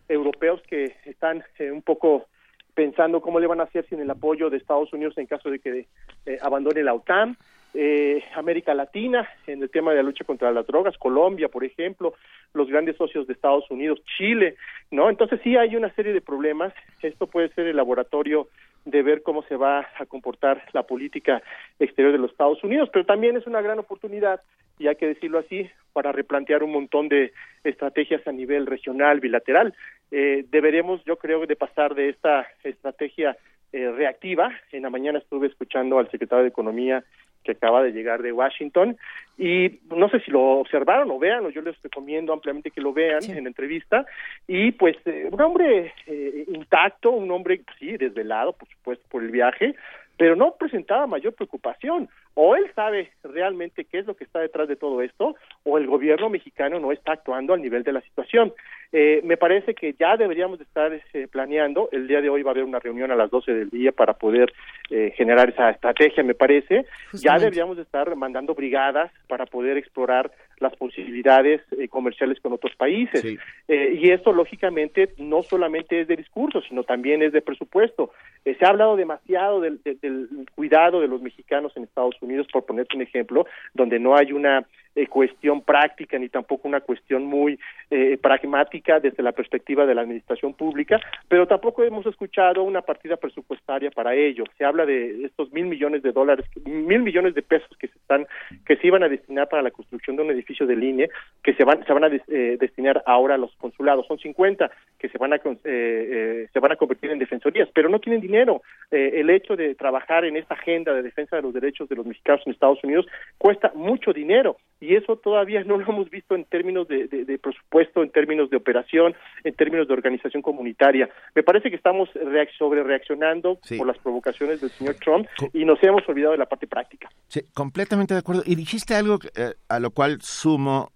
europeos 0.07 0.61
que 0.69 0.95
están 1.05 1.43
eh, 1.57 1.71
un 1.71 1.81
poco 1.81 2.27
pensando 2.75 3.21
cómo 3.21 3.39
le 3.39 3.47
van 3.47 3.59
a 3.59 3.63
hacer 3.63 3.87
sin 3.89 3.99
el 4.01 4.11
apoyo 4.11 4.49
de 4.51 4.57
Estados 4.57 4.93
Unidos 4.93 5.17
en 5.17 5.25
caso 5.25 5.49
de 5.49 5.57
que 5.59 5.87
eh, 6.27 6.37
abandone 6.41 6.83
la 6.83 6.93
OTAN. 6.93 7.37
Eh, 7.77 8.23
América 8.35 8.73
Latina 8.73 9.27
en 9.47 9.61
el 9.61 9.69
tema 9.69 9.91
de 9.91 9.97
la 9.97 10.03
lucha 10.03 10.23
contra 10.23 10.49
las 10.51 10.65
drogas, 10.65 10.97
Colombia, 10.97 11.49
por 11.49 11.65
ejemplo, 11.65 12.13
los 12.53 12.69
grandes 12.69 12.95
socios 12.95 13.27
de 13.27 13.33
Estados 13.33 13.69
Unidos, 13.69 14.01
Chile, 14.17 14.55
¿no? 14.91 15.09
Entonces 15.09 15.41
sí 15.43 15.57
hay 15.57 15.75
una 15.75 15.93
serie 15.93 16.13
de 16.13 16.21
problemas. 16.21 16.73
Esto 17.01 17.27
puede 17.27 17.49
ser 17.49 17.67
el 17.67 17.75
laboratorio 17.75 18.47
de 18.85 19.03
ver 19.03 19.23
cómo 19.23 19.43
se 19.43 19.57
va 19.57 19.87
a 19.99 20.05
comportar 20.05 20.63
la 20.71 20.83
política 20.83 21.41
exterior 21.79 22.13
de 22.13 22.19
los 22.19 22.31
Estados 22.31 22.63
Unidos, 22.63 22.89
pero 22.93 23.05
también 23.05 23.35
es 23.35 23.45
una 23.45 23.61
gran 23.61 23.79
oportunidad, 23.79 24.41
y 24.79 24.87
hay 24.87 24.95
que 24.95 25.07
decirlo 25.07 25.39
así, 25.39 25.69
para 25.91 26.11
replantear 26.11 26.63
un 26.63 26.71
montón 26.71 27.09
de 27.09 27.33
estrategias 27.63 28.25
a 28.27 28.31
nivel 28.31 28.67
regional, 28.67 29.19
bilateral. 29.19 29.73
Eh, 30.11 30.45
deberemos, 30.49 31.03
yo 31.03 31.17
creo, 31.17 31.45
de 31.45 31.55
pasar 31.55 31.95
de 31.95 32.09
esta 32.09 32.47
estrategia 32.63 33.35
eh, 33.73 33.91
reactiva. 33.91 34.51
En 34.71 34.83
la 34.83 34.89
mañana 34.89 35.19
estuve 35.19 35.47
escuchando 35.47 35.97
al 35.97 36.09
secretario 36.11 36.43
de 36.43 36.49
Economía 36.49 37.03
que 37.45 37.53
acaba 37.53 37.83
de 37.83 37.93
llegar 37.93 38.21
de 38.21 38.33
Washington. 38.33 38.97
Y 39.37 39.79
no 39.95 40.09
sé 40.09 40.19
si 40.21 40.31
lo 40.31 40.41
observaron 40.59 41.11
o 41.11 41.19
vean, 41.19 41.45
o 41.45 41.49
yo 41.49 41.61
les 41.61 41.81
recomiendo 41.81 42.33
ampliamente 42.33 42.71
que 42.71 42.81
lo 42.81 42.91
vean 42.91 43.23
en 43.29 43.47
entrevista. 43.47 44.05
Y 44.47 44.71
pues 44.71 44.97
eh, 45.05 45.29
un 45.31 45.39
hombre 45.39 45.93
eh, 46.07 46.45
intacto, 46.47 47.11
un 47.11 47.31
hombre 47.31 47.61
sí 47.79 47.95
desvelado 47.97 48.53
por 48.53 48.67
supuesto 48.69 49.05
por 49.09 49.23
el 49.23 49.31
viaje, 49.31 49.75
pero 50.17 50.35
no 50.35 50.55
presentaba 50.55 51.07
mayor 51.07 51.33
preocupación. 51.33 52.09
O 52.35 52.55
él 52.55 52.69
sabe 52.75 53.11
realmente 53.23 53.85
qué 53.85 53.99
es 53.99 54.05
lo 54.05 54.15
que 54.15 54.25
está 54.25 54.39
detrás 54.39 54.67
de 54.67 54.75
todo 54.75 55.01
esto, 55.01 55.35
o 55.63 55.77
el 55.77 55.87
gobierno 55.87 56.29
mexicano 56.29 56.79
no 56.79 56.91
está 56.91 57.13
actuando 57.13 57.53
al 57.53 57.61
nivel 57.61 57.83
de 57.83 57.93
la 57.93 58.01
situación. 58.01 58.53
Eh, 58.91 59.21
me 59.23 59.37
parece 59.37 59.73
que 59.73 59.93
ya 59.93 60.17
deberíamos 60.17 60.59
estar 60.59 60.91
eh, 60.93 61.27
planeando. 61.29 61.87
El 61.91 62.07
día 62.07 62.21
de 62.21 62.29
hoy 62.29 62.43
va 62.43 62.51
a 62.51 62.53
haber 62.53 62.65
una 62.65 62.79
reunión 62.79 63.09
a 63.11 63.15
las 63.15 63.31
12 63.31 63.53
del 63.53 63.69
día 63.69 63.93
para 63.93 64.13
poder 64.13 64.53
eh, 64.89 65.13
generar 65.15 65.49
esa 65.49 65.69
estrategia, 65.69 66.23
me 66.23 66.35
parece. 66.35 66.85
Ya 67.13 67.37
deberíamos 67.37 67.77
estar 67.77 68.13
mandando 68.15 68.53
brigadas 68.53 69.11
para 69.27 69.45
poder 69.45 69.77
explorar 69.77 70.29
las 70.59 70.75
posibilidades 70.75 71.61
comerciales 71.89 72.39
con 72.39 72.53
otros 72.53 72.75
países. 72.75 73.23
y 73.67 74.09
esto, 74.09 74.31
lógicamente, 74.31 75.13
no 75.17 75.43
solamente 75.43 76.01
es 76.01 76.07
de 76.07 76.15
discurso, 76.15 76.61
sino 76.61 76.83
también 76.83 77.21
es 77.21 77.33
de 77.33 77.41
presupuesto. 77.41 78.11
se 78.43 78.65
ha 78.65 78.69
hablado 78.69 78.95
demasiado 78.95 79.61
del, 79.61 79.81
del 79.83 80.29
cuidado 80.55 81.01
de 81.01 81.07
los 81.07 81.21
mexicanos 81.21 81.75
en 81.75 81.83
Estados 81.83 82.15
Unidos, 82.21 82.47
por 82.51 82.65
ponerte 82.65 82.95
un 82.95 83.01
ejemplo, 83.01 83.45
donde 83.73 83.99
no 83.99 84.15
hay 84.15 84.31
una 84.31 84.65
eh, 84.95 85.07
cuestión 85.07 85.61
práctica 85.61 86.17
ni 86.17 86.29
tampoco 86.29 86.69
una 86.69 86.79
cuestión 86.79 87.25
muy 87.25 87.59
eh, 87.91 88.17
pragmática 88.21 89.01
desde 89.01 89.23
la 89.23 89.33
perspectiva 89.33 89.85
de 89.85 89.93
la 89.93 90.01
administración 90.01 90.53
pública, 90.53 91.01
pero 91.27 91.45
tampoco 91.47 91.83
hemos 91.83 92.05
escuchado 92.05 92.63
una 92.63 92.81
partida 92.81 93.17
presupuestaria 93.17 93.91
para 93.91 94.15
ello. 94.15 94.45
Se 94.57 94.63
habla 94.63 94.85
de 94.85 95.25
estos 95.25 95.51
mil 95.51 95.65
millones 95.65 96.01
de 96.01 96.13
dólares, 96.13 96.45
mil 96.63 97.01
millones 97.01 97.35
de 97.35 97.41
pesos 97.41 97.69
que 97.77 97.89
se 97.89 97.97
están, 97.97 98.25
que 98.65 98.77
se 98.77 98.87
iban 98.87 99.03
a 99.03 99.09
destinar 99.09 99.49
para 99.49 99.63
la 99.63 99.71
construcción 99.71 100.15
de 100.15 100.23
un 100.23 100.31
edificio 100.31 100.65
de 100.65 100.77
línea, 100.77 101.07
que 101.43 101.53
se 101.55 101.65
van, 101.65 101.85
se 101.85 101.91
van 101.91 102.05
a 102.05 102.07
eh, 102.07 102.57
destinar 102.57 103.03
ahora 103.05 103.35
a 103.35 103.37
los 103.37 103.53
consulados. 103.57 104.07
Son 104.07 104.17
50 104.17 104.71
que 104.97 105.09
se 105.09 105.17
van 105.17 105.33
a, 105.33 105.39
se 105.39 106.59
van 106.59 106.71
a 106.71 106.77
convertir 106.77 107.11
en 107.11 107.19
defensorías, 107.19 107.67
pero 107.73 107.89
no 107.89 107.99
tienen 107.99 108.21
dinero. 108.21 108.61
el 108.91 109.29
hecho 109.29 109.57
de 109.57 109.75
trabajar 109.75 110.23
en 110.23 110.37
esta 110.37 110.53
agenda 110.53 110.93
de 110.93 111.03
defensa 111.03 111.35
de 111.35 111.41
los 111.41 111.53
derechos 111.53 111.89
de 111.89 111.97
los 111.97 112.05
mexicanos 112.05 112.41
en 112.45 112.53
Estados 112.53 112.83
Unidos 112.83 113.05
cuesta 113.37 113.71
mucho 113.75 114.13
dinero 114.13 114.55
y 114.85 114.95
eso 114.95 115.17
todavía 115.17 115.63
no 115.63 115.77
lo 115.77 115.89
hemos 115.89 116.09
visto 116.09 116.35
en 116.35 116.45
términos 116.45 116.87
de, 116.87 117.39
presupuesto, 117.41 118.03
en 118.03 118.11
términos 118.11 118.49
de 118.49 118.57
operación, 118.57 119.15
en 119.43 119.55
términos 119.55 119.87
de 119.87 119.93
organización 119.93 120.43
comunitaria. 120.43 121.09
Me 121.33 121.43
parece 121.43 121.69
que 121.69 121.75
estamos 121.75 122.09
sobre 122.57 122.83
reaccionando 122.83 123.59
por 123.77 123.87
las 123.87 123.97
provocaciones 123.97 124.61
del 124.61 124.69
señor 124.69 124.95
Trump 124.95 125.27
y 125.53 125.65
nos 125.65 125.81
hemos 125.83 126.07
olvidado 126.07 126.33
de 126.33 126.37
la 126.37 126.45
parte 126.45 126.67
práctica. 126.67 127.09
Sí, 127.27 127.41
completamente 127.53 128.13
de 128.13 128.19
acuerdo. 128.19 128.43
Y 128.45 128.55
dijiste 128.55 128.93
algo 128.93 129.17
eh, 129.35 129.53
a 129.67 129.79
lo 129.79 129.91
cual 129.91 130.21
sumo 130.21 130.91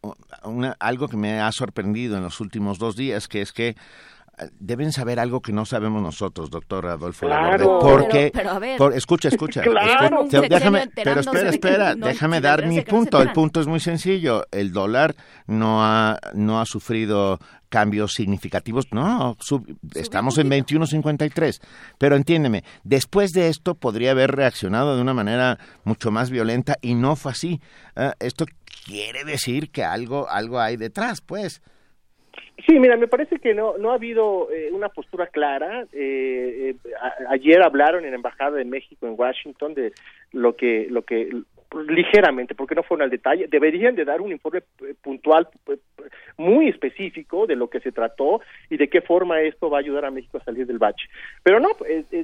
algo 0.79 1.07
que 1.07 1.17
me 1.17 1.39
ha 1.39 1.51
sorprendido 1.51 2.17
en 2.17 2.23
los 2.23 2.39
últimos 2.39 2.77
dos 2.77 2.95
días, 2.95 3.27
que 3.27 3.41
es 3.41 3.51
que 3.51 3.75
deben 4.59 4.91
saber 4.91 5.19
algo 5.19 5.41
que 5.41 5.51
no 5.51 5.65
sabemos 5.65 6.01
nosotros, 6.01 6.49
doctor 6.49 6.87
Adolfo 6.87 7.25
claro, 7.25 7.79
porque 7.79 8.31
escucha, 8.95 9.29
escucha, 9.29 9.61
déjame, 10.49 10.89
pero 10.95 11.19
espera, 11.19 11.49
espera, 11.49 11.95
déjame 11.95 12.41
dar 12.41 12.65
mi 12.65 12.81
punto. 12.81 13.21
El 13.21 13.31
punto 13.31 13.59
es 13.61 13.67
muy 13.67 13.79
sencillo. 13.79 14.45
El 14.51 14.71
dólar 14.71 15.15
no 15.47 15.83
ha 15.83 16.19
no 16.33 16.61
ha 16.61 16.65
sufrido 16.65 17.39
cambios 17.69 18.13
significativos. 18.13 18.87
No, 18.91 19.37
estamos 19.95 20.37
en 20.37 20.49
21.53. 20.49 21.61
Pero 21.97 22.15
entiéndeme, 22.15 22.63
después 22.83 23.31
de 23.31 23.49
esto 23.49 23.75
podría 23.75 24.11
haber 24.11 24.31
reaccionado 24.31 24.95
de 24.95 25.01
una 25.01 25.13
manera 25.13 25.59
mucho 25.83 26.11
más 26.11 26.29
violenta 26.29 26.77
y 26.81 26.95
no 26.95 27.15
fue 27.15 27.31
así. 27.31 27.61
Ah, 27.95 28.13
esto 28.19 28.45
quiere 28.85 29.23
decir 29.23 29.69
que 29.69 29.83
algo 29.83 30.29
algo 30.29 30.59
hay 30.59 30.77
detrás, 30.77 31.21
pues. 31.21 31.61
Sí, 32.65 32.77
mira, 32.79 32.97
me 32.97 33.07
parece 33.07 33.37
que 33.37 33.53
no 33.53 33.77
no 33.77 33.91
ha 33.91 33.95
habido 33.95 34.51
eh, 34.51 34.69
una 34.71 34.89
postura 34.89 35.27
clara. 35.27 35.85
Eh, 35.93 36.75
eh, 36.75 36.91
ayer 37.29 37.61
hablaron 37.61 38.03
en 38.03 38.11
la 38.11 38.17
embajada 38.17 38.57
de 38.57 38.65
México 38.65 39.07
en 39.07 39.15
Washington 39.17 39.73
de 39.73 39.93
lo 40.31 40.55
que 40.55 40.87
lo 40.89 41.03
que 41.03 41.29
ligeramente, 41.87 42.55
porque 42.55 42.73
no 42.73 42.81
fueron 42.81 43.03
al 43.03 43.11
detalle, 43.11 43.47
deberían 43.47 43.95
de 43.95 44.03
dar 44.03 44.21
un 44.21 44.31
informe 44.31 44.63
puntual 45.03 45.47
muy 46.37 46.67
específico 46.67 47.45
de 47.45 47.55
lo 47.55 47.69
que 47.69 47.79
se 47.79 47.91
trató 47.91 48.41
y 48.71 48.77
de 48.77 48.89
qué 48.89 49.01
forma 49.01 49.41
esto 49.41 49.69
va 49.69 49.77
a 49.77 49.81
ayudar 49.81 50.05
a 50.05 50.11
México 50.11 50.37
a 50.37 50.43
salir 50.43 50.65
del 50.65 50.79
bache. 50.79 51.07
Pero 51.43 51.59
no, 51.59 51.69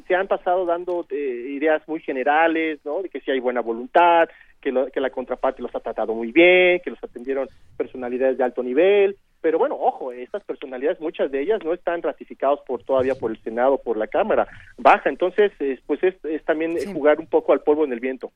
se 0.07 0.15
han 0.15 0.27
pasado 0.27 0.65
dando 0.65 1.06
ideas 1.11 1.88
muy 1.88 1.99
generales, 1.99 2.80
¿no? 2.84 3.03
De 3.03 3.10
que 3.10 3.19
si 3.22 3.30
hay 3.30 3.40
buena 3.40 3.61
voluntad, 3.61 4.30
que, 4.60 4.73
que 4.91 4.99
la 4.99 5.11
contraparte 5.11 5.61
los 5.61 5.76
ha 5.76 5.80
tratado 5.80 6.15
muy 6.15 6.32
bien, 6.32 6.80
que 6.84 6.90
los 6.90 7.03
atendieron 7.03 7.48
personalidades 7.77 8.40
de 8.40 8.44
alto 8.44 8.64
nivel, 8.64 9.15
pero 9.46 9.60
bueno, 9.60 9.78
ojo, 9.80 10.12
estas 10.12 10.44
personalidades, 10.44 11.00
muchas 11.00 11.30
de 11.30 11.40
ellas 11.40 11.64
no 11.64 11.72
están 11.72 12.02
ratificadas 12.02 12.62
por 12.66 12.82
todavía 12.82 13.14
por 13.14 13.30
el 13.30 13.40
Senado, 13.44 13.78
por 13.78 13.96
la 13.96 14.08
Cámara 14.08 14.48
Baja, 14.76 15.08
entonces, 15.08 15.52
pues 15.86 16.02
es, 16.02 16.16
es 16.26 16.44
también 16.46 16.76
jugar 16.92 17.20
un 17.20 17.28
poco 17.28 17.54
al 17.54 17.62
polvo 17.62 17.86
en 17.86 17.94
el 17.94 18.00
viento. 18.00 18.32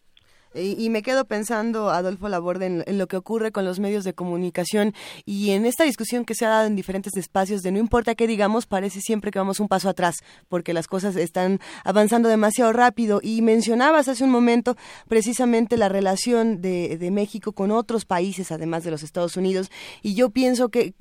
Y, 0.55 0.89
me 0.89 1.03
quedo 1.03 1.25
pensando, 1.25 1.91
Adolfo 1.91 2.27
Laborde, 2.27 2.83
en, 2.85 2.97
lo 2.97 3.07
que 3.07 3.17
ocurre 3.17 3.51
con 3.51 3.65
los 3.65 3.79
medios 3.79 4.03
de 4.03 4.13
comunicación 4.13 4.95
y 5.23 5.51
en 5.51 5.67
esta 5.67 5.83
discusión 5.83 6.25
que 6.25 6.33
se 6.33 6.43
ha 6.45 6.49
dado 6.49 6.65
en 6.65 6.75
diferentes 6.75 7.15
espacios 7.17 7.61
de 7.61 7.71
no 7.71 7.77
importa 7.77 8.15
qué 8.15 8.25
digamos, 8.25 8.65
parece 8.65 8.99
siempre 8.99 9.29
que 9.29 9.37
vamos 9.37 9.59
un 9.59 9.67
paso 9.67 9.89
atrás, 9.89 10.15
porque 10.47 10.73
las 10.73 10.87
cosas 10.87 11.15
están 11.17 11.59
avanzando 11.83 12.29
demasiado 12.29 12.73
rápido. 12.73 13.19
Y 13.21 13.43
mencionabas 13.43 14.07
hace 14.07 14.23
un 14.23 14.31
momento 14.31 14.75
precisamente 15.07 15.77
la 15.77 15.87
relación 15.87 16.61
de, 16.61 17.09
México 17.09 17.53
con 17.53 17.71
otros 17.71 18.05
países, 18.05 18.51
además 18.51 18.83
de 18.83 18.91
los 18.91 19.03
Estados 19.03 19.35
Unidos. 19.35 19.71
Y 20.01 20.13
yo 20.13 20.29
pienso 20.29 20.69
que 20.69 20.93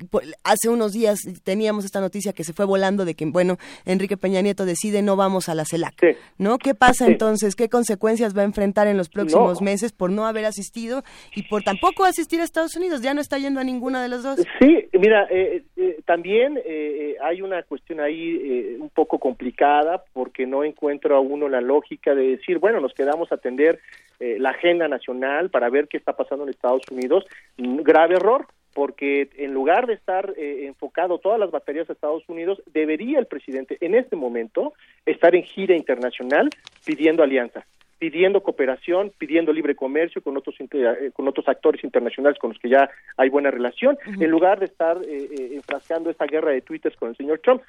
hace 0.42 0.68
unos 0.68 0.92
días 0.92 1.20
teníamos 1.42 1.84
esta 1.84 2.00
noticia 2.00 2.32
que 2.32 2.44
se 2.44 2.52
fue 2.52 2.64
volando 2.64 3.04
de 3.04 3.14
que, 3.14 3.26
bueno, 3.26 3.58
Enrique 3.84 4.16
Peña 4.16 4.40
Nieto 4.40 4.64
decide 4.64 5.02
no 5.02 5.16
vamos 5.16 5.48
a 5.48 5.54
la 5.54 5.64
CELAC. 5.64 5.94
¿No? 6.38 6.58
¿Qué 6.58 6.74
pasa 6.74 7.06
entonces? 7.06 7.56
¿Qué 7.56 7.68
consecuencias 7.68 8.36
va 8.36 8.42
a 8.42 8.44
enfrentar 8.44 8.86
en 8.86 8.96
los 8.96 9.08
próximos 9.08 9.37
meses 9.60 9.92
por 9.92 10.10
no 10.10 10.26
haber 10.26 10.44
asistido 10.44 11.02
y 11.34 11.42
por 11.44 11.62
tampoco 11.62 12.04
asistir 12.04 12.40
a 12.40 12.44
Estados 12.44 12.76
Unidos. 12.76 13.02
Ya 13.02 13.14
no 13.14 13.20
está 13.20 13.38
yendo 13.38 13.60
a 13.60 13.64
ninguna 13.64 14.02
de 14.02 14.08
las 14.08 14.22
dos. 14.22 14.40
Sí, 14.60 14.88
mira, 14.92 15.26
eh, 15.30 15.62
eh, 15.76 16.00
también 16.04 16.60
eh, 16.64 17.16
hay 17.22 17.42
una 17.42 17.62
cuestión 17.62 18.00
ahí 18.00 18.76
un 18.80 18.90
poco 18.90 19.18
complicada 19.18 20.02
porque 20.12 20.46
no 20.46 20.64
encuentro 20.64 21.16
a 21.16 21.20
uno 21.20 21.48
la 21.48 21.60
lógica 21.60 22.14
de 22.14 22.36
decir, 22.36 22.58
bueno, 22.58 22.80
nos 22.80 22.94
quedamos 22.94 23.30
a 23.32 23.36
atender 23.36 23.80
la 24.20 24.50
agenda 24.50 24.88
nacional 24.88 25.48
para 25.50 25.70
ver 25.70 25.86
qué 25.86 25.96
está 25.96 26.14
pasando 26.14 26.44
en 26.44 26.50
Estados 26.50 26.82
Unidos. 26.90 27.24
Grave 27.56 28.16
error 28.16 28.46
porque 28.74 29.28
en 29.36 29.54
lugar 29.54 29.86
de 29.86 29.94
estar 29.94 30.34
enfocado 30.36 31.18
todas 31.18 31.38
las 31.38 31.50
baterías 31.50 31.88
a 31.88 31.92
Estados 31.92 32.22
Unidos, 32.28 32.62
debería 32.72 33.18
el 33.18 33.26
presidente 33.26 33.76
en 33.80 33.94
este 33.94 34.16
momento 34.16 34.72
estar 35.06 35.34
en 35.34 35.42
gira 35.42 35.76
internacional 35.76 36.50
pidiendo 36.84 37.22
alianza 37.22 37.64
pidiendo 37.98 38.42
cooperación, 38.42 39.12
pidiendo 39.18 39.52
libre 39.52 39.74
comercio 39.74 40.22
con 40.22 40.36
otros 40.36 40.54
eh, 40.60 41.10
con 41.12 41.26
otros 41.28 41.48
actores 41.48 41.82
internacionales 41.82 42.38
con 42.38 42.50
los 42.50 42.58
que 42.58 42.68
ya 42.68 42.88
hay 43.16 43.28
buena 43.28 43.50
relación, 43.50 43.98
en 44.06 44.30
lugar 44.30 44.60
de 44.60 44.66
estar 44.66 44.98
eh, 44.98 45.28
eh, 45.30 45.50
enfrascando 45.54 46.10
esta 46.10 46.26
guerra 46.26 46.52
de 46.52 46.60
twitters 46.60 46.96
con 46.96 47.10
el 47.10 47.16
señor 47.16 47.40
Trump. 47.40 47.62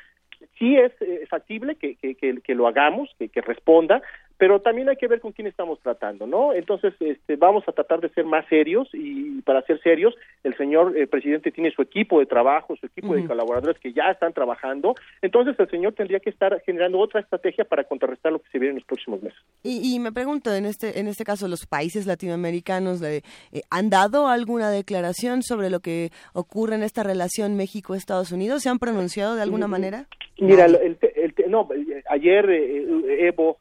Sí 0.58 0.78
es 0.78 0.94
factible 1.28 1.76
que, 1.76 1.96
que, 1.96 2.16
que, 2.16 2.56
lo 2.56 2.68
hagamos, 2.68 3.14
que, 3.20 3.28
que 3.28 3.42
responda, 3.42 4.02
pero 4.40 4.62
también 4.62 4.88
hay 4.88 4.96
que 4.96 5.08
ver 5.08 5.20
con 5.20 5.34
quién 5.34 5.48
estamos 5.48 5.80
tratando, 5.82 6.26
¿no? 6.26 6.54
Entonces, 6.54 6.94
este, 7.02 7.36
vamos 7.36 7.66
a 7.68 7.74
tratar 7.74 8.00
de 8.00 8.08
ser 8.10 8.24
más 8.24 8.48
serios 8.48 8.88
y 8.94 9.42
para 9.42 9.62
ser 9.64 9.82
serios, 9.82 10.16
el 10.46 10.56
señor 10.56 10.98
eh, 10.98 11.08
presidente 11.08 11.52
tiene 11.52 11.72
su 11.72 11.82
equipo 11.82 12.20
de 12.20 12.26
trabajo, 12.26 12.74
su 12.78 12.86
equipo 12.86 13.14
de 13.14 13.28
colaboradores 13.28 13.78
que 13.80 13.92
ya 13.92 14.10
están 14.10 14.32
trabajando, 14.32 14.96
entonces 15.22 15.60
el 15.60 15.70
señor 15.70 15.94
tendría 15.94 16.22
que 16.22 16.30
estar 16.30 16.58
generando 16.62 17.00
otra 17.00 17.20
estrategia 17.20 17.66
para 17.66 17.84
contrarrestar 17.84 18.32
lo 18.32 18.40
que 18.40 18.50
se 18.50 18.60
viene 18.60 18.72
en 18.72 18.76
los 18.78 18.86
próximos 18.86 19.22
meses. 19.22 19.40
Y, 19.62 20.00
me 20.00 20.14
pregunto, 20.14 20.56
en 20.56 20.66
este, 20.66 21.02
en 21.02 21.08
este 21.08 21.26
caso, 21.26 21.50
los 21.50 21.66
países 21.66 22.06
latinoamericanos 22.06 23.02
eh, 23.02 23.22
han 23.70 23.90
dado 23.90 24.30
alguna 24.30 24.72
declaración 24.72 25.44
sobre 25.44 25.70
lo 25.70 25.82
que 25.82 26.12
ocurre 26.34 26.76
en 26.76 26.84
esta 26.84 27.04
relación 27.04 27.58
México-Estados 27.58 28.32
Unidos, 28.32 28.64
¿se 28.64 28.70
han 28.70 28.80
pronunciado 28.80 29.36
de 29.36 29.42
alguna 29.42 29.68
manera? 29.68 30.08
Mira, 30.40 30.66
el, 30.66 30.98
no, 31.50 31.68
ayer 32.10 32.50
Evo, 32.50 33.58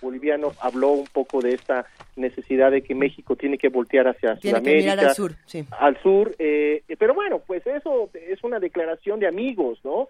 boliviano, 0.00 0.52
habló 0.60 0.92
un 0.92 1.06
poco 1.06 1.40
de 1.40 1.54
esta 1.54 1.86
necesidad 2.16 2.70
de 2.70 2.82
que 2.82 2.94
México 2.94 3.36
tiene 3.36 3.58
que 3.58 3.68
voltear 3.68 4.08
hacia 4.08 4.36
tiene 4.36 4.58
Sudamérica, 4.58 4.90
que 4.90 4.96
mirar 4.96 5.08
al 5.10 5.14
sur, 5.14 5.32
sí. 5.44 5.64
al 5.78 6.02
sur, 6.02 6.34
pero 6.36 7.14
bueno, 7.14 7.40
pues 7.46 7.66
eso 7.66 8.10
es 8.14 8.42
una 8.42 8.58
declaración 8.58 9.20
de 9.20 9.26
amigos, 9.26 9.78
¿no? 9.84 10.08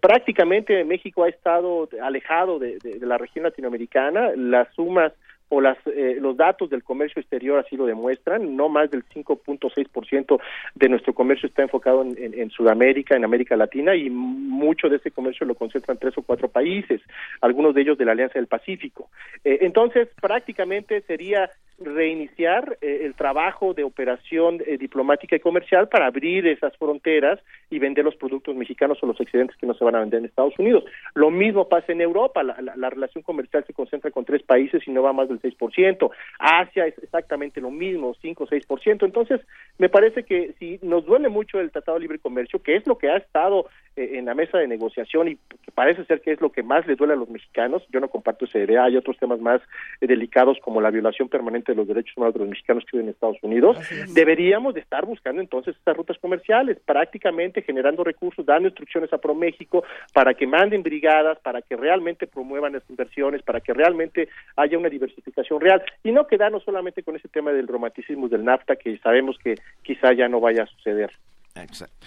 prácticamente 0.00 0.84
México 0.84 1.24
ha 1.24 1.28
estado 1.28 1.88
alejado 2.02 2.58
de, 2.58 2.78
de 2.78 3.06
la 3.06 3.18
región 3.18 3.44
latinoamericana, 3.44 4.32
las 4.36 4.72
sumas 4.74 5.12
o 5.54 5.60
las, 5.60 5.76
eh, 5.86 6.16
los 6.18 6.34
datos 6.34 6.70
del 6.70 6.82
comercio 6.82 7.20
exterior 7.20 7.58
así 7.58 7.76
lo 7.76 7.84
demuestran, 7.84 8.56
no 8.56 8.70
más 8.70 8.90
del 8.90 9.04
5.6% 9.04 10.40
de 10.74 10.88
nuestro 10.88 11.12
comercio 11.12 11.46
está 11.46 11.60
enfocado 11.60 12.00
en, 12.00 12.16
en, 12.16 12.48
Sudamérica, 12.48 13.16
en 13.16 13.24
América 13.24 13.54
Latina, 13.54 13.94
y 13.94 14.08
mucho 14.08 14.88
de 14.88 14.96
ese 14.96 15.10
comercio 15.10 15.46
lo 15.46 15.54
concentran 15.54 15.98
tres 15.98 16.16
o 16.16 16.22
cuatro 16.22 16.48
países, 16.48 17.02
algunos 17.42 17.74
de 17.74 17.82
ellos 17.82 17.98
de 17.98 18.06
la 18.06 18.12
Alianza 18.12 18.38
del 18.38 18.46
Pacífico. 18.46 19.10
Eh, 19.44 19.58
entonces, 19.60 20.08
prácticamente 20.22 21.02
sería 21.02 21.50
reiniciar 21.84 22.78
eh, 22.80 23.00
el 23.04 23.14
trabajo 23.14 23.74
de 23.74 23.84
operación 23.84 24.58
diplomática 24.78 25.36
y 25.36 25.40
comercial 25.40 25.88
para 25.88 26.06
abrir 26.06 26.46
esas 26.46 26.76
fronteras 26.76 27.40
y 27.70 27.78
vender 27.78 28.04
los 28.04 28.16
productos 28.16 28.54
mexicanos 28.54 28.98
o 29.02 29.06
los 29.06 29.20
excedentes 29.20 29.56
que 29.56 29.66
no 29.66 29.74
se 29.74 29.84
van 29.84 29.94
a 29.94 30.00
vender 30.00 30.20
en 30.20 30.26
Estados 30.26 30.58
Unidos. 30.58 30.84
Lo 31.14 31.30
mismo 31.30 31.68
pasa 31.68 31.92
en 31.92 32.00
Europa, 32.00 32.42
la, 32.42 32.56
la 32.60 32.90
relación 32.90 33.22
comercial 33.22 33.64
se 33.66 33.72
concentra 33.72 34.10
con 34.10 34.24
tres 34.24 34.42
países 34.42 34.82
y 34.86 34.90
no 34.90 35.02
va 35.02 35.12
más 35.12 35.28
del 35.28 35.40
6%, 35.40 36.10
Asia 36.38 36.86
es 36.86 36.98
exactamente 36.98 37.60
lo 37.60 37.70
mismo, 37.70 38.14
5 38.20 38.44
o 38.44 38.46
6%. 38.46 39.04
Entonces, 39.04 39.40
me 39.78 39.88
parece 39.88 40.24
que 40.24 40.54
si 40.58 40.78
nos 40.82 41.04
duele 41.04 41.28
mucho 41.28 41.60
el 41.60 41.70
Tratado 41.70 41.96
de 41.96 42.02
Libre 42.02 42.18
Comercio, 42.18 42.62
que 42.62 42.76
es 42.76 42.86
lo 42.86 42.98
que 42.98 43.10
ha 43.10 43.16
estado 43.16 43.66
eh, 43.96 44.12
en 44.14 44.26
la 44.26 44.34
mesa 44.34 44.58
de 44.58 44.68
negociación 44.68 45.28
y 45.28 45.36
que 45.36 45.72
parece 45.74 46.04
ser 46.04 46.20
que 46.20 46.32
es 46.32 46.40
lo 46.40 46.50
que 46.50 46.62
más 46.62 46.86
le 46.86 46.96
duele 46.96 47.14
a 47.14 47.16
los 47.16 47.28
mexicanos, 47.28 47.82
yo 47.90 48.00
no 48.00 48.08
comparto 48.08 48.44
esa 48.44 48.58
idea, 48.58 48.84
hay 48.84 48.96
otros 48.96 49.18
temas 49.18 49.40
más 49.40 49.60
eh, 50.00 50.06
delicados 50.06 50.58
como 50.60 50.80
la 50.80 50.90
violación 50.90 51.28
permanente 51.28 51.71
de 51.72 51.76
los 51.76 51.88
derechos 51.88 52.16
humanos 52.16 52.34
de 52.34 52.40
los 52.40 52.48
mexicanos 52.48 52.84
que 52.84 52.96
viven 52.96 53.08
en 53.08 53.14
Estados 53.14 53.38
Unidos, 53.42 53.76
deberíamos 54.14 54.74
de 54.74 54.80
estar 54.80 55.04
buscando 55.04 55.40
entonces 55.40 55.76
estas 55.76 55.96
rutas 55.96 56.18
comerciales, 56.18 56.78
prácticamente 56.84 57.62
generando 57.62 58.04
recursos, 58.04 58.44
dando 58.46 58.68
instrucciones 58.68 59.12
a 59.12 59.18
ProMéxico 59.18 59.84
para 60.12 60.34
que 60.34 60.46
manden 60.46 60.82
brigadas, 60.82 61.38
para 61.40 61.62
que 61.62 61.76
realmente 61.76 62.26
promuevan 62.26 62.72
las 62.72 62.88
inversiones, 62.88 63.42
para 63.42 63.60
que 63.60 63.72
realmente 63.72 64.28
haya 64.56 64.78
una 64.78 64.88
diversificación 64.88 65.60
real 65.60 65.82
y 66.02 66.12
no 66.12 66.26
quedarnos 66.26 66.62
solamente 66.62 67.02
con 67.02 67.16
ese 67.16 67.28
tema 67.28 67.52
del 67.52 67.66
romanticismo 67.68 68.28
del 68.28 68.44
NAFTA 68.44 68.76
que 68.76 68.98
sabemos 68.98 69.36
que 69.38 69.56
quizá 69.82 70.12
ya 70.12 70.28
no 70.28 70.40
vaya 70.40 70.64
a 70.64 70.66
suceder. 70.66 71.10
Exacto. 71.54 72.06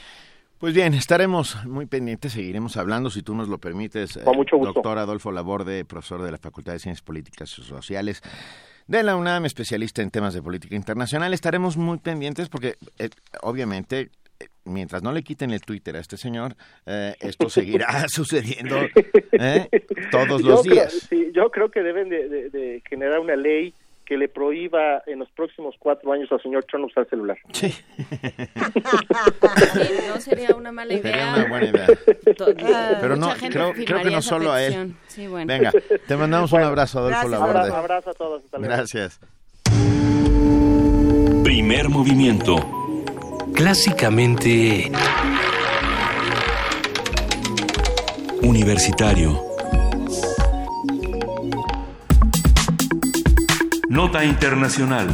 Pues 0.58 0.74
bien, 0.74 0.94
estaremos 0.94 1.66
muy 1.66 1.86
pendientes, 1.86 2.32
seguiremos 2.32 2.78
hablando, 2.78 3.10
si 3.10 3.22
tú 3.22 3.36
nos 3.36 3.50
lo 3.50 3.58
permites. 3.58 4.18
Con 4.24 4.38
mucho 4.38 4.58
gusto. 4.58 4.74
Doctor 4.74 4.98
Adolfo 4.98 5.32
Laborde, 5.32 5.84
profesor 5.84 6.22
de 6.22 6.32
la 6.32 6.38
Facultad 6.38 6.74
de 6.74 6.80
Ciencias 6.80 7.04
Políticas 7.04 7.58
y 7.60 7.62
Sociales 7.62 8.22
de 8.88 9.04
la 9.04 9.16
UNAM, 9.16 9.46
especialista 9.46 10.02
en 10.02 10.12
temas 10.12 10.34
de 10.34 10.42
política 10.42 10.76
internacional. 10.76 11.34
Estaremos 11.34 11.78
muy 11.78 11.98
pendientes 11.98 12.50
porque, 12.50 12.76
eh, 13.00 13.10
obviamente, 13.42 14.10
mientras 14.66 15.04
no 15.04 15.12
le 15.12 15.24
quiten 15.24 15.52
el 15.52 15.62
Twitter 15.62 15.96
a 15.96 16.00
este 16.00 16.18
señor, 16.18 16.56
eh, 16.86 17.16
esto 17.20 17.50
seguirá 17.50 17.88
sucediendo 18.08 18.78
¿eh? 19.32 19.70
todos 20.12 20.42
los 20.42 20.64
días. 20.64 20.94
sí, 21.10 21.32
yo 21.34 21.50
creo 21.52 21.70
que 21.70 21.82
deben 21.82 22.10
de, 22.10 22.82
generar 22.88 23.20
una 23.20 23.36
ley 23.36 23.74
que 24.06 24.18
le 24.18 24.28
prohíba 24.30 25.02
en 25.08 25.20
los 25.20 25.30
próximos 25.32 25.76
cuatro 25.80 26.12
años 26.12 26.32
al 26.32 26.42
señor 26.42 26.64
Trump 26.66 26.86
usar 26.86 27.08
celular. 27.10 27.38
Sí. 27.54 27.74
no 30.08 30.22
sería 30.22 30.56
una 30.56 30.72
mala 30.72 30.94
idea. 30.94 31.12
Sería 31.12 31.34
una 31.34 31.50
buena 31.50 31.66
idea. 31.66 31.88
Pero 33.02 33.16
no, 33.16 33.34
creo, 33.34 33.74
creo, 33.74 34.02
que 34.02 34.12
no 34.12 34.22
solo 34.22 34.52
a 34.52 34.64
él. 34.64 34.96
Sí, 35.08 35.28
bueno. 35.28 35.48
Venga, 35.48 35.72
te 36.08 36.16
mandamos 36.16 36.52
un 36.54 36.62
abrazo, 36.62 37.00
Adolfo 37.00 37.28
Laborde. 37.28 37.70
Un 37.70 37.76
abrazo 37.76 38.10
a 38.12 38.14
todos. 38.14 38.44
Gracias. 38.52 39.20
Primer 41.44 41.90
movimiento 41.90 42.56
clásicamente 43.54 44.92
universitario. 48.42 49.55
Nota 53.96 54.26
Internacional. 54.26 55.08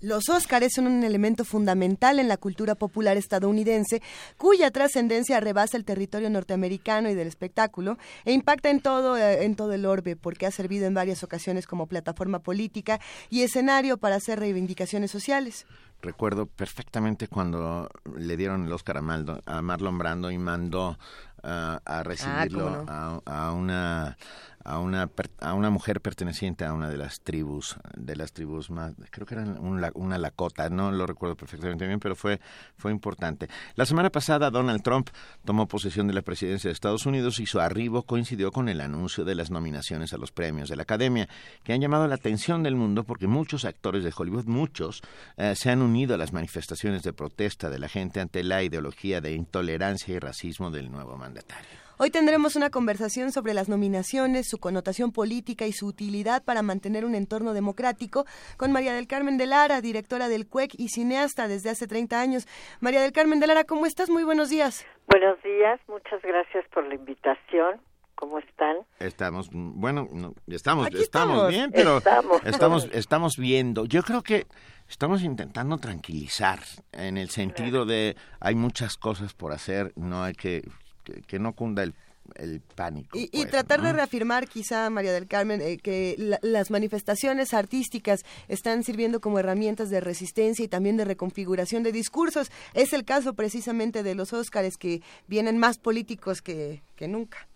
Los 0.00 0.28
Óscares 0.28 0.72
son 0.74 0.88
un 0.88 1.04
elemento 1.04 1.44
fundamental 1.44 2.18
en 2.18 2.26
la 2.26 2.36
cultura 2.36 2.74
popular 2.74 3.16
estadounidense, 3.16 4.02
cuya 4.36 4.72
trascendencia 4.72 5.38
rebasa 5.38 5.76
el 5.76 5.84
territorio 5.84 6.30
norteamericano 6.30 7.08
y 7.08 7.14
del 7.14 7.28
espectáculo 7.28 7.96
e 8.24 8.32
impacta 8.32 8.70
en 8.70 8.80
todo, 8.80 9.16
eh, 9.16 9.44
en 9.44 9.54
todo 9.54 9.72
el 9.72 9.86
orbe, 9.86 10.16
porque 10.16 10.46
ha 10.46 10.50
servido 10.50 10.86
en 10.86 10.94
varias 10.94 11.22
ocasiones 11.22 11.68
como 11.68 11.86
plataforma 11.86 12.40
política 12.40 12.98
y 13.30 13.42
escenario 13.42 13.98
para 13.98 14.16
hacer 14.16 14.40
reivindicaciones 14.40 15.12
sociales. 15.12 15.64
Recuerdo 16.02 16.46
perfectamente 16.46 17.28
cuando 17.28 17.88
le 18.16 18.36
dieron 18.36 18.66
el 18.66 18.72
Oscar 18.72 18.96
a, 18.96 19.02
a 19.46 19.62
Marlon 19.62 19.98
Brando 19.98 20.32
y 20.32 20.38
mandó 20.38 20.98
a 21.42 21.80
ah, 21.84 22.02
recibirlo 22.02 22.84
a, 22.86 23.52
una 23.52 24.16
a 24.64 24.78
una, 24.78 25.10
a 25.40 25.54
una 25.54 25.70
mujer 25.70 26.00
perteneciente 26.00 26.64
a 26.64 26.72
una 26.72 26.88
de 26.88 26.96
las 26.96 27.20
tribus, 27.20 27.76
de 27.96 28.16
las 28.16 28.32
tribus 28.32 28.70
más, 28.70 28.94
creo 29.10 29.26
que 29.26 29.34
era 29.34 29.44
una 29.44 30.18
Lakota, 30.18 30.68
no 30.68 30.92
lo 30.92 31.06
recuerdo 31.06 31.36
perfectamente 31.36 31.86
bien, 31.86 31.98
pero 31.98 32.14
fue, 32.14 32.40
fue 32.76 32.92
importante. 32.92 33.48
La 33.74 33.86
semana 33.86 34.10
pasada 34.10 34.50
Donald 34.50 34.82
Trump 34.82 35.10
tomó 35.44 35.66
posesión 35.66 36.06
de 36.06 36.14
la 36.14 36.22
presidencia 36.22 36.68
de 36.68 36.72
Estados 36.72 37.06
Unidos 37.06 37.40
y 37.40 37.46
su 37.46 37.60
arribo 37.60 38.04
coincidió 38.04 38.52
con 38.52 38.68
el 38.68 38.80
anuncio 38.80 39.24
de 39.24 39.34
las 39.34 39.50
nominaciones 39.50 40.12
a 40.12 40.18
los 40.18 40.30
premios 40.30 40.68
de 40.68 40.76
la 40.76 40.82
Academia, 40.82 41.28
que 41.64 41.72
han 41.72 41.80
llamado 41.80 42.06
la 42.06 42.14
atención 42.14 42.62
del 42.62 42.76
mundo 42.76 43.04
porque 43.04 43.26
muchos 43.26 43.64
actores 43.64 44.04
de 44.04 44.12
Hollywood, 44.16 44.46
muchos, 44.46 45.02
eh, 45.36 45.54
se 45.56 45.70
han 45.70 45.82
unido 45.82 46.14
a 46.14 46.18
las 46.18 46.32
manifestaciones 46.32 47.02
de 47.02 47.12
protesta 47.12 47.68
de 47.68 47.78
la 47.78 47.88
gente 47.88 48.20
ante 48.20 48.44
la 48.44 48.62
ideología 48.62 49.20
de 49.20 49.32
intolerancia 49.32 50.14
y 50.14 50.18
racismo 50.18 50.70
del 50.70 50.90
nuevo 50.90 51.16
mandatario. 51.32 51.82
Hoy 51.98 52.10
tendremos 52.10 52.56
una 52.56 52.70
conversación 52.70 53.32
sobre 53.32 53.54
las 53.54 53.68
nominaciones, 53.68 54.48
su 54.48 54.58
connotación 54.58 55.12
política 55.12 55.66
y 55.66 55.72
su 55.72 55.86
utilidad 55.86 56.42
para 56.42 56.62
mantener 56.62 57.04
un 57.04 57.14
entorno 57.14 57.54
democrático 57.54 58.24
con 58.56 58.72
María 58.72 58.92
del 58.92 59.06
Carmen 59.06 59.38
de 59.38 59.46
Lara, 59.46 59.80
directora 59.80 60.28
del 60.28 60.48
CUEC 60.48 60.74
y 60.78 60.88
cineasta 60.88 61.48
desde 61.48 61.70
hace 61.70 61.86
30 61.86 62.20
años. 62.20 62.48
María 62.80 63.02
del 63.02 63.12
Carmen 63.12 63.40
de 63.40 63.46
Lara, 63.46 63.64
¿cómo 63.64 63.86
estás? 63.86 64.10
Muy 64.10 64.24
buenos 64.24 64.50
días. 64.50 64.84
Buenos 65.06 65.40
días, 65.42 65.80
muchas 65.86 66.20
gracias 66.22 66.66
por 66.74 66.84
la 66.86 66.94
invitación. 66.96 67.80
¿Cómo 68.16 68.38
están? 68.38 68.76
Estamos, 69.00 69.48
bueno, 69.52 70.08
estamos, 70.46 70.88
estamos, 70.94 71.48
bien, 71.48 71.72
pero 71.72 71.98
estamos, 72.44 72.88
estamos, 72.92 73.36
viendo. 73.36 73.84
Yo 73.84 74.02
creo 74.02 74.22
que 74.22 74.46
estamos 74.88 75.22
intentando 75.22 75.78
tranquilizar 75.78 76.60
en 76.92 77.16
el 77.16 77.30
sentido 77.30 77.84
de 77.84 78.16
hay 78.38 78.54
muchas 78.54 78.96
cosas 78.96 79.34
por 79.34 79.52
hacer, 79.52 79.92
no 79.96 80.22
hay 80.22 80.34
que 80.34 80.62
que, 81.02 81.38
no 81.38 81.52
cunda 81.54 81.82
el, 81.82 81.94
el 82.36 82.60
pánico. 82.76 83.18
Y, 83.18 83.28
pues, 83.28 83.50
tratar 83.50 83.80
de 83.80 83.92
reafirmar 83.92 84.46
quizá, 84.48 84.88
María 84.90 85.12
del 85.12 85.28
Carmen, 85.28 85.60
eh, 85.60 85.78
que 85.82 86.14
las 86.18 86.70
manifestaciones 86.70 87.54
artísticas 87.54 88.24
están 88.48 88.82
sirviendo 88.82 89.20
como 89.20 89.38
herramientas 89.38 89.90
de 89.90 90.00
resistencia 90.00 90.64
y 90.64 90.68
también 90.68 90.96
de 90.96 91.04
reconfiguración 91.04 91.82
de 91.82 91.92
discursos. 91.92 92.50
Es 92.74 92.92
el 92.92 93.04
caso 93.04 93.34
precisamente 93.34 94.02
de 94.02 94.14
los 94.14 94.32
Óscares, 94.32 94.76
que 94.78 95.00
vienen 95.26 95.58
más 95.58 95.78
políticos 95.78 96.42
que, 96.42 96.82
que 96.96 97.08
nunca. 97.08 97.46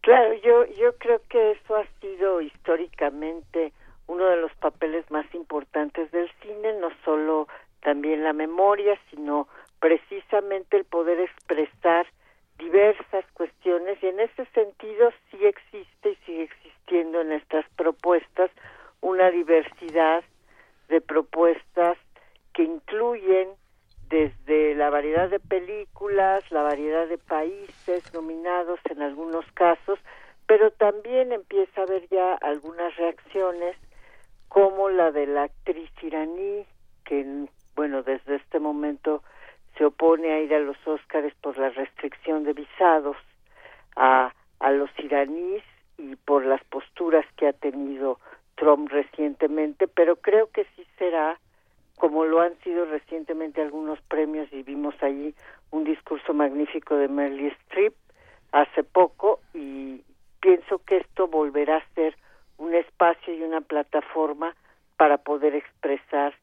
Claro, 0.00 0.34
yo, 0.42 0.66
yo 0.78 0.94
creo 0.98 1.22
que 1.30 1.52
eso 1.52 1.76
ha 1.76 1.86
sido 2.00 2.42
históricamente 2.42 3.72
uno 4.06 4.26
de 4.26 4.36
los 4.36 4.54
papeles 4.56 5.10
más 5.10 5.26
importantes 5.34 6.10
del 6.12 6.30
cine, 6.42 6.78
no 6.78 6.90
solo 7.04 7.48
también 7.80 8.22
la 8.22 8.32
memoria, 8.32 8.98
sino 9.10 9.48
precisamente 9.80 10.76
el 10.76 10.84
poder 10.84 11.20
expresar 11.20 12.06
diversas 12.58 13.24
cuestiones 13.34 14.02
y 14.02 14.06
en 14.06 14.20
ese 14.20 14.44
sentido 14.46 15.10
sí 15.30 15.44
existe 15.44 16.10
y 16.10 16.16
sigue 16.26 16.42
existiendo 16.44 17.20
en 17.20 17.32
estas 17.32 17.64
propuestas 17.76 18.50
una 19.00 19.30
diversidad 19.30 20.24
de 20.88 21.00
propuestas 21.00 21.98
que 22.52 22.62
incluyen 22.62 23.48
desde 24.08 24.74
la 24.74 24.90
variedad 24.90 25.28
de 25.28 25.40
películas, 25.40 26.48
la 26.50 26.62
variedad 26.62 27.08
de 27.08 27.18
países 27.18 28.12
nominados 28.14 28.78
en 28.90 29.02
algunos 29.02 29.44
casos, 29.52 29.98
pero 30.46 30.70
también 30.70 31.32
empieza 31.32 31.80
a 31.80 31.84
haber 31.84 32.08
ya 32.08 32.34
algunas 32.34 32.94
reacciones 32.96 33.76
como 34.48 34.88
la 34.88 35.10
de 35.10 35.26
la 35.26 35.44
actriz 35.44 35.90
iraní, 36.02 36.64
que 37.04 37.46
bueno, 37.74 38.02
desde 38.02 38.36
este 38.36 38.60
momento 38.60 39.22
se 39.76 39.84
opone 39.84 40.32
a 40.32 40.40
ir 40.40 40.54
a 40.54 40.60
los 40.60 40.76
Óscares 40.86 41.34
por 41.40 41.58
la 41.58 41.70
restricción 41.70 42.44
de 42.44 42.52
visados 42.52 43.16
a, 43.96 44.32
a 44.60 44.70
los 44.70 44.90
iraníes 44.98 45.62
y 45.98 46.16
por 46.16 46.44
las 46.44 46.62
posturas 46.64 47.24
que 47.36 47.48
ha 47.48 47.52
tenido 47.52 48.18
Trump 48.56 48.90
recientemente, 48.90 49.88
pero 49.88 50.16
creo 50.16 50.50
que 50.50 50.64
sí 50.76 50.86
será, 50.98 51.38
como 51.96 52.24
lo 52.24 52.40
han 52.40 52.56
sido 52.60 52.84
recientemente 52.84 53.62
algunos 53.62 54.00
premios 54.02 54.48
y 54.52 54.62
vimos 54.62 54.94
allí 55.02 55.34
un 55.70 55.84
discurso 55.84 56.34
magnífico 56.34 56.96
de 56.96 57.08
Meryl 57.08 57.52
Streep 57.64 57.94
hace 58.52 58.84
poco 58.84 59.40
y 59.52 60.02
pienso 60.40 60.78
que 60.84 60.98
esto 60.98 61.26
volverá 61.26 61.78
a 61.78 61.94
ser 61.94 62.16
un 62.58 62.74
espacio 62.74 63.34
y 63.34 63.42
una 63.42 63.60
plataforma 63.60 64.54
para 64.96 65.18
poder 65.18 65.54
expresar 65.54 66.34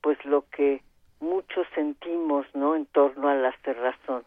pues 0.00 0.22
lo 0.24 0.44
que 0.50 0.82
muchos 1.20 1.66
sentimos 1.74 2.46
no 2.54 2.76
en 2.76 2.86
torno 2.86 3.28
a 3.28 3.34
la 3.34 3.52
cerrazón 3.64 4.24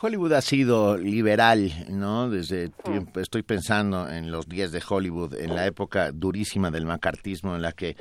Hollywood 0.00 0.32
ha 0.32 0.40
sido 0.40 0.96
liberal, 0.96 1.70
¿no? 1.90 2.28
Desde 2.28 2.68
tiempo, 2.68 3.20
estoy 3.20 3.42
pensando 3.42 4.08
en 4.08 4.30
los 4.30 4.48
días 4.48 4.70
de 4.70 4.82
Hollywood, 4.86 5.34
en 5.34 5.54
la 5.54 5.66
época 5.66 6.12
durísima 6.12 6.70
del 6.70 6.84
macartismo, 6.84 7.54
en 7.54 7.62
la 7.62 7.72
que 7.72 7.96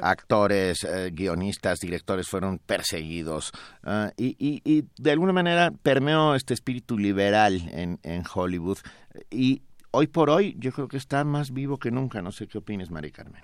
actores, 0.00 0.84
eh, 0.84 1.10
guionistas, 1.12 1.78
directores 1.80 2.28
fueron 2.28 2.58
perseguidos. 2.58 3.52
Ah, 3.84 4.10
y, 4.16 4.36
y, 4.38 4.84
de 4.98 5.10
alguna 5.10 5.32
manera 5.32 5.70
permeó 5.82 6.34
este 6.34 6.54
espíritu 6.54 6.98
liberal 6.98 7.60
en, 7.72 7.98
en 8.02 8.22
Hollywood. 8.32 8.78
Y 9.30 9.62
hoy 9.90 10.06
por 10.06 10.30
hoy 10.30 10.54
yo 10.58 10.72
creo 10.72 10.88
que 10.88 10.98
está 10.98 11.24
más 11.24 11.52
vivo 11.52 11.78
que 11.78 11.90
nunca. 11.90 12.22
No 12.22 12.32
sé 12.32 12.46
qué 12.46 12.58
opinas, 12.58 12.90
Mari 12.90 13.12
Carmen. 13.12 13.40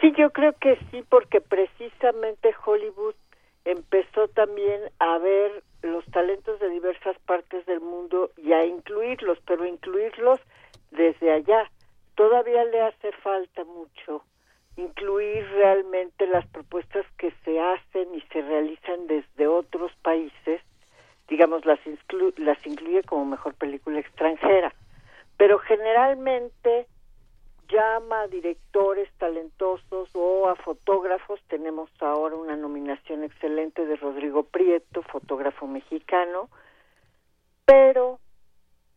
Sí, 0.00 0.12
yo 0.16 0.30
creo 0.30 0.52
que 0.60 0.78
sí, 0.90 1.02
porque 1.08 1.40
precisamente 1.40 2.54
Hollywood 2.64 3.14
empezó 3.70 4.28
también 4.28 4.80
a 4.98 5.18
ver 5.18 5.62
los 5.82 6.04
talentos 6.06 6.58
de 6.58 6.70
diversas 6.70 7.18
partes 7.26 7.66
del 7.66 7.80
mundo 7.80 8.30
y 8.38 8.52
a 8.52 8.64
incluirlos, 8.64 9.38
pero 9.46 9.66
incluirlos 9.66 10.40
desde 10.90 11.30
allá. 11.30 11.70
Todavía 12.14 12.64
le 12.64 12.80
hace 12.80 13.12
falta 13.12 13.64
mucho 13.64 14.24
incluir 14.76 15.46
realmente 15.50 16.26
las 16.26 16.46
propuestas 16.46 17.04
que 17.18 17.32
se 17.44 17.60
hacen 17.60 18.14
y 18.14 18.22
se 18.32 18.40
realizan 18.40 19.06
desde 19.06 19.46
otros 19.46 19.92
países, 20.02 20.62
digamos, 21.28 21.66
las, 21.66 21.80
las 22.36 22.66
incluye 22.66 23.02
como 23.02 23.26
mejor 23.26 23.54
película 23.54 23.98
extranjera. 23.98 24.72
Pero 25.36 25.58
generalmente 25.58 26.86
llama 27.68 28.22
a 28.22 28.28
directores 28.28 29.08
talentosos 29.18 30.08
o 30.14 30.48
a 30.48 30.56
fotógrafos. 30.56 31.40
Tenemos 31.48 31.90
ahora 32.00 32.36
una 32.36 32.56
nominación 32.56 33.24
excelente 33.24 33.86
de 33.86 33.96
Rodrigo 33.96 34.44
Prieto, 34.44 35.02
fotógrafo 35.02 35.66
mexicano, 35.66 36.48
pero 37.64 38.18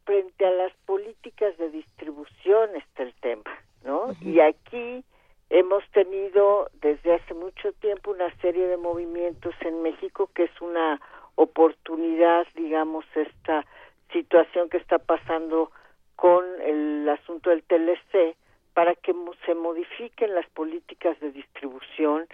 frente 0.06 0.46
a 0.46 0.52
las 0.52 0.74
políticas 0.86 1.58
de 1.58 1.70
distribución 1.70 2.76
está 2.76 3.04
el 3.04 3.14
tema, 3.16 3.52
¿no? 3.84 4.14
Y 4.22 4.40
aquí 4.40 5.04
hemos 5.50 5.84
tenido 5.92 6.70
desde 6.82 7.14
hace 7.14 7.34
mucho 7.34 7.74
tiempo 7.74 8.12
una 8.12 8.34
serie 8.38 8.68
de 8.68 8.78
movimientos 8.78 9.54
en 9.62 9.82
México 9.82 10.30
que 10.34 10.44
es 10.46 10.62
una 10.62 11.00
oportunidad, 11.36 12.48
digamos, 12.56 13.06
esta 13.16 13.66
situación 14.12 14.70
que 14.70 14.78
está 14.78 15.00
pasando 15.00 15.72
con 16.16 16.44
el 16.62 17.08
asunto 17.10 17.50
del 17.50 17.64
TLC, 17.64 18.36
para 18.74 18.96
que 18.96 19.14
se 19.46 19.56
modifiquen 19.56 20.34
las 20.36 20.48
políticas 20.50 21.20
de 21.20 21.32
distribución 21.32 22.28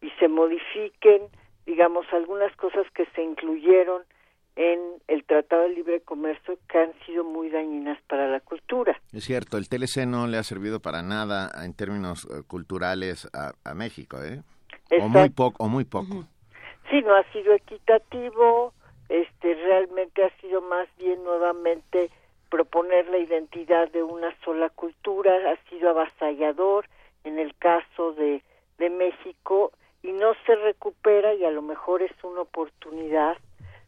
y 0.00 0.10
se 0.18 0.28
modifiquen, 0.28 1.22
digamos, 1.66 2.06
algunas 2.12 2.54
cosas 2.56 2.86
que 2.94 3.06
se 3.14 3.22
incluyeron 3.22 4.02
en 4.56 4.78
el 5.08 5.24
Tratado 5.24 5.62
de 5.62 5.70
Libre 5.70 6.00
Comercio 6.02 6.58
que 6.68 6.78
han 6.78 6.92
sido 7.06 7.24
muy 7.24 7.48
dañinas 7.48 7.98
para 8.08 8.28
la 8.28 8.40
cultura. 8.40 9.00
Es 9.12 9.24
cierto, 9.24 9.56
el 9.56 9.68
TLC 9.68 10.06
no 10.06 10.26
le 10.26 10.36
ha 10.36 10.42
servido 10.42 10.80
para 10.80 11.02
nada 11.02 11.50
en 11.64 11.74
términos 11.74 12.26
eh, 12.26 12.42
culturales 12.46 13.28
a, 13.32 13.74
México, 13.74 14.18
¿eh? 14.22 14.42
O 15.00 15.08
muy 15.08 15.30
poco, 15.30 15.64
o 15.64 15.68
muy 15.68 15.84
poco. 15.84 16.26
Sí, 16.90 17.00
no 17.00 17.14
ha 17.14 17.24
sido 17.32 17.54
equitativo, 17.54 18.74
este, 19.08 19.54
realmente 19.54 20.22
ha 20.22 20.30
sido 20.40 20.60
más 20.60 20.86
bien 20.98 21.24
nuevamente 21.24 22.10
proponer 22.52 23.08
la 23.08 23.16
identidad 23.16 23.90
de 23.92 24.02
una 24.02 24.36
sola 24.44 24.68
cultura 24.68 25.32
ha 25.50 25.70
sido 25.70 25.88
avasallador 25.88 26.84
en 27.24 27.38
el 27.38 27.54
caso 27.54 28.12
de, 28.12 28.42
de 28.76 28.90
México 28.90 29.72
y 30.02 30.12
no 30.12 30.34
se 30.44 30.54
recupera 30.56 31.32
y 31.32 31.46
a 31.46 31.50
lo 31.50 31.62
mejor 31.62 32.02
es 32.02 32.12
una 32.22 32.42
oportunidad 32.42 33.38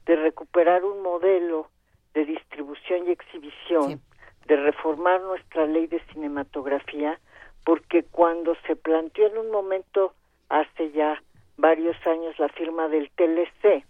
de 0.07 0.17
recuperar 0.17 0.83
un 0.83 1.03
modelo 1.03 1.69
de 2.15 2.25
distribución 2.25 3.07
y 3.07 3.11
exhibición, 3.11 4.01
de 4.47 4.57
reformar 4.57 5.21
nuestra 5.21 5.67
ley 5.67 5.87
de 5.87 6.01
cinematografía, 6.15 7.21
porque 7.67 8.03
cuando 8.05 8.57
se 8.67 8.77
planteó 8.77 9.27
en 9.27 9.37
un 9.37 9.51
momento 9.51 10.15
hace 10.49 10.91
ya 10.93 11.23
varios 11.59 11.99
años 12.07 12.39
la 12.39 12.49
firma 12.49 12.89
del 12.89 13.11
TLC, 13.11 13.85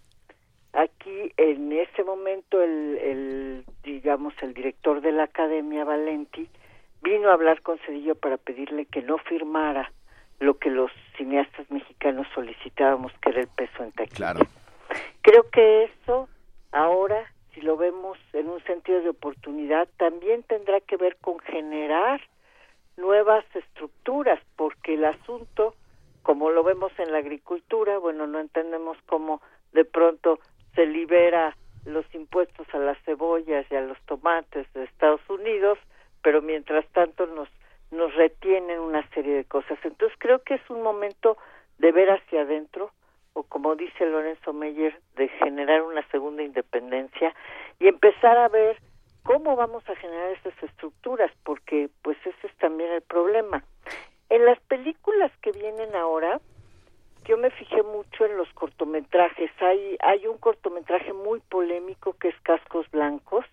Aquí, 0.75 1.33
en 1.37 1.71
ese 1.71 2.03
momento, 2.03 2.61
el, 2.61 3.65
digamos, 3.85 4.35
el 4.43 4.55
director 4.55 5.01
de 5.01 5.13
la 5.13 5.25
Academia, 5.25 5.85
Valenti, 5.85 6.49
vino 7.01 7.31
a 7.31 7.35
hablar 7.35 7.63
con 7.63 7.79
Cedillo 7.79 8.17
para 8.17 8.39
pedirle 8.39 8.85
que 8.87 9.01
no 9.01 9.19
firmara 9.19 9.93
lo 10.41 10.59
que 10.59 10.71
los 10.71 10.91
cineastas 11.17 11.71
mexicanos 11.71 12.27
solicitábamos, 12.35 13.13
que 13.23 13.31
era 13.31 13.43
el 13.43 13.47
peso 13.47 13.85
en 13.85 13.93
taquilla. 13.93 14.35
Creo 15.23 15.49
que 15.51 15.85
eso, 15.85 16.29
ahora, 16.73 17.25
si 17.55 17.61
lo 17.61 17.77
vemos 17.77 18.19
en 18.33 18.49
un 18.49 18.61
sentido 18.65 19.01
de 19.01 19.11
oportunidad, 19.11 19.89
también 19.97 20.43
tendrá 20.43 20.81
que 20.81 20.97
ver 20.97 21.17
con 21.21 21.39
generar 21.39 22.21
nuevas 22.97 23.45
estructuras, 23.55 24.41
porque 24.57 24.95
el 24.95 25.05
asunto, 25.05 25.77
como 26.23 26.51
lo 26.51 26.65
vemos 26.65 26.91
en 26.99 27.13
la 27.13 27.19
agricultura, 27.19 27.97
bueno, 27.99 28.27
no 28.27 28.41
entendemos 28.41 28.99
cómo 29.07 29.41
de 29.73 29.85
pronto 29.85 30.41
se 30.75 30.87
libera 30.87 31.57
los 31.85 32.07
impuestos 32.15 32.67
a 32.73 32.79
las 32.79 32.99
cebollas 33.05 33.67
y 33.71 33.77
a 33.77 33.81
los 33.81 34.01
tomates 34.03 34.73
de 34.73 34.85
Estados 34.85 35.21
Unidos, 35.29 35.79
pero 36.23 36.41
mientras 36.41 36.87
tanto 36.93 37.27
nos 37.27 37.49
nos 37.95 38.15
retienen 38.15 38.81
una 38.81 39.09
serie 39.11 39.35
de 39.35 39.45
cosas. 39.45 39.79
Entonces 39.85 40.17
creo 40.19 40.41
que 40.41 40.55
es 40.55 40.71
un 40.71 40.83
momento 40.83 41.39
de 41.79 41.93
ver 41.93 42.11
hacia 42.11 42.43
adentro, 42.43 42.91
o 43.33 43.43
como 43.45 43.77
dice 43.77 44.07
Lorenzo 44.07 44.53
Meyer, 44.53 45.01
de 45.17 45.29
generar 45.29 45.83
una 45.83 46.07
segunda 46.09 46.43
independencia 46.43 47.35
y 47.79 47.89
empezar 47.89 48.37
a 48.37 48.49
ver 48.49 48.79
cómo 49.23 49.57
vamos 49.57 49.89
a 49.89 49.97
generar 49.97 50.31
esas 50.33 50.61
estructuras, 50.63 51.31
porque 51.45 51.89
pues 52.03 52.19
ese 52.25 52.47
es 52.47 52.57
también 52.57 52.93
el 52.93 53.03
problema. 53.03 53.65
En 54.29 54.45
las 54.45 54.61
películas 54.61 55.33
que 55.41 55.53
vienen 55.53 55.95
ahora, 55.95 56.41
yo 57.35 57.41
me 57.41 57.51
fijé 57.51 57.83
mucho 57.83 58.27
en 58.27 58.37
los 58.37 58.49
cortometrajes. 58.53 59.51
Hay, 59.61 59.97
hay 60.01 60.27
un 60.29 60.39
cortometraje 60.39 61.13
muy 61.13 61.41
polémico 61.41 62.13
que 62.13 62.29
es 62.29 62.41
Cascos 62.43 62.89
Blancos, 62.93 63.45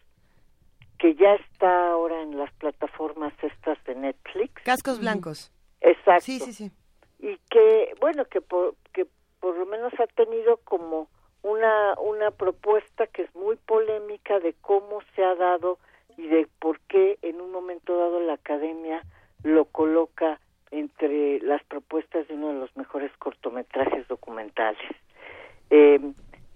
que 1.00 1.16
ya 1.16 1.34
está 1.34 1.90
ahora 1.90 2.22
en 2.22 2.38
las 2.38 2.54
plataformas 2.54 3.34
estas 3.42 3.84
de 3.86 3.96
Netflix. 3.96 4.62
Cascos 4.64 5.00
Blancos. 5.00 5.52
Exacto. 5.82 6.26
Sí, 6.26 6.40
sí, 6.40 6.54
sí. 6.54 6.72
Y 7.18 7.38
que, 7.50 7.96
bueno, 8.00 8.26
que 8.26 8.40
por, 8.40 8.76
que 8.94 9.08
por 9.40 9.58
lo 9.58 9.66
menos 9.66 9.94
ha 10.00 10.06
tenido 10.06 10.58
como 10.58 11.08
una, 11.42 11.96
una 12.00 12.30
propuesta 12.30 13.08
que 13.08 13.24
es 13.24 13.34
muy 13.34 13.56
polémica 13.56 14.40
de 14.40 14.54
cómo 14.62 15.00
se 15.16 15.24
ha 15.24 15.34
dado 15.34 15.80
y 16.18 16.28
de 16.28 16.48
por 16.60 16.80
qué 16.82 17.18
en 17.24 17.42
un 17.42 17.52
momento 17.52 17.98
dado 17.98 18.20
la 18.20 18.34
academia 18.34 19.02
lo 19.42 19.66
coloca 19.66 20.40
entre 20.72 21.40
las 21.42 21.64
propuestas 21.66 22.28
de 22.28 22.34
uno 22.34 22.50
de 22.50 22.60
los 22.60 22.76
mejores 22.76 23.12
cortometrajes 23.18 24.08
documentales. 24.08 24.82
Eh, 25.70 26.00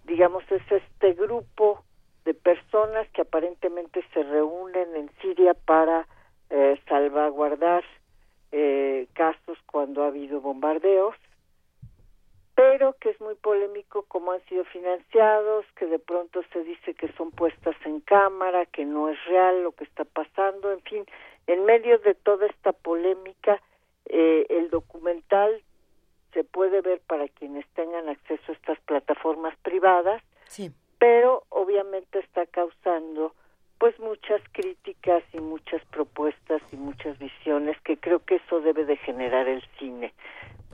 digamos, 0.05 0.43
es 0.51 0.63
este 0.71 1.13
grupo 1.13 1.83
de 2.23 2.33
personas 2.33 3.07
que 3.09 3.21
aparentemente 3.21 4.03
se 4.13 4.23
reúnen 4.23 4.95
en 4.95 5.09
Siria 5.21 5.53
para 5.53 6.07
eh, 6.49 6.79
salvaguardar 6.87 7.83
eh, 8.51 9.07
casos 9.13 9.57
cuando 9.65 10.03
ha 10.03 10.07
habido 10.07 10.41
bombardeos, 10.41 11.15
pero 12.55 12.93
que 12.99 13.09
es 13.09 13.19
muy 13.19 13.35
polémico 13.35 14.05
cómo 14.07 14.31
han 14.31 14.43
sido 14.45 14.63
financiados, 14.65 15.65
que 15.75 15.85
de 15.87 15.99
pronto 15.99 16.41
se 16.53 16.63
dice 16.63 16.93
que 16.93 17.11
son 17.13 17.31
puestas 17.31 17.75
en 17.83 17.99
cámara, 17.99 18.65
que 18.65 18.85
no 18.85 19.09
es 19.09 19.23
real 19.25 19.63
lo 19.63 19.73
que 19.73 19.83
está 19.83 20.05
pasando, 20.05 20.71
en 20.71 20.81
fin, 20.81 21.05
en 21.47 21.65
medio 21.65 21.99
de 21.99 22.15
toda 22.15 22.47
esta 22.47 22.71
polémica, 22.71 23.61
eh, 24.07 24.45
el 24.49 24.69
documental 24.69 25.61
se 26.34 26.44
puede 26.44 26.82
ver 26.82 26.99
para 27.07 27.27
quienes 27.27 27.65
tengan 27.76 28.10
acceso 28.10 28.52
a 28.52 28.56
estas 28.56 28.80
plataformas 28.82 29.56
privadas, 29.64 30.22
pero 30.99 31.44
obviamente 31.49 32.19
está 32.19 32.45
causando 32.45 33.34
pues 33.77 33.98
muchas 33.99 34.41
críticas 34.52 35.23
y 35.34 35.40
muchas 35.40 35.84
propuestas 35.86 36.61
y 36.72 36.76
muchas 36.77 37.18
visiones 37.19 37.80
que 37.82 37.98
creo 37.98 38.19
que 38.19 38.36
eso 38.36 38.61
debe 38.61 38.86
de 38.86 38.98
generar 38.98 39.48
el 39.48 39.61
cine 39.80 40.14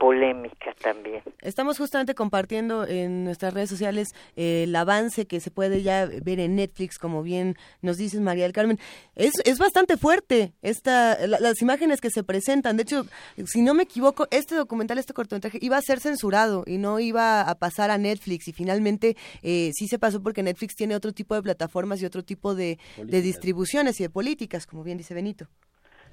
polémica 0.02 0.74
también. 0.82 1.22
Estamos 1.42 1.78
justamente 1.78 2.16
compartiendo 2.16 2.84
en 2.84 3.22
nuestras 3.22 3.54
redes 3.54 3.70
sociales 3.70 4.08
eh, 4.34 4.64
el 4.64 4.74
avance 4.74 5.26
que 5.26 5.38
se 5.38 5.52
puede 5.52 5.82
ya 5.82 6.06
ver 6.06 6.40
en 6.40 6.56
Netflix, 6.56 6.98
como 6.98 7.22
bien 7.22 7.54
nos 7.82 7.98
dices 7.98 8.20
María 8.20 8.42
del 8.42 8.52
Carmen. 8.52 8.80
Es, 9.14 9.34
es 9.44 9.60
bastante 9.60 9.96
fuerte 9.96 10.54
esta, 10.60 11.24
las 11.28 11.62
imágenes 11.62 12.00
que 12.00 12.10
se 12.10 12.24
presentan. 12.24 12.76
De 12.76 12.82
hecho, 12.82 13.06
si 13.46 13.62
no 13.62 13.74
me 13.74 13.84
equivoco, 13.84 14.26
este 14.32 14.56
documental, 14.56 14.98
este 14.98 15.12
cortometraje, 15.12 15.58
iba 15.60 15.76
a 15.76 15.82
ser 15.82 16.00
censurado 16.00 16.64
y 16.66 16.78
no 16.78 16.98
iba 16.98 17.42
a 17.42 17.54
pasar 17.54 17.92
a 17.92 17.96
Netflix 17.96 18.48
y 18.48 18.52
finalmente 18.52 19.16
eh, 19.44 19.70
sí 19.72 19.86
se 19.86 20.00
pasó 20.00 20.20
porque 20.20 20.42
Netflix 20.42 20.74
tiene 20.74 20.96
otro 20.96 21.12
tipo 21.12 21.36
de 21.36 21.42
plataformas 21.42 22.02
y 22.02 22.06
otro 22.06 22.24
tipo 22.24 22.56
de, 22.56 22.80
de 22.96 23.22
distribuciones 23.22 24.00
y 24.00 24.02
de 24.02 24.10
políticas, 24.10 24.66
como 24.66 24.82
bien 24.82 24.98
dice 24.98 25.14
Benito. 25.14 25.46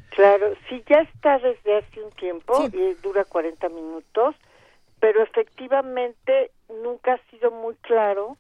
Claro, 0.10 0.54
sí, 0.68 0.84
ya 0.88 1.02
está 1.02 1.40
desde 1.40 1.78
hace 1.78 2.04
un 2.04 2.12
tiempo 2.12 2.68
y 2.74 2.94
dura 2.96 3.26
40 3.26 3.70
minutos, 3.70 4.36
pero 5.00 5.24
efectivamente 5.24 6.52
nunca 6.84 7.14
ha 7.14 7.30
sido 7.30 7.52
muy 7.52 7.76
claro 7.76 8.38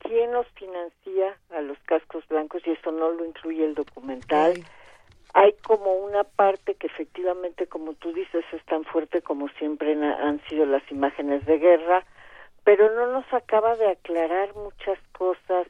quién 0.00 0.32
los 0.32 0.46
financia 0.48 1.38
a 1.50 1.60
los 1.62 1.78
cascos 1.86 2.26
blancos 2.28 2.62
y 2.66 2.72
eso 2.72 2.92
no 2.92 3.10
lo 3.10 3.24
incluye 3.24 3.64
el 3.64 3.74
documental. 3.74 4.64
Hay 5.32 5.54
como 5.66 5.94
una 5.94 6.24
parte 6.24 6.74
que 6.74 6.86
efectivamente, 6.86 7.66
como 7.66 7.94
tú 7.94 8.12
dices, 8.12 8.44
es 8.52 8.64
tan 8.66 8.84
fuerte 8.84 9.22
como 9.22 9.48
siempre 9.50 9.92
han 9.92 10.40
sido 10.48 10.66
las 10.66 10.88
imágenes 10.90 11.44
de 11.46 11.58
guerra, 11.58 12.04
pero 12.64 12.94
no 12.94 13.06
nos 13.12 13.32
acaba 13.32 13.76
de 13.76 13.88
aclarar 13.88 14.54
muchas 14.54 14.98
cosas 15.12 15.66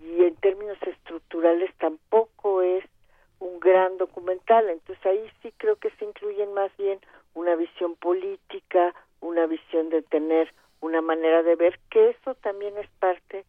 y 0.00 0.24
en 0.24 0.34
términos 0.36 0.78
estructurales 0.82 1.72
tampoco 1.78 2.62
es 2.62 2.84
un 3.40 3.60
gran 3.60 3.96
documental. 3.98 4.68
Entonces 4.70 5.04
ahí 5.06 5.30
sí 5.42 5.52
creo 5.56 5.76
que 5.76 5.90
se 5.90 6.04
incluyen 6.04 6.52
más 6.54 6.70
bien 6.76 6.98
una 7.34 7.56
visión 7.56 7.96
política, 7.96 8.94
una 9.20 9.46
visión 9.46 9.90
de 9.90 10.02
tener 10.02 10.52
una 10.80 11.00
manera 11.00 11.42
de 11.42 11.56
ver, 11.56 11.80
que 11.90 12.10
eso 12.10 12.34
también 12.36 12.76
es 12.76 12.88
parte 12.98 13.44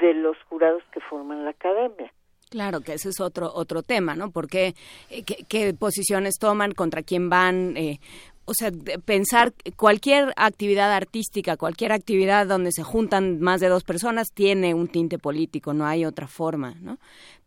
de 0.00 0.14
los 0.14 0.36
jurados 0.48 0.82
que 0.92 1.00
forman 1.00 1.44
la 1.44 1.50
academia. 1.50 2.12
Claro, 2.48 2.80
que 2.80 2.94
ese 2.94 3.10
es 3.10 3.20
otro 3.20 3.52
otro 3.54 3.82
tema, 3.82 4.16
¿no? 4.16 4.30
Porque 4.30 4.74
eh, 5.08 5.22
qué, 5.22 5.72
posiciones 5.74 6.34
toman, 6.38 6.72
contra 6.72 7.02
quién 7.02 7.28
van, 7.28 7.76
eh, 7.76 8.00
o 8.44 8.52
sea, 8.54 8.72
pensar 9.04 9.52
cualquier 9.76 10.32
actividad 10.36 10.92
artística, 10.92 11.56
cualquier 11.56 11.92
actividad 11.92 12.48
donde 12.48 12.72
se 12.72 12.82
juntan 12.82 13.40
más 13.40 13.60
de 13.60 13.68
dos 13.68 13.84
personas 13.84 14.32
tiene 14.32 14.74
un 14.74 14.88
tinte 14.88 15.18
político, 15.18 15.74
no 15.74 15.86
hay 15.86 16.04
otra 16.04 16.26
forma, 16.26 16.74
¿no? 16.80 16.98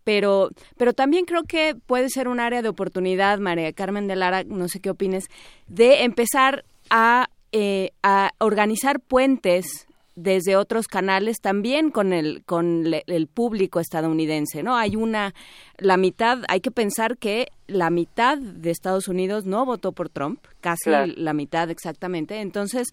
Pero, 0.03 0.49
pero 0.77 0.93
también 0.93 1.25
creo 1.25 1.43
que 1.43 1.75
puede 1.75 2.09
ser 2.09 2.27
un 2.27 2.39
área 2.39 2.61
de 2.61 2.69
oportunidad, 2.69 3.39
María 3.39 3.71
Carmen 3.73 4.07
de 4.07 4.15
Lara, 4.15 4.43
no 4.43 4.67
sé 4.67 4.79
qué 4.79 4.89
opines, 4.89 5.25
de 5.67 6.03
empezar 6.03 6.65
a, 6.89 7.29
eh, 7.51 7.91
a 8.03 8.31
organizar 8.39 8.99
puentes 8.99 9.87
desde 10.15 10.55
otros 10.55 10.87
canales 10.87 11.39
también 11.41 11.89
con 11.89 12.13
el 12.13 12.43
con 12.45 12.85
el 13.07 13.27
público 13.27 13.79
estadounidense 13.79 14.61
no 14.61 14.75
hay 14.75 14.95
una 14.95 15.33
la 15.77 15.97
mitad 15.97 16.43
hay 16.49 16.61
que 16.61 16.71
pensar 16.71 17.17
que 17.17 17.47
la 17.67 17.89
mitad 17.89 18.37
de 18.37 18.69
Estados 18.69 19.07
Unidos 19.07 19.45
no 19.45 19.65
votó 19.65 19.91
por 19.91 20.09
Trump 20.09 20.45
casi 20.61 20.89
la 20.89 21.33
mitad 21.33 21.69
exactamente. 21.69 22.41
Entonces 22.41 22.89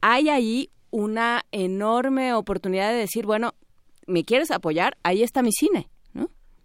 hay 0.00 0.28
ahí 0.28 0.70
una 0.90 1.42
enorme 1.52 2.34
oportunidad 2.34 2.90
de 2.90 2.98
decir 2.98 3.24
bueno 3.24 3.54
me 4.06 4.24
quieres 4.24 4.50
apoyar 4.50 4.96
ahí 5.04 5.22
está 5.22 5.42
mi 5.42 5.52
cine 5.52 5.88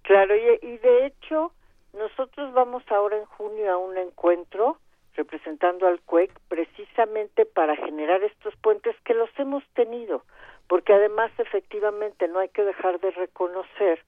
claro 0.10 0.36
y, 0.36 0.66
y 0.66 0.78
de 0.80 1.06
hecho 1.06 1.52
nosotros 1.94 2.52
vamos 2.54 2.82
ahora 2.90 3.16
en 3.16 3.26
junio 3.26 3.72
a 3.72 3.78
un 3.78 3.96
encuentro 3.96 4.80
representando 5.16 5.86
al 5.86 6.02
CUEC 6.02 6.32
precisamente 6.48 7.46
para 7.46 7.76
generar 7.76 8.24
estos 8.24 8.56
puentes 8.56 8.96
que 9.06 9.14
los 9.14 9.30
hemos 9.38 9.64
tenido, 9.76 10.24
porque 10.68 10.94
además 10.94 11.32
efectivamente 11.38 12.28
no 12.28 12.40
hay 12.40 12.50
que 12.50 12.64
dejar 12.64 13.00
de 13.00 13.12
reconocer, 13.12 14.04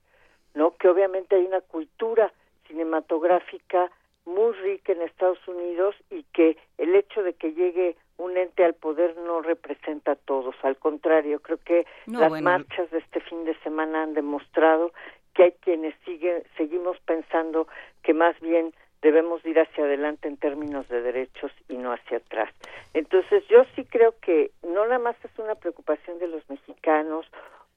¿no? 0.56 0.76
que 0.78 0.90
obviamente 0.90 1.36
hay 1.36 1.46
una 1.46 1.62
cultura 1.62 2.34
cinematográfica 2.68 3.92
muy 4.26 4.54
rica 4.54 4.94
en 4.94 5.04
Estados 5.04 5.46
Unidos 5.48 5.96
y 6.10 6.24
que 6.34 6.58
el 6.80 6.96
hecho 6.96 7.22
de 7.22 7.34
que 7.34 7.54
llegue 7.54 7.96
un 8.18 8.38
ente 8.38 8.64
al 8.64 8.74
poder 8.74 9.18
no 9.18 9.42
representa 9.42 10.14
a 10.14 10.16
todos, 10.16 10.56
al 10.64 10.78
contrario, 10.78 11.42
creo 11.42 11.58
que 11.58 11.86
las 12.08 12.42
marchas 12.42 12.90
de 12.90 13.00
este 13.00 13.20
fin 13.22 13.46
de 13.46 13.56
semana 13.60 14.04
han 14.04 14.14
demostrado 14.14 14.94
que 15.34 15.44
hay 15.44 15.52
quienes 15.62 15.96
siguen 16.06 16.44
seguimos 16.58 17.00
pensando 17.02 17.68
que 18.04 18.14
más 18.14 18.40
bien 18.40 18.74
debemos 19.02 19.44
ir 19.46 19.60
hacia 19.60 19.84
adelante 19.84 20.28
en 20.28 20.38
términos 20.38 20.88
de 20.88 21.02
derechos 21.02 21.52
y 21.68 21.76
no 21.76 21.92
hacia 21.92 22.18
atrás. 22.18 22.54
Entonces 22.94 23.44
yo 23.48 23.66
sí 23.76 23.86
creo 23.86 24.14
que 24.22 24.52
no 24.64 24.86
nada 24.86 25.00
más 25.00 25.16
es 25.24 25.32
una 25.40 25.56
preocupación 25.56 26.20
de 26.20 26.28
los 26.28 26.48
mexicanos 26.50 27.26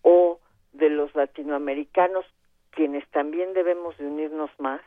o 0.02 0.38
de 0.72 0.90
los 0.90 1.14
latinoamericanos, 1.14 2.26
quienes 2.70 3.08
también 3.08 3.54
debemos 3.54 3.96
de 3.96 4.06
unirnos 4.06 4.50
más, 4.58 4.80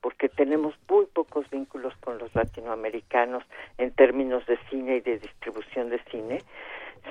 porque 0.00 0.28
tenemos 0.28 0.74
muy 0.88 1.06
pocos 1.06 1.48
vínculos 1.50 1.94
con 1.98 2.18
los 2.18 2.34
latinoamericanos 2.34 3.44
en 3.78 3.92
términos 3.92 4.44
de 4.46 4.58
cine 4.70 4.96
y 4.96 5.00
de 5.00 5.18
distribución 5.18 5.90
de 5.90 5.98
cine, 6.10 6.38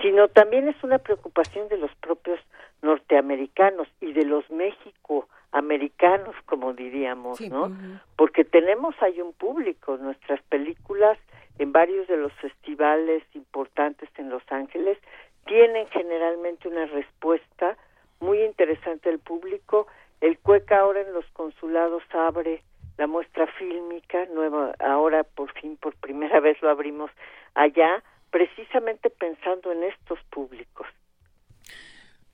sino 0.02 0.28
también 0.28 0.68
es 0.68 0.84
una 0.84 1.00
preocupación 1.00 1.68
de 1.70 1.78
los 1.78 1.94
propios 1.96 2.40
norteamericanos 2.82 3.88
y 4.00 4.14
de 4.14 4.26
los 4.26 4.50
México 4.50 5.28
americanos, 5.52 6.36
como 6.46 6.74
diríamos, 6.74 7.42
¿no? 7.42 7.72
Porque 8.16 8.46
tenemos 8.46 8.96
ahí 9.02 9.20
un 9.22 9.34
público, 9.34 9.98
nuestras 9.98 10.42
películas 10.44 11.18
en 11.60 11.72
varios 11.72 12.08
de 12.08 12.18
los 12.18 12.32
festivales 12.34 13.24
importantes 13.34 14.10
en 14.18 14.30
Los 14.30 14.44
Ángeles 14.50 14.98
tienen 15.46 15.88
generalmente 15.88 16.68
una 16.68 16.86
respuesta 16.86 17.78
muy 18.20 18.42
interesante 18.44 19.10
del 19.10 19.20
público. 19.20 19.88
El 20.22 20.38
Cueca 20.40 20.80
ahora 20.80 21.02
en 21.02 21.14
los 21.14 21.26
consulados 21.34 22.04
abre 22.14 22.64
la 22.98 23.08
muestra 23.08 23.48
fílmica, 23.48 24.26
nueva, 24.34 24.74
ahora 24.80 25.24
por 25.24 25.52
fin, 25.54 25.78
por 25.78 25.96
primera 25.96 26.40
vez 26.46 26.62
lo 26.62 26.70
abrimos 26.70 27.12
allá, 27.56 28.04
precisamente 28.32 29.10
pensando 29.10 29.72
en 29.72 29.84
estos 29.84 30.20
públicos. 30.30 30.88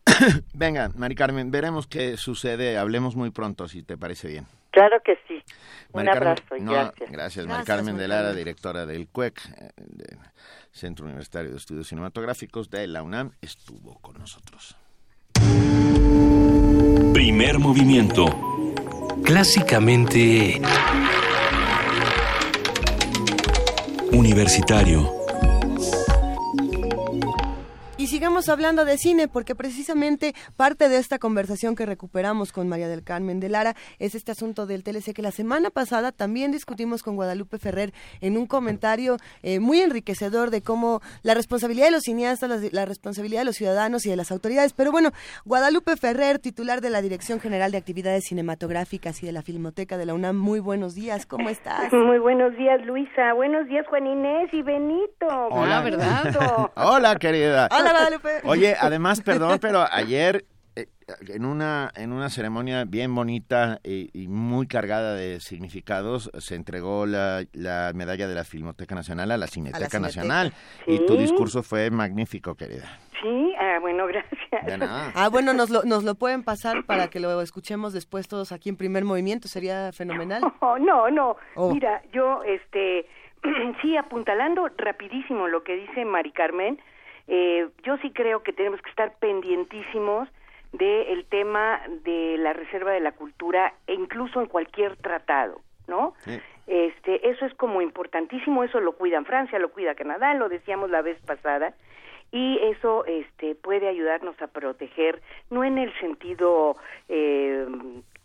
Venga, 0.53 0.89
Mari 0.95 1.15
Carmen, 1.15 1.51
veremos 1.51 1.87
qué 1.87 2.17
sucede. 2.17 2.77
Hablemos 2.77 3.15
muy 3.15 3.31
pronto, 3.31 3.67
si 3.67 3.83
te 3.83 3.97
parece 3.97 4.27
bien. 4.27 4.45
Claro 4.71 5.01
que 5.03 5.17
sí. 5.27 5.43
Un 5.91 6.07
abrazo 6.07 6.55
y 6.55 6.63
gracias. 6.63 7.11
Gracias, 7.11 7.47
Mari 7.47 7.65
Carmen 7.65 7.97
de 7.97 8.07
Lara, 8.07 8.33
directora 8.33 8.85
del 8.85 9.07
CUEC, 9.07 9.39
eh, 9.59 9.69
Centro 10.71 11.05
Universitario 11.05 11.51
de 11.51 11.57
Estudios 11.57 11.87
Cinematográficos 11.87 12.69
de 12.69 12.85
la 12.87 13.01
UNAM, 13.01 13.31
estuvo 13.41 13.99
con 13.99 14.17
nosotros. 14.19 14.77
Primer 17.13 17.59
movimiento. 17.59 18.25
Clásicamente... 19.23 20.61
Universitario 24.11 25.26
sigamos 28.07 28.47
hablando 28.47 28.85
de 28.85 28.97
cine 28.97 29.27
porque 29.27 29.53
precisamente 29.53 30.33
parte 30.55 30.87
de 30.87 30.97
esta 30.97 31.19
conversación 31.19 31.75
que 31.75 31.85
recuperamos 31.85 32.53
con 32.53 32.69
María 32.69 32.87
del 32.87 33.03
Carmen 33.03 33.41
de 33.41 33.49
Lara 33.49 33.75
es 33.99 34.15
este 34.15 34.31
asunto 34.31 34.65
del 34.65 34.83
TLC 34.83 35.13
que 35.13 35.21
la 35.21 35.31
semana 35.31 35.69
pasada 35.69 36.13
también 36.13 36.51
discutimos 36.51 37.03
con 37.03 37.15
Guadalupe 37.15 37.57
Ferrer 37.57 37.91
en 38.21 38.37
un 38.37 38.47
comentario 38.47 39.17
eh, 39.43 39.59
muy 39.59 39.81
enriquecedor 39.81 40.51
de 40.51 40.61
cómo 40.61 41.01
la 41.23 41.33
responsabilidad 41.33 41.87
de 41.87 41.91
los 41.91 42.03
cineastas, 42.03 42.71
la, 42.71 42.85
responsabilidad 42.85 43.41
de 43.41 43.45
los 43.45 43.55
ciudadanos 43.55 44.05
y 44.05 44.09
de 44.09 44.15
las 44.15 44.31
autoridades. 44.31 44.71
Pero 44.71 44.91
bueno, 44.91 45.11
Guadalupe 45.43 45.97
Ferrer, 45.97 46.39
titular 46.39 46.79
de 46.79 46.89
la 46.89 47.01
Dirección 47.01 47.41
General 47.41 47.71
de 47.71 47.77
Actividades 47.77 48.25
Cinematográficas 48.25 49.21
y 49.21 49.25
de 49.25 49.33
la 49.33 49.41
Filmoteca 49.41 49.97
de 49.97 50.05
la 50.05 50.13
UNAM, 50.13 50.37
muy 50.37 50.61
buenos 50.61 50.95
días, 50.95 51.25
¿cómo 51.25 51.49
estás? 51.49 51.91
Muy 52.07 52.19
buenos 52.19 52.55
días, 52.55 52.85
Luisa. 52.85 53.33
Buenos 53.33 53.67
días, 53.67 53.85
Juan 53.87 54.07
Inés 54.07 54.49
y 54.53 54.61
Benito. 54.61 55.27
Hola, 55.49 55.81
¿verdad? 55.81 56.71
Hola, 56.75 57.17
querida. 57.17 57.67
Hola, 57.71 57.96
Oye, 58.43 58.75
además, 58.79 59.21
perdón, 59.21 59.59
pero 59.59 59.85
ayer 59.91 60.45
eh, 60.75 60.87
en 61.29 61.45
una 61.45 61.91
en 61.95 62.11
una 62.11 62.29
ceremonia 62.29 62.85
bien 62.85 63.15
bonita 63.15 63.79
y, 63.83 64.27
muy 64.27 64.67
cargada 64.67 65.15
de 65.15 65.39
significados 65.39 66.29
se 66.37 66.55
entregó 66.55 67.05
la, 67.05 67.45
la, 67.53 67.91
medalla 67.95 68.27
de 68.27 68.35
la 68.35 68.43
Filmoteca 68.43 68.93
Nacional 68.93 69.31
a 69.31 69.37
la 69.37 69.47
Cineteca, 69.47 69.99
Nacional 69.99 70.53
y 70.85 71.05
tu 71.05 71.17
discurso 71.17 71.63
fue 71.63 71.89
magnífico, 71.89 72.55
querida. 72.55 72.99
Sí, 73.21 73.53
ah, 73.59 73.79
bueno, 73.81 74.05
gracias. 74.05 74.37
Ah, 75.15 75.29
bueno, 75.31 75.53
nos 75.53 75.69
lo, 75.69 75.83
nos 75.83 76.03
lo 76.03 76.15
pueden 76.15 76.43
pasar 76.43 76.85
para 76.85 77.09
que 77.09 77.19
lo 77.19 77.41
escuchemos 77.41 77.93
después 77.93 78.27
todos 78.27 78.51
aquí 78.51 78.69
en 78.69 78.77
primer 78.77 79.03
movimiento, 79.03 79.47
sería 79.47 79.91
fenomenal. 79.91 80.41
No, 80.61 80.77
no, 80.77 81.09
no. 81.09 81.37
Oh. 81.55 81.73
Mira, 81.73 82.01
yo, 82.13 82.43
este, 82.43 83.07
sí, 83.81 83.97
apuntalando 83.97 84.69
rapidísimo 84.77 85.47
lo 85.47 85.63
que 85.63 85.75
dice 85.75 86.05
Mari 86.05 86.31
Carmen, 86.31 86.79
eh, 87.27 87.67
yo 87.83 87.97
sí 87.97 88.11
creo 88.11 88.43
que 88.43 88.53
tenemos 88.53 88.81
que 88.81 88.89
estar 88.89 89.13
pendientísimos 89.19 90.29
del 90.73 91.25
tema 91.25 91.81
de 92.03 92.37
la 92.37 92.53
reserva 92.53 92.91
de 92.91 92.99
la 92.99 93.11
cultura 93.11 93.73
e 93.87 93.93
incluso 93.93 94.41
en 94.41 94.47
cualquier 94.47 94.95
tratado, 94.97 95.61
¿no? 95.87 96.13
Este, 96.67 97.29
eso 97.29 97.45
es 97.45 97.53
como 97.53 97.81
importantísimo, 97.81 98.63
eso 98.63 98.79
lo 98.81 98.93
cuida 98.93 99.17
en 99.17 99.25
Francia, 99.25 99.59
lo 99.59 99.69
cuida 99.69 99.95
Canadá, 99.95 100.33
lo 100.33 100.49
decíamos 100.49 100.89
la 100.89 101.01
vez 101.01 101.19
pasada, 101.21 101.73
y 102.31 102.59
eso 102.61 103.05
este, 103.05 103.55
puede 103.55 103.87
ayudarnos 103.87 104.39
a 104.41 104.47
proteger, 104.47 105.21
no 105.49 105.63
en 105.63 105.77
el 105.77 105.97
sentido, 105.99 106.75
eh, 107.07 107.65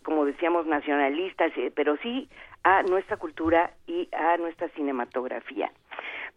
como 0.02 0.24
decíamos, 0.24 0.66
nacionalistas, 0.66 1.52
eh, 1.56 1.72
pero 1.74 1.96
sí 1.98 2.28
a 2.64 2.82
nuestra 2.82 3.16
cultura 3.16 3.72
y 3.86 4.08
a 4.12 4.36
nuestra 4.38 4.68
cinematografía. 4.70 5.70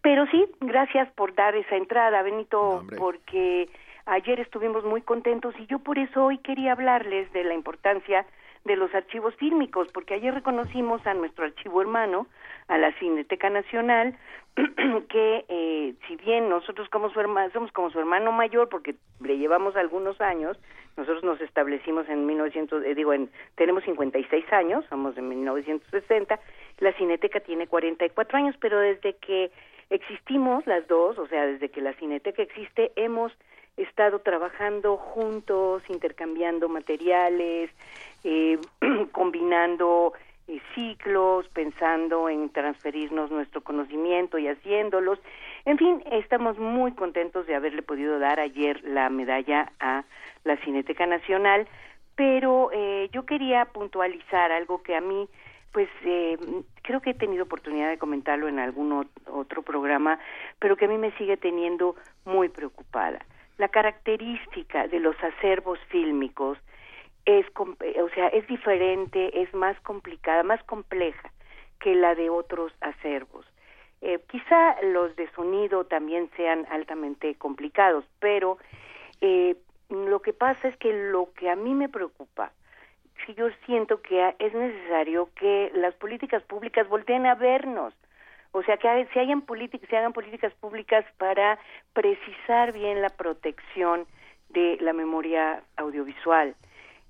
Pero 0.06 0.28
sí, 0.28 0.46
gracias 0.62 1.12
por 1.14 1.34
dar 1.34 1.56
esa 1.56 1.78
entrada, 1.78 2.22
Benito, 2.22 2.84
porque 2.96 3.68
ayer 4.06 4.40
estuvimos 4.40 4.86
muy 4.86 5.02
contentos 5.02 5.56
y 5.58 5.66
yo 5.66 5.80
por 5.80 5.98
eso 5.98 6.26
hoy 6.26 6.38
quería 6.38 6.74
hablarles 6.74 7.34
de 7.34 7.44
la 7.44 7.56
importancia 7.56 8.24
de 8.66 8.76
los 8.76 8.94
archivos 8.94 9.34
fílmicos, 9.38 9.88
porque 9.92 10.14
ayer 10.14 10.32
reconocimos 10.32 11.04
a 11.08 11.16
nuestro 11.16 11.46
archivo 11.46 11.82
hermano, 11.82 12.28
a 12.68 12.78
la 12.78 12.92
Cineteca 13.00 13.50
Nacional, 13.50 14.16
que 15.10 15.46
eh, 15.48 15.96
si 16.08 16.18
bien 16.18 16.50
nosotros 16.50 16.88
como 16.90 17.10
su 17.10 17.20
hermano, 17.20 17.50
somos 17.52 17.72
como 17.72 17.90
su 17.90 17.98
hermano 17.98 18.32
mayor, 18.32 18.70
porque 18.70 18.94
le 19.22 19.40
llevamos 19.40 19.76
algunos 19.76 20.22
años, 20.22 20.56
nosotros 20.98 21.24
nos 21.24 21.42
establecimos 21.42 22.08
en 22.10 22.28
1900, 22.28 22.86
eh, 22.86 22.94
digo, 22.94 23.12
en, 23.12 23.32
tenemos 23.56 23.84
56 23.86 24.54
años, 24.54 24.86
somos 24.88 25.16
de 25.16 25.24
1960, 25.24 26.40
la 26.78 26.94
Cineteca 26.94 27.40
tiene 27.40 27.66
44 27.66 28.38
años, 28.38 28.56
pero 28.60 28.80
desde 28.80 29.16
que 29.16 29.50
existimos 29.90 30.66
las 30.68 30.88
dos, 30.88 31.18
o 31.18 31.28
sea, 31.28 31.46
desde 31.46 31.70
que 31.70 31.82
la 31.82 31.94
Cineteca 31.94 32.42
existe, 32.42 32.92
hemos 32.96 33.32
estado 33.78 34.20
trabajando 34.20 34.98
juntos, 34.98 35.84
intercambiando 35.90 36.70
materiales, 36.70 37.70
eh, 38.24 38.58
combinando 39.12 40.14
eh, 40.48 40.62
ciclos, 40.74 41.48
pensando 41.50 42.30
en 42.30 42.50
transferirnos 42.50 43.32
nuestro 43.32 43.62
conocimiento 43.62 44.38
y 44.38 44.48
haciéndolos. 44.48 45.20
En 45.66 45.78
fin, 45.78 46.04
estamos 46.12 46.58
muy 46.58 46.94
contentos 46.94 47.48
de 47.48 47.56
haberle 47.56 47.82
podido 47.82 48.20
dar 48.20 48.40
ayer 48.40 48.84
la 48.84 49.10
medalla 49.10 49.72
a 49.80 50.04
la 50.44 50.56
Cineteca 50.58 51.06
Nacional, 51.06 51.68
pero 52.16 52.70
eh, 52.72 53.10
yo 53.12 53.26
quería 53.26 53.66
puntualizar 53.66 54.52
algo 54.52 54.82
que 54.84 54.96
a 54.96 55.02
mí, 55.02 55.28
pues 55.76 55.90
eh, 56.06 56.38
creo 56.84 57.02
que 57.02 57.10
he 57.10 57.14
tenido 57.14 57.44
oportunidad 57.44 57.90
de 57.90 57.98
comentarlo 57.98 58.48
en 58.48 58.60
algún 58.60 59.10
otro 59.30 59.62
programa, 59.62 60.18
pero 60.58 60.78
que 60.78 60.86
a 60.86 60.88
mí 60.88 60.98
me 60.98 61.12
sigue 61.18 61.36
teniendo 61.36 61.98
muy 62.24 62.48
preocupada. 62.48 63.20
La 63.58 63.68
característica 63.68 64.88
de 64.88 65.02
los 65.02 65.22
acervos 65.22 65.78
fílmicos 65.90 66.58
es, 67.26 67.46
o 67.58 68.10
sea, 68.16 68.30
es 68.30 68.48
diferente, 68.48 69.42
es 69.42 69.54
más 69.54 69.78
complicada, 69.82 70.44
más 70.44 70.64
compleja 70.64 71.30
que 71.82 71.94
la 71.94 72.16
de 72.16 72.30
otros 72.30 72.72
acervos. 72.80 73.46
Eh, 74.00 74.22
quizá 74.30 74.82
los 74.82 75.14
de 75.18 75.30
sonido 75.32 75.84
también 75.84 76.30
sean 76.38 76.66
altamente 76.72 77.36
complicados, 77.36 78.06
pero 78.20 78.60
eh, 79.20 79.58
lo 79.90 80.22
que 80.22 80.32
pasa 80.32 80.70
es 80.70 80.78
que 80.78 80.94
lo 81.12 81.34
que 81.34 81.50
a 81.50 81.58
mí 81.58 81.74
me 81.74 81.90
preocupa, 81.90 82.54
si 83.26 83.34
yo 83.34 83.50
siento 83.66 84.02
que 84.02 84.36
es 84.40 84.54
necesario 84.54 85.30
que 85.36 85.72
las 85.76 85.94
políticas 85.96 86.44
públicas 86.44 86.88
volteen 86.88 87.26
a 87.26 87.36
vernos, 87.36 87.94
o 88.52 88.64
sea, 88.64 88.78
que 88.78 88.88
se, 89.14 89.20
hayan 89.20 89.46
se 89.90 89.98
hagan 89.98 90.14
políticas 90.14 90.54
públicas 90.54 91.06
para 91.18 91.60
precisar 91.94 92.72
bien 92.72 93.02
la 93.02 93.10
protección 93.10 94.06
de 94.50 94.78
la 94.80 94.94
memoria 94.94 95.62
audiovisual. 95.76 96.56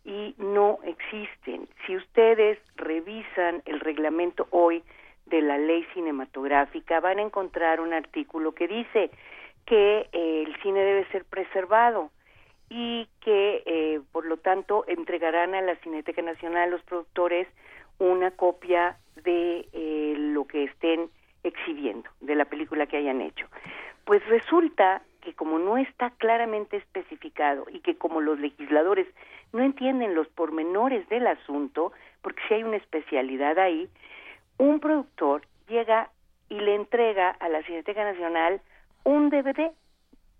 Y 0.03 0.35
no 0.37 0.79
existen. 0.83 1.67
Si 1.85 1.95
ustedes 1.95 2.57
revisan 2.75 3.61
el 3.65 3.79
reglamento 3.79 4.47
hoy 4.51 4.83
de 5.27 5.41
la 5.41 5.57
ley 5.57 5.83
cinematográfica, 5.93 6.99
van 6.99 7.19
a 7.19 7.23
encontrar 7.23 7.79
un 7.79 7.93
artículo 7.93 8.53
que 8.53 8.67
dice 8.67 9.11
que 9.65 10.07
eh, 10.11 10.43
el 10.47 10.55
cine 10.61 10.79
debe 10.79 11.05
ser 11.11 11.25
preservado 11.25 12.11
y 12.69 13.07
que, 13.21 13.63
eh, 13.65 14.01
por 14.11 14.25
lo 14.25 14.37
tanto, 14.37 14.85
entregarán 14.87 15.55
a 15.55 15.61
la 15.61 15.75
Cineteca 15.77 16.21
Nacional 16.21 16.71
los 16.71 16.81
productores 16.83 17.47
una 17.99 18.31
copia 18.31 18.97
de 19.23 19.67
eh, 19.71 20.15
lo 20.17 20.45
que 20.45 20.65
estén 20.65 21.09
exhibiendo, 21.43 22.09
de 22.21 22.35
la 22.35 22.45
película 22.45 22.87
que 22.87 22.97
hayan 22.97 23.21
hecho. 23.21 23.47
Pues 24.03 24.25
resulta 24.27 25.01
que 25.21 25.33
como 25.33 25.57
no 25.57 25.77
está 25.77 26.11
claramente 26.11 26.77
especificado 26.77 27.65
y 27.71 27.79
que 27.79 27.97
como 27.97 28.21
los 28.21 28.39
legisladores 28.39 29.07
no 29.53 29.63
entienden 29.63 30.15
los 30.15 30.27
pormenores 30.27 31.07
del 31.09 31.27
asunto, 31.27 31.91
porque 32.21 32.41
si 32.47 32.55
hay 32.55 32.63
una 32.63 32.77
especialidad 32.77 33.57
ahí, 33.57 33.89
un 34.57 34.79
productor 34.79 35.43
llega 35.67 36.09
y 36.49 36.59
le 36.59 36.75
entrega 36.75 37.29
a 37.29 37.49
la 37.49 37.63
Cineteca 37.63 38.03
Nacional 38.03 38.61
un 39.03 39.29
DVD 39.29 39.71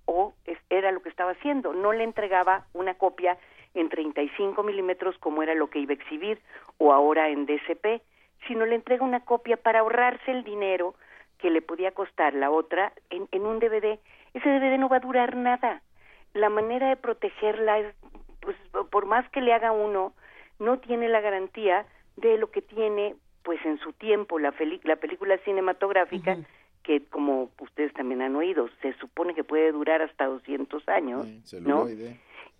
o 0.05 0.33
era 0.69 0.91
lo 0.91 1.01
que 1.01 1.09
estaba 1.09 1.31
haciendo, 1.31 1.73
no 1.73 1.93
le 1.93 2.03
entregaba 2.03 2.65
una 2.73 2.93
copia 2.95 3.37
en 3.73 3.89
35 3.89 4.63
milímetros 4.63 5.17
como 5.19 5.43
era 5.43 5.53
lo 5.53 5.69
que 5.69 5.79
iba 5.79 5.91
a 5.91 5.95
exhibir 5.95 6.39
o 6.77 6.93
ahora 6.93 7.29
en 7.29 7.45
DCP, 7.45 8.01
sino 8.47 8.65
le 8.65 8.75
entrega 8.75 9.03
una 9.03 9.21
copia 9.21 9.57
para 9.57 9.79
ahorrarse 9.79 10.31
el 10.31 10.43
dinero 10.43 10.95
que 11.39 11.49
le 11.49 11.61
podía 11.61 11.91
costar 11.91 12.33
la 12.33 12.51
otra 12.51 12.93
en, 13.09 13.27
en 13.31 13.45
un 13.45 13.59
DVD. 13.59 13.99
Ese 14.33 14.49
DVD 14.49 14.77
no 14.77 14.89
va 14.89 14.97
a 14.97 15.01
durar 15.01 15.35
nada. 15.35 15.81
La 16.33 16.49
manera 16.49 16.89
de 16.89 16.95
protegerla 16.95 17.79
es 17.79 17.95
pues 18.39 18.55
por 18.91 19.05
más 19.07 19.27
que 19.31 19.41
le 19.41 19.53
haga 19.53 19.71
uno, 19.71 20.13
no 20.59 20.77
tiene 20.79 21.09
la 21.09 21.19
garantía 21.19 21.85
de 22.15 22.37
lo 22.37 22.51
que 22.51 22.61
tiene 22.61 23.15
pues 23.43 23.63
en 23.65 23.79
su 23.79 23.91
tiempo 23.93 24.39
la, 24.39 24.53
la 24.83 24.95
película 24.95 25.37
cinematográfica 25.39 26.37
que 26.85 27.03
como 27.05 27.49
ustedes 27.59 27.93
también 27.93 28.21
han 28.21 28.35
oído 28.35 28.69
se 28.81 28.93
supone 28.93 29.33
que 29.33 29.43
puede 29.43 29.71
durar 29.71 30.01
hasta 30.01 30.25
200 30.25 30.87
años 30.87 31.25
no 31.61 31.87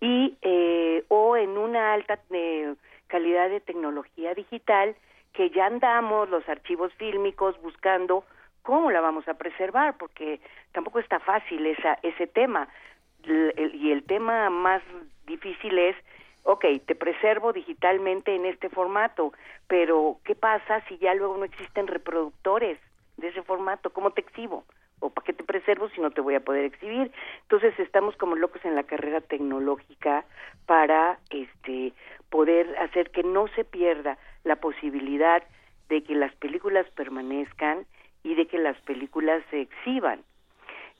y 0.00 0.36
eh, 0.42 1.04
o 1.08 1.36
en 1.36 1.56
una 1.56 1.94
alta 1.94 2.18
eh, 2.30 2.74
calidad 3.06 3.48
de 3.48 3.60
tecnología 3.60 4.34
digital 4.34 4.96
que 5.32 5.50
ya 5.50 5.66
andamos 5.66 6.28
los 6.28 6.48
archivos 6.48 6.92
fílmicos 6.94 7.60
buscando 7.62 8.24
cómo 8.62 8.90
la 8.90 9.00
vamos 9.00 9.28
a 9.28 9.34
preservar 9.34 9.96
porque 9.96 10.40
tampoco 10.72 10.98
está 10.98 11.20
fácil 11.20 11.64
esa 11.66 11.98
ese 12.02 12.26
tema. 12.26 12.68
Y 13.24 13.90
el 13.90 14.04
tema 14.04 14.50
más 14.50 14.82
difícil 15.26 15.76
es, 15.78 15.96
ok, 16.44 16.64
te 16.86 16.94
preservo 16.94 17.52
digitalmente 17.52 18.34
en 18.36 18.46
este 18.46 18.68
formato, 18.68 19.32
pero 19.66 20.18
¿qué 20.24 20.36
pasa 20.36 20.80
si 20.86 20.96
ya 20.98 21.12
luego 21.12 21.36
no 21.36 21.44
existen 21.44 21.88
reproductores 21.88 22.78
de 23.16 23.28
ese 23.28 23.42
formato? 23.42 23.90
¿Cómo 23.90 24.10
te 24.10 24.20
exhibo? 24.20 24.64
¿O 25.00 25.10
para 25.10 25.24
qué 25.24 25.32
te 25.32 25.44
preservo 25.44 25.88
si 25.90 26.00
no 26.00 26.10
te 26.10 26.20
voy 26.20 26.34
a 26.34 26.44
poder 26.44 26.64
exhibir? 26.64 27.12
Entonces 27.42 27.78
estamos 27.78 28.16
como 28.16 28.36
locos 28.36 28.64
en 28.64 28.74
la 28.74 28.84
carrera 28.84 29.20
tecnológica 29.20 30.24
para 30.66 31.18
este 31.30 31.92
poder 32.30 32.76
hacer 32.78 33.10
que 33.10 33.22
no 33.22 33.48
se 33.48 33.64
pierda 33.64 34.18
la 34.44 34.56
posibilidad 34.56 35.42
de 35.88 36.02
que 36.02 36.14
las 36.14 36.34
películas 36.36 36.86
permanezcan 36.94 37.86
y 38.22 38.34
de 38.34 38.46
que 38.46 38.58
las 38.58 38.78
películas 38.82 39.42
se 39.50 39.60
exhiban. 39.60 40.22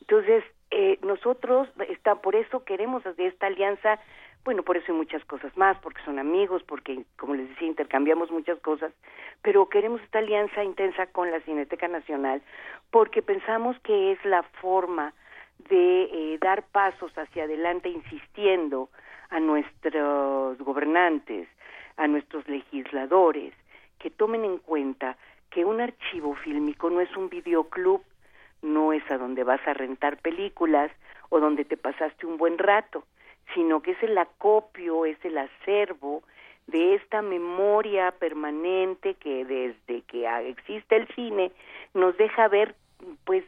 Entonces, 0.00 0.44
eh, 0.70 0.98
nosotros 1.02 1.68
está 1.88 2.16
por 2.16 2.36
eso 2.36 2.64
queremos 2.64 3.02
de 3.16 3.26
esta 3.26 3.46
alianza 3.46 3.98
bueno 4.46 4.62
por 4.62 4.76
eso 4.76 4.92
hay 4.92 4.96
muchas 4.96 5.24
cosas 5.24 5.54
más 5.56 5.76
porque 5.80 6.00
son 6.04 6.20
amigos 6.20 6.62
porque 6.62 7.04
como 7.18 7.34
les 7.34 7.48
decía 7.50 7.66
intercambiamos 7.66 8.30
muchas 8.30 8.58
cosas 8.60 8.92
pero 9.42 9.68
queremos 9.68 10.00
esta 10.02 10.20
alianza 10.20 10.62
intensa 10.62 11.06
con 11.06 11.32
la 11.32 11.40
Cineteca 11.40 11.88
Nacional 11.88 12.40
porque 12.92 13.22
pensamos 13.22 13.76
que 13.80 14.12
es 14.12 14.24
la 14.24 14.44
forma 14.62 15.12
de 15.68 16.04
eh, 16.04 16.38
dar 16.40 16.62
pasos 16.62 17.12
hacia 17.18 17.44
adelante 17.44 17.88
insistiendo 17.88 18.88
a 19.30 19.40
nuestros 19.40 20.56
gobernantes 20.58 21.48
a 21.96 22.06
nuestros 22.06 22.46
legisladores 22.48 23.52
que 23.98 24.10
tomen 24.10 24.44
en 24.44 24.58
cuenta 24.58 25.16
que 25.50 25.64
un 25.64 25.80
archivo 25.80 26.36
fílmico 26.36 26.88
no 26.88 27.00
es 27.00 27.14
un 27.16 27.28
videoclub 27.28 28.00
no 28.62 28.92
es 28.92 29.02
a 29.10 29.18
donde 29.18 29.42
vas 29.42 29.60
a 29.66 29.74
rentar 29.74 30.18
películas 30.18 30.92
o 31.30 31.40
donde 31.40 31.64
te 31.64 31.76
pasaste 31.76 32.26
un 32.26 32.36
buen 32.36 32.56
rato, 32.58 33.04
sino 33.54 33.80
que 33.82 33.92
es 33.92 34.02
el 34.02 34.16
acopio, 34.18 35.04
es 35.04 35.22
el 35.24 35.38
acervo 35.38 36.22
de 36.66 36.94
esta 36.94 37.22
memoria 37.22 38.12
permanente 38.12 39.14
que 39.14 39.44
desde 39.44 40.02
que 40.02 40.26
existe 40.48 40.96
el 40.96 41.06
cine 41.14 41.52
nos 41.94 42.16
deja 42.16 42.48
ver 42.48 42.74
pues 43.24 43.44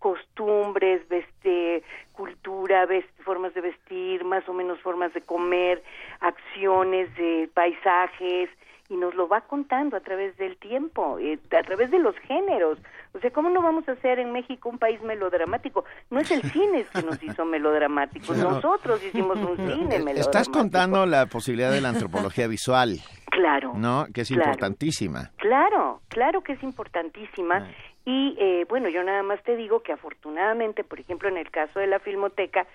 costumbres, 0.00 1.08
veste, 1.08 1.84
cultura, 2.12 2.88
formas 3.24 3.54
de 3.54 3.60
vestir, 3.60 4.24
más 4.24 4.48
o 4.48 4.52
menos 4.52 4.80
formas 4.80 5.14
de 5.14 5.20
comer, 5.20 5.82
acciones 6.20 7.14
de 7.16 7.48
paisajes, 7.54 8.50
y 8.90 8.96
nos 8.96 9.14
lo 9.14 9.28
va 9.28 9.42
contando 9.42 9.96
a 9.96 10.00
través 10.00 10.36
del 10.36 10.56
tiempo, 10.56 11.18
eh, 11.20 11.38
a 11.56 11.62
través 11.62 11.92
de 11.92 12.00
los 12.00 12.16
géneros. 12.18 12.76
O 13.14 13.20
sea, 13.20 13.30
¿cómo 13.30 13.48
no 13.48 13.62
vamos 13.62 13.88
a 13.88 13.94
ser 13.96 14.18
en 14.18 14.32
México 14.32 14.68
un 14.68 14.78
país 14.78 15.00
melodramático? 15.02 15.84
No 16.10 16.18
es 16.18 16.30
el 16.32 16.42
cine 16.42 16.84
que 16.92 17.02
nos 17.02 17.22
hizo 17.22 17.44
melodramáticos, 17.44 18.36
nosotros 18.36 19.02
hicimos 19.04 19.38
un 19.38 19.56
cine 19.56 20.00
melodramático. 20.00 20.20
Estás 20.20 20.48
contando 20.48 21.06
la 21.06 21.26
posibilidad 21.26 21.70
de 21.70 21.80
la 21.80 21.90
antropología 21.90 22.48
visual. 22.48 22.98
Claro. 23.26 23.74
¿No? 23.76 24.06
Que 24.12 24.22
es 24.22 24.30
importantísima. 24.32 25.30
Claro, 25.36 26.00
claro 26.08 26.42
que 26.42 26.54
es 26.54 26.62
importantísima. 26.64 27.58
Ah. 27.58 27.89
Y 28.04 28.34
eh, 28.38 28.66
bueno, 28.68 28.88
yo 28.88 29.04
nada 29.04 29.22
más 29.22 29.42
te 29.42 29.56
digo 29.56 29.82
que 29.82 29.92
afortunadamente, 29.92 30.84
por 30.84 30.98
ejemplo, 30.98 31.28
en 31.28 31.36
el 31.36 31.50
caso 31.50 31.80
de 31.80 31.86
la 31.86 32.00
Filmoteca, 32.00 32.66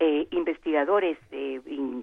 eh, 0.00 0.26
investigadores, 0.30 1.18
eh, 1.30 1.60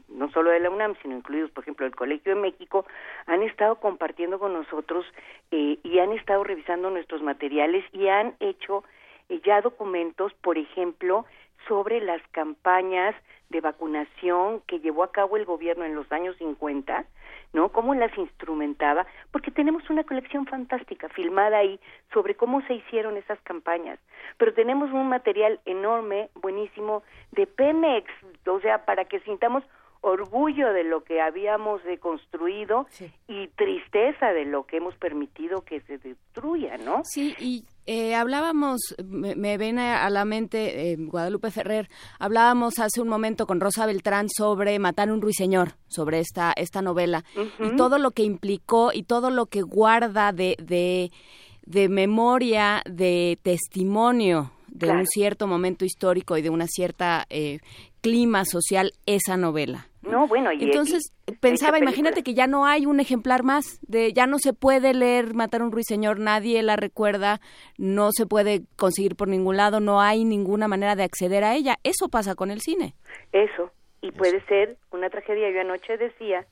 no 0.10 0.30
solo 0.32 0.52
de 0.52 0.60
la 0.60 0.70
UNAM, 0.70 0.96
sino 1.02 1.18
incluidos, 1.18 1.50
por 1.52 1.64
ejemplo, 1.64 1.86
del 1.86 1.96
Colegio 1.96 2.36
de 2.36 2.42
México, 2.42 2.86
han 3.26 3.42
estado 3.42 3.80
compartiendo 3.80 4.38
con 4.38 4.54
nosotros 4.54 5.06
eh, 5.50 5.80
y 5.82 6.00
han 6.00 6.14
estado 6.14 6.44
revisando 6.44 6.92
nuestros 6.92 7.24
materiales 7.24 7.84
y 7.92 8.08
han 8.08 8.36
hecho 8.40 8.84
eh, 9.30 9.42
ya 9.44 9.62
documentos, 9.62 10.32
por 10.36 10.60
ejemplo, 10.60 11.26
sobre 11.68 12.00
las 12.00 12.22
campañas 12.32 13.16
de 13.50 13.62
vacunación 13.62 14.62
que 14.68 14.80
llevó 14.80 15.04
a 15.04 15.12
cabo 15.12 15.38
el 15.38 15.46
gobierno 15.46 15.84
en 15.84 15.96
los 15.96 16.12
años 16.12 16.36
50 16.38 17.06
¿no? 17.54 17.70
Cómo 17.70 17.94
las 17.96 18.16
instrumentaba, 18.18 19.06
porque 19.32 19.52
tenemos 19.52 19.90
una 19.90 20.04
colección 20.04 20.46
fantástica 20.46 21.10
filmada 21.10 21.58
ahí 21.58 21.80
sobre 22.14 22.36
cómo 22.36 22.62
se 22.68 22.74
hicieron 22.76 23.18
esas 23.18 23.40
campañas, 23.42 24.00
pero 24.38 24.54
tenemos 24.54 24.92
un 24.92 25.10
material 25.10 25.60
enorme, 25.66 26.30
buenísimo, 26.36 27.04
de 27.32 27.48
Pemex, 27.48 28.10
o 28.46 28.60
sea, 28.60 28.86
para 28.86 29.06
que 29.06 29.20
sintamos 29.22 29.64
orgullo 30.08 30.72
de 30.74 30.84
lo 30.84 31.04
que 31.04 31.22
habíamos 31.22 31.82
construido 32.00 32.88
y 33.28 33.48
tristeza 33.50 34.28
de 34.34 34.46
lo 34.46 34.66
que 34.66 34.78
hemos 34.78 34.96
permitido 34.96 35.62
que 35.62 35.82
se 35.82 35.98
destruya, 35.98 36.78
¿no? 36.78 37.02
Sí, 37.04 37.36
y 37.40 37.66
eh, 37.86 38.16
hablábamos, 38.16 38.96
me, 39.04 39.36
me, 39.36 39.58
viene 39.58 39.92
a 39.92 40.10
la 40.10 40.26
mente 40.26 40.92
eh, 40.92 40.96
Guadalupe 40.98 41.52
Ferrer, 41.52 41.90
hablábamos 42.20 42.80
hace 42.80 43.02
un 43.02 43.08
momento 43.08 43.46
con 43.48 43.60
Rosa 43.60 43.86
Beltrán 43.86 44.28
sobre 44.30 44.80
Matar 44.80 45.12
un 45.12 45.22
ruiseñor, 45.22 45.74
sobre 45.88 46.20
esta, 46.20 46.54
esta 46.56 46.82
novela, 46.82 47.24
y 47.60 47.76
todo 47.76 47.98
lo 47.98 48.12
que 48.12 48.24
implicó 48.24 48.92
y 48.94 49.04
todo 49.04 49.30
lo 49.30 49.46
que 49.46 49.62
guarda 49.62 50.32
de, 50.32 50.56
de, 50.60 51.12
de 51.66 51.90
memoria, 51.90 52.82
de 52.86 53.38
testimonio 53.42 54.52
de 54.68 54.92
un 54.92 55.06
cierto 55.06 55.48
momento 55.48 55.86
histórico 55.86 56.38
y 56.38 56.42
de 56.42 56.50
una 56.50 56.68
cierta 56.68 57.26
eh, 57.30 57.60
clima 58.02 58.46
social 58.46 58.94
esa 59.06 59.38
novela. 59.38 59.88
No, 60.12 60.28
bueno, 60.28 60.52
y 60.52 60.64
entonces 60.64 61.14
pensaba, 61.40 61.80
imagínate 61.80 62.24
que 62.24 62.34
ya 62.34 62.48
no 62.48 62.66
hay 62.66 62.86
un 62.86 63.00
ejemplar 63.00 63.44
más, 63.44 63.80
de 63.82 64.14
ya 64.14 64.28
no 64.28 64.40
se 64.40 64.54
puede 64.54 64.94
leer 64.94 65.34
Matar 65.34 65.62
a 65.62 65.66
un 65.66 65.72
ruiseñor, 65.72 66.20
nadie 66.20 66.62
la 66.64 66.76
recuerda, 66.76 67.40
no 67.78 68.12
se 68.12 68.26
puede 68.26 68.62
conseguir 68.76 69.16
por 69.16 69.28
ningún 69.28 69.58
lado, 69.58 69.80
no 69.80 70.02
hay 70.02 70.24
ninguna 70.24 70.68
manera 70.68 70.96
de 70.96 71.04
acceder 71.04 71.44
a 71.44 71.56
ella. 71.56 71.78
Eso 71.84 72.10
pasa 72.10 72.36
con 72.36 72.52
el 72.52 72.62
cine. 72.62 72.96
Eso, 73.32 73.72
y 74.02 74.12
puede 74.12 74.42
ser 74.46 74.78
una 74.92 75.10
tragedia. 75.10 75.50
Yo 75.52 75.62
anoche 75.62 75.98
decía 75.98 76.46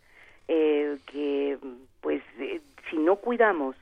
eh, 0.47 0.97
que, 1.11 1.57
pues, 2.01 2.21
eh, 2.39 2.61
si 2.89 2.97
no 2.97 3.17
cuidamos 3.17 3.75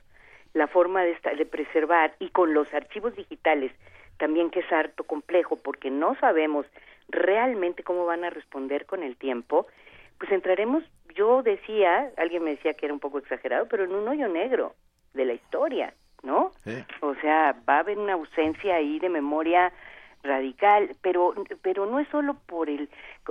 la 0.54 0.68
forma 0.68 1.02
de, 1.02 1.16
de 1.36 1.46
preservar 1.46 2.14
y 2.20 2.30
con 2.30 2.54
los 2.54 2.72
archivos 2.72 3.14
digitales 3.16 3.72
también 4.18 4.50
que 4.50 4.60
es 4.60 4.72
harto 4.72 5.04
complejo 5.04 5.56
porque 5.56 5.90
no 5.90 6.16
sabemos 6.20 6.66
realmente 7.08 7.82
cómo 7.82 8.06
van 8.06 8.24
a 8.24 8.30
responder 8.30 8.86
con 8.86 9.02
el 9.02 9.16
tiempo, 9.16 9.66
pues 10.18 10.30
entraremos, 10.32 10.82
yo 11.14 11.42
decía, 11.42 12.10
alguien 12.16 12.44
me 12.44 12.50
decía 12.50 12.74
que 12.74 12.86
era 12.86 12.94
un 12.94 13.00
poco 13.00 13.18
exagerado, 13.18 13.66
pero 13.68 13.84
en 13.84 13.94
un 13.94 14.08
hoyo 14.08 14.28
negro 14.28 14.74
de 15.12 15.24
la 15.24 15.34
historia, 15.34 15.94
¿no? 16.22 16.52
O 17.00 17.14
sea, 17.16 17.56
va 17.68 17.76
a 17.76 17.80
haber 17.80 17.98
una 17.98 18.14
ausencia 18.14 18.76
ahí 18.76 18.98
de 18.98 19.08
memoria 19.08 19.72
radical, 20.22 20.96
pero 21.02 21.34
pero 21.62 21.86
no 21.86 22.00
es 22.00 22.08
solo 22.08 22.34
por 22.46 22.70
el 22.70 22.88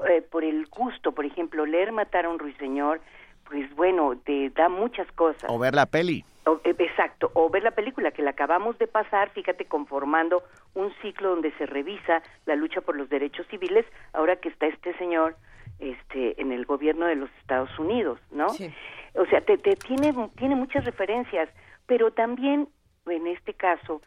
eh, 0.07 0.21
por 0.21 0.43
el 0.43 0.67
gusto, 0.67 1.11
por 1.11 1.25
ejemplo, 1.25 1.65
leer 1.65 1.91
Matar 1.91 2.25
a 2.25 2.29
un 2.29 2.39
ruiseñor, 2.39 3.01
pues 3.49 3.73
bueno, 3.75 4.15
te 4.23 4.51
da 4.51 4.69
muchas 4.69 5.11
cosas. 5.13 5.49
O 5.49 5.57
ver 5.57 5.73
la 5.73 5.87
peli. 5.87 6.23
E, 6.63 6.75
exacto, 6.79 7.31
o 7.33 7.49
ver 7.49 7.63
la 7.63 7.71
película 7.71 8.11
que 8.11 8.21
la 8.21 8.31
acabamos 8.31 8.77
de 8.77 8.87
pasar, 8.87 9.29
fíjate, 9.29 9.65
conformando 9.65 10.43
un 10.73 10.93
ciclo 11.01 11.29
donde 11.29 11.51
se 11.53 11.65
revisa 11.65 12.21
la 12.45 12.55
lucha 12.55 12.81
por 12.81 12.95
los 12.95 13.09
derechos 13.09 13.47
civiles, 13.47 13.85
ahora 14.11 14.35
que 14.35 14.49
está 14.49 14.67
este 14.67 14.93
señor 14.97 15.35
este 15.79 16.39
en 16.41 16.51
el 16.51 16.65
gobierno 16.65 17.05
de 17.05 17.15
los 17.15 17.29
Estados 17.41 17.77
Unidos, 17.79 18.19
¿no? 18.31 18.47
O 18.47 19.25
sea, 19.25 19.41
te, 19.41 19.57
tiene 19.57 20.13
tiene 20.37 20.55
muchas 20.55 20.85
referencias, 20.85 21.49
pero 21.87 22.11
también 22.11 22.67
en 23.05 23.27
este 23.27 23.53
caso 23.53 24.01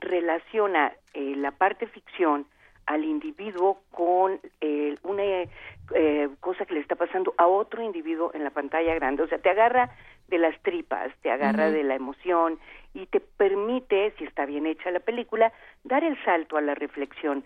relaciona 0.00 0.92
eh, 1.14 1.34
la 1.36 1.52
parte 1.52 1.86
ficción 1.86 2.46
al 2.86 3.04
individuo 3.04 3.80
con 3.90 4.40
eh, 4.60 4.96
una 5.02 5.22
eh, 5.22 6.28
cosa 6.40 6.66
que 6.66 6.74
le 6.74 6.80
está 6.80 6.96
pasando 6.96 7.34
a 7.38 7.46
otro 7.46 7.82
individuo 7.82 8.30
en 8.34 8.44
la 8.44 8.50
pantalla 8.50 8.94
grande. 8.94 9.22
O 9.22 9.28
sea, 9.28 9.38
te 9.38 9.48
agarra 9.48 9.90
de 10.28 10.38
las 10.38 10.60
tripas, 10.62 11.12
te 11.22 11.30
agarra 11.30 11.70
de 11.70 11.82
la 11.82 11.94
emoción 11.94 12.58
y 12.94 13.06
te 13.06 13.20
permite, 13.20 14.12
si 14.18 14.24
está 14.24 14.46
bien 14.46 14.66
hecha 14.66 14.90
la 14.90 15.00
película, 15.00 15.52
dar 15.82 16.04
el 16.04 16.22
salto 16.24 16.56
a 16.56 16.60
la 16.60 16.74
reflexión. 16.74 17.44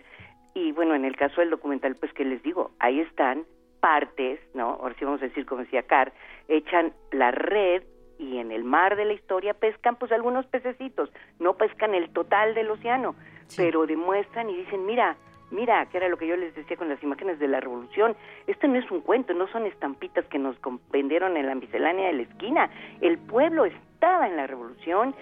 Y 0.53 0.71
bueno, 0.71 0.95
en 0.95 1.05
el 1.05 1.15
caso 1.15 1.41
del 1.41 1.49
documental, 1.49 1.95
pues 1.95 2.13
que 2.13 2.25
les 2.25 2.41
digo, 2.43 2.71
ahí 2.79 2.99
están 3.01 3.45
partes, 3.79 4.39
¿no? 4.53 4.69
Ahora 4.81 4.95
sí 4.97 5.05
vamos 5.05 5.21
a 5.21 5.25
decir, 5.25 5.45
como 5.45 5.61
decía 5.61 5.83
Car, 5.83 6.13
echan 6.47 6.93
la 7.11 7.31
red 7.31 7.83
y 8.17 8.37
en 8.37 8.51
el 8.51 8.63
mar 8.63 8.95
de 8.95 9.05
la 9.05 9.13
historia 9.13 9.53
pescan 9.53 9.95
pues 9.95 10.11
algunos 10.11 10.45
pececitos, 10.47 11.09
no 11.39 11.55
pescan 11.55 11.95
el 11.95 12.11
total 12.11 12.53
del 12.53 12.69
océano, 12.69 13.15
pero 13.55 13.85
demuestran 13.85 14.49
y 14.49 14.57
dicen, 14.57 14.85
mira, 14.85 15.15
mira, 15.51 15.85
que 15.87 15.97
era 15.97 16.09
lo 16.09 16.17
que 16.17 16.27
yo 16.27 16.35
les 16.35 16.53
decía 16.55 16.77
con 16.77 16.89
las 16.89 17.01
imágenes 17.03 17.39
de 17.39 17.47
la 17.47 17.59
revolución, 17.59 18.15
esto 18.47 18.67
no 18.67 18.77
es 18.77 18.89
un 18.91 19.01
cuento, 19.01 19.33
no 19.33 19.47
son 19.47 19.65
estampitas 19.65 20.25
que 20.25 20.39
nos 20.39 20.55
vendieron 20.91 21.37
en 21.37 21.47
la 21.47 21.55
miscelánea 21.55 22.07
de 22.07 22.13
la 22.13 22.21
esquina, 22.23 22.69
el 23.01 23.17
pueblo 23.17 23.65
estaba 23.65 24.27
en 24.27 24.37
la 24.37 24.47
revolución, 24.47 25.15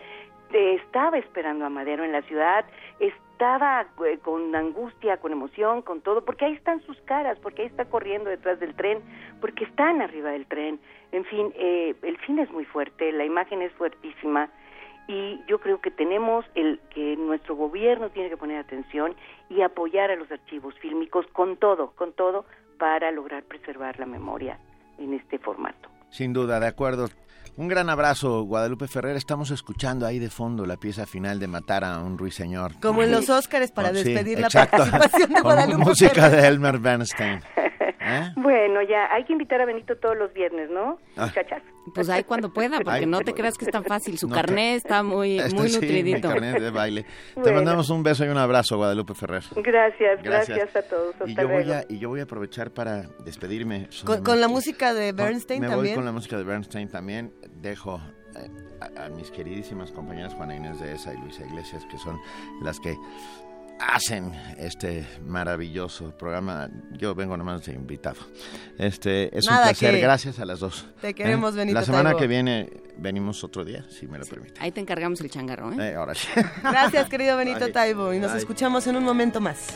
estaba 0.52 1.18
esperando 1.18 1.66
a 1.66 1.70
Madero 1.70 2.04
en 2.04 2.12
la 2.12 2.22
ciudad, 2.22 2.66
estaba 3.00 3.86
eh, 4.06 4.18
con 4.20 4.56
angustia, 4.56 5.18
con 5.18 5.32
emoción, 5.32 5.82
con 5.82 6.02
todo, 6.02 6.24
porque 6.24 6.46
ahí 6.46 6.54
están 6.54 6.82
sus 6.82 7.00
caras, 7.02 7.38
porque 7.40 7.64
ahí 7.64 7.68
está 7.68 7.86
corriendo 7.86 8.30
detrás 8.30 8.60
del 8.60 8.74
tren, 8.76 9.00
porque 9.42 9.66
están 9.66 10.02
arriba 10.02 10.32
del 10.32 10.46
tren. 10.48 10.80
En 11.12 11.26
fin, 11.26 11.54
eh, 11.56 11.96
el 12.02 12.18
cine 12.26 12.44
es 12.44 12.52
muy 12.52 12.66
fuerte, 12.66 13.12
la 13.12 13.26
imagen 13.26 13.62
es 13.62 13.72
fuertísima 13.74 14.50
y 15.08 15.42
yo 15.48 15.60
creo 15.60 15.80
que 15.80 15.92
tenemos 15.92 16.46
el 16.56 16.80
que 16.94 17.16
nuestro 17.16 17.56
gobierno 17.56 18.10
tiene 18.10 18.30
que 18.30 18.38
poner 18.38 18.58
atención 18.58 19.16
y 19.50 19.62
apoyar 19.62 20.12
a 20.12 20.16
los 20.16 20.30
archivos 20.32 20.76
fílmicos 20.80 21.26
con 21.34 21.58
todo, 21.58 21.92
con 21.92 22.14
todo 22.14 22.46
para 22.78 23.12
lograr 23.12 23.44
preservar 23.44 24.00
la 24.00 24.06
memoria 24.06 24.60
en 24.98 25.14
este 25.14 25.40
formato. 25.40 25.90
Sin 26.10 26.34
duda, 26.34 26.60
de 26.60 26.68
acuerdo. 26.68 27.08
Un 27.56 27.68
gran 27.68 27.90
abrazo, 27.90 28.44
Guadalupe 28.44 28.88
Ferrer. 28.88 29.16
Estamos 29.16 29.50
escuchando 29.50 30.06
ahí 30.06 30.20
de 30.20 30.30
fondo 30.30 30.66
la 30.66 30.78
pieza 30.78 31.08
final 31.08 31.40
de 31.40 31.48
Matar 31.48 31.84
a 31.84 32.00
un 32.00 32.18
ruiseñor. 32.18 32.80
Como 32.80 33.02
en 33.02 33.12
los 33.12 33.30
Óscares 33.30 33.72
para 33.72 33.92
despedir 33.92 34.40
la 34.40 34.50
participación 34.50 35.34
de 35.34 35.42
Guadalupe 35.42 35.78
música 35.84 36.30
de 36.30 36.48
Elmer 36.48 36.78
Bernstein. 36.78 37.42
¿Eh? 38.08 38.32
Bueno, 38.36 38.82
ya 38.82 39.12
hay 39.12 39.24
que 39.26 39.34
invitar 39.34 39.62
a 39.62 39.66
Benito 39.66 39.98
todos 39.98 40.18
los 40.18 40.34
viernes, 40.34 40.70
¿no? 40.70 41.00
Ah. 41.16 41.32
Pues 41.94 42.10
ahí 42.10 42.24
cuando 42.24 42.52
pueda, 42.54 42.80
porque 42.84 43.06
no 43.06 43.22
te 43.22 43.34
creas 43.36 43.58
que 43.58 43.66
es 43.66 43.72
tan 43.72 43.84
fácil. 43.84 44.18
Su 44.18 44.30
carné 44.30 44.76
está 44.76 45.04
muy, 45.04 45.40
este 45.40 45.56
muy 45.56 45.72
nutridito. 45.72 46.30
de 46.30 46.72
baile. 46.72 47.06
Te 47.42 47.52
mandamos 47.52 47.90
un 47.90 48.04
beso 48.04 48.26
y 48.26 48.30
un 48.30 48.38
abrazo, 48.38 48.78
Guadalupe 48.78 49.14
Ferrer. 49.14 49.44
Gracias, 49.56 50.22
gracias, 50.24 50.76
a 50.76 50.82
todos. 50.84 51.16
y, 51.26 51.36
yo 51.36 51.48
voy 51.48 51.72
a, 51.72 51.86
y 51.88 52.00
yo 52.00 52.10
voy 52.10 52.20
a 52.20 52.24
aprovechar 52.24 52.72
para 52.72 53.04
despedirme. 53.24 53.90
¿Con, 54.24 54.42
la 54.42 54.48
música 54.48 54.94
de 54.94 55.12
Bernstein 55.12 55.62
también? 55.62 55.82
Me 55.82 55.88
voy 55.88 55.96
con 55.96 56.06
la 56.06 56.12
música 56.12 56.38
de 56.38 56.44
Bernstein 56.44 56.90
también. 56.90 57.34
Dejo 57.50 58.02
eh, 58.36 58.50
a, 58.82 59.06
a, 59.06 59.10
mis 59.10 59.32
queridísimas 59.32 59.92
compañeras 59.92 60.34
Juana 60.34 60.56
Inés 60.56 60.80
de 60.80 60.94
Esa 60.94 61.14
y 61.14 61.18
Luisa 61.18 61.46
Iglesias, 61.46 61.86
que 61.90 61.98
son 61.98 62.20
las 62.62 62.80
que 62.80 62.96
hacen 63.80 64.34
este 64.58 65.06
maravilloso 65.26 66.12
programa. 66.18 66.70
Yo 66.92 67.16
vengo 67.16 67.38
nomás 67.38 67.66
de 67.66 67.74
invitado. 67.74 68.18
Este 68.78 69.36
es 69.38 69.48
un 69.48 69.56
placer, 69.56 70.00
gracias 70.00 70.40
a 70.40 70.46
las 70.46 70.60
dos. 70.60 70.86
Te 71.02 71.14
queremos, 71.14 71.56
¿Eh? 71.56 71.66
La 71.72 71.84
semana 71.84 72.16
que 72.16 72.28
viene 72.28 72.70
venimos 72.98 73.44
otro 73.44 73.64
día, 73.64 73.86
si 73.90 74.08
me 74.08 74.18
lo 74.18 74.26
permite. 74.26 74.60
Ahí 74.60 74.72
te 74.72 74.82
encargamos 74.82 75.22
el 75.22 75.30
changarro, 75.30 75.72
¿eh? 75.74 75.92
eh 75.92 75.96
ahora 75.96 76.16
sí. 76.16 76.28
Gracias, 76.64 77.10
querido 77.10 77.38
Benito 77.38 77.68
Taibo, 77.74 78.14
y 78.14 78.20
nos 78.20 78.34
escuchamos 78.34 78.88
en 78.88 78.96
un 78.96 79.04
momento 79.04 79.40
más. 79.40 79.76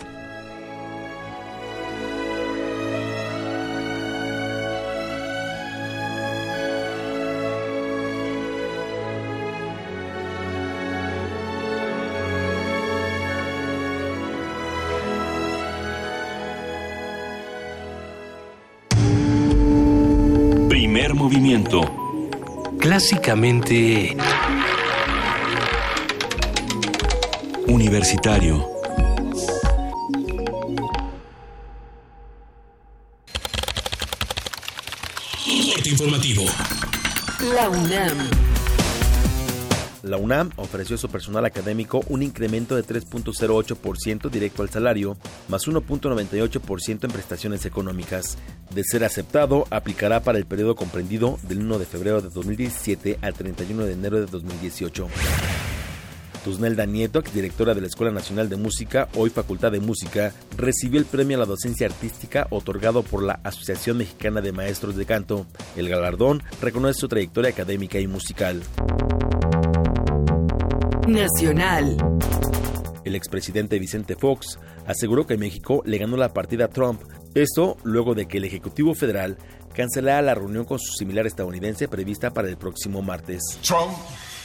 Clásicamente... 22.79 24.17
Universitario. 27.67 28.67
informativo. 35.85 36.43
La 37.55 37.69
UNAM. 37.69 38.17
La 40.11 40.17
UNAM 40.17 40.49
ofreció 40.57 40.97
a 40.97 40.99
su 40.99 41.07
personal 41.07 41.45
académico 41.45 42.01
un 42.09 42.21
incremento 42.21 42.75
de 42.75 42.83
3.08% 42.83 44.29
directo 44.29 44.61
al 44.61 44.69
salario, 44.69 45.15
más 45.47 45.65
1.98% 45.69 47.05
en 47.05 47.11
prestaciones 47.11 47.65
económicas. 47.65 48.37
De 48.75 48.83
ser 48.83 49.05
aceptado, 49.05 49.67
aplicará 49.69 50.21
para 50.21 50.37
el 50.37 50.45
periodo 50.45 50.75
comprendido 50.75 51.39
del 51.43 51.59
1 51.59 51.79
de 51.79 51.85
febrero 51.85 52.21
de 52.21 52.27
2017 52.27 53.19
al 53.21 53.33
31 53.35 53.85
de 53.85 53.93
enero 53.93 54.19
de 54.19 54.25
2018. 54.25 55.07
Tusnelda 56.43 56.85
Nieto, 56.85 57.21
directora 57.33 57.73
de 57.73 57.79
la 57.79 57.87
Escuela 57.87 58.11
Nacional 58.11 58.49
de 58.49 58.57
Música, 58.57 59.07
hoy 59.15 59.29
Facultad 59.29 59.71
de 59.71 59.79
Música, 59.79 60.33
recibió 60.57 60.99
el 60.99 61.05
premio 61.05 61.37
a 61.37 61.39
la 61.39 61.45
docencia 61.45 61.87
artística 61.87 62.47
otorgado 62.49 63.03
por 63.03 63.23
la 63.23 63.39
Asociación 63.45 63.99
Mexicana 63.99 64.41
de 64.41 64.51
Maestros 64.51 64.97
de 64.97 65.05
Canto. 65.05 65.45
El 65.77 65.87
galardón 65.87 66.43
reconoce 66.61 66.99
su 66.99 67.07
trayectoria 67.07 67.51
académica 67.51 67.97
y 67.97 68.07
musical. 68.07 68.61
Nacional. 71.07 71.97
El 73.03 73.15
expresidente 73.15 73.79
Vicente 73.79 74.15
Fox 74.15 74.59
aseguró 74.85 75.25
que 75.25 75.37
México 75.37 75.81
le 75.85 75.97
ganó 75.97 76.15
la 76.15 76.33
partida 76.33 76.65
a 76.65 76.67
Trump. 76.69 77.01
Esto 77.33 77.77
luego 77.83 78.13
de 78.13 78.27
que 78.27 78.37
el 78.37 78.45
Ejecutivo 78.45 78.93
Federal 78.93 79.37
cancelara 79.73 80.21
la 80.21 80.35
reunión 80.35 80.65
con 80.65 80.79
su 80.79 80.93
similar 80.93 81.25
estadounidense 81.25 81.87
prevista 81.87 82.31
para 82.31 82.49
el 82.49 82.57
próximo 82.57 83.01
martes. 83.01 83.41
Trump, 83.65 83.93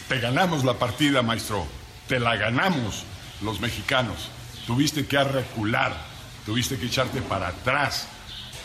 te 0.09 0.19
ganamos 0.19 0.65
la 0.65 0.75
partida, 0.75 1.21
maestro. 1.21 1.65
Te 2.09 2.19
la 2.19 2.37
ganamos 2.37 3.05
los 3.43 3.61
mexicanos. 3.61 4.31
Tuviste 4.67 5.07
que 5.07 5.23
recular, 5.23 5.95
tuviste 6.47 6.79
que 6.79 6.87
echarte 6.87 7.21
para 7.21 7.49
atrás. 7.49 8.09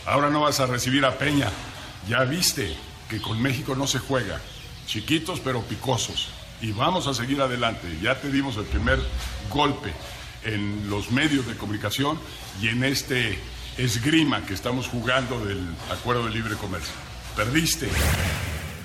Ahora 0.06 0.30
no 0.30 0.42
vas 0.42 0.60
a 0.62 0.66
recibir 0.66 1.04
a 1.04 1.18
Peña. 1.18 1.50
Ya 2.08 2.24
viste 2.24 2.74
que 3.10 3.22
con 3.22 3.42
México 3.42 3.76
no 3.76 3.86
se 3.86 4.00
juega. 4.00 4.40
Chiquitos 4.88 5.42
pero 5.42 5.62
picosos 5.62 6.41
y 6.62 6.72
vamos 6.72 7.08
a 7.08 7.14
seguir 7.14 7.42
adelante. 7.42 7.88
Ya 8.02 8.20
te 8.20 8.32
dimos 8.32 8.58
el 8.58 8.66
primer 8.66 9.00
golpe 9.50 9.92
en 10.44 10.90
los 10.90 11.12
medios 11.12 11.48
de 11.48 11.56
comunicación 11.56 12.18
y 12.62 12.68
en 12.68 12.84
este 12.84 13.38
esgrima 13.78 14.46
que 14.46 14.54
estamos 14.54 14.88
jugando 14.88 15.44
del 15.46 15.60
Acuerdo 15.92 16.26
de 16.26 16.32
Libre 16.32 16.56
Comercio. 16.56 16.94
Perdiste. 17.36 17.88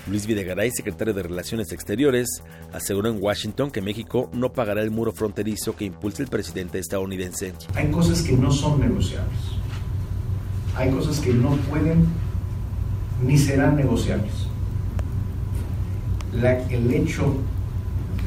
Luis 0.07 0.25
Videgaray, 0.25 0.71
secretario 0.71 1.13
de 1.13 1.23
Relaciones 1.23 1.71
Exteriores, 1.73 2.41
aseguró 2.71 3.09
en 3.09 3.21
Washington 3.21 3.71
que 3.71 3.81
México 3.81 4.29
no 4.33 4.53
pagará 4.53 4.81
el 4.81 4.89
muro 4.89 5.11
fronterizo 5.11 5.75
que 5.75 5.85
impulsa 5.85 6.23
el 6.23 6.29
presidente 6.29 6.79
estadounidense. 6.79 7.53
Hay 7.75 7.91
cosas 7.91 8.21
que 8.21 8.31
no 8.31 8.51
son 8.51 8.79
negociables. 8.79 9.37
Hay 10.75 10.91
cosas 10.91 11.19
que 11.19 11.33
no 11.33 11.57
pueden 11.69 12.07
ni 13.21 13.37
serán 13.37 13.75
negociables. 13.75 14.31
La, 16.31 16.57
el 16.69 16.93
hecho 16.93 17.35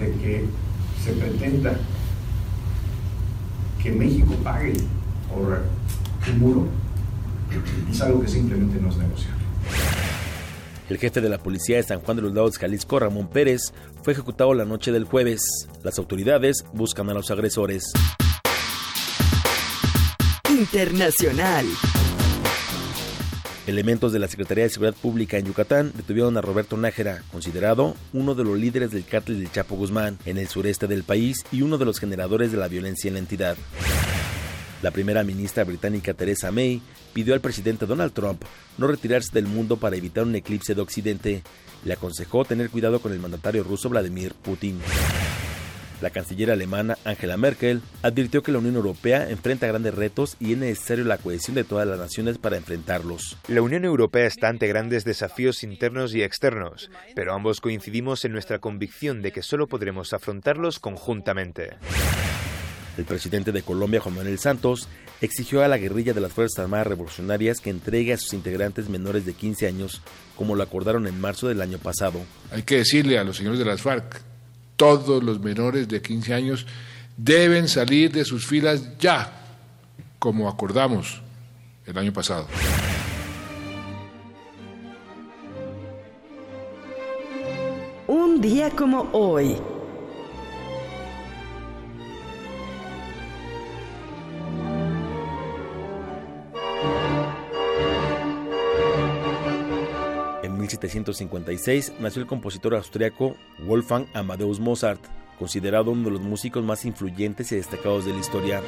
de 0.01 0.13
que 0.13 0.45
se 1.05 1.13
pretenda 1.13 1.79
que 3.83 3.93
México 3.93 4.35
pague 4.43 4.75
por 5.33 5.63
el 6.27 6.37
muro 6.39 6.67
es 7.91 8.01
algo 8.01 8.21
que 8.21 8.29
simplemente 8.29 8.81
no 8.81 8.89
es 8.91 8.97
negociable. 8.97 9.41
El 10.89 10.99
jefe 10.99 11.21
de 11.21 11.29
la 11.29 11.39
policía 11.39 11.77
de 11.77 11.85
San 11.85 12.01
Juan 12.01 12.17
de 12.17 12.23
los 12.25 12.35
Lagos, 12.35 12.59
Jalisco, 12.59 12.99
Ramón 12.99 13.29
Pérez, 13.29 13.73
fue 14.03 14.13
ejecutado 14.13 14.55
la 14.55 14.65
noche 14.65 14.91
del 14.91 15.05
jueves. 15.05 15.41
Las 15.85 15.99
autoridades 15.99 16.65
buscan 16.73 17.09
a 17.11 17.15
los 17.15 17.31
agresores. 17.31 17.85
Internacional. 20.49 21.67
Elementos 23.71 24.13
de 24.13 24.19
la 24.19 24.27
Secretaría 24.27 24.65
de 24.65 24.71
Seguridad 24.71 24.97
Pública 25.01 25.39
en 25.39 25.47
Yucatán 25.47 25.93
detuvieron 25.95 26.37
a 26.37 26.41
Roberto 26.41 26.77
Nájera, 26.77 27.23
considerado 27.31 27.95
uno 28.13 28.35
de 28.35 28.43
los 28.43 28.59
líderes 28.59 28.91
del 28.91 29.05
cártel 29.05 29.39
del 29.39 29.53
Chapo 29.53 29.77
Guzmán 29.77 30.19
en 30.25 30.39
el 30.39 30.49
sureste 30.49 30.89
del 30.89 31.05
país 31.05 31.45
y 31.53 31.63
uno 31.63 31.79
de 31.79 31.85
los 31.85 32.01
generadores 32.01 32.51
de 32.51 32.59
la 32.59 32.67
violencia 32.67 33.07
en 33.07 33.15
la 33.15 33.21
entidad. 33.21 33.57
La 34.83 34.91
primera 34.91 35.23
ministra 35.23 35.63
británica 35.63 36.15
Theresa 36.15 36.51
May 36.51 36.83
pidió 37.13 37.33
al 37.33 37.41
presidente 37.41 37.87
Donald 37.87 38.13
Trump 38.13 38.43
no 38.77 38.89
retirarse 38.89 39.31
del 39.33 39.47
mundo 39.47 39.77
para 39.77 39.95
evitar 39.95 40.25
un 40.25 40.35
eclipse 40.35 40.75
de 40.75 40.81
Occidente. 40.81 41.43
Le 41.85 41.93
aconsejó 41.93 42.45
tener 42.45 42.71
cuidado 42.71 43.01
con 43.01 43.13
el 43.13 43.21
mandatario 43.21 43.63
ruso 43.63 43.89
Vladimir 43.89 44.35
Putin. 44.35 44.81
La 46.01 46.11
canciller 46.11 46.51
alemana 46.51 46.97
Angela 47.05 47.37
Merkel 47.37 47.83
advirtió 48.03 48.43
que 48.43 48.53
la 48.53 48.59
Unión 48.59 48.77
Europea 48.77 49.29
enfrenta 49.29 49.67
grandes 49.67 49.95
retos 49.95 50.37
y 50.41 50.53
es 50.53 50.59
necesario 50.59 51.05
la 51.05 51.19
cohesión 51.19 51.55
de 51.55 51.65
todas 51.65 51.87
las 51.87 51.99
naciones 51.99 52.39
para 52.39 52.57
enfrentarlos. 52.57 53.37
La 53.49 53.61
Unión 53.61 53.85
Europea 53.85 54.27
está 54.27 54.49
ante 54.49 54.67
grandes 54.67 55.05
desafíos 55.05 55.63
internos 55.63 56.15
y 56.15 56.23
externos, 56.23 56.91
pero 57.15 57.35
ambos 57.35 57.61
coincidimos 57.61 58.25
en 58.25 58.33
nuestra 58.33 58.61
convicción 58.61 59.21
de 59.21 59.33
que 59.33 59.43
solo 59.43 59.67
podremos 59.67 60.13
afrontarlos 60.15 60.79
conjuntamente. 60.79 61.71
El 62.97 63.05
presidente 63.05 63.53
de 63.53 63.63
Colombia, 63.63 64.01
Juan 64.01 64.17
Manuel 64.17 64.39
Santos, 64.39 64.89
exigió 65.21 65.63
a 65.63 65.69
la 65.69 65.79
guerrilla 65.79 66.13
de 66.13 66.21
las 66.21 66.33
Fuerzas 66.33 66.59
Armadas 66.61 66.87
Revolucionarias 66.87 67.61
que 67.61 67.71
entregue 67.71 68.13
a 68.13 68.17
sus 68.17 68.33
integrantes 68.33 68.89
menores 68.89 69.27
de 69.27 69.35
15 69.35 69.67
años, 69.67 70.03
como 70.37 70.57
lo 70.57 70.63
acordaron 70.63 71.07
en 71.07 71.21
marzo 71.21 71.49
del 71.49 71.61
año 71.61 71.79
pasado. 71.79 72.21
Hay 72.51 72.63
que 72.63 72.77
decirle 72.77 73.19
a 73.19 73.25
los 73.25 73.37
señores 73.37 73.59
de 73.59 73.65
las 73.65 73.83
FARC 73.83 74.30
todos 74.81 75.23
los 75.23 75.41
menores 75.41 75.89
de 75.89 76.01
15 76.01 76.33
años 76.33 76.67
deben 77.15 77.69
salir 77.69 78.11
de 78.11 78.25
sus 78.25 78.47
filas 78.47 78.97
ya, 78.99 79.31
como 80.19 80.49
acordamos 80.49 81.21
el 81.85 81.99
año 81.99 82.15
pasado. 82.15 82.47
Un 88.07 88.41
día 88.41 88.71
como 88.71 89.11
hoy. 89.13 89.59
1756 100.79 101.95
nació 102.01 102.23
el 102.23 102.29
compositor 102.29 102.75
austriaco 102.75 103.37
Wolfgang 103.67 104.07
Amadeus 104.15 104.61
Mozart, 104.61 105.01
considerado 105.39 105.91
uno 105.91 106.05
de 106.05 106.11
los 106.13 106.21
músicos 106.21 106.63
más 106.63 106.85
influyentes 106.85 107.51
y 107.53 107.57
destacados 107.57 108.05
de 108.05 108.13
la 108.13 108.21
historia. 108.21 108.63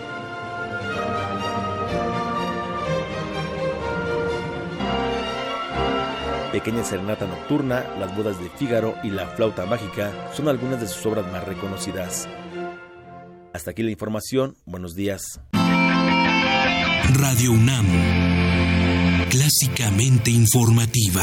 Pequeña 6.51 6.85
Serenata 6.85 7.27
Nocturna, 7.27 7.85
Las 7.99 8.15
Bodas 8.15 8.39
de 8.39 8.51
Fígaro 8.51 8.95
y 9.03 9.11
La 9.11 9.27
Flauta 9.29 9.65
Mágica 9.65 10.13
son 10.35 10.49
algunas 10.49 10.81
de 10.81 10.87
sus 10.87 11.05
obras 11.07 11.31
más 11.33 11.45
reconocidas. 11.47 12.29
Hasta 13.55 13.71
aquí 13.71 13.83
la 13.83 13.91
información. 13.91 14.57
Buenos 14.67 14.95
días. 14.95 15.41
Radio 17.15 17.53
UNAM. 17.53 17.87
Clásicamente 19.31 20.31
informativa. 20.31 21.23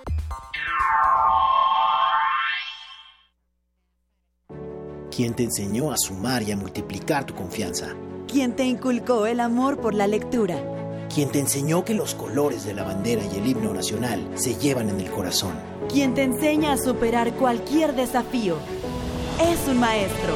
¿Quién 5.13 5.33
te 5.33 5.43
enseñó 5.43 5.91
a 5.91 5.97
sumar 5.97 6.41
y 6.41 6.53
a 6.53 6.55
multiplicar 6.55 7.25
tu 7.25 7.35
confianza? 7.35 7.89
¿Quién 8.29 8.55
te 8.55 8.63
inculcó 8.63 9.25
el 9.25 9.41
amor 9.41 9.81
por 9.81 9.93
la 9.93 10.07
lectura? 10.07 10.55
¿Quién 11.13 11.29
te 11.29 11.39
enseñó 11.39 11.83
que 11.83 11.93
los 11.93 12.15
colores 12.15 12.63
de 12.63 12.73
la 12.73 12.83
bandera 12.83 13.21
y 13.25 13.37
el 13.37 13.45
himno 13.45 13.73
nacional 13.73 14.25
se 14.35 14.55
llevan 14.55 14.87
en 14.89 15.01
el 15.01 15.11
corazón? 15.11 15.51
¿Quién 15.91 16.13
te 16.13 16.23
enseña 16.23 16.71
a 16.71 16.77
superar 16.77 17.33
cualquier 17.33 17.93
desafío? 17.93 18.55
Es 19.41 19.67
un 19.67 19.81
maestro. 19.81 20.33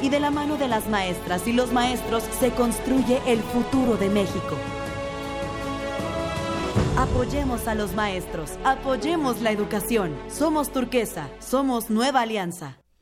Y 0.00 0.08
de 0.08 0.18
la 0.18 0.30
mano 0.30 0.56
de 0.56 0.68
las 0.68 0.88
maestras 0.88 1.46
y 1.46 1.52
los 1.52 1.74
maestros 1.74 2.24
se 2.40 2.52
construye 2.52 3.20
el 3.26 3.40
futuro 3.40 3.98
de 3.98 4.08
México. 4.08 4.56
Apoyemos 6.96 7.68
a 7.68 7.74
los 7.74 7.92
maestros, 7.94 8.52
apoyemos 8.64 9.42
la 9.42 9.50
educación. 9.50 10.16
Somos 10.30 10.72
turquesa, 10.72 11.28
somos 11.38 11.90
nueva 11.90 12.22
alianza. 12.22 12.78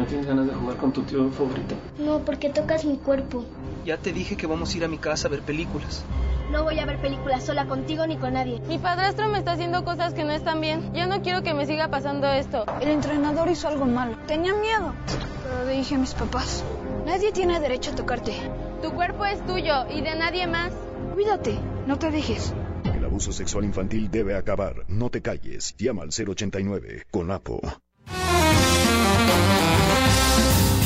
¿No 0.00 0.06
tienes 0.06 0.26
ganas 0.26 0.46
de 0.46 0.54
jugar 0.54 0.78
con 0.78 0.94
tu 0.94 1.02
tío 1.02 1.30
favorito? 1.30 1.74
No, 1.98 2.20
porque 2.20 2.48
tocas 2.48 2.86
mi 2.86 2.96
cuerpo. 2.96 3.44
Ya 3.84 3.98
te 3.98 4.14
dije 4.14 4.34
que 4.34 4.46
vamos 4.46 4.72
a 4.72 4.76
ir 4.78 4.84
a 4.84 4.88
mi 4.88 4.96
casa 4.96 5.28
a 5.28 5.30
ver 5.30 5.42
películas. 5.42 6.02
No 6.50 6.64
voy 6.64 6.78
a 6.78 6.86
ver 6.86 6.96
películas 7.02 7.44
sola 7.44 7.66
contigo 7.66 8.06
ni 8.06 8.16
con 8.16 8.32
nadie. 8.32 8.62
Mi 8.66 8.78
padrastro 8.78 9.28
me 9.28 9.36
está 9.36 9.52
haciendo 9.52 9.84
cosas 9.84 10.14
que 10.14 10.24
no 10.24 10.30
están 10.30 10.62
bien. 10.62 10.90
Ya 10.94 11.04
no 11.06 11.20
quiero 11.20 11.42
que 11.42 11.52
me 11.52 11.66
siga 11.66 11.88
pasando 11.88 12.26
esto. 12.28 12.64
El 12.80 12.88
entrenador 12.88 13.50
hizo 13.50 13.68
algo 13.68 13.84
malo. 13.84 14.16
Tenía 14.26 14.54
miedo. 14.54 14.94
Pero 15.42 15.66
le 15.66 15.72
dije 15.76 15.96
a 15.96 15.98
mis 15.98 16.14
papás, 16.14 16.64
nadie 17.04 17.30
tiene 17.32 17.60
derecho 17.60 17.90
a 17.90 17.94
tocarte. 17.94 18.32
Tu 18.82 18.90
cuerpo 18.92 19.26
es 19.26 19.44
tuyo 19.44 19.86
y 19.94 20.00
de 20.00 20.16
nadie 20.16 20.46
más. 20.46 20.72
Cuídate, 21.12 21.58
no 21.86 21.98
te 21.98 22.10
dejes. 22.10 22.54
El 22.84 23.04
abuso 23.04 23.32
sexual 23.32 23.66
infantil 23.66 24.10
debe 24.10 24.34
acabar. 24.34 24.86
No 24.88 25.10
te 25.10 25.20
calles. 25.20 25.74
Llama 25.76 26.04
al 26.04 26.08
089 26.08 27.04
con 27.10 27.30
APO. 27.30 27.60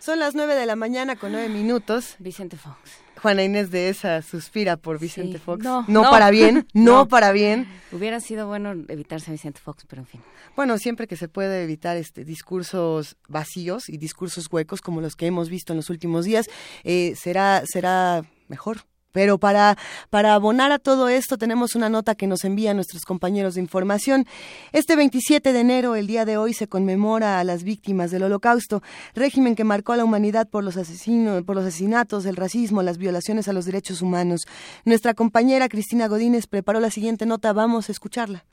Son 0.00 0.18
las 0.18 0.34
nueve 0.34 0.56
de 0.56 0.66
la 0.66 0.74
mañana 0.74 1.14
con 1.14 1.30
nueve 1.30 1.48
minutos. 1.48 2.16
Vicente 2.18 2.56
Fox. 2.56 3.05
Juana 3.26 3.42
Inés 3.42 3.72
de 3.72 3.88
esa 3.88 4.22
suspira 4.22 4.76
por 4.76 5.00
Vicente 5.00 5.38
Sí. 5.38 5.44
Fox. 5.44 5.64
No, 5.64 5.82
no, 5.88 6.02
no. 6.04 6.10
para 6.10 6.30
bien, 6.30 6.66
no, 6.74 6.84
No. 6.98 7.08
para 7.08 7.32
bien. 7.32 7.66
Hubiera 7.90 8.20
sido 8.20 8.46
bueno 8.46 8.72
evitarse 8.86 9.30
a 9.30 9.32
Vicente 9.32 9.60
Fox, 9.60 9.84
pero 9.88 10.02
en 10.02 10.06
fin. 10.06 10.20
Bueno, 10.54 10.78
siempre 10.78 11.08
que 11.08 11.16
se 11.16 11.28
puede 11.28 11.64
evitar 11.64 11.96
este 11.96 12.24
discursos 12.24 13.16
vacíos 13.28 13.88
y 13.88 13.98
discursos 13.98 14.46
huecos 14.50 14.80
como 14.80 15.00
los 15.00 15.16
que 15.16 15.26
hemos 15.26 15.48
visto 15.50 15.72
en 15.72 15.78
los 15.78 15.90
últimos 15.90 16.24
días, 16.24 16.46
eh, 16.84 17.14
será 17.16 17.62
será 17.66 18.22
mejor. 18.46 18.82
Pero 19.16 19.38
para, 19.38 19.78
para 20.10 20.34
abonar 20.34 20.72
a 20.72 20.78
todo 20.78 21.08
esto 21.08 21.38
tenemos 21.38 21.74
una 21.74 21.88
nota 21.88 22.14
que 22.16 22.26
nos 22.26 22.44
envían 22.44 22.76
nuestros 22.76 23.06
compañeros 23.06 23.54
de 23.54 23.62
información. 23.62 24.26
Este 24.72 24.94
27 24.94 25.54
de 25.54 25.58
enero, 25.58 25.96
el 25.96 26.06
día 26.06 26.26
de 26.26 26.36
hoy, 26.36 26.52
se 26.52 26.68
conmemora 26.68 27.40
a 27.40 27.44
las 27.44 27.62
víctimas 27.62 28.10
del 28.10 28.24
Holocausto, 28.24 28.82
régimen 29.14 29.54
que 29.54 29.64
marcó 29.64 29.94
a 29.94 29.96
la 29.96 30.04
humanidad 30.04 30.50
por 30.50 30.64
los, 30.64 30.76
asesinos, 30.76 31.44
por 31.44 31.56
los 31.56 31.64
asesinatos, 31.64 32.26
el 32.26 32.36
racismo, 32.36 32.82
las 32.82 32.98
violaciones 32.98 33.48
a 33.48 33.54
los 33.54 33.64
derechos 33.64 34.02
humanos. 34.02 34.42
Nuestra 34.84 35.14
compañera 35.14 35.70
Cristina 35.70 36.08
Godínez 36.08 36.46
preparó 36.46 36.78
la 36.78 36.90
siguiente 36.90 37.24
nota, 37.24 37.54
vamos 37.54 37.88
a 37.88 37.92
escucharla. 37.92 38.44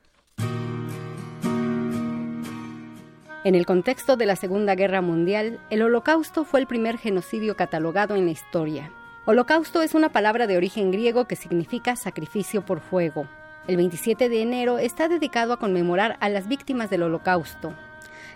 En 3.43 3.55
el 3.55 3.65
contexto 3.65 4.15
de 4.15 4.25
la 4.25 4.37
Segunda 4.37 4.75
Guerra 4.75 5.01
Mundial, 5.01 5.59
el 5.69 5.81
Holocausto 5.81 6.45
fue 6.45 6.61
el 6.61 6.67
primer 6.67 6.97
genocidio 6.97 7.57
catalogado 7.57 8.15
en 8.15 8.23
la 8.23 8.31
historia. 8.31 8.93
Holocausto 9.25 9.81
es 9.81 9.95
una 9.95 10.09
palabra 10.09 10.47
de 10.47 10.57
origen 10.57 10.91
griego 10.91 11.29
que 11.29 11.37
significa 11.37 11.95
sacrificio 11.95 12.65
por 12.65 12.81
fuego. 12.81 13.25
El 13.69 13.77
27 13.77 14.27
de 14.27 14.41
enero 14.41 14.79
está 14.79 15.07
dedicado 15.07 15.53
a 15.53 15.59
conmemorar 15.59 16.17
a 16.19 16.27
las 16.27 16.49
víctimas 16.49 16.89
del 16.89 17.03
Holocausto. 17.03 17.73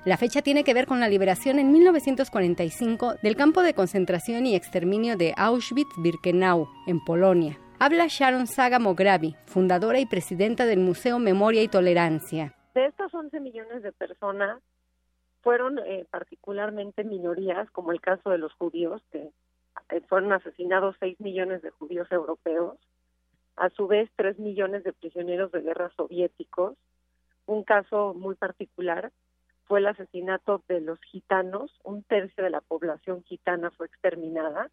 La 0.05 0.15
fecha 0.15 0.41
tiene 0.41 0.63
que 0.63 0.73
ver 0.73 0.87
con 0.87 1.01
la 1.01 1.09
liberación 1.09 1.59
en 1.59 1.73
1945 1.73 3.15
del 3.21 3.35
campo 3.35 3.63
de 3.63 3.73
concentración 3.73 4.45
y 4.45 4.55
exterminio 4.55 5.17
de 5.17 5.33
Auschwitz-Birkenau, 5.35 6.69
en 6.87 7.03
Polonia. 7.03 7.59
Habla 7.79 8.05
Sharon 8.07 8.47
Saga 8.47 8.79
Mograbi, 8.79 9.35
fundadora 9.45 9.99
y 9.99 10.05
presidenta 10.05 10.65
del 10.65 10.79
Museo 10.79 11.19
Memoria 11.19 11.63
y 11.63 11.67
Tolerancia. 11.67 12.55
De 12.73 12.85
estos 12.85 13.13
11 13.13 13.41
millones 13.41 13.83
de 13.83 13.91
personas, 13.91 14.61
fueron 15.41 15.79
eh, 15.79 16.05
particularmente 16.09 17.03
minorías, 17.03 17.69
como 17.71 17.91
el 17.91 17.99
caso 17.99 18.29
de 18.29 18.37
los 18.37 18.53
judíos, 18.53 19.01
que 19.11 19.31
fueron 20.07 20.33
asesinados 20.33 20.95
6 20.99 21.19
millones 21.19 21.61
de 21.61 21.71
judíos 21.71 22.11
europeos, 22.11 22.77
a 23.55 23.69
su 23.69 23.87
vez 23.87 24.09
3 24.15 24.39
millones 24.39 24.83
de 24.83 24.93
prisioneros 24.93 25.51
de 25.51 25.61
guerra 25.61 25.91
soviéticos. 25.95 26.77
Un 27.45 27.63
caso 27.63 28.13
muy 28.13 28.35
particular 28.35 29.11
fue 29.65 29.79
el 29.79 29.87
asesinato 29.87 30.63
de 30.67 30.79
los 30.81 30.99
gitanos, 31.01 31.71
un 31.83 32.03
tercio 32.03 32.43
de 32.43 32.49
la 32.49 32.61
población 32.61 33.23
gitana 33.23 33.71
fue 33.71 33.87
exterminada 33.87 34.69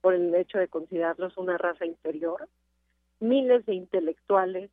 por 0.00 0.14
el 0.14 0.34
hecho 0.34 0.58
de 0.58 0.68
considerarlos 0.68 1.36
una 1.36 1.58
raza 1.58 1.84
inferior. 1.84 2.48
Miles 3.18 3.66
de 3.66 3.74
intelectuales, 3.74 4.70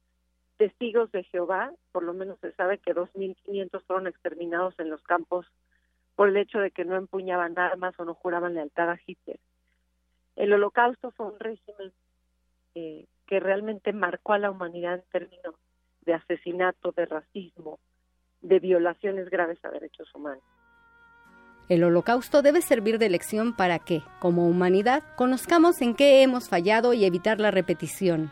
testigos 0.57 1.11
de 1.11 1.24
Jehová, 1.24 1.74
por 1.91 2.03
lo 2.03 2.14
menos 2.14 2.40
se 2.40 2.52
sabe 2.53 2.78
que 2.78 2.94
2.500 2.94 3.84
fueron 3.86 4.07
exterminados 4.07 4.78
en 4.80 4.90
los 4.90 5.02
campos 5.03 5.48
por 6.15 6.30
el 6.30 6.38
hecho 6.38 6.60
de 6.60 6.72
que 6.72 6.86
no 6.86 6.95
empuñaban 6.95 7.57
armas 7.57 7.99
o 7.99 8.06
no 8.06 8.14
juraban 8.14 8.53
lealtad 8.53 8.90
a 8.91 8.99
Hitler. 9.06 9.40
El 10.35 10.53
holocausto 10.53 11.11
fue 11.11 11.27
un 11.27 11.39
régimen 11.39 11.93
eh, 12.76 13.05
que 13.27 13.39
realmente 13.39 13.93
marcó 13.93 14.34
a 14.34 14.39
la 14.39 14.51
humanidad 14.51 14.95
en 14.95 15.03
términos 15.11 15.55
de 16.01 16.14
asesinato, 16.14 16.91
de 16.91 17.05
racismo, 17.05 17.80
de 18.41 18.60
violaciones 18.60 19.30
graves 19.30 19.64
a 19.64 19.69
derechos 19.69 20.14
humanos. 20.14 20.43
El 21.69 21.84
holocausto 21.84 22.41
debe 22.41 22.61
servir 22.61 22.99
de 22.99 23.10
lección 23.10 23.55
para 23.55 23.80
que, 23.80 24.01
como 24.19 24.47
humanidad, 24.47 25.01
conozcamos 25.15 25.81
en 25.81 25.95
qué 25.95 26.22
hemos 26.22 26.49
fallado 26.49 26.93
y 26.93 27.05
evitar 27.05 27.39
la 27.39 27.51
repetición. 27.51 28.31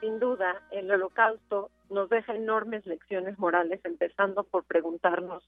Sin 0.00 0.18
duda, 0.18 0.62
el 0.70 0.90
holocausto 0.90 1.70
nos 1.90 2.08
deja 2.08 2.34
enormes 2.34 2.86
lecciones 2.86 3.38
morales, 3.38 3.80
empezando 3.84 4.44
por 4.44 4.64
preguntarnos 4.64 5.44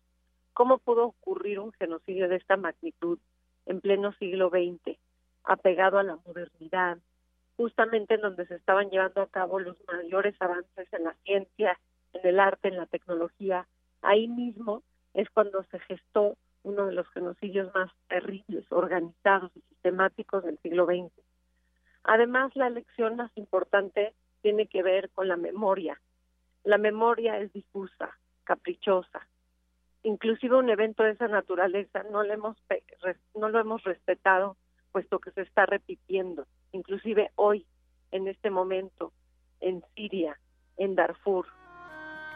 cómo 0.52 0.78
pudo 0.78 1.06
ocurrir 1.06 1.60
un 1.60 1.72
genocidio 1.72 2.28
de 2.28 2.36
esta 2.36 2.56
magnitud 2.56 3.18
en 3.66 3.80
pleno 3.80 4.12
siglo 4.14 4.50
XX, 4.50 4.98
apegado 5.44 5.98
a 5.98 6.02
la 6.02 6.16
modernidad, 6.26 6.98
justamente 7.56 8.14
en 8.14 8.22
donde 8.22 8.46
se 8.46 8.54
estaban 8.54 8.90
llevando 8.90 9.22
a 9.22 9.28
cabo 9.28 9.60
los 9.60 9.76
mayores 9.86 10.34
avances 10.40 10.92
en 10.92 11.04
la 11.04 11.14
ciencia 11.24 11.78
en 12.12 12.26
el 12.26 12.40
arte, 12.40 12.68
en 12.68 12.76
la 12.76 12.86
tecnología. 12.86 13.66
Ahí 14.02 14.28
mismo 14.28 14.82
es 15.14 15.28
cuando 15.30 15.62
se 15.64 15.78
gestó 15.80 16.36
uno 16.62 16.86
de 16.86 16.92
los 16.92 17.08
genocidios 17.10 17.72
más 17.74 17.90
terribles, 18.08 18.64
organizados 18.70 19.50
y 19.56 19.60
sistemáticos 19.62 20.44
del 20.44 20.58
siglo 20.58 20.86
XX. 20.86 21.12
Además, 22.04 22.54
la 22.54 22.70
lección 22.70 23.16
más 23.16 23.30
importante 23.36 24.14
tiene 24.42 24.66
que 24.66 24.82
ver 24.82 25.10
con 25.10 25.28
la 25.28 25.36
memoria. 25.36 26.00
La 26.64 26.78
memoria 26.78 27.38
es 27.38 27.52
difusa, 27.52 28.10
caprichosa. 28.44 29.26
Inclusive 30.02 30.56
un 30.56 30.70
evento 30.70 31.02
de 31.02 31.12
esa 31.12 31.28
naturaleza 31.28 32.02
no 32.04 32.22
lo 32.22 32.32
hemos, 32.32 32.56
no 33.34 33.48
lo 33.48 33.60
hemos 33.60 33.84
respetado, 33.84 34.56
puesto 34.92 35.18
que 35.18 35.30
se 35.32 35.42
está 35.42 35.66
repitiendo. 35.66 36.46
Inclusive 36.72 37.30
hoy, 37.36 37.66
en 38.12 38.28
este 38.28 38.50
momento, 38.50 39.12
en 39.60 39.82
Siria, 39.94 40.38
en 40.76 40.94
Darfur, 40.94 41.46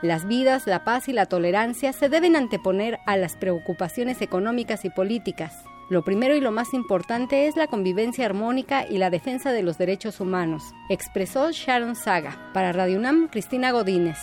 las 0.03 0.29
vidas, 0.29 0.67
la 0.67 0.85
paz 0.85 1.09
y 1.09 1.15
la 1.15 1.27
tolerancia 1.27 1.95
se 1.95 2.11
deben 2.11 2.37
anteponer 2.37 2.99
a 3.07 3.17
las 3.17 3.37
preocupaciones 3.37 4.21
económicas 4.21 4.85
y 4.85 4.91
políticas. 4.91 5.65
Lo 5.89 6.03
primero 6.03 6.35
y 6.37 6.41
lo 6.41 6.51
más 6.51 6.75
importante 6.75 7.47
es 7.47 7.57
la 7.57 7.69
convivencia 7.69 8.27
armónica 8.27 8.87
y 8.87 8.99
la 8.99 9.09
defensa 9.09 9.53
de 9.53 9.63
los 9.63 9.79
derechos 9.79 10.21
humanos, 10.21 10.63
expresó 10.91 11.51
Sharon 11.53 11.97
Saga. 11.97 12.51
Para 12.53 12.73
Radio 12.73 12.99
UNAM, 12.99 13.29
Cristina 13.29 13.71
Godínez. 13.71 14.19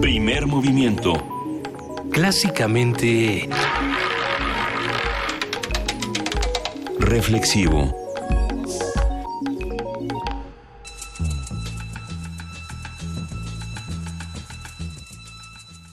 Primer 0.00 0.46
movimiento. 0.46 1.12
Clásicamente... 2.14 3.48
Reflexivo. 7.00 7.92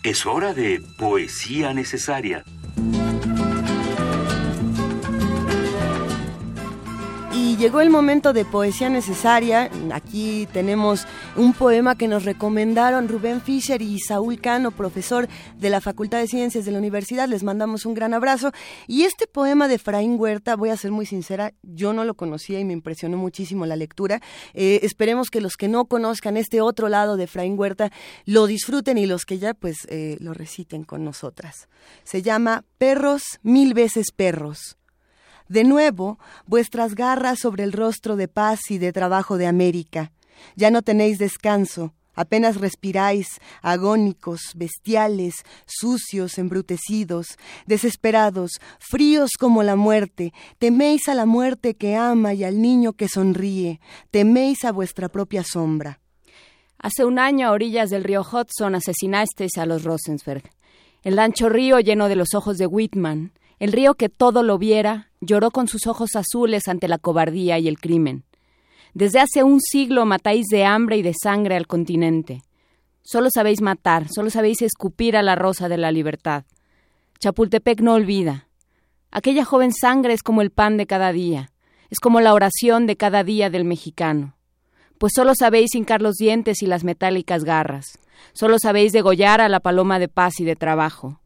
Es 0.03 0.27
hora 0.27 0.53
de 0.53 0.84
poesía 0.95 1.73
necesaria. 1.73 2.43
Llegó 7.61 7.79
el 7.79 7.91
momento 7.91 8.33
de 8.33 8.43
poesía 8.43 8.89
necesaria. 8.89 9.69
Aquí 9.93 10.47
tenemos 10.51 11.05
un 11.35 11.53
poema 11.53 11.95
que 11.95 12.07
nos 12.07 12.25
recomendaron 12.25 13.07
Rubén 13.07 13.39
Fischer 13.39 13.83
y 13.83 13.99
Saúl 13.99 14.41
Cano, 14.41 14.71
profesor 14.71 15.27
de 15.59 15.69
la 15.69 15.79
Facultad 15.79 16.17
de 16.17 16.27
Ciencias 16.27 16.65
de 16.65 16.71
la 16.71 16.79
Universidad. 16.79 17.27
Les 17.27 17.43
mandamos 17.43 17.85
un 17.85 17.93
gran 17.93 18.15
abrazo. 18.15 18.51
Y 18.88 19.03
este 19.03 19.27
poema 19.27 19.67
de 19.67 19.77
Fraín 19.77 20.15
Huerta, 20.19 20.55
voy 20.55 20.69
a 20.69 20.75
ser 20.75 20.89
muy 20.89 21.05
sincera, 21.05 21.53
yo 21.61 21.93
no 21.93 22.03
lo 22.03 22.15
conocía 22.15 22.59
y 22.59 22.65
me 22.65 22.73
impresionó 22.73 23.17
muchísimo 23.17 23.67
la 23.67 23.75
lectura. 23.75 24.23
Eh, 24.55 24.79
esperemos 24.81 25.29
que 25.29 25.39
los 25.39 25.55
que 25.55 25.67
no 25.67 25.85
conozcan 25.85 26.38
este 26.38 26.61
otro 26.61 26.89
lado 26.89 27.15
de 27.15 27.27
Fraín 27.27 27.59
Huerta 27.59 27.91
lo 28.25 28.47
disfruten 28.47 28.97
y 28.97 29.05
los 29.05 29.23
que 29.23 29.38
ya 29.38 29.53
pues 29.53 29.85
eh, 29.88 30.17
lo 30.19 30.33
reciten 30.33 30.83
con 30.83 31.05
nosotras. 31.05 31.69
Se 32.05 32.23
llama 32.23 32.65
Perros, 32.79 33.21
mil 33.43 33.75
veces 33.75 34.11
perros. 34.11 34.77
De 35.52 35.65
nuevo, 35.65 36.18
vuestras 36.48 36.95
garras 36.95 37.40
sobre 37.40 37.65
el 37.65 37.73
rostro 37.73 38.15
de 38.15 38.30
paz 38.30 38.61
y 38.69 38.78
de 38.78 38.94
trabajo 38.94 39.38
de 39.38 39.48
América 39.48 40.14
ya 40.56 40.72
no 40.72 40.82
tenéis 40.82 41.18
descanso, 41.18 41.94
apenas 42.14 42.56
respiráis, 42.56 43.28
agónicos, 43.61 44.53
bestiales, 44.56 45.44
sucios, 45.65 46.38
embrutecidos, 46.38 47.38
desesperados, 47.65 48.61
fríos 48.80 49.32
como 49.38 49.61
la 49.61 49.76
muerte, 49.76 50.32
teméis 50.57 51.10
a 51.10 51.15
la 51.15 51.26
muerte 51.26 51.76
que 51.76 51.98
ama 51.98 52.34
y 52.34 52.45
al 52.45 52.61
niño 52.61 52.94
que 52.94 53.10
sonríe, 53.10 53.82
teméis 54.10 54.64
a 54.64 54.72
vuestra 54.72 55.10
propia 55.10 55.44
sombra. 55.44 55.99
Hace 56.78 57.03
un 57.03 57.19
año 57.19 57.49
a 57.49 57.52
orillas 57.52 57.90
del 57.90 58.06
río 58.06 58.22
Hudson 58.22 58.76
asesinasteis 58.76 59.57
a 59.57 59.65
los 59.65 59.84
Rosensberg. 59.84 60.49
El 61.03 61.19
ancho 61.19 61.49
río 61.49 61.82
lleno 61.82 62.07
de 62.07 62.15
los 62.15 62.36
ojos 62.36 62.57
de 62.57 62.68
Whitman, 62.68 63.34
el 63.61 63.73
río 63.73 63.93
que 63.93 64.09
todo 64.09 64.41
lo 64.41 64.57
viera, 64.57 65.11
lloró 65.19 65.51
con 65.51 65.67
sus 65.67 65.85
ojos 65.85 66.15
azules 66.15 66.67
ante 66.67 66.88
la 66.88 66.97
cobardía 66.97 67.59
y 67.59 67.67
el 67.67 67.79
crimen. 67.79 68.23
Desde 68.95 69.19
hace 69.19 69.43
un 69.43 69.61
siglo 69.61 70.03
matáis 70.07 70.47
de 70.47 70.65
hambre 70.65 70.97
y 70.97 71.03
de 71.03 71.13
sangre 71.13 71.57
al 71.57 71.67
continente. 71.67 72.41
Solo 73.03 73.29
sabéis 73.31 73.61
matar, 73.61 74.07
solo 74.11 74.31
sabéis 74.31 74.63
escupir 74.63 75.15
a 75.15 75.21
la 75.21 75.35
rosa 75.35 75.69
de 75.69 75.77
la 75.77 75.91
libertad. 75.91 76.43
Chapultepec 77.19 77.81
no 77.81 77.93
olvida. 77.93 78.47
Aquella 79.11 79.45
joven 79.45 79.73
sangre 79.73 80.13
es 80.13 80.23
como 80.23 80.41
el 80.41 80.49
pan 80.49 80.77
de 80.77 80.88
cada 80.88 81.11
día, 81.11 81.51
es 81.91 81.99
como 81.99 82.19
la 82.19 82.33
oración 82.33 82.88
de 82.88 82.97
cada 82.97 83.23
día 83.23 83.51
del 83.51 83.63
mexicano. 83.63 84.38
Pues 84.97 85.13
solo 85.15 85.33
sabéis 85.35 85.75
hincar 85.75 86.01
los 86.01 86.15
dientes 86.15 86.63
y 86.63 86.65
las 86.65 86.83
metálicas 86.83 87.43
garras, 87.43 87.99
solo 88.33 88.57
sabéis 88.57 88.91
degollar 88.91 89.39
a 89.39 89.49
la 89.49 89.59
paloma 89.59 89.99
de 89.99 90.07
paz 90.07 90.39
y 90.39 90.45
de 90.45 90.55
trabajo. 90.55 91.21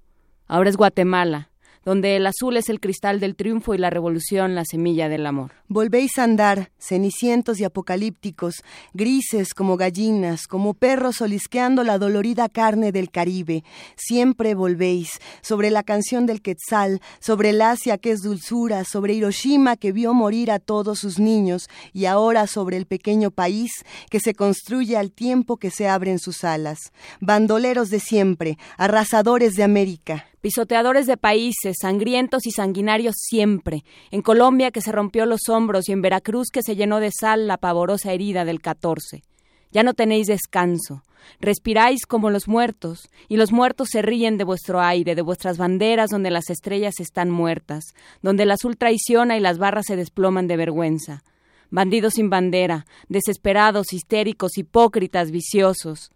Ahora 0.47 0.69
es 0.69 0.75
Guatemala, 0.75 1.49
donde 1.85 2.15
el 2.15 2.25
azul 2.25 2.57
es 2.57 2.67
el 2.69 2.79
cristal 2.79 3.19
del 3.19 3.35
triunfo 3.35 3.75
y 3.75 3.77
la 3.77 3.91
revolución 3.91 4.55
la 4.55 4.65
semilla 4.65 5.07
del 5.07 5.27
amor. 5.27 5.51
Volvéis 5.67 6.17
a 6.17 6.23
andar, 6.23 6.71
cenicientos 6.79 7.59
y 7.59 7.63
apocalípticos, 7.63 8.63
grises 8.93 9.53
como 9.53 9.77
gallinas, 9.77 10.47
como 10.47 10.73
perros 10.73 11.21
olisqueando 11.21 11.83
la 11.83 11.99
dolorida 11.99 12.49
carne 12.49 12.91
del 12.91 13.11
Caribe. 13.11 13.63
Siempre 13.95 14.55
volvéis, 14.55 15.19
sobre 15.41 15.69
la 15.69 15.83
canción 15.83 16.25
del 16.25 16.41
Quetzal, 16.41 17.01
sobre 17.19 17.51
el 17.51 17.61
Asia 17.61 17.99
que 17.99 18.11
es 18.11 18.23
dulzura, 18.23 18.83
sobre 18.83 19.13
Hiroshima 19.13 19.77
que 19.77 19.91
vio 19.91 20.13
morir 20.13 20.51
a 20.51 20.59
todos 20.59 20.99
sus 20.99 21.19
niños, 21.19 21.69
y 21.93 22.05
ahora 22.05 22.47
sobre 22.47 22.77
el 22.77 22.87
pequeño 22.87 23.29
país 23.29 23.71
que 24.09 24.19
se 24.19 24.33
construye 24.33 24.97
al 24.97 25.11
tiempo 25.11 25.57
que 25.57 25.69
se 25.69 25.87
abren 25.87 26.17
sus 26.17 26.43
alas. 26.43 26.91
Bandoleros 27.19 27.89
de 27.89 27.99
siempre, 27.99 28.57
arrasadores 28.77 29.53
de 29.53 29.63
América 29.63 30.25
pisoteadores 30.45 31.07
de 31.07 31.17
países, 31.17 31.77
sangrientos 31.81 32.45
y 32.45 32.51
sanguinarios 32.51 33.15
siempre, 33.17 33.83
en 34.11 34.21
Colombia 34.21 34.69
que 34.69 34.79
se 34.79 34.91
rompió 34.91 35.25
los 35.25 35.49
hombros 35.49 35.89
y 35.89 35.91
en 35.91 36.03
Veracruz 36.03 36.49
que 36.53 36.61
se 36.61 36.75
llenó 36.75 36.99
de 36.99 37.09
sal 37.09 37.47
la 37.47 37.57
pavorosa 37.57 38.13
herida 38.13 38.45
del 38.45 38.61
14. 38.61 39.23
Ya 39.71 39.81
no 39.81 39.95
tenéis 39.95 40.27
descanso. 40.27 41.01
Respiráis 41.39 42.05
como 42.05 42.29
los 42.29 42.47
muertos, 42.47 43.09
y 43.27 43.37
los 43.37 43.51
muertos 43.51 43.87
se 43.91 44.03
ríen 44.03 44.37
de 44.37 44.43
vuestro 44.43 44.81
aire, 44.81 45.15
de 45.15 45.23
vuestras 45.23 45.57
banderas 45.57 46.11
donde 46.11 46.29
las 46.29 46.51
estrellas 46.51 46.99
están 46.99 47.31
muertas, 47.31 47.95
donde 48.21 48.43
el 48.43 48.51
azul 48.51 48.77
traiciona 48.77 49.37
y 49.37 49.39
las 49.39 49.57
barras 49.57 49.85
se 49.87 49.95
desploman 49.95 50.45
de 50.45 50.57
vergüenza. 50.57 51.23
Bandidos 51.71 52.13
sin 52.13 52.29
bandera, 52.29 52.85
desesperados, 53.09 53.93
histéricos, 53.93 54.59
hipócritas, 54.59 55.31
viciosos. 55.31 56.11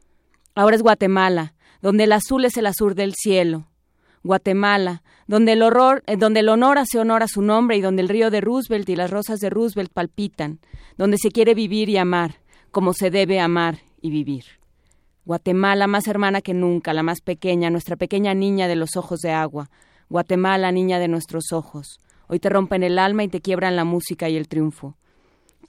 Ahora 0.53 0.75
es 0.75 0.83
Guatemala, 0.83 1.55
donde 1.81 2.03
el 2.03 2.11
azul 2.11 2.45
es 2.45 2.57
el 2.57 2.67
azul 2.67 2.93
del 2.93 3.15
cielo. 3.15 3.65
Guatemala, 4.23 5.03
donde 5.27 5.53
el 5.53 5.61
horror, 5.61 6.03
eh, 6.07 6.17
donde 6.17 6.41
el 6.41 6.49
honor 6.49 6.77
hace 6.77 6.99
honor 6.99 7.23
a 7.23 7.27
su 7.27 7.41
nombre 7.41 7.77
y 7.77 7.81
donde 7.81 8.01
el 8.01 8.09
río 8.09 8.29
de 8.29 8.41
Roosevelt 8.41 8.89
y 8.89 8.95
las 8.95 9.11
rosas 9.11 9.39
de 9.39 9.49
Roosevelt 9.49 9.91
palpitan, 9.93 10.59
donde 10.97 11.17
se 11.17 11.31
quiere 11.31 11.53
vivir 11.53 11.89
y 11.89 11.97
amar, 11.97 12.41
como 12.71 12.93
se 12.93 13.09
debe 13.09 13.39
amar 13.39 13.79
y 14.01 14.09
vivir. 14.09 14.45
Guatemala 15.25 15.87
más 15.87 16.07
hermana 16.07 16.41
que 16.41 16.53
nunca, 16.53 16.93
la 16.93 17.03
más 17.03 17.21
pequeña, 17.21 17.69
nuestra 17.69 17.95
pequeña 17.95 18.33
niña 18.33 18.67
de 18.67 18.75
los 18.75 18.95
ojos 18.95 19.19
de 19.19 19.31
agua. 19.31 19.69
Guatemala, 20.09 20.71
niña 20.71 20.97
de 20.97 21.07
nuestros 21.07 21.51
ojos. 21.51 21.99
Hoy 22.27 22.39
te 22.39 22.49
rompen 22.49 22.83
el 22.83 22.97
alma 22.97 23.23
y 23.23 23.27
te 23.27 23.41
quiebran 23.41 23.75
la 23.75 23.83
música 23.83 24.27
y 24.27 24.37
el 24.37 24.47
triunfo. 24.47 24.95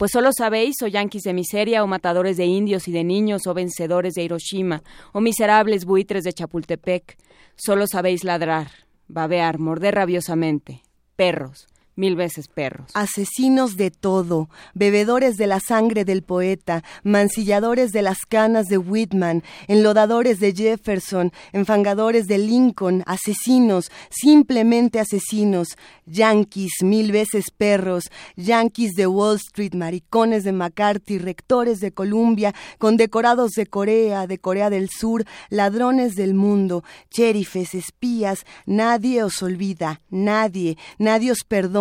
Pues 0.01 0.13
solo 0.13 0.31
sabéis, 0.33 0.77
o 0.83 0.87
yanquis 0.87 1.25
de 1.25 1.35
miseria, 1.35 1.85
o 1.85 1.87
matadores 1.87 2.39
de 2.39 2.47
indios 2.47 2.89
y 2.89 2.91
de 2.91 3.05
niños, 3.05 3.47
o 3.47 3.53
vencedores 3.53 4.15
de 4.15 4.23
Hiroshima, 4.23 4.83
o 5.13 5.21
miserables 5.21 5.85
buitres 5.85 6.25
de 6.25 6.33
Chapultepec, 6.33 7.19
solo 7.55 7.85
sabéis 7.87 8.25
ladrar, 8.25 8.71
babear, 9.09 9.59
morder 9.59 9.97
rabiosamente. 9.97 10.81
Perros, 11.17 11.69
mil 11.97 12.17
veces 12.17 12.49
perros. 12.49 12.91
Asesinos 12.95 13.77
de 13.77 13.91
todo, 13.91 14.49
bebedores 14.75 15.37
de 15.37 15.47
la 15.47 15.61
sangre 15.61 16.05
del 16.05 16.23
poeta, 16.23 16.83
mancilladores 17.03 17.93
de 17.93 18.03
las 18.03 18.19
canas 18.29 18.67
de 18.67 18.79
Whitman, 18.79 19.43
enlodadores 19.67 20.41
de 20.41 20.53
Jefferson, 20.53 21.33
enfangadores 21.53 22.27
de 22.27 22.39
Lincoln, 22.39 23.03
asesinos, 23.07 23.91
simplemente 24.09 25.01
asesinos, 25.01 25.77
yanquis, 26.07 26.83
mil 26.83 27.13
veces 27.13 27.51
perros, 27.51 28.05
yanquis 28.37 28.93
de 28.93 29.07
Wall 29.07 29.37
Street, 29.37 29.75
maricones 29.75 30.45
de 30.45 30.53
McCarthy, 30.53 31.19
rectores 31.19 31.81
de 31.81 31.93
Columbia, 31.93 32.55
condecorados 32.79 33.51
de 33.53 33.67
Corea, 33.67 34.27
de 34.27 34.39
Corea 34.39 34.71
del 34.71 34.89
Sur, 34.89 35.25
ladrones 35.51 36.15
del 36.15 36.35
mundo, 36.35 36.85
cherifes, 37.11 37.75
espías, 37.75 38.47
nadie 38.65 39.23
os 39.23 39.43
olvida, 39.43 40.01
nadie, 40.09 40.79
nadie 40.99 41.33
os 41.33 41.45
perdona 41.47 41.80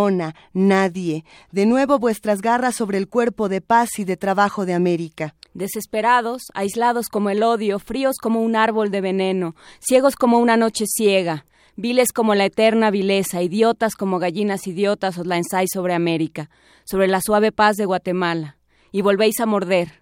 nadie. 0.53 1.26
De 1.51 1.65
nuevo 1.65 1.99
vuestras 1.99 2.41
garras 2.41 2.76
sobre 2.76 2.97
el 2.97 3.07
cuerpo 3.07 3.49
de 3.49 3.61
paz 3.61 3.89
y 3.97 4.05
de 4.05 4.17
trabajo 4.17 4.65
de 4.65 4.73
América. 4.73 5.35
Desesperados, 5.53 6.43
aislados 6.53 7.07
como 7.09 7.30
el 7.30 7.43
odio, 7.43 7.80
fríos 7.80 8.15
como 8.21 8.41
un 8.41 8.55
árbol 8.55 8.91
de 8.91 9.01
veneno, 9.01 9.55
ciegos 9.80 10.15
como 10.15 10.39
una 10.39 10.57
noche 10.57 10.85
ciega, 10.88 11.45
viles 11.76 12.11
como 12.13 12.35
la 12.35 12.45
eterna 12.45 12.91
vileza, 12.91 13.41
idiotas 13.41 13.95
como 13.95 14.19
gallinas 14.19 14.67
idiotas 14.67 15.17
os 15.17 15.26
lanzáis 15.26 15.69
sobre 15.73 15.93
América, 15.93 16.49
sobre 16.85 17.07
la 17.07 17.19
suave 17.19 17.51
paz 17.51 17.76
de 17.76 17.85
Guatemala, 17.85 18.57
y 18.91 19.01
volvéis 19.01 19.39
a 19.39 19.45
morder. 19.45 20.01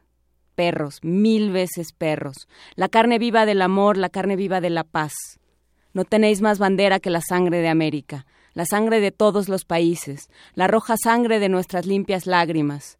Perros, 0.55 0.99
mil 1.03 1.51
veces 1.51 1.91
perros, 1.91 2.47
la 2.75 2.89
carne 2.89 3.19
viva 3.19 3.45
del 3.45 3.61
amor, 3.61 3.97
la 3.97 4.09
carne 4.09 4.35
viva 4.35 4.59
de 4.59 4.69
la 4.69 4.83
paz. 4.83 5.13
No 5.93 6.03
tenéis 6.03 6.41
más 6.41 6.59
bandera 6.59 6.99
que 6.99 7.09
la 7.09 7.21
sangre 7.21 7.59
de 7.59 7.69
América 7.69 8.25
la 8.57 8.65
sangre 8.65 8.99
de 8.99 9.11
todos 9.11 9.49
los 9.49 9.65
países, 9.65 10.31
la 10.55 10.65
roja 10.65 10.95
sangre 10.97 11.37
de 11.37 11.47
nuestras 11.47 11.85
limpias 11.85 12.25
lágrimas, 12.25 12.97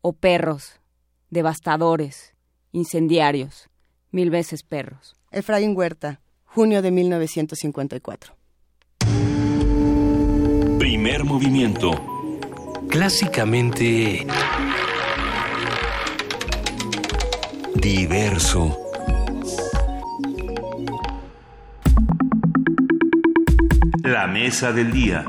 o 0.00 0.08
oh 0.08 0.12
perros, 0.14 0.80
devastadores, 1.28 2.32
incendiarios, 2.72 3.68
mil 4.12 4.30
veces 4.30 4.62
perros. 4.62 5.14
Efraín 5.30 5.76
Huerta, 5.76 6.22
junio 6.46 6.80
de 6.80 6.90
1954. 6.90 8.34
Primer 10.78 11.24
movimiento. 11.24 11.90
Clásicamente... 12.88 14.26
Diverso. 17.74 18.83
La 24.04 24.26
mesa 24.26 24.70
del 24.70 24.92
día. 24.92 25.24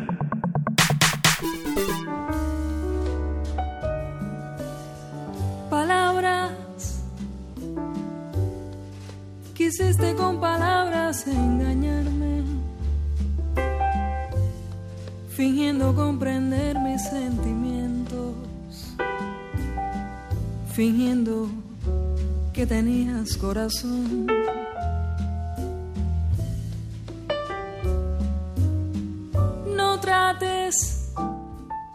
Palabras. 5.70 7.02
Quisiste 9.54 10.14
con 10.16 10.42
palabras 10.42 11.26
engañarme, 11.26 12.44
fingiendo 15.30 15.96
comprender 15.96 16.78
mis 16.78 17.02
sentimientos, 17.02 18.36
fingiendo 20.74 21.48
que 22.52 22.68
tenías 22.68 23.38
corazón. 23.38 24.28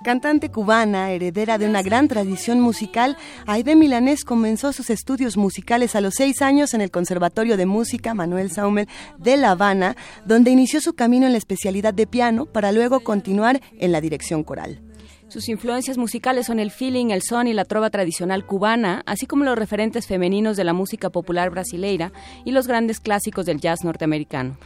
Cantante 0.02 0.50
cubana, 0.50 1.10
heredera 1.10 1.58
de 1.58 1.66
una 1.66 1.82
gran 1.82 2.08
tradición 2.08 2.58
musical, 2.58 3.18
Aide 3.46 3.76
Milanés 3.76 4.24
comenzó 4.24 4.72
sus 4.72 4.88
estudios 4.88 5.36
musicales 5.36 5.94
a 5.94 6.00
los 6.00 6.14
seis 6.16 6.40
años 6.40 6.72
en 6.72 6.80
el 6.80 6.90
Conservatorio 6.90 7.58
de 7.58 7.66
Música 7.66 8.14
Manuel 8.14 8.50
Saumel 8.50 8.88
de 9.18 9.36
La 9.36 9.50
Habana, 9.50 9.96
donde 10.24 10.50
inició 10.50 10.80
su 10.80 10.94
camino 10.94 11.26
en 11.26 11.32
la 11.32 11.38
especialidad 11.38 11.92
de 11.92 12.06
piano 12.06 12.46
para 12.46 12.72
luego 12.72 13.00
continuar 13.00 13.60
en 13.78 13.92
la 13.92 14.00
dirección 14.00 14.42
coral. 14.42 14.80
Sus 15.28 15.48
influencias 15.48 15.98
musicales 15.98 16.46
son 16.46 16.58
el 16.58 16.70
feeling, 16.70 17.10
el 17.10 17.22
son 17.22 17.46
y 17.46 17.52
la 17.52 17.64
trova 17.64 17.90
tradicional 17.90 18.46
cubana, 18.46 19.02
así 19.06 19.26
como 19.26 19.44
los 19.44 19.56
referentes 19.56 20.06
femeninos 20.06 20.56
de 20.56 20.64
la 20.64 20.72
música 20.72 21.10
popular 21.10 21.50
brasileira 21.50 22.10
y 22.44 22.52
los 22.52 22.66
grandes 22.66 22.98
clásicos 22.98 23.46
del 23.46 23.60
jazz 23.60 23.84
norteamericano. 23.84 24.56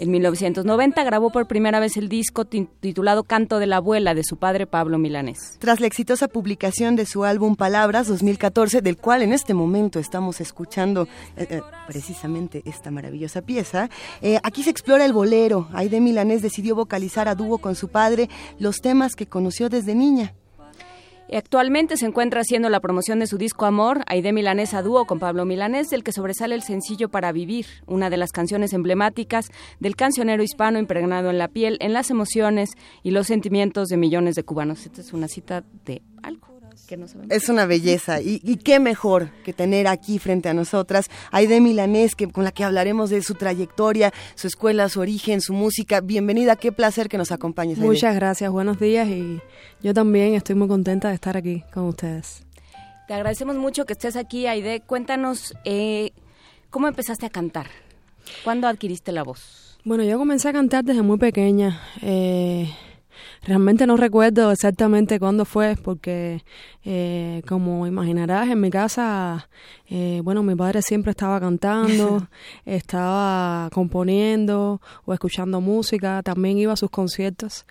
En 0.00 0.10
1990 0.10 1.04
grabó 1.04 1.28
por 1.28 1.46
primera 1.46 1.78
vez 1.78 1.98
el 1.98 2.08
disco 2.08 2.46
titulado 2.46 3.24
Canto 3.24 3.58
de 3.58 3.66
la 3.66 3.76
Abuela 3.76 4.14
de 4.14 4.24
su 4.24 4.38
padre 4.38 4.66
Pablo 4.66 4.96
Milanés. 4.96 5.58
Tras 5.58 5.78
la 5.78 5.86
exitosa 5.86 6.26
publicación 6.26 6.96
de 6.96 7.04
su 7.04 7.24
álbum 7.24 7.54
Palabras 7.54 8.08
2014, 8.08 8.80
del 8.80 8.96
cual 8.96 9.20
en 9.20 9.34
este 9.34 9.52
momento 9.52 9.98
estamos 9.98 10.40
escuchando 10.40 11.06
eh, 11.36 11.46
eh, 11.50 11.60
precisamente 11.86 12.62
esta 12.64 12.90
maravillosa 12.90 13.42
pieza, 13.42 13.90
eh, 14.22 14.40
aquí 14.42 14.62
se 14.62 14.70
explora 14.70 15.04
el 15.04 15.12
bolero. 15.12 15.68
Aide 15.74 16.00
Milanés 16.00 16.40
decidió 16.40 16.74
vocalizar 16.74 17.28
a 17.28 17.34
dúo 17.34 17.58
con 17.58 17.74
su 17.74 17.88
padre 17.88 18.30
los 18.58 18.80
temas 18.80 19.14
que 19.14 19.26
conoció 19.26 19.68
desde 19.68 19.94
niña. 19.94 20.32
Actualmente 21.32 21.96
se 21.96 22.06
encuentra 22.06 22.40
haciendo 22.40 22.68
la 22.70 22.80
promoción 22.80 23.20
de 23.20 23.26
su 23.26 23.38
disco 23.38 23.64
Amor, 23.64 24.02
Aide 24.06 24.32
Milanesa 24.32 24.82
dúo 24.82 25.04
con 25.04 25.20
Pablo 25.20 25.44
Milanés, 25.44 25.88
del 25.88 26.02
que 26.02 26.12
sobresale 26.12 26.54
el 26.54 26.62
sencillo 26.62 27.08
Para 27.08 27.30
Vivir, 27.30 27.66
una 27.86 28.10
de 28.10 28.16
las 28.16 28.32
canciones 28.32 28.72
emblemáticas 28.72 29.50
del 29.78 29.94
cancionero 29.94 30.42
hispano 30.42 30.78
impregnado 30.78 31.30
en 31.30 31.38
la 31.38 31.48
piel, 31.48 31.76
en 31.80 31.92
las 31.92 32.10
emociones 32.10 32.70
y 33.02 33.12
los 33.12 33.28
sentimientos 33.28 33.88
de 33.88 33.96
millones 33.96 34.34
de 34.34 34.42
cubanos. 34.42 34.86
Esta 34.86 35.00
es 35.00 35.12
una 35.12 35.28
cita 35.28 35.64
de 35.84 36.02
algo. 36.22 36.59
Es 37.28 37.48
una 37.48 37.66
belleza 37.66 38.20
y, 38.20 38.38
qué 38.56 38.80
mejor 38.80 39.30
que 39.44 39.52
tener 39.52 39.86
aquí 39.86 40.18
frente 40.18 40.48
a 40.48 40.54
nosotras 40.54 41.08
a 41.30 41.38
Aide 41.38 41.60
Milanés, 41.60 42.14
que, 42.14 42.26
con 42.28 42.44
la 42.44 42.52
que 42.52 42.64
hablaremos 42.64 43.10
de 43.10 43.22
su 43.22 43.34
trayectoria, 43.34 44.12
su 44.34 44.46
escuela, 44.46 44.88
su 44.88 45.00
origen, 45.00 45.40
su 45.40 45.52
música. 45.52 46.00
Bienvenida, 46.00 46.56
qué 46.56 46.72
placer 46.72 47.08
que 47.08 47.18
nos 47.18 47.32
acompañes. 47.32 47.78
Muchas 47.78 48.14
gracias, 48.14 48.50
buenos 48.50 48.78
días 48.78 49.08
y 49.08 49.40
yo 49.82 49.94
también 49.94 50.34
estoy 50.34 50.56
muy 50.56 50.68
contenta 50.68 51.08
de 51.08 51.14
estar 51.14 51.36
aquí 51.36 51.62
con 51.72 51.84
ustedes. 51.84 52.42
Te 53.06 53.14
agradecemos 53.14 53.56
mucho 53.56 53.86
que 53.86 53.92
estés 53.92 54.16
aquí, 54.16 54.46
Aide. 54.46 54.80
Cuéntanos, 54.80 55.54
eh, 55.64 56.12
¿cómo 56.70 56.88
empezaste 56.88 57.26
a 57.26 57.30
cantar? 57.30 57.66
¿Cuándo 58.44 58.68
adquiriste 58.68 59.12
la 59.12 59.22
voz? 59.22 59.78
Bueno, 59.84 60.04
yo 60.04 60.18
comencé 60.18 60.48
a 60.48 60.52
cantar 60.52 60.84
desde 60.84 61.02
muy 61.02 61.18
pequeña. 61.18 61.80
Eh, 62.02 62.68
Realmente 63.42 63.86
no 63.86 63.96
recuerdo 63.96 64.50
exactamente 64.52 65.18
cuándo 65.18 65.44
fue, 65.44 65.76
porque 65.82 66.42
eh, 66.84 67.42
como 67.48 67.86
imaginarás, 67.86 68.48
en 68.48 68.60
mi 68.60 68.70
casa, 68.70 69.48
eh, 69.88 70.20
bueno, 70.22 70.42
mi 70.42 70.54
padre 70.54 70.82
siempre 70.82 71.10
estaba 71.10 71.40
cantando, 71.40 72.28
estaba 72.64 73.68
componiendo 73.72 74.80
o 75.04 75.12
escuchando 75.12 75.60
música, 75.60 76.22
también 76.22 76.58
iba 76.58 76.72
a 76.72 76.76
sus 76.76 76.90
conciertos. 76.90 77.66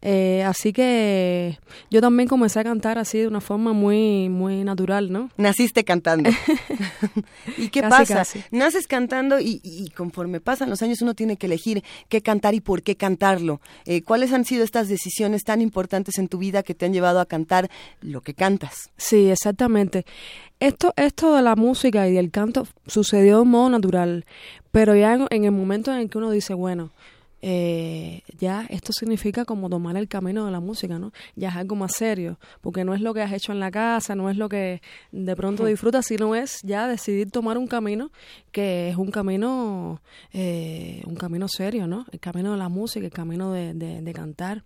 Eh, 0.00 0.44
así 0.44 0.72
que 0.72 1.58
yo 1.90 2.00
también 2.00 2.28
comencé 2.28 2.60
a 2.60 2.64
cantar 2.64 2.98
así 2.98 3.18
de 3.18 3.26
una 3.26 3.40
forma 3.40 3.72
muy 3.72 4.28
muy 4.28 4.62
natural, 4.62 5.10
¿no? 5.10 5.30
Naciste 5.36 5.84
cantando. 5.84 6.30
¿Y 7.58 7.68
qué 7.68 7.82
pasa? 7.82 8.24
Naces 8.52 8.86
cantando 8.86 9.40
y, 9.40 9.60
y, 9.64 9.90
conforme 9.90 10.40
pasan 10.40 10.70
los 10.70 10.82
años 10.82 11.02
uno 11.02 11.14
tiene 11.14 11.36
que 11.36 11.46
elegir 11.46 11.82
qué 12.08 12.22
cantar 12.22 12.54
y 12.54 12.60
por 12.60 12.82
qué 12.82 12.96
cantarlo. 12.96 13.60
Eh, 13.86 14.02
¿Cuáles 14.02 14.32
han 14.32 14.44
sido 14.44 14.62
estas 14.62 14.88
decisiones 14.88 15.42
tan 15.42 15.60
importantes 15.60 16.18
en 16.18 16.28
tu 16.28 16.38
vida 16.38 16.62
que 16.62 16.74
te 16.74 16.86
han 16.86 16.92
llevado 16.92 17.18
a 17.20 17.26
cantar 17.26 17.68
lo 18.00 18.20
que 18.20 18.34
cantas? 18.34 18.90
Sí, 18.96 19.28
exactamente. 19.30 20.04
Esto, 20.60 20.92
esto 20.96 21.34
de 21.34 21.42
la 21.42 21.56
música 21.56 22.08
y 22.08 22.12
del 22.12 22.30
canto 22.30 22.66
sucedió 22.86 23.36
de 23.36 23.42
un 23.42 23.50
modo 23.50 23.70
natural, 23.70 24.24
pero 24.70 24.94
ya 24.94 25.14
en 25.30 25.44
el 25.44 25.52
momento 25.52 25.92
en 25.92 25.98
el 25.98 26.10
que 26.10 26.18
uno 26.18 26.30
dice, 26.30 26.54
bueno, 26.54 26.90
eh, 27.40 28.22
ya 28.38 28.66
esto 28.68 28.92
significa 28.92 29.44
como 29.44 29.68
tomar 29.68 29.96
el 29.96 30.08
camino 30.08 30.44
de 30.46 30.52
la 30.52 30.60
música, 30.60 30.98
¿no? 30.98 31.12
Ya 31.36 31.50
es 31.50 31.56
algo 31.56 31.76
más 31.76 31.92
serio, 31.96 32.38
porque 32.60 32.84
no 32.84 32.94
es 32.94 33.00
lo 33.00 33.14
que 33.14 33.22
has 33.22 33.32
hecho 33.32 33.52
en 33.52 33.60
la 33.60 33.70
casa, 33.70 34.14
no 34.14 34.28
es 34.30 34.36
lo 34.36 34.48
que 34.48 34.82
de 35.12 35.36
pronto 35.36 35.64
disfrutas, 35.64 36.06
sino 36.06 36.34
es 36.34 36.60
ya 36.62 36.88
decidir 36.88 37.30
tomar 37.30 37.58
un 37.58 37.66
camino 37.66 38.10
que 38.50 38.90
es 38.90 38.96
un 38.96 39.10
camino, 39.10 40.00
eh, 40.32 41.02
un 41.06 41.16
camino 41.16 41.46
serio, 41.48 41.86
¿no? 41.86 42.06
El 42.10 42.20
camino 42.20 42.52
de 42.52 42.58
la 42.58 42.68
música, 42.68 43.06
el 43.06 43.12
camino 43.12 43.52
de, 43.52 43.74
de, 43.74 44.12
cantar. 44.12 44.64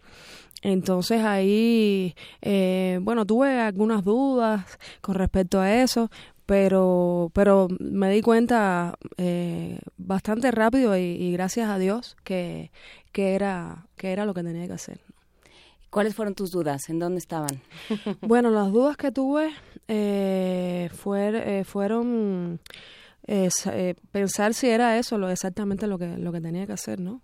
Entonces 0.63 1.23
ahí, 1.25 2.15
eh, 2.41 3.01
bueno, 3.03 3.27
tuve 3.27 3.61
algunas 3.61 4.05
dudas 4.05 4.79
con 5.01 5.17
respecto 5.17 5.61
a 5.61 5.75
eso, 5.75 6.09
pero 6.47 7.31
pero 7.35 7.69
me 7.79 8.11
di 8.11 8.21
cuenta 8.23 8.99
eh, 9.17 9.79
bastante 9.97 10.51
rápido 10.51 10.97
y, 10.97 11.33
gracias 11.33 11.69
a 11.69 11.79
Dios 11.79 12.17
que, 12.25 12.71
que 13.13 13.35
era 13.35 13.87
que 13.97 14.13
era 14.13 14.25
lo 14.27 14.35
que 14.35 14.43
tenía 14.43 14.67
que 14.67 14.75
hacer 14.75 15.01
¿Cuáles 15.93 16.15
fueron 16.15 16.35
tus 16.35 16.51
dudas? 16.51 16.89
¿En 16.89 16.99
dónde 16.99 17.19
estaban? 17.19 17.61
bueno, 18.23 18.51
las 18.51 18.73
dudas 18.73 18.97
que 18.97 19.13
tuve 19.13 19.51
eh, 19.89 20.89
eh 20.91 21.65
fueron 21.67 22.61
eh, 23.27 23.95
pensar 24.11 24.55
si 24.55 24.69
era 24.69 24.99
eso 24.99 25.19
lo 25.19 25.29
exactamente 25.29 25.87
lo 25.87 25.99
que 25.99 26.17
lo 26.17 26.33
que 26.33 26.41
tenía 26.41 26.67
que 26.67 26.73
hacer, 26.73 26.99
¿no? 26.99 27.21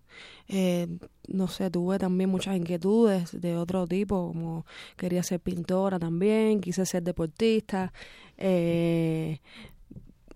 no 1.29 1.49
sé, 1.49 1.71
tuve 1.71 1.99
también 1.99 2.29
muchas 2.29 2.57
inquietudes 2.57 3.41
de 3.41 3.57
otro 3.57 3.87
tipo, 3.87 4.29
como 4.29 4.67
quería 4.99 5.23
ser 5.23 5.41
pintora 5.41 5.99
también, 5.99 6.61
quise 6.61 6.85
ser 6.85 7.03
deportista, 7.03 7.93
eh, 8.39 9.41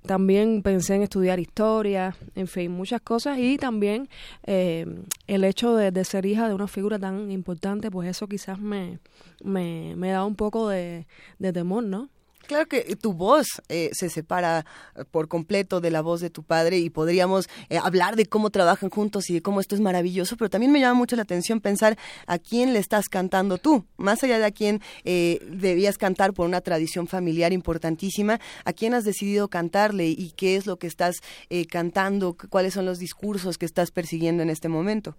también 0.03 0.62
pensé 0.62 0.97
en 0.97 1.03
estudiar 1.03 1.39
historia, 1.39 2.16
en 2.35 2.49
fin, 2.49 2.73
muchas 2.73 3.01
cosas 3.01 3.39
y 3.39 3.57
también 3.57 4.09
eh, 4.45 4.85
el 5.29 5.45
hecho 5.45 5.77
de, 5.77 6.05
ser 6.05 6.27
hija 6.27 6.49
de 6.49 6.55
una 6.55 6.66
figura 6.66 6.99
tan 6.99 7.31
importante, 7.31 7.91
pues 7.91 8.09
eso 8.09 8.27
quizás 8.27 8.59
me, 8.59 8.99
me, 9.45 9.95
me 9.97 10.11
da 10.11 10.24
un 10.24 10.35
poco 10.35 10.69
de, 10.69 11.07
de 11.39 11.53
temor, 11.53 11.85
¿no? 11.85 12.11
Claro 12.53 12.69
que 12.69 12.97
tu 12.97 13.14
voz 13.14 13.63
eh, 13.71 13.89
se 13.95 14.11
separa 14.11 14.66
por 15.11 15.27
completo 15.29 15.81
de 15.81 15.90
la 15.90 16.03
voz 16.03 16.21
de 16.21 16.29
tu 16.29 16.43
padre 16.43 16.77
y 16.77 16.90
podríamos 16.90 17.48
eh, 17.71 17.79
hablar 17.79 18.14
de 18.14 18.27
cómo 18.27 18.51
trabajan 18.51 18.90
juntos 18.90 19.31
y 19.31 19.32
de 19.32 19.40
cómo 19.40 19.59
esto 19.59 19.74
es 19.74 19.81
maravilloso, 19.81 20.37
pero 20.37 20.51
también 20.51 20.71
me 20.71 20.79
llama 20.79 20.93
mucho 20.93 21.16
la 21.16 21.22
atención 21.22 21.63
pensar 21.63 21.97
a 22.27 22.39
quién 22.39 22.74
le 22.74 22.79
estás 22.79 23.09
cantando 23.09 23.56
tú, 23.56 23.87
más 23.97 24.22
allá 24.22 24.39
de 24.39 24.45
a 24.45 24.51
quién 24.51 24.82
eh, 25.05 25.40
debías 25.51 25.97
cantar 25.97 26.35
por 26.35 26.45
una 26.45 26.61
tradición 26.61 27.06
familiar 27.06 27.55
importantísima, 27.55 28.39
a 28.66 28.74
quién 28.74 28.93
has 28.93 29.05
decidido 29.05 29.48
cantarle 29.48 30.09
y 30.09 30.32
qué 30.37 30.56
es 30.56 30.66
lo 30.66 30.77
que 30.77 30.89
estás 30.89 31.22
cantando, 31.71 32.37
cuáles 32.51 32.74
son 32.74 32.85
los 32.85 32.98
discursos 32.98 33.56
que 33.56 33.64
estás 33.64 33.90
persiguiendo 33.93 34.43
en 34.43 34.51
este 34.51 34.69
momento. 34.69 35.16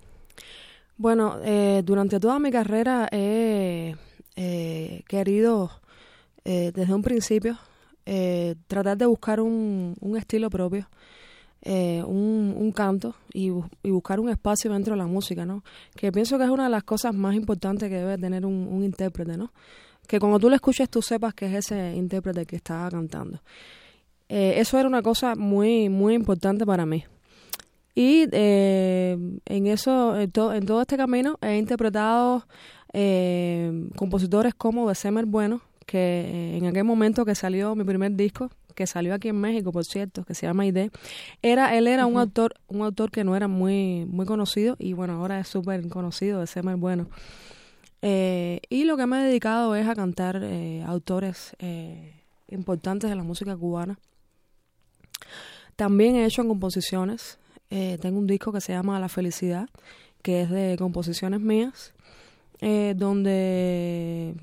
Bueno, 0.97 1.39
durante 1.83 2.19
toda 2.19 2.37
mi 2.37 2.51
carrera 2.51 3.09
he 3.11 3.95
querido 5.07 5.71
eh, 6.45 6.71
desde 6.73 6.93
un 6.93 7.01
principio, 7.01 7.57
eh, 8.05 8.55
tratar 8.67 8.97
de 8.97 9.05
buscar 9.05 9.39
un, 9.39 9.95
un 10.01 10.17
estilo 10.17 10.49
propio, 10.49 10.89
eh, 11.61 12.03
un, 12.05 12.53
un, 12.57 12.71
canto 12.73 13.15
y, 13.33 13.49
buscar 13.83 14.19
un 14.19 14.29
espacio 14.29 14.69
dentro 14.71 14.93
de 14.93 14.97
la 14.97 15.07
música, 15.07 15.45
¿no? 15.45 15.63
Que 15.95 16.11
pienso 16.11 16.37
que 16.37 16.43
es 16.43 16.49
una 16.49 16.65
de 16.65 16.69
las 16.69 16.83
cosas 16.83 17.15
más 17.15 17.35
importantes 17.35 17.87
que 17.87 17.95
debe 17.95 18.17
tener 18.17 18.45
un, 18.45 18.67
un 18.69 18.83
intérprete, 18.83 19.37
¿no? 19.37 19.53
Que 20.05 20.19
cuando 20.19 20.37
tú 20.37 20.49
le 20.49 20.55
escuches 20.55 20.89
tú 20.89 21.01
sepas 21.01 21.33
que 21.33 21.45
es 21.45 21.53
ese 21.65 21.95
intérprete 21.95 22.45
que 22.45 22.57
está 22.57 22.89
cantando. 22.91 23.41
eso 24.27 24.77
era 24.77 24.89
una 24.89 25.01
cosa 25.01 25.35
muy, 25.35 25.87
muy 25.87 26.13
importante 26.13 26.65
para 26.65 26.85
mí. 26.85 27.05
Y 27.95 28.23
en 28.33 29.67
eso, 29.67 30.19
en, 30.19 30.23
en, 30.23 30.65
todo 30.65 30.81
este 30.81 30.97
camino, 30.97 31.37
he 31.41 31.57
interpretado 31.57 32.45
compositores 33.95 34.53
como 34.55 34.85
Bessemer 34.85 35.25
Bueno, 35.25 35.61
que 35.85 36.57
en 36.57 36.65
aquel 36.65 36.83
momento 36.83 37.25
que 37.25 37.35
salió 37.35 37.75
mi 37.75 37.83
primer 37.83 38.15
disco, 38.15 38.49
que 38.75 38.87
salió 38.87 39.13
aquí 39.13 39.29
en 39.29 39.39
México, 39.39 39.71
por 39.71 39.85
cierto, 39.85 40.23
que 40.23 40.33
se 40.33 40.47
llama 40.47 40.65
ID, 40.65 40.89
era, 41.41 41.75
él 41.77 41.87
era 41.87 42.05
un 42.05 42.17
autor, 42.17 42.55
un 42.67 42.81
autor 42.81 43.11
que 43.11 43.23
no 43.23 43.35
era 43.35 43.47
muy, 43.47 44.05
muy 44.05 44.25
conocido 44.25 44.75
y 44.79 44.93
bueno, 44.93 45.13
ahora 45.13 45.39
es 45.39 45.47
súper 45.47 45.87
conocido, 45.89 46.39
de 46.39 46.47
ser 46.47 46.63
bueno. 46.63 47.07
Eh, 48.01 48.59
y 48.69 48.83
lo 48.83 48.97
que 48.97 49.05
me 49.05 49.17
he 49.21 49.23
dedicado 49.23 49.75
es 49.75 49.87
a 49.87 49.95
cantar 49.95 50.41
eh, 50.43 50.83
autores 50.85 51.55
eh, 51.59 52.21
importantes 52.49 53.09
de 53.09 53.15
la 53.15 53.23
música 53.23 53.55
cubana. 53.55 53.97
También 55.77 56.15
he 56.15 56.25
hecho 56.25 56.45
composiciones. 56.45 57.39
tengo 57.69 58.19
un 58.19 58.27
disco 58.27 58.51
que 58.51 58.61
se 58.61 58.73
llama 58.73 58.99
La 58.99 59.09
Felicidad, 59.09 59.69
que 60.21 60.41
es 60.41 60.49
de 60.49 60.75
composiciones 60.77 61.39
mías, 61.39 61.93
donde 62.95 64.35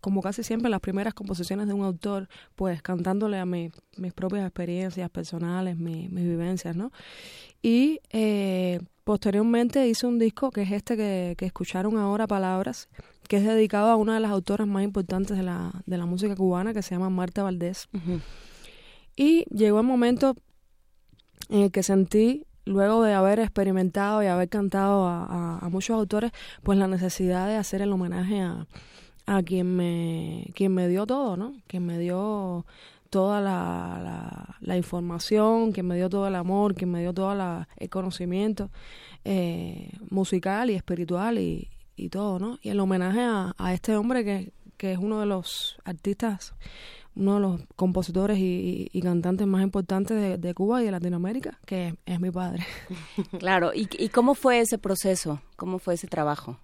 como 0.00 0.22
casi 0.22 0.42
siempre, 0.42 0.70
las 0.70 0.80
primeras 0.80 1.14
composiciones 1.14 1.66
de 1.66 1.74
un 1.74 1.84
autor, 1.84 2.28
pues 2.54 2.82
cantándole 2.82 3.38
a 3.38 3.46
mis 3.46 3.72
propias 4.14 4.44
experiencias 4.44 5.10
personales, 5.10 5.76
mis 5.76 6.10
vivencias, 6.10 6.76
¿no? 6.76 6.92
Y 7.62 8.00
eh, 8.10 8.80
posteriormente 9.04 9.88
hice 9.88 10.06
un 10.06 10.18
disco 10.18 10.50
que 10.50 10.62
es 10.62 10.72
este 10.72 10.96
que, 10.96 11.34
que, 11.36 11.46
escucharon 11.46 11.98
ahora, 11.98 12.26
Palabras, 12.26 12.88
que 13.26 13.38
es 13.38 13.44
dedicado 13.44 13.90
a 13.90 13.96
una 13.96 14.14
de 14.14 14.20
las 14.20 14.30
autoras 14.30 14.66
más 14.66 14.84
importantes 14.84 15.36
de 15.36 15.42
la, 15.42 15.72
de 15.86 15.98
la 15.98 16.06
música 16.06 16.36
cubana, 16.36 16.72
que 16.72 16.82
se 16.82 16.94
llama 16.94 17.10
Marta 17.10 17.42
Valdés. 17.42 17.88
Y 19.16 19.44
llegó 19.46 19.80
el 19.80 19.86
momento 19.86 20.36
en 21.48 21.62
el 21.62 21.72
que 21.72 21.82
sentí 21.82 22.44
luego 22.64 23.02
de 23.02 23.14
haber 23.14 23.40
experimentado 23.40 24.22
y 24.22 24.26
haber 24.26 24.48
cantado 24.48 25.08
a, 25.08 25.58
a, 25.58 25.68
muchos 25.70 25.96
autores, 25.96 26.32
pues 26.62 26.78
la 26.78 26.86
necesidad 26.86 27.48
de 27.48 27.56
hacer 27.56 27.80
el 27.80 27.92
homenaje 27.92 28.40
a, 28.40 28.66
a 29.28 29.42
quien 29.42 29.76
me, 29.76 30.50
quien 30.54 30.72
me 30.72 30.88
dio 30.88 31.06
todo, 31.06 31.36
¿no? 31.36 31.54
Quien 31.66 31.84
me 31.84 31.98
dio 31.98 32.64
toda 33.10 33.42
la, 33.42 34.56
la, 34.60 34.76
información, 34.76 35.72
quien 35.72 35.86
me 35.86 35.96
dio 35.96 36.08
todo 36.08 36.26
el 36.26 36.34
amor, 36.34 36.74
quien 36.74 36.90
me 36.90 37.00
dio 37.00 37.12
todo 37.12 37.36
el 37.76 37.90
conocimiento 37.90 38.70
eh, 39.24 39.92
musical 40.10 40.70
y 40.70 40.74
espiritual 40.74 41.38
y, 41.38 41.68
y, 41.94 42.08
todo, 42.08 42.38
¿no? 42.38 42.58
Y 42.62 42.70
el 42.70 42.80
homenaje 42.80 43.20
a, 43.20 43.54
a 43.58 43.74
este 43.74 43.96
hombre 43.96 44.24
que, 44.24 44.52
que, 44.78 44.92
es 44.92 44.98
uno 44.98 45.20
de 45.20 45.26
los 45.26 45.76
artistas, 45.84 46.54
uno 47.18 47.34
de 47.34 47.40
los 47.40 47.60
compositores 47.76 48.38
y, 48.38 48.88
y 48.92 49.02
cantantes 49.02 49.46
más 49.46 49.62
importantes 49.62 50.16
de, 50.16 50.38
de, 50.38 50.54
Cuba 50.54 50.80
y 50.80 50.86
de 50.86 50.92
Latinoamérica, 50.92 51.58
que 51.66 51.88
es, 51.88 51.94
es 52.06 52.20
mi 52.20 52.30
padre. 52.30 52.64
Claro, 53.38 53.72
¿Y, 53.74 53.88
¿y 53.98 54.08
cómo 54.08 54.34
fue 54.34 54.60
ese 54.60 54.78
proceso? 54.78 55.40
¿Cómo 55.56 55.78
fue 55.78 55.94
ese 55.94 56.06
trabajo? 56.06 56.58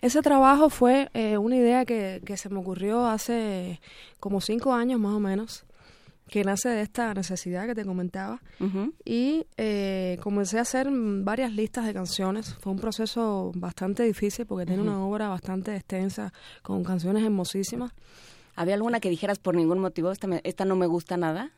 Ese 0.00 0.22
trabajo 0.22 0.70
fue 0.70 1.10
eh, 1.14 1.36
una 1.36 1.56
idea 1.56 1.84
que, 1.84 2.22
que, 2.24 2.36
se 2.36 2.48
me 2.48 2.58
ocurrió 2.58 3.06
hace 3.06 3.80
como 4.18 4.40
cinco 4.40 4.72
años 4.72 4.98
más 4.98 5.12
o 5.12 5.20
menos, 5.20 5.64
que 6.30 6.44
nace 6.44 6.68
de 6.68 6.82
esta 6.82 7.12
necesidad 7.12 7.66
que 7.66 7.74
te 7.74 7.84
comentaba. 7.84 8.40
Y 9.04 9.46
eh, 9.56 10.18
comencé 10.22 10.58
a 10.58 10.62
hacer 10.62 10.88
varias 10.90 11.52
listas 11.52 11.84
de 11.84 11.92
canciones. 11.92 12.54
Fue 12.60 12.72
un 12.72 12.78
proceso 12.78 13.50
bastante 13.54 14.04
difícil 14.04 14.46
porque 14.46 14.66
tiene 14.66 14.82
una 14.82 15.04
obra 15.04 15.28
bastante 15.28 15.74
extensa 15.74 16.32
con 16.62 16.84
canciones 16.84 17.24
hermosísimas. 17.24 17.92
¿Había 18.56 18.74
alguna 18.74 19.00
que 19.00 19.10
dijeras 19.10 19.38
por 19.38 19.54
ningún 19.54 19.78
motivo, 19.78 20.10
esta, 20.10 20.28
esta 20.44 20.64
no 20.64 20.76
me 20.76 20.86
gusta 20.86 21.16
nada? 21.16 21.52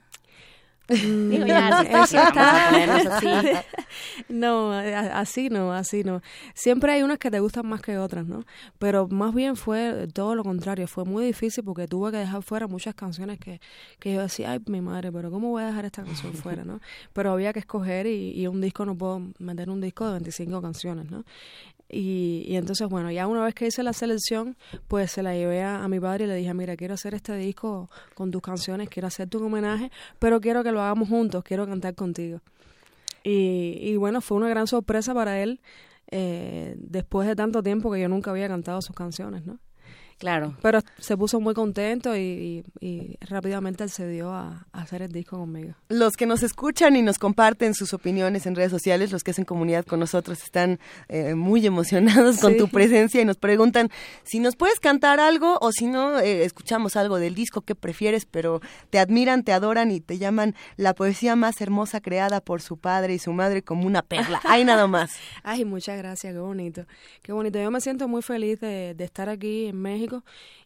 No, 4.28 4.72
así 4.72 5.48
no, 5.48 5.72
así 5.72 6.04
no. 6.04 6.22
Siempre 6.54 6.92
hay 6.92 7.02
unas 7.02 7.18
que 7.18 7.30
te 7.30 7.40
gustan 7.40 7.66
más 7.66 7.82
que 7.82 7.98
otras, 7.98 8.26
¿no? 8.26 8.44
Pero 8.78 9.08
más 9.08 9.34
bien 9.34 9.56
fue 9.56 10.08
todo 10.12 10.34
lo 10.34 10.42
contrario. 10.42 10.86
Fue 10.86 11.04
muy 11.04 11.24
difícil 11.24 11.64
porque 11.64 11.86
tuve 11.86 12.10
que 12.10 12.18
dejar 12.18 12.42
fuera 12.42 12.66
muchas 12.66 12.94
canciones 12.94 13.38
que, 13.38 13.60
que 13.98 14.14
yo 14.14 14.22
decía, 14.22 14.52
ay, 14.52 14.60
mi 14.66 14.80
madre, 14.80 15.12
pero 15.12 15.30
¿cómo 15.30 15.50
voy 15.50 15.62
a 15.62 15.66
dejar 15.66 15.84
esta 15.84 16.04
canción 16.04 16.34
fuera, 16.34 16.64
no? 16.64 16.80
Pero 17.12 17.32
había 17.32 17.52
que 17.52 17.60
escoger 17.60 18.06
y, 18.06 18.32
y 18.32 18.46
un 18.46 18.60
disco 18.60 18.84
no 18.84 18.96
puedo 18.96 19.22
meter 19.38 19.70
un 19.70 19.80
disco 19.80 20.06
de 20.06 20.12
25 20.12 20.62
canciones, 20.62 21.10
¿no? 21.10 21.24
Y, 21.94 22.56
entonces, 22.56 22.88
bueno, 22.88 23.10
ya 23.10 23.26
una 23.26 23.44
vez 23.44 23.54
que 23.54 23.66
hice 23.66 23.82
la 23.82 23.92
selección, 23.92 24.56
pues 24.88 25.12
se 25.12 25.22
la 25.22 25.34
llevé 25.34 25.62
a, 25.62 25.86
mi 25.88 26.00
padre 26.00 26.24
y 26.24 26.26
le 26.26 26.34
dije, 26.36 26.54
mira, 26.54 26.74
quiero 26.74 26.94
hacer 26.94 27.12
este 27.12 27.36
disco 27.36 27.90
con 28.14 28.30
tus 28.30 28.40
canciones, 28.40 28.88
quiero 28.88 29.08
hacerte 29.08 29.36
un 29.36 29.44
homenaje, 29.44 29.90
pero 30.18 30.40
quiero 30.40 30.64
que 30.64 30.72
lo 30.72 30.80
hagamos 30.80 31.10
juntos, 31.10 31.44
quiero 31.44 31.66
cantar 31.66 31.94
contigo. 31.94 32.40
Y, 33.22 33.76
y 33.78 33.96
bueno, 33.96 34.22
fue 34.22 34.38
una 34.38 34.48
gran 34.48 34.66
sorpresa 34.66 35.12
para 35.12 35.42
él 35.42 35.60
eh, 36.14 36.74
después 36.76 37.26
de 37.26 37.34
tanto 37.34 37.62
tiempo 37.62 37.90
que 37.90 37.98
yo 37.98 38.08
nunca 38.08 38.30
había 38.30 38.46
cantado 38.46 38.82
sus 38.82 38.94
canciones, 38.94 39.46
¿no? 39.46 39.58
Claro. 40.22 40.54
Pero 40.62 40.78
se 40.98 41.16
puso 41.16 41.40
muy 41.40 41.52
contento 41.52 42.16
y, 42.16 42.62
y, 42.80 42.86
y 42.86 43.18
rápidamente 43.22 43.82
accedió 43.82 44.30
a, 44.30 44.64
a, 44.70 44.82
hacer 44.82 45.02
el 45.02 45.10
disco 45.10 45.36
conmigo. 45.36 45.74
Los 45.88 46.12
que 46.12 46.26
nos 46.26 46.44
escuchan 46.44 46.94
y 46.94 47.02
nos 47.02 47.18
comparten 47.18 47.74
sus 47.74 47.92
opiniones 47.92 48.46
en 48.46 48.54
redes 48.54 48.70
sociales, 48.70 49.10
los 49.10 49.24
que 49.24 49.32
hacen 49.32 49.44
comunidad 49.44 49.84
con 49.84 49.98
nosotros, 49.98 50.40
están 50.44 50.78
eh, 51.08 51.34
muy 51.34 51.66
emocionados 51.66 52.38
con 52.38 52.52
sí. 52.52 52.58
tu 52.58 52.68
presencia 52.68 53.20
y 53.20 53.24
nos 53.24 53.36
preguntan 53.36 53.90
si 54.22 54.38
nos 54.38 54.54
puedes 54.54 54.78
cantar 54.78 55.18
algo 55.18 55.58
o 55.60 55.72
si 55.72 55.88
no, 55.88 56.20
eh, 56.20 56.44
escuchamos 56.44 56.94
algo 56.94 57.18
del 57.18 57.34
disco 57.34 57.62
que 57.62 57.74
prefieres, 57.74 58.24
pero 58.24 58.60
te 58.90 59.00
admiran, 59.00 59.42
te 59.42 59.52
adoran 59.52 59.90
y 59.90 59.98
te 59.98 60.18
llaman 60.18 60.54
la 60.76 60.94
poesía 60.94 61.34
más 61.34 61.60
hermosa 61.60 62.00
creada 62.00 62.40
por 62.40 62.62
su 62.62 62.76
padre 62.76 63.14
y 63.14 63.18
su 63.18 63.32
madre 63.32 63.62
como 63.62 63.88
una 63.88 64.02
perla. 64.02 64.40
Hay 64.44 64.64
nada 64.64 64.86
más. 64.86 65.10
Ay, 65.42 65.64
muchas 65.64 65.98
gracias, 65.98 66.32
qué 66.32 66.38
bonito. 66.38 66.86
Qué 67.22 67.32
bonito. 67.32 67.58
Yo 67.58 67.72
me 67.72 67.80
siento 67.80 68.06
muy 68.06 68.22
feliz 68.22 68.60
de, 68.60 68.94
de 68.94 69.02
estar 69.02 69.28
aquí 69.28 69.66
en 69.66 69.82
México 69.82 70.11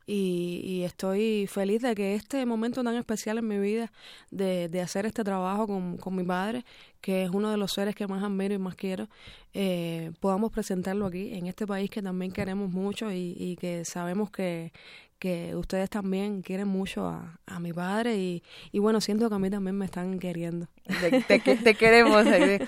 y, 0.07 0.61
y, 0.65 0.83
estoy 0.85 1.47
feliz 1.49 1.83
de 1.83 1.95
que 1.95 2.15
este 2.15 2.47
momento 2.47 2.85
tan 2.85 2.95
especial 2.95 3.39
en 3.39 3.49
mi 3.49 3.59
vida 3.59 3.91
de, 4.31 4.69
de 4.69 4.81
hacer 4.81 5.05
este 5.05 5.25
trabajo 5.25 5.67
con, 5.67 5.97
con, 5.97 6.15
mi 6.15 6.23
padre, 6.23 6.65
que 7.01 7.25
es 7.25 7.31
uno 7.31 7.51
de 7.51 7.57
los 7.57 7.73
seres 7.73 7.97
que 7.97 8.07
más 8.07 8.23
admiro 8.23 8.55
y 8.55 8.59
más 8.59 8.77
quiero, 8.77 9.09
eh, 9.53 10.13
podamos 10.21 10.53
presentarlo 10.53 11.07
aquí, 11.07 11.35
en 11.35 11.49
este 11.49 11.67
país 11.67 11.91
que 11.91 12.03
también 12.03 12.31
queremos 12.31 12.71
mucho 12.71 13.11
y, 13.11 13.35
y 13.37 13.57
que 13.57 13.85
sabemos 13.85 14.31
que, 14.31 14.73
que 15.19 15.57
ustedes 15.57 15.89
también 15.89 16.43
quieren 16.43 16.69
mucho 16.69 17.07
a, 17.07 17.39
a 17.47 17.59
mi 17.59 17.73
padre 17.73 18.17
y, 18.17 18.43
y, 18.71 18.79
bueno, 18.79 19.01
siento 19.01 19.29
que 19.29 19.35
a 19.35 19.39
mí 19.39 19.51
también 19.51 19.77
me 19.77 19.87
están 19.87 20.19
queriendo. 20.19 20.69
Te, 21.01 21.41
te, 21.41 21.57
te 21.57 21.75
queremos. 21.75 22.25
¿Te, 22.25 22.61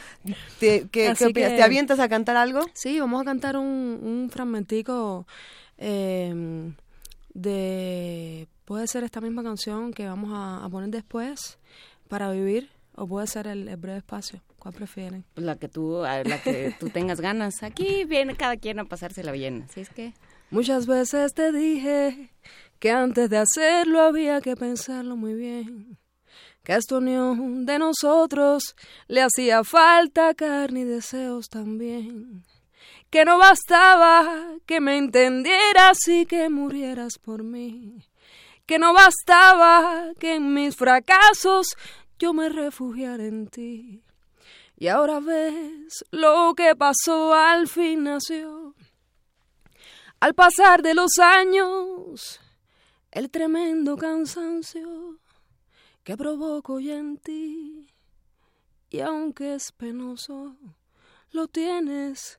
¿qué, 0.59 0.89
¿qué 0.91 1.11
opinas? 1.11 1.51
Que, 1.51 1.57
¿Te 1.57 1.63
avientas 1.63 2.01
a 2.01 2.09
cantar 2.09 2.37
algo? 2.37 2.61
Sí, 2.73 2.99
vamos 3.01 3.21
a 3.21 3.25
cantar 3.25 3.57
un, 3.57 4.01
un 4.03 4.31
fragmentico 4.31 5.27
eh, 5.79 6.73
de 7.35 8.49
puede 8.65 8.87
ser 8.87 9.05
esta 9.05 9.21
misma 9.21 9.43
canción 9.43 9.93
que 9.93 10.07
vamos 10.07 10.33
a, 10.35 10.65
a 10.65 10.69
poner 10.69 10.91
después 10.91 11.59
para 12.09 12.31
vivir 12.31 12.71
o 12.95 13.07
puede 13.07 13.27
ser 13.27 13.47
el, 13.47 13.69
el, 13.69 13.77
breve 13.77 13.99
espacio. 13.99 14.43
Cuál 14.59 14.75
prefieren 14.75 15.25
pues 15.35 15.47
la 15.47 15.57
que 15.57 15.69
tú 15.69 16.03
la 16.03 16.43
que 16.43 16.75
tú 16.81 16.91
tengas 16.91 17.21
ganas. 17.21 17.63
Aquí 17.63 18.05
viene 18.05 18.37
cada 18.37 18.57
quien 18.57 18.81
a 18.81 18.85
pasársela 18.85 19.33
bien. 19.33 19.67
Así 19.71 19.81
es 19.81 19.89
que 19.89 20.15
muchas 20.51 20.87
veces 20.87 21.33
te 21.33 21.53
dije 21.53 22.31
que 22.81 22.91
antes 22.91 23.31
de 23.31 23.39
hacerlo 23.39 24.03
había 24.03 24.41
que 24.41 24.57
pensarlo 24.57 25.17
muy 25.17 25.35
bien 25.35 25.99
que 26.69 26.75
a 26.75 26.77
esta 26.77 26.99
unión 26.99 27.65
de 27.65 27.79
nosotros 27.79 28.77
le 29.07 29.23
hacía 29.23 29.65
falta 29.65 30.35
carne 30.35 30.81
y 30.81 30.85
deseos 30.85 31.49
también 31.49 32.45
que 33.11 33.25
no 33.25 33.39
bastaba 33.39 34.57
que 34.67 34.81
me 34.81 34.99
entendieras 34.99 36.07
y 36.09 36.27
que 36.27 36.49
murieras 36.49 37.19
por 37.19 37.43
mí, 37.43 38.05
que 38.67 38.79
no 38.79 38.93
bastaba 38.93 40.13
que 40.19 40.35
en 40.35 40.53
mis 40.53 40.77
fracasos 40.77 41.69
yo 42.19 42.33
me 42.33 42.49
refugiara 42.49 43.25
en 43.25 43.49
ti. 43.49 44.03
Y 44.77 44.89
ahora 44.89 45.21
ves 45.21 46.05
lo 46.11 46.55
que 46.57 46.77
pasó 46.77 47.35
al 47.35 47.67
fin 47.67 48.05
nació. 48.05 48.75
Al 50.21 50.35
pasar 50.35 50.83
de 50.83 50.95
los 50.95 51.19
años, 51.19 52.41
el 53.11 53.31
tremendo 53.31 53.97
cansancio 53.97 55.19
que 56.05 56.17
provoco 56.17 56.81
ya 56.81 56.97
en 56.97 57.19
ti. 57.19 57.87
Y 58.91 59.01
aunque 59.01 59.55
es 59.55 59.73
penoso, 59.73 60.57
lo 61.33 61.49
tienes 61.49 62.39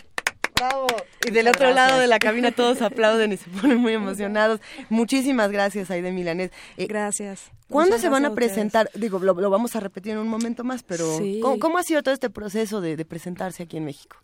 Bravo. 0.61 0.87
Y 1.27 1.31
del 1.31 1.47
otro 1.47 1.73
lado 1.73 1.99
de 1.99 2.07
la 2.07 2.19
cabina 2.19 2.51
todos 2.55 2.81
aplauden 2.81 3.31
y 3.31 3.37
se 3.37 3.49
ponen 3.49 3.77
muy 3.77 3.93
emocionados. 3.93 4.59
Muchísimas 4.89 5.51
gracias, 5.51 5.89
Aide 5.89 6.11
Milanés. 6.11 6.51
Eh, 6.77 6.85
gracias. 6.85 7.51
¿Cuándo 7.67 7.97
se 7.97 8.09
van 8.09 8.25
a, 8.25 8.29
a 8.29 8.35
presentar? 8.35 8.89
Digo, 8.93 9.19
lo, 9.19 9.33
lo, 9.33 9.49
vamos 9.49 9.75
a 9.75 9.79
repetir 9.79 10.13
en 10.13 10.19
un 10.19 10.27
momento 10.27 10.63
más, 10.63 10.83
pero 10.83 11.17
sí. 11.17 11.39
¿cómo, 11.41 11.57
¿cómo, 11.59 11.77
ha 11.77 11.83
sido 11.83 12.03
todo 12.03 12.13
este 12.13 12.29
proceso 12.29 12.79
de, 12.81 12.95
de, 12.95 13.05
presentarse 13.05 13.63
aquí 13.63 13.77
en 13.77 13.85
México? 13.85 14.17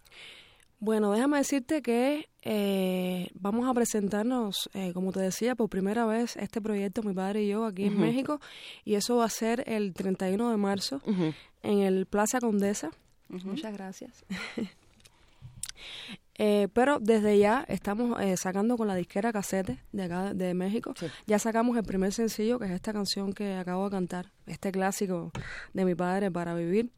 Bueno, 0.80 1.12
déjame 1.12 1.40
decirte 1.40 1.82
que 1.82 2.30
eh, 2.44 3.30
vamos 3.34 3.68
a 3.68 3.74
presentarnos, 3.74 4.70
eh, 4.76 4.92
como 4.94 5.12
te 5.12 5.22
decía, 5.22 5.56
por 5.56 5.70
primera 5.70 6.06
vez 6.06 6.36
este 6.38 6.62
proyecto, 6.62 7.02
mi 7.02 7.14
padre 7.14 7.44
y 7.44 7.48
yo, 7.48 7.66
aquí 7.66 7.86
uh 7.86 7.88
-huh. 7.88 7.94
en 7.94 8.00
México, 8.00 8.40
y 8.86 8.94
eso 8.94 9.16
va 9.16 9.26
a 9.26 9.30
ser 9.30 9.64
el 9.66 9.94
31 9.94 10.52
de 10.52 10.58
marzo 10.58 11.02
uh 11.06 11.12
-huh. 11.12 11.34
en 11.64 11.80
el 11.80 12.06
Plaza 12.06 12.40
Condesa. 12.40 12.92
Uh 13.30 13.38
-huh. 13.38 13.44
Muchas 13.46 13.74
gracias. 13.74 14.24
Eh, 16.40 16.68
pero 16.74 17.00
desde 17.00 17.40
ya 17.40 17.66
estamos 17.68 18.22
eh, 18.22 18.38
sacando 18.38 18.78
con 18.78 18.88
la 18.88 18.96
disquera 18.96 19.34
Casete 19.34 19.80
de 19.92 20.04
acá 20.04 20.34
de 20.34 20.54
México. 20.54 20.94
Sí. 20.96 21.08
Ya 21.26 21.40
sacamos 21.40 21.76
el 21.78 21.84
primer 21.84 22.14
sencillo, 22.14 22.60
que 22.60 22.66
es 22.66 22.72
esta 22.72 22.94
canción 22.94 23.34
que 23.34 23.56
acabo 23.56 23.86
de 23.86 23.92
cantar, 23.92 24.32
este 24.46 24.72
clásico 24.72 25.32
de 25.74 25.86
mi 25.86 25.96
padre, 25.96 26.30
Para 26.30 26.54
Vivir, 26.54 26.92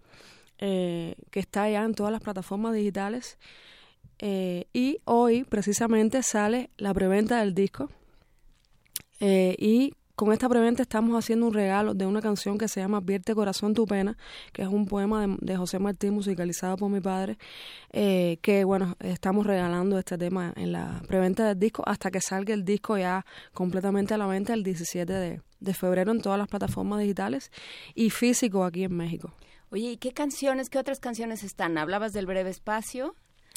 eh, 0.58 1.16
que 1.32 1.40
está 1.40 1.70
ya 1.70 1.84
en 1.84 1.94
todas 1.94 2.12
las 2.12 2.22
plataformas 2.22 2.74
digitales. 2.74 3.38
Y 4.22 5.00
hoy 5.06 5.46
precisamente 5.46 6.24
sale 6.24 6.72
la 6.76 6.94
preventa 6.94 7.40
del 7.40 7.54
disco. 7.54 7.90
Y 9.22 9.94
con 10.20 10.34
esta 10.34 10.50
preventa 10.50 10.82
estamos 10.82 11.18
haciendo 11.18 11.48
un 11.48 11.54
regalo 11.54 11.94
de 11.94 12.06
una 12.06 12.22
canción 12.22 12.58
que 12.58 12.68
se 12.68 12.82
llama 12.82 13.00
Vierte 13.00 13.34
Corazón 13.34 13.74
tu 13.74 13.86
pena, 13.86 14.18
que 14.52 14.64
es 14.64 14.68
un 14.68 14.86
poema 14.86 15.26
de, 15.26 15.38
de 15.40 15.56
José 15.56 15.80
Martín 15.80 16.14
musicalizado 16.14 16.76
por 16.76 16.90
mi 16.92 17.00
padre, 17.00 17.38
eh, 17.94 18.38
que 18.42 18.66
bueno, 18.66 18.98
estamos 19.00 19.48
regalando 19.48 19.98
este 19.98 20.18
tema 20.18 20.52
en 20.58 20.74
la 20.74 21.02
preventa 21.08 21.48
del 21.48 21.58
disco 21.58 21.84
hasta 21.86 22.12
que 22.12 22.20
salga 22.20 22.54
el 22.54 22.66
disco 22.66 22.98
ya 22.98 23.26
completamente 23.54 24.14
a 24.14 24.18
la 24.18 24.28
venta 24.28 24.54
el 24.54 24.62
17 24.62 25.14
de, 25.14 25.42
de 25.58 25.74
febrero 25.74 26.12
en 26.12 26.22
todas 26.22 26.38
las 26.38 26.50
plataformas 26.50 27.00
digitales 27.00 27.50
y 27.96 28.10
físico 28.10 28.66
aquí 28.66 28.84
en 28.84 28.98
México. 28.98 29.34
Oye, 29.72 29.92
¿y 29.92 29.98
qué 30.00 30.12
canciones, 30.12 30.70
qué 30.70 30.80
otras 30.80 31.00
canciones 31.00 31.46
están? 31.46 31.78
¿Hablabas 31.78 32.12
del 32.12 32.26
breve 32.26 32.50
espacio? 32.50 33.16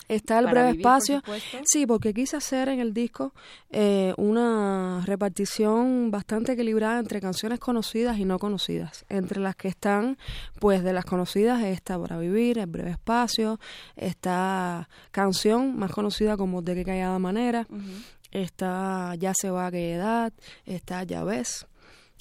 Está 0.09 0.39
el 0.39 0.47
breve 0.47 0.73
vivir, 0.73 0.81
espacio. 0.81 1.23
Sí, 1.65 1.87
porque 1.87 2.13
quise 2.13 2.37
hacer 2.37 2.69
en 2.69 2.81
el 2.81 2.93
disco 2.93 3.33
eh, 3.71 4.13
una 4.17 5.03
repartición 5.07 6.11
bastante 6.11 6.53
equilibrada 6.53 6.99
entre 6.99 7.21
canciones 7.21 7.59
conocidas 7.59 8.19
y 8.19 8.25
no 8.25 8.39
conocidas. 8.39 9.05
Entre 9.09 9.41
las 9.41 9.57
que 9.57 9.69
están, 9.69 10.19
pues 10.59 10.83
de 10.83 10.93
las 10.93 11.05
conocidas 11.05 11.63
está 11.63 11.99
Para 11.99 12.19
Vivir, 12.19 12.59
El 12.59 12.67
Breve 12.67 12.91
Espacio, 12.91 13.59
está 13.97 14.89
Canción, 15.11 15.77
más 15.77 15.93
conocida 15.93 16.37
como 16.37 16.63
De 16.63 16.75
qué 16.75 16.85
callada 16.85 17.19
manera, 17.19 17.67
uh 17.69 17.77
-huh. 17.77 18.05
está 18.31 19.15
Ya 19.17 19.33
se 19.35 19.51
va 19.51 19.67
a 19.67 19.71
qué 19.71 19.95
edad, 19.95 20.33
está 20.65 21.05
Ya 21.05 21.25
ves. 21.25 21.67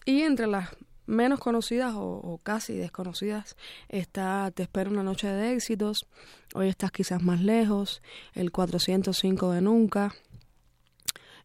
Y 0.06 0.22
entre 0.22 0.48
las 0.48 0.70
menos 1.06 1.40
conocidas 1.40 1.94
o, 1.96 2.40
casi 2.44 2.76
desconocidas 2.76 3.56
está 3.90 4.52
Te 4.54 4.64
espero 4.64 4.92
una 4.92 5.04
noche 5.04 5.28
de 5.28 5.54
éxitos, 5.54 6.08
Hoy 6.54 6.68
estás 6.68 6.92
quizás 6.92 7.22
más 7.22 7.42
lejos, 7.42 8.02
el 8.34 8.52
405 8.52 9.52
de 9.52 9.62
Nunca, 9.62 10.14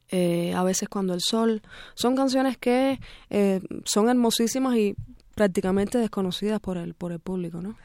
eh, 0.09 0.53
A 0.55 0.63
veces 0.65 0.89
cuando 0.89 1.15
el 1.15 1.21
sol. 1.21 1.63
Son 1.95 2.17
canciones 2.17 2.57
que 2.59 3.01
eh, 3.31 3.61
son 3.85 4.09
hermosísimas 4.09 4.77
y 4.77 4.97
prácticamente 5.37 5.99
desconocidas 5.99 6.59
por 6.61 6.79
el 6.79 6.95
por 6.95 7.13
el 7.13 7.21
público, 7.21 7.61
¿no? 7.61 7.77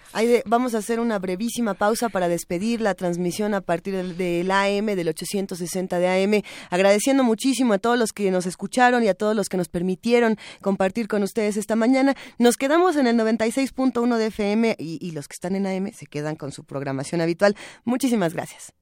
vamos 0.45 0.73
a 0.73 0.77
hacer 0.77 0.99
una 0.99 1.19
brevísima 1.19 1.73
pausa 1.73 2.09
para 2.09 2.29
despedir 2.29 2.79
la 2.79 2.95
transmisión 2.95 3.53
a 3.53 3.61
partir 3.61 3.93
del, 3.93 4.49
AM 4.49 4.85
del 4.85 5.09
860 5.09 5.99
de 5.99 6.23
AM, 6.23 6.41
agradeciendo 6.69 7.23
muchísimo 7.23 7.73
a 7.73 7.77
todos 7.77 7.99
los 7.99 8.13
que 8.13 8.31
nos 8.31 8.45
escucharon 8.45 9.03
y 9.03 9.09
a 9.09 9.13
todos 9.13 9.35
los 9.35 9.49
que 9.49 9.57
nos 9.57 9.67
permitieron 9.67 10.37
compartir 10.61 11.07
con 11.07 11.23
ustedes 11.23 11.57
esta 11.57 11.75
mañana. 11.75 12.15
Nos 12.39 12.55
quedamos 12.55 12.95
en 12.95 13.07
el 13.07 13.17
96.1 13.17 14.17
de 14.17 14.25
FM 14.27 14.75
y 14.79 15.11
los 15.11 15.27
que 15.27 15.33
están 15.33 15.55
en 15.55 15.67
AM 15.67 15.91
se 15.91 16.05
quedan 16.05 16.37
con 16.37 16.51
su 16.51 16.63
programación 16.63 17.19
habitual. 17.19 17.55
Muchísimas 17.83 18.33
gracias. 18.33 18.73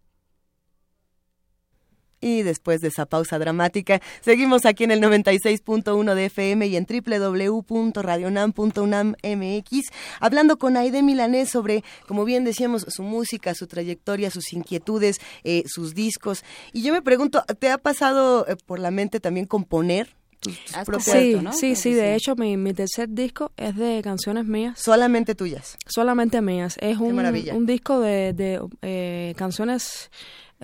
Y 2.22 2.44
después 2.44 2.82
de 2.82 2.90
esa 2.90 3.06
pausa 3.06 3.40
dramática, 3.40 4.02
seguimos 4.22 4.66
aquí 4.66 4.84
en 4.84 4.92
el 4.92 5.02
96.1 5.02 6.16
de 6.16 6.26
FM 6.26 6.68
y 6.68 6.76
en 6.76 6.86
www.radionam.unam.mx 6.86 9.86
hablando 10.20 10.58
con 10.58 10.76
Aide 10.78 11.02
Milanés 11.02 11.50
sobre, 11.50 11.84
como 12.08 12.26
bien 12.26 12.44
decíamos, 12.44 12.86
su 12.90 13.04
música, 13.04 13.54
su 13.54 13.68
trayectoria, 13.68 14.32
sus 14.32 14.52
inquietudes, 14.54 15.20
eh, 15.44 15.64
sus 15.68 15.94
discos. 15.96 16.44
Y 16.74 16.82
yo 16.82 16.92
me 16.94 17.02
pregunto, 17.02 17.44
¿te 17.60 17.70
ha 17.70 17.78
pasado 17.78 18.46
eh, 18.48 18.56
por 18.66 18.80
la 18.80 18.92
mente 18.92 19.20
también 19.20 19.46
componer? 19.46 20.16
Tus, 20.40 20.58
sí, 21.04 21.36
sí, 21.52 21.76
sí, 21.76 21.94
de 21.94 22.16
hecho 22.16 22.38
mi, 22.38 22.56
mi 22.56 22.74
tercer 22.74 23.10
disco 23.10 23.52
es 23.58 23.76
de 23.76 24.00
canciones 24.02 24.46
mías. 24.46 24.80
Solamente 24.80 25.36
tuyas. 25.36 25.78
Solamente 25.86 26.42
mías. 26.42 26.78
Es 26.80 26.98
un, 26.98 27.20
un 27.20 27.66
disco 27.66 28.00
de, 28.00 28.32
de 28.32 28.62
eh, 28.82 29.34
canciones 29.36 30.10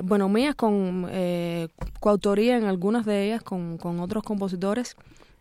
bueno, 0.03 0.29
mías 0.29 0.55
con 0.55 1.07
eh, 1.09 1.69
coautoría 1.99 2.57
en 2.57 2.65
algunas 2.65 3.05
de 3.05 3.25
ellas 3.25 3.43
con, 3.43 3.77
con 3.77 3.99
otros 3.99 4.23
compositores. 4.23 4.95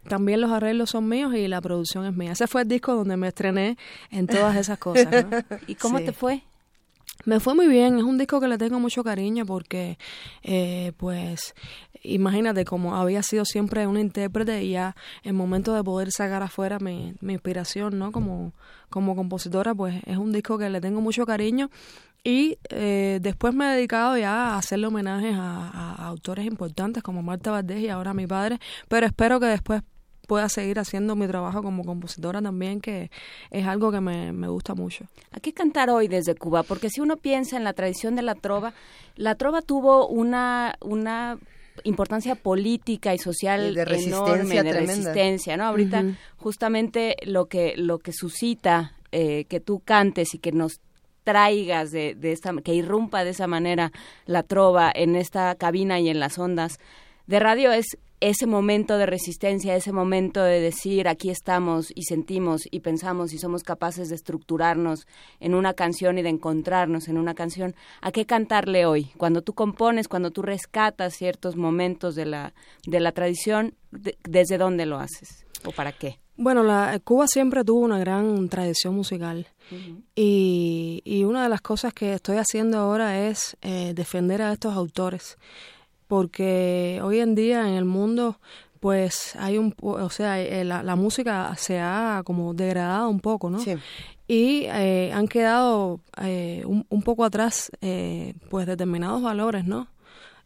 También 0.09 0.41
los 0.41 0.51
arreglos 0.51 0.91
son 0.91 1.09
míos 1.09 1.35
y 1.35 1.49
la 1.49 1.61
producción 1.61 2.05
es 2.05 2.15
mía. 2.15 2.33
Ese 2.33 2.47
fue 2.47 2.63
el 2.63 2.69
disco 2.69 2.95
donde 2.95 3.17
me 3.17 3.29
estrené 3.29 3.79
en 4.11 4.27
todas 4.27 4.57
esas 4.57 4.79
cosas. 4.79 5.09
¿Y 5.67 5.75
cómo 5.77 5.99
te 5.99 6.13
fue? 6.13 6.43
Me 7.25 7.41
fue 7.41 7.55
muy 7.55 7.69
bien, 7.69 7.97
es 7.97 8.05
un 8.05 8.19
disco 8.19 8.39
que 8.39 8.49
le 8.49 8.59
tengo 8.59 8.79
mucho 8.79 9.03
cariño 9.03 9.47
porque, 9.47 9.99
eh, 10.43 10.93
pues, 10.99 11.55
imagínate 12.03 12.67
como 12.67 12.97
había 12.97 13.23
sido 13.23 13.47
siempre 13.47 13.87
una 13.87 14.01
intérprete 14.01 14.63
y 14.63 14.73
ya 14.73 14.95
en 15.23 15.35
momento 15.35 15.75
de 15.75 15.83
poder 15.83 16.11
sacar 16.13 16.43
afuera 16.43 16.79
mi, 16.81 17.15
mi 17.21 17.33
inspiración, 17.33 17.99
¿no? 17.99 18.13
Como, 18.13 18.53
como 18.91 19.17
compositora, 19.17 19.75
pues 19.75 20.03
es 20.05 20.19
un 20.19 20.33
disco 20.33 20.59
que 20.59 20.69
le 20.69 20.83
tengo 20.83 21.01
mucho 21.01 21.25
cariño 21.25 21.71
y 22.25 22.59
eh, 22.71 23.19
después 23.21 23.55
me 23.55 23.67
he 23.67 23.77
dedicado 23.77 24.17
ya 24.17 24.55
a 24.55 24.59
hacerle 24.59 24.87
homenajes 24.87 25.35
a, 25.37 25.95
autores 26.07 26.47
importantes 26.47 27.03
como 27.03 27.23
Marta 27.23 27.51
Valdés 27.51 27.81
y 27.81 27.91
ahora 27.91 28.15
mi 28.15 28.27
padre, 28.27 28.59
pero 28.89 29.07
espero 29.07 29.39
que 29.39 29.47
después 29.47 29.83
pueda 30.27 30.49
seguir 30.49 30.79
haciendo 30.79 31.17
mi 31.17 31.27
trabajo 31.27 31.63
como 31.63 31.85
compositora 31.85 32.41
también, 32.41 32.81
que 32.81 33.11
es 33.51 33.67
algo 33.67 33.93
que 33.93 34.01
me, 34.01 34.33
me 34.33 34.49
gusta 34.49 34.75
mucho. 34.75 35.05
¿A 35.33 35.41
qué 35.41 35.53
cantar 35.53 35.91
hoy 35.91 36.09
desde 36.09 36.35
Cuba? 36.35 36.63
Porque 36.63 36.89
si 36.89 37.03
uno 37.03 37.19
piensa 37.19 37.59
en 37.59 37.65
la 37.65 37.75
tradición 37.75 38.17
de 38.17 38.23
la 38.23 38.35
trova, 38.35 38.73
la 39.17 39.35
trova 39.35 39.61
tuvo 39.61 40.09
una, 40.09 40.77
una 40.81 41.39
importancia 41.83 42.37
política 42.37 43.15
y 43.15 43.19
social 43.19 43.75
de 43.75 43.83
enorme, 43.83 44.63
de 44.63 44.73
resistencia, 44.73 45.57
¿no? 45.59 45.65
Ahorita 45.65 46.05
justamente 46.37 47.17
lo 47.25 47.47
que 47.47 47.75
lo 47.77 47.99
que 47.99 48.13
suscita 48.13 48.95
eh, 49.13 49.45
que 49.45 49.61
tú 49.61 49.81
cantes 49.85 50.35
y 50.35 50.39
que 50.39 50.53
nos 50.53 50.81
traigas 51.25 51.91
de, 51.91 52.15
de 52.15 52.33
esta, 52.33 52.53
que 52.63 52.75
irrumpa 52.75 53.25
de 53.25 53.31
esa 53.31 53.47
manera 53.47 53.91
la 54.27 54.43
trova 54.43 54.93
en 54.95 55.17
esta 55.17 55.55
cabina 55.57 55.99
y 55.99 56.09
en 56.09 56.21
las 56.21 56.39
ondas 56.39 56.79
de 57.27 57.41
radio 57.41 57.73
es 57.73 57.99
ese 58.21 58.47
momento 58.47 58.97
de 58.97 59.05
resistencia, 59.05 59.77
ese 59.77 59.93
momento 59.93 60.43
de 60.43 60.61
decir 60.61 61.09
aquí 61.09 61.29
estamos 61.29 61.93
y 61.95 62.05
sentimos 62.05 62.63
y 62.71 62.81
pensamos 62.81 63.35
y 63.35 63.39
somos 63.39 63.63
capaces 63.63 64.09
de 64.09 64.15
estructurarnos 64.15 65.07
en 65.41 65.55
una 65.55 65.75
canción 65.75 66.17
y 66.17 66.23
de 66.23 66.31
encontrarnos 66.31 67.09
en 67.09 67.19
una 67.19 67.35
canción, 67.35 67.75
¿a 68.01 68.13
qué 68.13 68.25
cantarle 68.25 68.87
hoy? 68.87 69.11
Cuando 69.19 69.43
tú 69.43 69.53
compones, 69.53 70.09
cuando 70.09 70.31
tú 70.31 70.41
rescatas 70.41 71.15
ciertos 71.15 71.57
momentos 71.57 72.15
de 72.15 72.25
la, 72.25 72.55
de 72.87 73.01
la 73.01 73.13
tradición, 73.13 73.75
¿desde 73.91 74.57
dónde 74.57 74.87
lo 74.87 74.99
haces 74.99 75.45
o 75.65 75.73
para 75.73 75.93
qué? 75.93 76.24
Bueno, 76.37 76.65
la, 76.65 76.99
Cuba 77.05 77.27
siempre 77.29 77.65
tuvo 77.65 77.81
una 77.81 77.99
gran 77.99 78.49
tradición 78.49 78.95
musical 78.95 79.47
y, 80.15 81.01
y, 81.05 81.25
una 81.25 81.45
de 81.45 81.49
las 81.49 81.61
cosas 81.61 81.95
que 81.95 82.15
estoy 82.15 82.39
haciendo 82.39 82.79
ahora 82.79 83.29
es 83.29 83.57
eh, 83.63 83.93
defender 83.95 84.43
a 84.43 84.53
estos 84.53 84.75
autores, 84.75 85.39
porque 86.09 87.01
hoy 87.03 87.21
en 87.21 87.35
día 87.35 87.69
en 87.69 87.75
el 87.75 87.85
mundo 87.85 88.41
pues 88.81 89.35
hay 89.37 89.57
un, 89.57 89.75
o 89.81 90.11
sea, 90.11 90.41
eh, 90.41 90.65
la, 90.65 90.83
la 90.83 90.97
música 90.97 91.55
se 91.57 91.81
ha 91.81 92.23
como 92.25 92.53
degradado 92.53 93.09
un 93.09 93.21
poco, 93.21 93.49
¿no? 93.49 93.59
Sí. 93.61 93.77
Y 94.29 94.65
eh, 94.65 95.13
han 95.15 95.27
quedado 95.29 96.01
un, 96.19 96.85
un, 96.89 97.03
poco 97.03 97.25
atrás, 97.25 97.71
pues 98.51 98.67
determinados 98.67 99.23
valores, 99.23 99.65
¿no? 99.65 99.89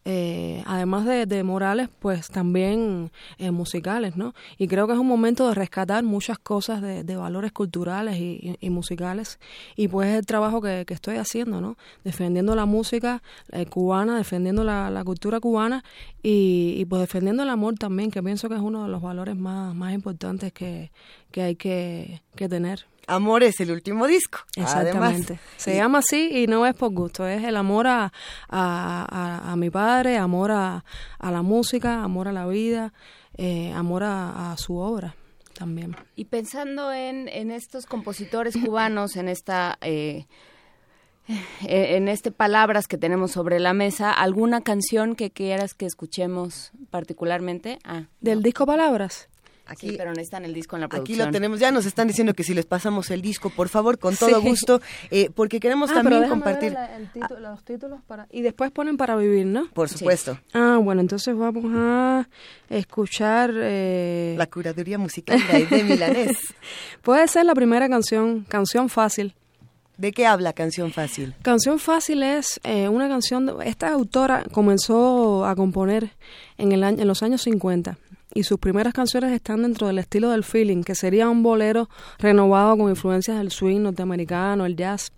Eh, 0.05 0.63
además 0.67 1.05
de, 1.05 1.27
de, 1.27 1.43
morales, 1.43 1.89
pues 1.99 2.29
también 2.29 3.11
eh, 3.39 3.51
musicales, 3.51 4.17
¿no? 4.17 4.35
Y 4.57 4.69
creo 4.69 4.87
que 4.87 4.95
es 4.95 4.99
un 4.99 5.07
momento 5.07 5.49
de 5.49 5.55
rescatar 5.55 6.03
muchas 6.05 6.39
cosas 6.39 6.81
de, 6.81 7.05
de 7.05 7.17
valores 7.17 7.53
culturales 7.53 8.17
y, 8.17 8.57
y, 8.61 8.71
musicales. 8.71 9.39
Y 9.77 9.89
pues 9.89 10.09
es 10.09 10.19
el 10.19 10.27
trabajo 10.27 10.61
que, 10.61 10.85
que 10.87 10.95
estoy 10.95 11.17
haciendo, 11.17 11.61
¿no? 11.61 11.77
Defendiendo 12.05 12.55
la 12.57 12.65
música 12.65 13.23
eh, 13.53 13.67
cubana, 13.67 14.17
defendiendo 14.17 14.65
la, 14.65 14.91
la 14.91 15.05
cultura 15.05 15.41
cubana 15.41 15.85
y, 16.23 16.75
y, 16.79 16.85
pues 16.87 17.01
defendiendo 17.01 17.43
el 17.43 17.51
amor 17.51 17.75
también, 17.75 18.11
que 18.11 18.23
pienso 18.23 18.49
que 18.49 18.55
es 18.55 18.61
uno 18.61 18.85
de 18.85 18.89
los 18.89 19.03
valores 19.03 19.37
más, 19.37 19.75
más 19.75 19.93
importantes 19.93 20.53
que, 20.53 20.91
que 21.31 21.43
hay 21.43 21.57
que, 21.57 22.23
que 22.35 22.49
tener. 22.49 22.87
Amor 23.09 23.43
es 23.43 23.59
el 23.61 23.71
último 23.71 24.07
disco. 24.07 24.41
Exactamente. 24.55 25.41
Se 25.57 25.75
llama 25.75 25.99
así 25.99 26.43
y 26.43 26.47
no 26.47 26.67
es 26.67 26.75
por 26.75 26.93
gusto, 26.93 27.27
es 27.27 27.43
el 27.43 27.57
amor 27.57 27.87
a, 27.87 28.13
a, 28.49 29.53
a, 29.53 29.57
mi 29.57 29.71
padre, 29.71 30.19
amor 30.19 30.51
a, 30.51 30.85
la 31.21 31.43
música, 31.43 32.03
amor 32.05 32.29
a 32.29 32.33
la 32.33 32.47
vida, 32.47 32.93
eh, 33.37 33.73
amor 33.73 34.05
a, 34.05 34.55
su 34.59 34.77
obra 34.77 35.17
también. 35.55 35.97
Y 36.17 36.27
pensando 36.27 36.93
en, 36.93 37.29
en 37.29 37.51
estos 37.51 37.87
compositores 37.87 38.57
cubanos, 38.57 39.17
en 39.17 39.29
esta... 39.29 39.79
Eh, 39.81 40.27
eh, 41.67 41.97
en 41.97 42.09
este 42.09 42.31
palabras 42.31 42.87
que 42.89 42.97
tenemos 42.97 43.33
sobre 43.33 43.61
la 43.61 43.75
mesa, 43.75 44.13
¿alguna 44.13 44.63
canción 44.63 45.15
que 45.15 45.31
quieras 45.31 45.75
que 45.75 45.85
escuchemos 45.85 46.73
particularmente? 46.89 47.79
Ah, 47.85 48.05
¿Del 48.23 48.43
disco 48.43 48.65
Palabras? 48.65 49.28
Aquí, 49.69 49.95
pero 49.99 50.11
necesitan 50.13 50.47
el 50.47 50.55
disco 50.55 50.77
en 50.77 50.83
la 50.83 50.89
producción. 50.89 51.21
Aquí 51.21 51.27
lo 51.27 51.31
tenemos, 51.31 51.61
ya 51.61 51.71
nos 51.71 51.85
están 51.85 52.09
diciendo 52.09 52.33
que 52.33 52.43
si 52.43 52.55
les 52.55 52.65
pasamos 52.65 53.11
el 53.11 53.21
disco, 53.21 53.51
por 53.51 53.69
favor, 53.69 53.99
con 53.99 54.17
todo 54.17 54.41
gusto, 54.41 54.81
eh, 55.11 55.29
porque 55.35 55.61
queremos 55.61 55.91
ah, 55.91 55.95
también 55.95 56.27
compartir. 56.27 56.75
los 57.41 57.63
títulos 57.65 58.01
para, 58.07 58.27
y 58.31 58.41
después 58.41 58.71
ponen 58.71 58.97
para 58.97 59.15
vivir, 59.17 59.47
¿no? 59.47 59.69
Por 59.75 59.91
supuesto. 59.91 60.39
Ah, 60.55 60.79
bueno, 60.83 61.03
entonces 61.03 61.37
vamos 61.37 61.67
a 61.77 62.27
escuchar... 62.71 63.53
Eh... 63.55 64.35
La 64.39 64.47
curaduría 64.47 64.97
musical 64.97 65.39
de 65.71 65.85
Milanés. 65.85 66.39
Puede 67.03 67.29
ser 67.29 67.45
la 67.45 67.55
primera 67.55 67.89
canción, 67.91 68.45
Canción 68.49 68.89
Fácil. 68.89 69.35
¿De 69.99 70.13
qué 70.13 70.27
habla 70.27 70.55
Canción 70.55 70.93
Fácil? 70.93 71.35
Canción 71.43 71.79
Fácil 71.79 72.23
es 72.23 72.59
eh, 72.63 72.89
una 72.89 73.09
canción, 73.09 73.61
esta 73.63 73.91
autora 73.91 74.45
comenzó 74.51 75.45
a 75.45 75.55
componer 75.57 76.11
en, 76.57 76.73
el 76.73 76.85
año, 76.85 77.03
en 77.03 77.09
los 77.09 77.23
años 77.23 77.43
50 77.43 77.99
y 78.35 78.45
sus 78.45 78.59
primeras 78.59 78.93
canciones 78.93 79.33
están 79.33 79.63
dentro 79.63 79.87
del 79.87 79.99
estilo 79.99 80.31
del 80.31 80.45
feeling, 80.45 80.83
que 80.83 80.95
sería 80.95 81.29
un 81.29 81.43
bolero 81.43 81.89
renovado 82.19 82.77
con 82.77 82.91
influencias 82.91 83.39
del 83.39 83.51
swing 83.51 83.83
norteamericano, 83.83 84.67
el 84.67 84.77
jazz. 84.77 85.13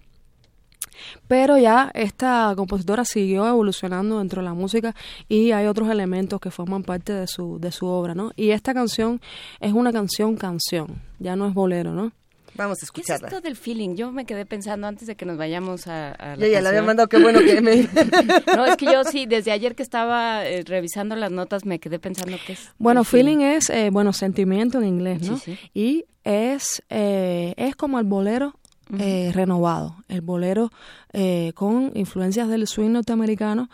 Pero 1.28 1.56
ya 1.56 1.90
esta 1.94 2.52
compositora 2.56 3.05
siguió 3.05 3.47
evolucionando 3.47 4.18
dentro 4.18 4.42
de 4.42 4.48
la 4.48 4.55
música 4.55 4.94
y 5.28 5.52
hay 5.52 5.66
otros 5.66 5.89
elementos 5.89 6.40
que 6.40 6.50
forman 6.50 6.82
parte 6.82 7.12
de 7.12 7.26
su, 7.26 7.58
de 7.58 7.72
su 7.72 7.86
obra, 7.86 8.14
¿no? 8.14 8.32
Y 8.36 8.50
esta 8.50 8.74
canción 8.74 9.20
es 9.60 9.72
una 9.72 9.92
canción 9.92 10.36
canción, 10.36 11.00
ya 11.18 11.36
no 11.36 11.47
es 11.47 11.55
bolero, 11.55 11.92
¿no? 11.92 12.12
Vamos 12.54 12.78
a 12.82 12.84
escucharla. 12.84 13.28
¿Qué 13.28 13.34
es 13.34 13.38
esto 13.38 13.40
del 13.40 13.56
feeling? 13.56 13.94
Yo 13.96 14.12
me 14.12 14.24
quedé 14.24 14.46
pensando 14.46 14.86
antes 14.86 15.06
de 15.06 15.16
que 15.16 15.24
nos 15.24 15.36
vayamos 15.36 15.86
a, 15.86 16.12
a 16.12 16.36
la 16.36 16.48
ya 16.48 16.60
la 16.60 16.70
había 16.70 16.82
mandado, 16.82 17.08
qué 17.08 17.18
bueno 17.18 17.40
que 17.40 17.60
me... 17.60 17.88
no, 18.56 18.66
es 18.66 18.76
que 18.76 18.86
yo 18.86 19.04
sí, 19.04 19.26
desde 19.26 19.52
ayer 19.52 19.74
que 19.74 19.82
estaba 19.82 20.46
eh, 20.46 20.62
revisando 20.64 21.16
las 21.16 21.30
notas 21.30 21.64
me 21.64 21.78
quedé 21.78 21.98
pensando 21.98 22.36
qué 22.46 22.54
es... 22.54 22.70
Bueno, 22.78 23.04
feeling, 23.04 23.38
es, 23.38 23.70
eh, 23.70 23.90
bueno, 23.90 24.12
sentimiento 24.12 24.78
en 24.78 24.88
inglés, 24.88 25.22
¿no? 25.22 25.38
Sí, 25.38 25.56
sí. 25.56 25.70
Y 25.74 26.04
es, 26.24 26.82
eh, 26.90 27.54
es 27.56 27.76
como 27.76 27.98
el 27.98 28.06
bolero 28.06 28.54
eh, 28.98 29.30
renovado, 29.32 29.94
el 30.08 30.20
bolero 30.20 30.72
eh, 31.12 31.52
con 31.54 31.92
influencias 31.94 32.48
del 32.48 32.66
swing 32.66 32.90
norteamericano 32.90 33.70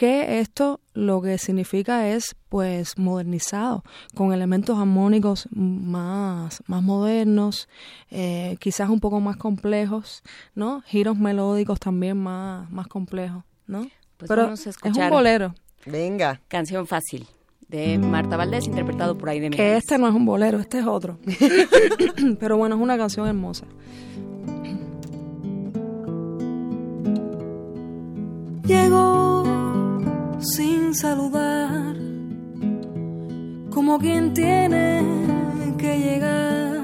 que 0.00 0.40
esto 0.40 0.80
lo 0.94 1.20
que 1.20 1.36
significa 1.36 2.08
es 2.08 2.34
pues 2.48 2.96
modernizado, 2.96 3.84
con 4.14 4.32
elementos 4.32 4.78
armónicos 4.78 5.46
más, 5.50 6.62
más 6.66 6.82
modernos, 6.82 7.68
eh, 8.10 8.56
quizás 8.60 8.88
un 8.88 8.98
poco 8.98 9.20
más 9.20 9.36
complejos, 9.36 10.22
¿no? 10.54 10.80
Giros 10.86 11.18
melódicos 11.18 11.80
también 11.80 12.16
más, 12.16 12.70
más 12.70 12.86
complejos, 12.86 13.44
¿no? 13.66 13.86
Pues 14.16 14.30
Pero 14.30 14.54
es 14.54 14.66
un 14.82 15.10
bolero. 15.10 15.54
Venga. 15.84 16.40
Canción 16.48 16.86
fácil 16.86 17.26
de 17.68 17.98
Marta 17.98 18.38
Valdés, 18.38 18.66
interpretado 18.68 19.18
por 19.18 19.28
Aide 19.28 19.50
Que 19.50 19.76
este 19.76 19.98
no 19.98 20.08
es 20.08 20.14
un 20.14 20.24
bolero, 20.24 20.60
este 20.60 20.78
es 20.78 20.86
otro. 20.86 21.18
Pero 22.40 22.56
bueno, 22.56 22.76
es 22.76 22.80
una 22.80 22.96
canción 22.96 23.28
hermosa. 23.28 23.66
Llegó 28.64 29.49
sin 30.40 30.94
saludar, 30.94 31.94
como 33.70 33.98
quien 33.98 34.32
tiene 34.32 35.02
que 35.76 35.98
llegar. 35.98 36.80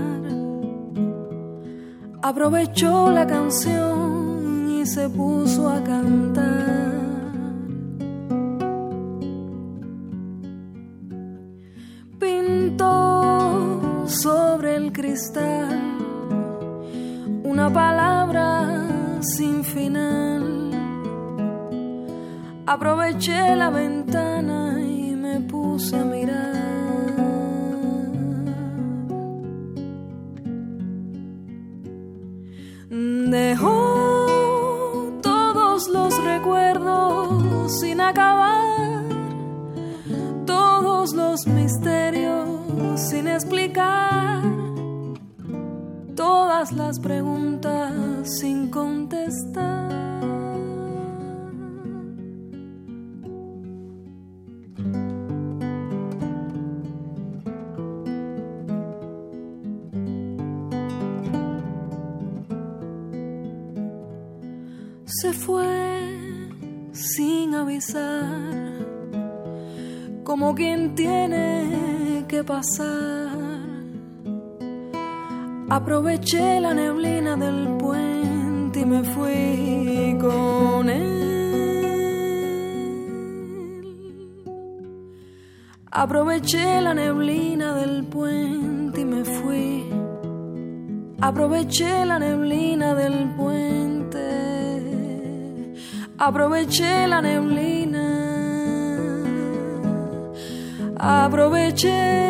Aprovechó 2.23 3.10
la 3.10 3.26
canción 3.26 4.68
y 4.70 4.86
se 4.86 5.09
puso 5.09 5.68
a 5.70 5.83
cantar. 5.83 6.94
Pintó 12.18 14.07
sobre 14.07 14.76
el 14.76 14.93
cristal 14.93 15.97
una 17.44 17.73
palabra 17.73 19.20
sin 19.20 19.65
final. 19.65 20.66
Aproveché 22.69 23.55
la 23.55 23.70
ventana 23.70 24.81
y 24.81 25.15
me 25.15 25.41
puse 25.41 25.97
a 25.97 26.05
mirar. 26.05 26.57
Dejó 32.91 34.27
todos 35.23 35.89
los 35.89 36.20
recuerdos 36.25 37.78
sin 37.78 38.01
acabar, 38.01 39.05
todos 40.45 41.12
los 41.12 41.47
misterios 41.47 42.49
sin 42.97 43.28
explicar, 43.28 44.43
todas 46.17 46.73
las 46.73 46.99
preguntas 46.99 47.93
sin 48.25 48.70
contestar. 48.70 50.16
Se 65.20 65.33
fue 65.33 66.09
sin 66.93 67.55
avisar, 67.55 68.73
como 70.25 70.55
quien 70.55 70.95
tiene 70.95 72.25
que 72.28 72.45
pasar. 72.45 73.31
Aproveché 75.69 76.61
la 76.61 76.75
neblina 76.75 77.36
del 77.36 77.77
puente 77.78 78.81
y 78.81 78.85
me 78.85 79.03
fui 79.05 80.19
con 80.20 80.91
él. 80.91 81.17
Aproveché 85.91 86.81
la 86.83 86.93
neblina 86.93 87.75
del 87.75 88.05
puente 88.05 89.01
y 89.01 89.05
me 89.05 89.25
fui. 89.25 89.85
Aproveché 91.20 92.05
la 92.05 92.19
neblina 92.19 92.95
del 92.95 93.35
puente 93.35 94.56
aproveché 96.19 97.07
la 97.07 97.20
neblina, 97.20 98.05
aproveché. 100.97 102.25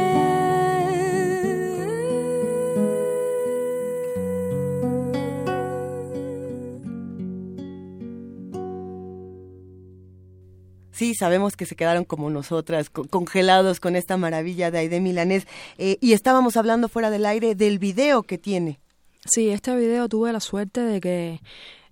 Sí, 10.93 11.15
sabemos 11.15 11.57
que 11.57 11.67
se 11.67 11.77
quedaron 11.77 12.05
como 12.05 12.31
nosotras, 12.31 12.89
co- 12.89 13.05
congelados 13.05 13.81
con 13.81 13.97
esta 13.97 14.17
maravilla 14.17 14.71
de 14.71 14.79
Aide 14.79 15.01
Milanés. 15.01 15.47
Eh, 15.77 15.99
y 16.01 16.13
estábamos 16.15 16.57
hablando 16.57 16.89
fuera 16.89 17.11
del 17.11 17.27
aire 17.27 17.55
del 17.55 17.79
video 17.79 18.23
que 18.23 18.39
tiene. 18.39 18.81
Sí, 19.27 19.51
este 19.51 19.77
video 19.77 20.09
tuve 20.09 20.33
la 20.33 20.41
suerte 20.41 20.81
de 20.81 21.01
que 21.01 21.41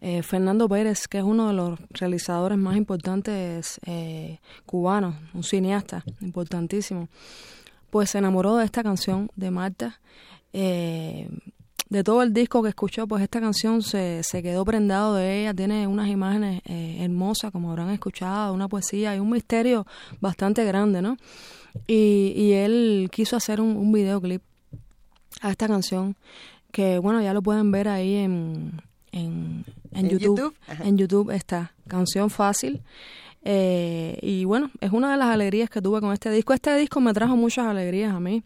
eh, 0.06 0.22
Fernando 0.22 0.68
Pérez, 0.68 1.08
que 1.08 1.16
es 1.16 1.24
uno 1.24 1.48
de 1.48 1.54
los 1.54 1.78
realizadores 1.88 2.58
más 2.58 2.76
importantes 2.76 3.80
eh, 3.86 4.38
cubanos, 4.66 5.14
un 5.32 5.42
cineasta 5.42 6.04
importantísimo, 6.20 7.08
pues 7.88 8.10
se 8.10 8.18
enamoró 8.18 8.56
de 8.56 8.66
esta 8.66 8.82
canción 8.82 9.30
de 9.34 9.50
Marta. 9.50 10.02
Eh, 10.52 11.30
de 11.88 12.04
todo 12.04 12.22
el 12.22 12.34
disco 12.34 12.62
que 12.62 12.68
escuchó, 12.68 13.06
pues 13.06 13.22
esta 13.22 13.40
canción 13.40 13.80
se, 13.80 14.22
se 14.24 14.42
quedó 14.42 14.66
prendado 14.66 15.14
de 15.14 15.40
ella, 15.40 15.54
tiene 15.54 15.86
unas 15.86 16.08
imágenes 16.08 16.60
hermosas, 16.66 17.50
como 17.50 17.70
habrán 17.70 17.88
escuchado, 17.88 18.52
una 18.52 18.68
poesía 18.68 19.16
y 19.16 19.20
un 19.20 19.30
misterio 19.30 19.86
bastante 20.20 20.66
grande, 20.66 21.00
¿no? 21.00 21.16
Y, 21.86 22.34
y 22.36 22.52
él 22.52 23.08
quiso 23.10 23.36
hacer 23.36 23.58
un, 23.58 23.74
un 23.74 23.90
videoclip 23.90 24.42
a 25.40 25.50
esta 25.50 25.66
canción 25.66 26.14
que 26.72 26.98
bueno 26.98 27.22
ya 27.22 27.32
lo 27.32 27.40
pueden 27.40 27.70
ver 27.70 27.86
ahí 27.88 28.16
en 28.16 28.82
en, 29.14 29.64
en 29.92 30.06
¿En 30.06 30.08
YouTube, 30.08 30.54
en 30.82 30.98
YouTube 30.98 31.30
está. 31.30 31.72
Canción 31.86 32.30
fácil. 32.30 32.82
Eh, 33.46 34.18
y 34.22 34.46
bueno 34.46 34.70
es 34.80 34.90
una 34.92 35.10
de 35.10 35.18
las 35.18 35.28
alegrías 35.28 35.68
que 35.68 35.80
tuve 35.80 36.00
con 36.00 36.12
este 36.12 36.30
disco. 36.30 36.52
Este 36.52 36.76
disco 36.76 37.00
me 37.00 37.12
trajo 37.12 37.36
muchas 37.36 37.66
alegrías 37.66 38.12
a 38.12 38.20
mí. 38.20 38.42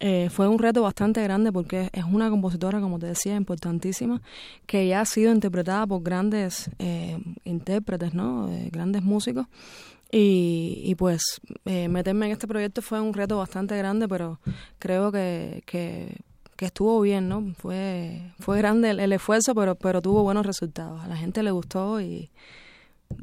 Eh, 0.00 0.28
fue 0.30 0.48
un 0.48 0.58
reto 0.58 0.82
bastante 0.82 1.22
grande 1.22 1.50
porque 1.50 1.88
es 1.92 2.04
una 2.04 2.28
compositora 2.28 2.80
como 2.80 2.98
te 2.98 3.06
decía 3.06 3.36
importantísima 3.36 4.20
que 4.66 4.86
ya 4.86 5.00
ha 5.00 5.06
sido 5.06 5.32
interpretada 5.32 5.86
por 5.86 6.02
grandes 6.02 6.70
eh, 6.78 7.18
intérpretes 7.44 8.14
no 8.14 8.50
grandes 8.70 9.02
músicos. 9.02 9.46
Y, 10.12 10.82
y 10.84 10.94
pues 10.94 11.40
meterme 11.64 12.26
en 12.26 12.32
este 12.32 12.46
proyecto 12.46 12.82
fue 12.82 13.00
un 13.00 13.14
reto 13.14 13.38
bastante 13.38 13.76
grande, 13.76 14.06
pero 14.06 14.38
creo 14.78 15.10
que, 15.10 15.64
que, 15.66 16.18
que 16.56 16.66
estuvo 16.66 17.00
bien, 17.00 17.28
¿no? 17.28 17.54
Fue, 17.58 18.20
fue 18.40 18.58
grande 18.58 18.90
el, 18.90 19.00
el 19.00 19.12
esfuerzo, 19.12 19.54
pero, 19.54 19.74
pero 19.74 20.00
tuvo 20.02 20.22
buenos 20.22 20.46
resultados. 20.46 21.00
A 21.02 21.08
la 21.08 21.16
gente 21.16 21.42
le 21.42 21.50
gustó 21.50 22.00
y, 22.00 22.30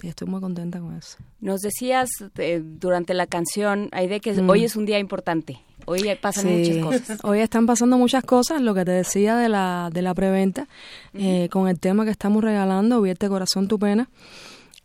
y 0.01 0.07
estoy 0.07 0.27
muy 0.27 0.41
contenta 0.41 0.79
con 0.79 0.95
eso. 0.97 1.17
Nos 1.39 1.61
decías 1.61 2.09
eh, 2.37 2.61
durante 2.63 3.13
la 3.13 3.27
canción, 3.27 3.89
Aide, 3.91 4.19
que 4.19 4.33
Mm. 4.33 4.49
hoy 4.49 4.63
es 4.65 4.75
un 4.75 4.85
día 4.85 4.99
importante. 4.99 5.59
Hoy 5.87 6.03
pasan 6.21 6.43
Sí. 6.45 6.49
muchas 6.49 6.77
cosas. 7.01 7.19
Hoy 7.23 7.39
están 7.39 7.65
pasando 7.65 7.97
muchas 7.97 8.23
cosas, 8.23 8.61
lo 8.61 8.75
que 8.75 8.85
te 8.85 8.91
decía 8.91 9.35
de 9.35 9.49
la, 9.49 9.89
de 9.91 10.03
la 10.03 10.13
preventa, 10.13 10.67
eh, 11.15 11.49
con 11.51 11.67
el 11.67 11.79
tema 11.79 12.05
que 12.05 12.11
estamos 12.11 12.43
regalando, 12.43 13.01
Vierte 13.01 13.27
Corazón 13.27 13.67
Tu 13.67 13.79
Pena. 13.79 14.07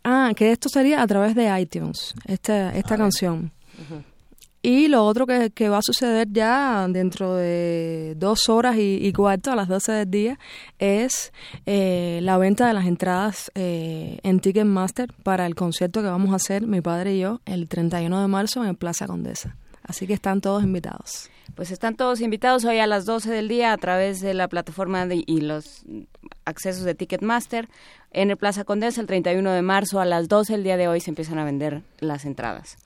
Ah, 0.03 0.31
que 0.35 0.51
esto 0.51 0.69
sería 0.69 1.01
a 1.03 1.07
través 1.07 1.35
de 1.35 1.59
iTunes, 1.61 2.15
esta, 2.25 2.75
esta 2.75 2.97
canción. 2.97 3.51
Y 4.69 4.89
lo 4.89 5.05
otro 5.05 5.25
que, 5.25 5.69
va 5.69 5.77
a 5.77 5.81
suceder 5.81 6.27
ya 6.29 6.85
dentro 6.89 7.35
de 7.35 8.15
dos 8.17 8.49
horas 8.49 8.75
y, 8.75 8.99
y 9.01 9.13
cuarto, 9.13 9.49
a 9.49 9.55
las 9.55 9.69
12 9.69 9.93
del 9.93 10.11
día, 10.11 10.39
es 10.77 11.31
eh, 11.65 12.19
la 12.21 12.37
venta 12.37 12.67
de 12.67 12.73
las 12.73 12.85
entradas 12.85 13.49
eh, 13.55 14.19
en 14.23 14.41
Ticketmaster 14.41 15.13
para 15.23 15.45
el 15.45 15.55
concierto 15.55 16.01
que 16.01 16.09
vamos 16.09 16.33
a 16.33 16.35
hacer 16.35 16.67
mi 16.67 16.81
padre 16.81 17.15
y 17.15 17.19
yo 17.21 17.39
el 17.45 17.69
31 17.69 18.19
de 18.19 18.27
marzo 18.27 18.65
en 18.65 18.75
Plaza 18.75 19.07
Condesa. 19.07 19.55
Así 19.83 20.05
que 20.05 20.11
están 20.11 20.41
todos 20.41 20.63
invitados. 20.63 21.29
Pues 21.55 21.71
están 21.71 21.95
todos 21.95 22.19
invitados 22.19 22.65
hoy 22.65 22.79
a 22.79 22.87
las 22.87 23.05
12 23.05 23.31
del 23.31 23.47
día 23.47 23.71
a 23.71 23.77
través 23.77 24.19
de 24.19 24.33
la 24.33 24.49
plataforma 24.49 25.05
de- 25.05 25.23
y 25.25 25.39
los 25.39 25.85
accesos 26.43 26.83
de 26.83 26.93
Ticketmaster. 26.93 27.69
En 28.11 28.31
el 28.31 28.35
Plaza 28.35 28.65
Condesa 28.65 28.99
el 28.99 29.07
31 29.07 29.49
de 29.49 29.61
marzo 29.61 30.01
a 30.01 30.05
las 30.05 30.27
12 30.27 30.51
del 30.51 30.65
día 30.65 30.75
de 30.75 30.89
hoy 30.89 30.99
se 30.99 31.11
empiezan 31.11 31.39
a 31.39 31.45
vender 31.45 31.83
las 32.01 32.25
entradas. 32.25 32.77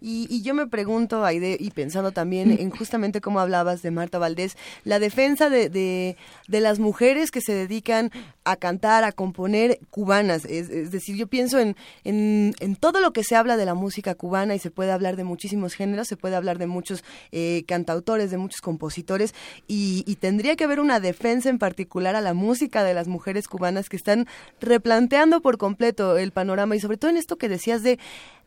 Y, 0.00 0.26
y 0.30 0.42
yo 0.42 0.54
me 0.54 0.66
pregunto, 0.66 1.24
Aide, 1.24 1.56
y 1.58 1.70
pensando 1.70 2.12
también 2.12 2.56
en 2.58 2.70
justamente 2.78 3.20
cómo 3.20 3.40
hablabas 3.40 3.82
de 3.82 3.90
Marta 3.90 4.18
Valdés, 4.18 4.56
la 4.84 4.98
defensa 4.98 5.50
de, 5.50 5.68
de, 5.68 6.16
de 6.46 6.60
las 6.60 6.78
mujeres 6.78 7.30
que 7.30 7.40
se 7.40 7.52
dedican 7.52 8.10
a 8.44 8.56
cantar, 8.56 9.04
a 9.04 9.12
componer 9.12 9.78
cubanas. 9.90 10.44
Es, 10.44 10.70
es 10.70 10.90
decir, 10.90 11.16
yo 11.16 11.26
pienso 11.26 11.58
en, 11.58 11.76
en, 12.04 12.54
en 12.60 12.76
todo 12.76 13.00
lo 13.00 13.12
que 13.12 13.24
se 13.24 13.36
habla 13.36 13.56
de 13.56 13.66
la 13.66 13.74
música 13.74 14.14
cubana 14.14 14.54
y 14.54 14.58
se 14.58 14.70
puede 14.70 14.92
hablar 14.92 15.16
de 15.16 15.24
muchísimos 15.24 15.74
géneros, 15.74 16.08
se 16.08 16.16
puede 16.16 16.36
hablar 16.36 16.58
de 16.58 16.66
muchos 16.66 17.04
eh, 17.32 17.64
cantautores, 17.66 18.30
de 18.30 18.38
muchos 18.38 18.60
compositores, 18.60 19.34
y, 19.66 20.04
y 20.06 20.16
tendría 20.16 20.56
que 20.56 20.64
haber 20.64 20.80
una 20.80 21.00
defensa 21.00 21.48
en 21.48 21.58
particular 21.58 22.16
a 22.16 22.20
la 22.20 22.34
música 22.34 22.84
de 22.84 22.94
las 22.94 23.08
mujeres 23.08 23.48
cubanas 23.48 23.88
que 23.88 23.96
están 23.96 24.26
replanteando 24.60 25.40
por 25.40 25.58
completo 25.58 26.16
el 26.16 26.32
panorama 26.32 26.76
y 26.76 26.80
sobre 26.80 26.96
todo 26.96 27.10
en 27.10 27.16
esto 27.16 27.36
que 27.36 27.48
decías 27.48 27.82
de 27.82 27.98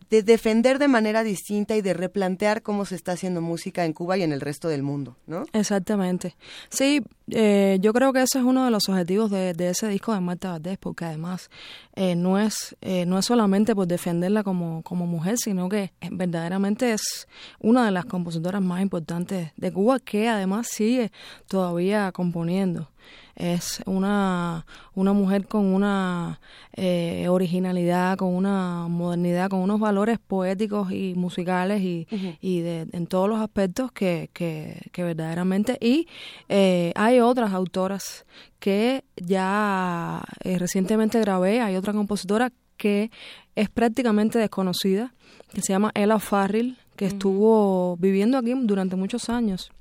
de 0.10 0.24
defender 0.24 0.78
de 0.78 0.90
manera 0.90 1.24
distinta 1.24 1.41
distinta 1.42 1.76
y 1.76 1.82
de 1.82 1.94
replantear 1.96 2.62
cómo 2.62 2.86
se 2.86 2.96
está 2.96 3.14
haciendo 3.14 3.42
música 3.42 3.84
en 3.84 3.94
Cuba 3.94 4.16
y 4.18 4.22
en 4.22 4.32
el 4.32 4.42
resto 4.42 4.68
del 4.68 4.84
mundo, 4.84 5.18
¿no? 5.26 5.46
Exactamente. 5.54 6.36
Sí, 6.70 7.02
eh, 7.30 7.80
yo 7.82 7.94
creo 7.94 8.14
que 8.14 8.22
ese 8.22 8.38
es 8.38 8.46
uno 8.46 8.64
de 8.64 8.70
los 8.70 8.88
objetivos 8.90 9.32
de, 9.32 9.56
ese 9.58 9.88
disco 9.88 10.14
de 10.14 10.20
Marta 10.20 10.52
Valdés, 10.52 10.78
porque 10.78 11.06
además 11.06 11.50
eh, 11.96 12.16
no 12.16 12.38
es 12.38 12.76
eh, 12.82 13.06
no 13.08 13.18
es 13.18 13.26
solamente 13.26 13.74
por 13.74 13.88
defenderla 13.88 14.44
como, 14.44 14.84
como 14.84 15.08
mujer, 15.08 15.38
sino 15.38 15.68
que 15.68 15.94
verdaderamente 16.12 16.94
es 16.94 17.28
una 17.60 17.86
de 17.86 17.92
las 17.92 18.06
compositoras 18.06 18.62
más 18.62 18.82
importantes 18.82 19.52
de 19.58 19.72
Cuba, 19.72 20.00
que 20.00 20.30
además 20.30 20.68
sigue 20.68 21.12
todavía 21.48 22.12
componiendo 22.12 22.91
es 23.36 23.82
una, 23.86 24.66
una 24.94 25.14
mujer 25.14 25.48
con 25.48 25.66
una 25.74 26.40
eh, 26.74 27.28
originalidad, 27.30 28.18
con 28.18 28.36
una 28.36 28.88
modernidad, 28.88 29.50
con 29.50 29.60
unos 29.60 29.80
valores 29.80 30.20
poéticos 30.20 30.92
y 30.92 31.14
musicales 31.16 31.82
y, 31.82 32.08
y 32.42 32.62
de, 32.62 32.88
en 32.92 33.08
todos 33.08 33.30
los 33.30 33.40
aspectos 33.40 33.92
que, 33.92 34.30
que, 34.34 34.90
que 34.92 35.04
verdaderamente. 35.04 35.78
Y 35.82 36.08
eh, 36.50 36.92
hay 36.96 37.20
otras 37.20 37.54
autoras 37.54 38.26
que 38.60 39.04
ya 39.16 40.24
eh, 40.44 40.58
recientemente 40.60 41.20
grabé, 41.20 41.62
hay 41.62 41.76
otra 41.76 41.94
compositora 41.94 42.52
que 42.78 43.12
es 43.56 43.70
prácticamente 43.70 44.40
desconocida, 44.40 45.14
que 45.54 45.62
se 45.62 45.74
llama 45.74 45.92
Ella 45.94 46.20
Farrell, 46.20 46.78
que 46.96 47.06
estuvo 47.06 47.98
viviendo 47.98 48.38
aquí 48.38 48.54
durante 48.56 48.96
muchos 48.96 49.30
años, 49.30 49.72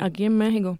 aquí 0.00 0.24
en 0.24 0.36
México 0.36 0.78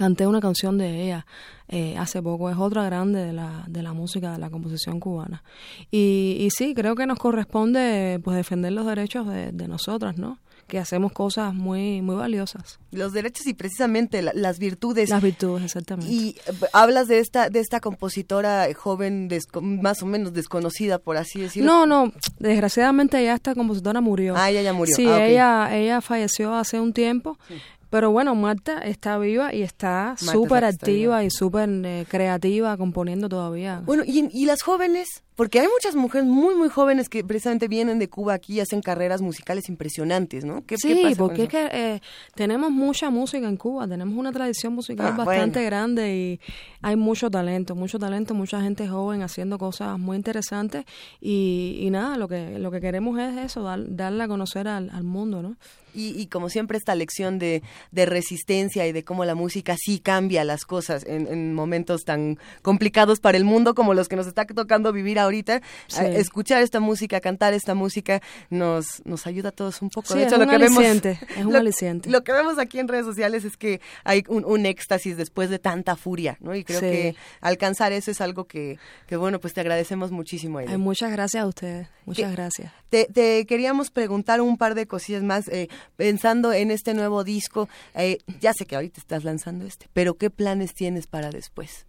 canté 0.00 0.26
una 0.26 0.40
canción 0.40 0.78
de 0.78 1.02
ella 1.02 1.26
eh, 1.68 1.94
hace 1.98 2.22
poco, 2.22 2.48
es 2.48 2.56
otra 2.56 2.84
grande 2.86 3.22
de 3.22 3.34
la, 3.34 3.64
de 3.68 3.82
la 3.82 3.92
música, 3.92 4.32
de 4.32 4.38
la 4.38 4.48
composición 4.48 4.98
cubana. 4.98 5.44
Y, 5.90 6.38
y 6.40 6.48
sí, 6.52 6.72
creo 6.72 6.94
que 6.94 7.04
nos 7.04 7.18
corresponde 7.18 8.18
pues 8.24 8.34
defender 8.34 8.72
los 8.72 8.86
derechos 8.86 9.28
de, 9.28 9.52
de 9.52 9.68
nosotras, 9.68 10.16
¿no? 10.16 10.38
que 10.68 10.78
hacemos 10.78 11.12
cosas 11.12 11.52
muy 11.52 12.00
muy 12.00 12.14
valiosas. 12.14 12.78
Los 12.92 13.12
derechos 13.12 13.44
y 13.48 13.54
precisamente 13.54 14.22
las 14.22 14.58
virtudes. 14.60 15.10
Las 15.10 15.20
virtudes, 15.20 15.64
exactamente. 15.64 16.12
Y 16.12 16.36
eh, 16.46 16.52
hablas 16.72 17.08
de 17.08 17.18
esta 17.18 17.50
de 17.50 17.58
esta 17.58 17.80
compositora 17.80 18.68
joven 18.74 19.28
más 19.60 20.00
o 20.02 20.06
menos 20.06 20.32
desconocida 20.32 20.98
por 20.98 21.16
así 21.16 21.40
decirlo. 21.40 21.70
No, 21.70 21.86
no, 21.86 22.12
desgraciadamente 22.38 23.22
ya 23.22 23.34
esta 23.34 23.54
compositora 23.54 24.00
murió. 24.00 24.34
Ah, 24.36 24.48
ella 24.48 24.62
ya 24.62 24.72
murió. 24.72 24.94
Sí, 24.94 25.06
ah, 25.08 25.26
ella 25.26 25.76
ella 25.76 26.00
falleció 26.00 26.54
hace 26.54 26.78
un 26.78 26.92
tiempo. 26.92 27.36
Sí. 27.48 27.56
Pero 27.90 28.12
bueno, 28.12 28.34
Marta 28.36 28.78
está 28.78 29.18
viva 29.18 29.52
y 29.52 29.62
está 29.62 30.14
súper 30.16 30.64
activa 30.64 31.24
y 31.24 31.30
súper 31.30 31.68
eh, 31.84 32.06
creativa, 32.08 32.76
componiendo 32.76 33.28
todavía. 33.28 33.82
Bueno, 33.84 34.04
¿y, 34.06 34.28
¿y 34.32 34.46
las 34.46 34.62
jóvenes? 34.62 35.24
Porque 35.34 35.58
hay 35.58 35.66
muchas 35.68 35.96
mujeres 35.96 36.28
muy, 36.28 36.54
muy 36.54 36.68
jóvenes 36.68 37.08
que 37.08 37.24
precisamente 37.24 37.66
vienen 37.66 37.98
de 37.98 38.10
Cuba 38.10 38.34
aquí 38.34 38.54
y 38.54 38.60
hacen 38.60 38.82
carreras 38.82 39.22
musicales 39.22 39.70
impresionantes, 39.70 40.44
¿no? 40.44 40.66
¿Qué, 40.66 40.76
sí, 40.76 41.14
porque 41.16 41.44
es 41.44 41.48
que 41.48 41.68
eh, 41.72 42.00
tenemos 42.34 42.70
mucha 42.70 43.08
música 43.08 43.48
en 43.48 43.56
Cuba, 43.56 43.88
tenemos 43.88 44.18
una 44.18 44.32
tradición 44.32 44.74
musical 44.74 45.14
ah, 45.14 45.24
bastante 45.24 45.64
grande 45.64 46.14
y 46.14 46.40
hay 46.82 46.96
mucho 46.96 47.30
talento, 47.30 47.74
mucho 47.74 47.98
talento, 47.98 48.34
mucha 48.34 48.60
gente 48.60 48.86
joven 48.86 49.22
haciendo 49.22 49.56
cosas 49.56 49.98
muy 49.98 50.18
interesantes 50.18 50.84
y, 51.22 51.78
y 51.80 51.90
nada, 51.90 52.18
lo 52.18 52.28
que, 52.28 52.58
lo 52.58 52.70
que 52.70 52.82
queremos 52.82 53.18
es 53.18 53.38
eso, 53.38 53.62
dar, 53.62 53.80
darle 53.96 54.24
a 54.24 54.28
conocer 54.28 54.68
al, 54.68 54.90
al 54.90 55.04
mundo, 55.04 55.40
¿no? 55.40 55.56
Y, 55.94 56.20
y, 56.20 56.26
como 56.26 56.48
siempre 56.48 56.78
esta 56.78 56.94
lección 56.94 57.38
de, 57.38 57.62
de, 57.90 58.06
resistencia 58.06 58.86
y 58.86 58.92
de 58.92 59.04
cómo 59.04 59.24
la 59.24 59.34
música 59.34 59.76
sí 59.78 59.98
cambia 59.98 60.44
las 60.44 60.64
cosas 60.64 61.04
en, 61.06 61.26
en, 61.26 61.54
momentos 61.54 62.04
tan 62.04 62.38
complicados 62.62 63.20
para 63.20 63.36
el 63.36 63.44
mundo 63.44 63.74
como 63.74 63.94
los 63.94 64.08
que 64.08 64.16
nos 64.16 64.26
está 64.26 64.46
tocando 64.46 64.92
vivir 64.92 65.18
ahorita. 65.18 65.62
escuchar 65.98 66.62
esta 66.62 66.80
música, 66.80 67.20
cantar 67.20 67.54
esta 67.54 67.74
música 67.74 68.20
nos, 68.50 69.04
nos 69.04 69.26
ayuda 69.26 69.50
a 69.50 69.52
todos 69.52 69.82
un 69.82 69.90
poco. 69.90 70.14
de 70.14 70.24
hecho, 70.24 70.36
lo 70.36 70.46
que 70.46 70.58
vemos, 70.58 70.84
es 70.84 71.44
un 71.44 71.52
lo, 71.52 71.58
aliciente. 71.58 72.10
Lo 72.10 72.24
que 72.24 72.32
vemos 72.32 72.58
aquí 72.58 72.78
en 72.78 72.88
redes 72.88 73.04
sociales 73.04 73.44
es 73.44 73.56
que 73.56 73.80
hay 74.04 74.24
un, 74.28 74.44
un 74.44 74.66
éxtasis 74.66 75.16
después 75.16 75.50
de 75.50 75.58
tanta 75.58 75.96
furia, 75.96 76.36
¿no? 76.40 76.54
Y 76.54 76.64
creo 76.64 76.80
que 76.80 77.16
alcanzar 77.40 77.92
eso 77.92 78.10
es 78.10 78.20
algo 78.20 78.44
que, 78.44 78.78
que, 79.06 79.16
bueno, 79.16 79.40
pues 79.40 79.54
te 79.54 79.60
agradecemos 79.60 80.10
muchísimo. 80.10 80.58
Ay, 80.58 80.76
muchas 80.78 81.10
gracias 81.12 81.44
a 81.44 81.46
ustedes, 81.46 81.88
muchas 82.04 82.30
que, 82.30 82.36
gracias. 82.36 82.72
Te, 82.88 83.06
te, 83.06 83.46
queríamos 83.46 83.90
preguntar 83.90 84.40
un 84.40 84.56
par 84.56 84.74
de 84.74 84.86
cosillas 84.86 85.22
más. 85.22 85.48
Eh, 85.48 85.68
pensando 85.96 86.52
en 86.52 86.70
este 86.70 86.94
nuevo 86.94 87.24
disco, 87.24 87.68
eh, 87.94 88.18
ya 88.40 88.52
sé 88.52 88.66
que 88.66 88.76
ahorita 88.76 89.00
estás 89.00 89.24
lanzando 89.24 89.66
este, 89.66 89.88
pero 89.92 90.14
¿qué 90.14 90.30
planes 90.30 90.74
tienes 90.74 91.06
para 91.06 91.30
después? 91.30 91.86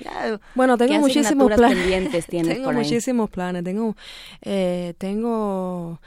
Ya, 0.00 0.40
bueno, 0.54 0.76
tengo 0.76 0.98
muchísimos 0.98 1.52
planes. 1.52 2.26
Tengo 2.26 2.72
muchísimos 2.72 3.30
planes. 3.30 3.62
Tengo, 3.62 3.96
eh, 4.40 4.94
tengo 4.98 6.00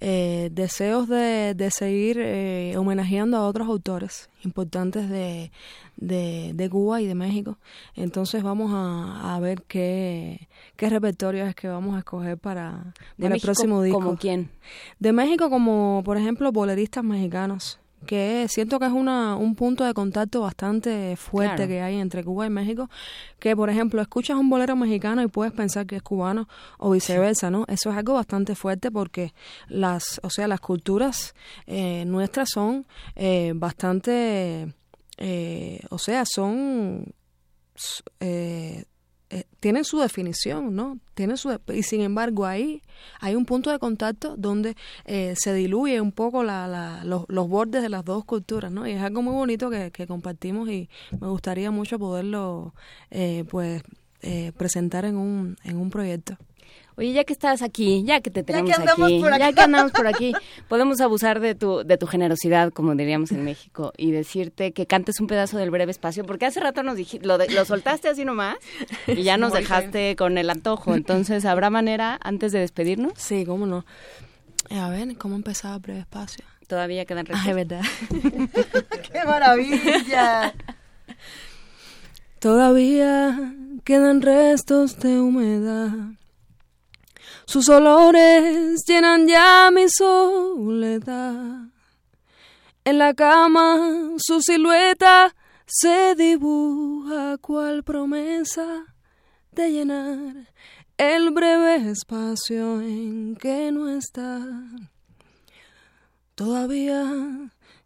eh, 0.00 0.48
deseos 0.52 1.08
de, 1.08 1.54
de 1.54 1.70
seguir 1.70 2.18
eh, 2.18 2.74
homenajeando 2.76 3.36
a 3.36 3.46
otros 3.46 3.68
autores 3.68 4.30
importantes 4.44 5.08
de, 5.08 5.52
de, 5.96 6.52
de, 6.54 6.70
Cuba 6.70 7.00
y 7.00 7.06
de 7.06 7.14
México. 7.14 7.58
Entonces 7.94 8.42
vamos 8.42 8.72
a, 8.74 9.36
a 9.36 9.40
ver 9.40 9.62
qué, 9.62 10.48
qué 10.76 10.88
repertorio 10.88 11.44
es 11.46 11.54
que 11.54 11.68
vamos 11.68 11.94
a 11.96 11.98
escoger 11.98 12.38
para, 12.38 12.94
para 13.20 13.34
el 13.34 13.40
próximo 13.40 13.82
disco. 13.82 14.00
¿Como 14.00 14.16
quién? 14.16 14.50
De 14.98 15.12
México 15.12 15.50
como, 15.50 16.02
por 16.04 16.16
ejemplo, 16.16 16.52
boleristas 16.52 17.04
mexicanos 17.04 17.78
que 18.06 18.46
siento 18.48 18.78
que 18.78 18.86
es 18.86 18.92
una, 18.92 19.36
un 19.36 19.54
punto 19.54 19.84
de 19.84 19.94
contacto 19.94 20.40
bastante 20.40 21.16
fuerte 21.16 21.56
claro. 21.56 21.68
que 21.68 21.82
hay 21.82 21.96
entre 21.98 22.24
Cuba 22.24 22.46
y 22.46 22.50
México, 22.50 22.90
que 23.38 23.54
por 23.56 23.70
ejemplo 23.70 24.00
escuchas 24.02 24.36
un 24.36 24.50
bolero 24.50 24.76
mexicano 24.76 25.22
y 25.22 25.28
puedes 25.28 25.52
pensar 25.52 25.86
que 25.86 25.96
es 25.96 26.02
cubano 26.02 26.48
o 26.78 26.90
viceversa, 26.90 27.50
¿no? 27.50 27.64
Eso 27.68 27.90
es 27.90 27.96
algo 27.96 28.14
bastante 28.14 28.54
fuerte 28.54 28.90
porque 28.90 29.32
las, 29.68 30.20
o 30.22 30.30
sea, 30.30 30.48
las 30.48 30.60
culturas 30.60 31.34
eh, 31.66 32.04
nuestras 32.06 32.50
son 32.50 32.86
eh, 33.14 33.52
bastante, 33.54 34.74
eh, 35.18 35.80
o 35.90 35.98
sea, 35.98 36.24
son 36.26 37.14
eh, 38.20 38.84
eh, 39.32 39.44
tienen 39.60 39.84
su 39.84 39.98
definición, 39.98 40.76
¿no? 40.76 40.98
Tienen 41.14 41.38
su 41.38 41.58
y 41.72 41.82
sin 41.84 42.02
embargo 42.02 42.44
ahí 42.44 42.82
hay 43.18 43.34
un 43.34 43.46
punto 43.46 43.70
de 43.70 43.78
contacto 43.78 44.36
donde 44.36 44.76
eh, 45.06 45.32
se 45.38 45.54
diluye 45.54 46.02
un 46.02 46.12
poco 46.12 46.44
la, 46.44 46.68
la, 46.68 47.02
los, 47.04 47.24
los, 47.28 47.48
bordes 47.48 47.80
de 47.80 47.88
las 47.88 48.04
dos 48.04 48.26
culturas, 48.26 48.70
¿no? 48.70 48.86
Y 48.86 48.92
es 48.92 49.02
algo 49.02 49.22
muy 49.22 49.32
bonito 49.32 49.70
que, 49.70 49.90
que 49.90 50.06
compartimos 50.06 50.68
y 50.68 50.90
me 51.18 51.28
gustaría 51.28 51.70
mucho 51.70 51.98
poderlo, 51.98 52.74
eh, 53.10 53.44
pues, 53.50 53.82
eh, 54.20 54.52
presentar 54.58 55.06
en 55.06 55.16
un, 55.16 55.56
en 55.64 55.78
un 55.78 55.88
proyecto. 55.88 56.36
Oye, 56.96 57.12
ya 57.12 57.24
que 57.24 57.32
estás 57.32 57.62
aquí, 57.62 58.04
ya 58.04 58.20
que 58.20 58.30
te 58.30 58.42
tenemos 58.42 58.70
ya 58.70 58.76
que 58.76 59.02
aquí, 59.02 59.20
ya 59.38 59.52
que 59.52 59.60
andamos 59.62 59.92
por 59.92 60.06
aquí, 60.06 60.32
podemos 60.68 61.00
abusar 61.00 61.40
de 61.40 61.54
tu, 61.54 61.84
de 61.84 61.96
tu 61.96 62.06
generosidad, 62.06 62.70
como 62.72 62.94
diríamos 62.94 63.32
en 63.32 63.44
México, 63.44 63.92
y 63.96 64.10
decirte 64.10 64.72
que 64.72 64.86
cantes 64.86 65.18
un 65.20 65.26
pedazo 65.26 65.56
del 65.56 65.70
breve 65.70 65.90
espacio, 65.90 66.24
porque 66.24 66.46
hace 66.46 66.60
rato 66.60 66.82
nos 66.82 66.96
dijiste, 66.96 67.26
lo, 67.26 67.38
de, 67.38 67.48
lo 67.48 67.64
soltaste 67.64 68.08
así 68.08 68.24
nomás 68.24 68.56
y 69.06 69.22
ya 69.22 69.36
nos 69.38 69.52
dejaste 69.52 70.16
con 70.16 70.36
el 70.36 70.50
antojo. 70.50 70.94
Entonces, 70.94 71.46
¿habrá 71.46 71.70
manera 71.70 72.18
antes 72.22 72.52
de 72.52 72.58
despedirnos? 72.58 73.14
Sí, 73.16 73.46
cómo 73.46 73.66
no. 73.66 73.86
A 74.70 74.90
ver, 74.90 75.16
¿cómo 75.16 75.34
empezaba 75.34 75.78
breve 75.78 76.00
espacio? 76.00 76.44
Todavía 76.66 77.04
quedan 77.04 77.26
restos. 77.26 77.46
Ay, 77.46 77.54
verdad. 77.54 77.82
¡Qué 79.12 79.24
maravilla! 79.26 80.54
Todavía 82.38 83.54
quedan 83.84 84.22
restos 84.22 84.98
de 84.98 85.20
humedad 85.20 85.92
sus 87.52 87.68
olores 87.68 88.82
llenan 88.86 89.28
ya 89.28 89.70
mi 89.70 89.86
soledad. 89.86 91.66
En 92.82 92.96
la 92.96 93.12
cama 93.12 94.12
su 94.16 94.40
silueta 94.40 95.34
se 95.66 96.14
dibuja 96.14 97.36
cual 97.42 97.84
promesa 97.84 98.96
de 99.50 99.70
llenar 99.70 100.48
el 100.96 101.30
breve 101.30 101.90
espacio 101.90 102.80
en 102.80 103.36
que 103.36 103.70
no 103.70 103.90
está. 103.90 104.40
Todavía 106.34 107.04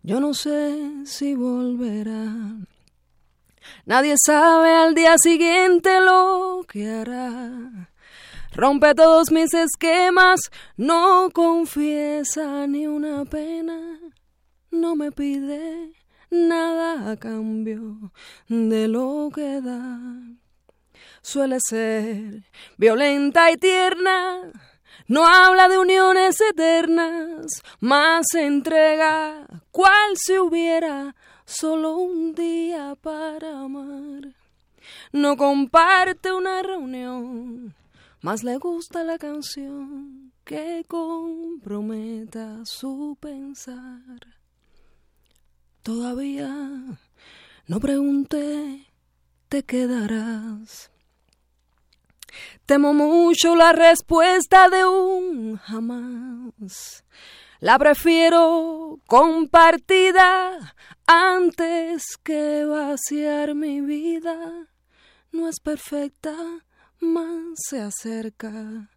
yo 0.04 0.20
no 0.20 0.32
sé 0.32 0.78
si 1.06 1.34
volverá. 1.34 2.32
Nadie 3.84 4.14
sabe 4.24 4.72
al 4.76 4.94
día 4.94 5.18
siguiente 5.18 6.00
lo 6.00 6.64
que 6.68 6.88
hará. 6.88 7.90
Rompe 8.52 8.94
todos 8.94 9.30
mis 9.30 9.52
esquemas, 9.54 10.40
no 10.76 11.28
confiesa 11.32 12.66
ni 12.66 12.86
una 12.86 13.24
pena, 13.24 13.98
no 14.70 14.96
me 14.96 15.12
pide 15.12 15.92
nada 16.30 17.10
a 17.10 17.16
cambio 17.16 18.12
de 18.48 18.88
lo 18.88 19.30
que 19.34 19.60
da. 19.60 19.98
Suele 21.22 21.58
ser 21.60 22.44
violenta 22.76 23.50
y 23.50 23.56
tierna, 23.56 24.52
no 25.08 25.26
habla 25.26 25.68
de 25.68 25.78
uniones 25.78 26.40
eternas, 26.40 27.62
más 27.80 28.26
entrega 28.34 29.46
cual 29.70 30.16
si 30.16 30.38
hubiera 30.38 31.14
solo 31.44 31.96
un 31.96 32.34
día 32.34 32.96
para 33.00 33.60
amar. 33.60 34.34
No 35.12 35.36
comparte 35.36 36.32
una 36.32 36.62
reunión 36.62 37.74
más 38.20 38.42
le 38.42 38.58
gusta 38.58 39.04
la 39.04 39.18
canción 39.18 40.32
que 40.44 40.84
comprometa 40.88 42.64
su 42.64 43.16
pensar. 43.20 44.20
Todavía 45.82 46.98
no 47.66 47.80
pregunté, 47.80 48.86
te 49.48 49.64
quedarás. 49.64 50.90
Temo 52.64 52.92
mucho 52.94 53.54
la 53.54 53.72
respuesta 53.72 54.68
de 54.68 54.84
un 54.84 55.56
jamás. 55.56 57.04
La 57.60 57.78
prefiero 57.78 59.00
compartida 59.06 60.74
antes 61.06 62.04
que 62.22 62.64
vaciar 62.64 63.54
mi 63.54 63.80
vida. 63.80 64.68
No 65.32 65.48
es 65.48 65.60
perfecta, 65.60 66.36
más 67.00 67.54
se 67.68 67.80
acerca 67.80 68.90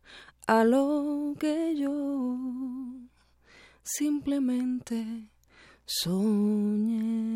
a 0.48 0.64
lo 0.64 1.36
que 1.40 1.76
yo 1.76 2.38
simplemente 3.84 5.30
soñé. 5.86 7.30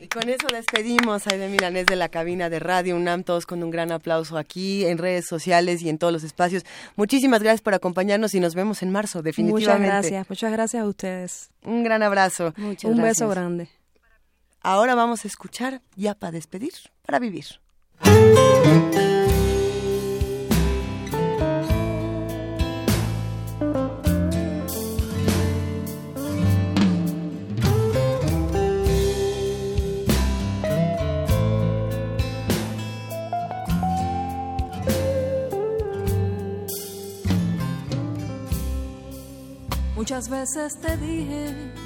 Y 0.00 0.08
con 0.08 0.28
eso 0.28 0.46
despedimos 0.52 1.26
a 1.26 1.30
Aide 1.30 1.48
Milanés 1.48 1.86
de 1.86 1.96
la 1.96 2.08
cabina 2.08 2.50
de 2.50 2.58
Radio 2.58 2.96
UNAM, 2.96 3.24
todos 3.24 3.46
con 3.46 3.62
un 3.62 3.70
gran 3.70 3.92
aplauso 3.92 4.36
aquí 4.36 4.84
en 4.86 4.98
redes 4.98 5.26
sociales 5.26 5.82
y 5.82 5.88
en 5.88 5.98
todos 5.98 6.12
los 6.12 6.24
espacios. 6.24 6.64
Muchísimas 6.96 7.42
gracias 7.42 7.62
por 7.62 7.74
acompañarnos 7.74 8.34
y 8.34 8.40
nos 8.40 8.54
vemos 8.54 8.82
en 8.82 8.90
marzo, 8.90 9.22
definitivamente. 9.22 9.78
Muchas 9.78 9.80
gracias, 9.80 10.30
muchas 10.30 10.52
gracias 10.52 10.82
a 10.82 10.86
ustedes. 10.86 11.50
Un 11.62 11.84
gran 11.84 12.02
abrazo. 12.02 12.54
un 12.56 13.02
beso 13.02 13.28
grande. 13.28 13.68
Ahora 14.66 14.94
vamos 14.94 15.26
a 15.26 15.28
escuchar 15.28 15.82
ya 15.94 16.14
para 16.14 16.32
despedir, 16.32 16.72
para 17.04 17.18
vivir. 17.18 17.60
Muchas 39.94 40.30
veces 40.30 40.80
te 40.80 40.96
dije 40.96 41.83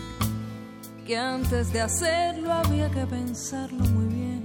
que 1.08 1.16
antes 1.16 1.72
de 1.72 1.80
hacerlo 1.80 2.52
había 2.52 2.90
que 2.90 3.06
pensarlo 3.06 3.82
muy 3.86 4.14
bien. 4.14 4.42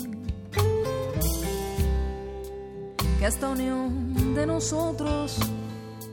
Que 3.19 3.25
a 3.25 3.27
esta 3.27 3.49
unión 3.49 4.33
de 4.33 4.47
nosotros 4.47 5.39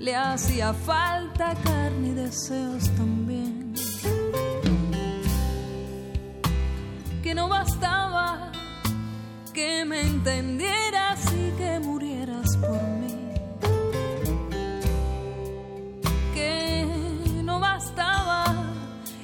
le 0.01 0.17
hacía 0.17 0.75
falta 0.75 1.55
carne 1.63 2.09
y 2.09 2.15
deseos 2.15 2.91
también. 2.97 3.75
Que 7.23 7.33
no 7.33 7.49
bastaba 7.49 8.51
que 9.55 9.85
me 9.85 10.01
entendieras 10.01 11.33
y 11.33 11.53
que 11.53 11.79
murieras 11.79 12.57
por 12.57 12.83
mí. 12.83 13.15
Que 16.35 16.87
no 17.45 17.61
bastaba 17.61 18.45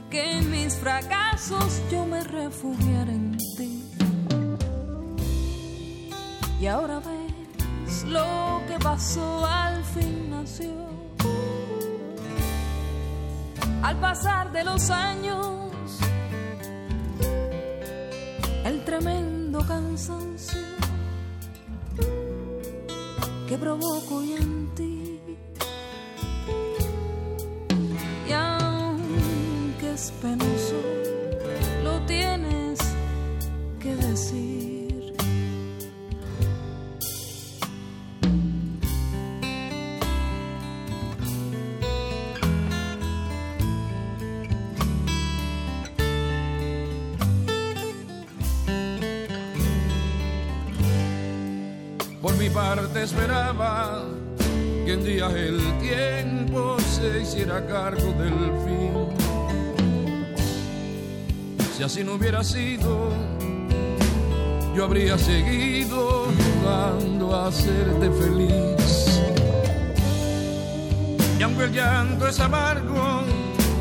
que 0.09 0.46
fracasos 0.87 1.83
yo 1.91 2.07
me 2.07 2.23
refugiara 2.23 3.11
en 3.11 3.37
ti. 3.57 3.83
Y 6.61 6.67
ahora 6.69 7.01
ves 7.01 8.05
lo 8.05 8.63
que 8.69 8.79
pasó 8.79 9.45
al 9.45 9.83
fin 9.83 10.31
nació. 10.31 10.71
Al 13.83 13.97
pasar 13.99 14.53
de 14.53 14.63
los 14.63 14.89
años, 14.91 15.73
el 18.65 18.85
tremendo 18.85 19.67
cansancio 19.67 20.61
que 23.49 23.59
provoco 23.59 24.23
en 24.23 24.75
ti. 24.77 24.96
Es 29.97 30.13
penoso, 30.21 30.79
lo 31.83 31.99
tienes 32.05 32.79
que 33.81 33.97
decir. 33.97 35.15
Por 52.21 52.37
mi 52.37 52.51
parte 52.51 53.03
esperaba 53.03 54.05
que 54.85 54.95
un 54.95 55.05
día 55.05 55.29
el 55.29 55.59
tiempo 55.79 56.77
se 56.81 57.23
hiciera 57.23 57.67
cargo 57.67 58.13
del 58.13 58.35
fin. 58.67 59.06
Si 61.77 61.83
así 61.83 62.03
no 62.03 62.15
hubiera 62.15 62.43
sido, 62.43 63.11
yo 64.75 64.85
habría 64.85 65.19
seguido 65.19 66.25
jugando 66.25 67.35
a 67.35 67.49
hacerte 67.49 68.11
feliz. 68.13 69.21
Y 71.39 71.43
aunque 71.43 71.65
el 71.65 71.73
llanto 71.73 72.29
es 72.29 72.41
amargo, 72.41 73.25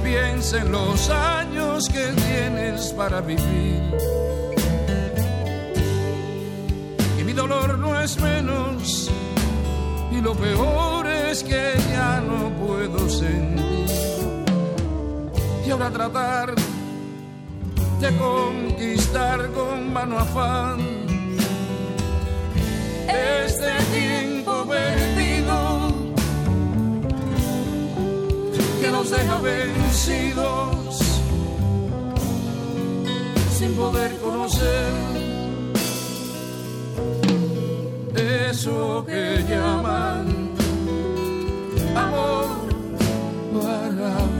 piensa 0.03 0.57
en 0.57 0.73
los 0.73 1.09
años 1.09 1.87
que 1.87 2.07
tienes 2.07 2.91
para 2.97 3.21
vivir. 3.21 3.81
Y 7.17 7.23
mi 7.23 7.31
dolor 7.31 7.79
no 7.79 7.97
es 8.01 8.19
menos, 8.19 9.09
y 10.11 10.19
lo 10.19 10.35
peor 10.35 11.07
es 11.07 11.45
que 11.45 11.75
ya 11.93 12.19
no 12.19 12.49
puedo 12.57 13.09
sentir. 13.09 13.63
Y 15.65 15.71
ahora 15.71 15.89
tratar 15.91 16.55
de 17.99 18.17
conquistar 18.17 19.49
con 19.51 19.93
mano 19.93 20.19
afán. 20.19 20.77
Este 23.07 23.71
tiempo 23.93 24.65
perdido 24.67 25.93
que 28.81 28.91
nos 28.91 29.09
deja 29.09 29.37
vencidos 29.39 30.99
sin 33.57 33.73
poder 33.75 34.15
conocer. 34.17 34.93
Eso 38.15 39.05
que 39.05 39.43
llaman 39.49 40.25
amor 41.95 42.47
para 43.53 44.34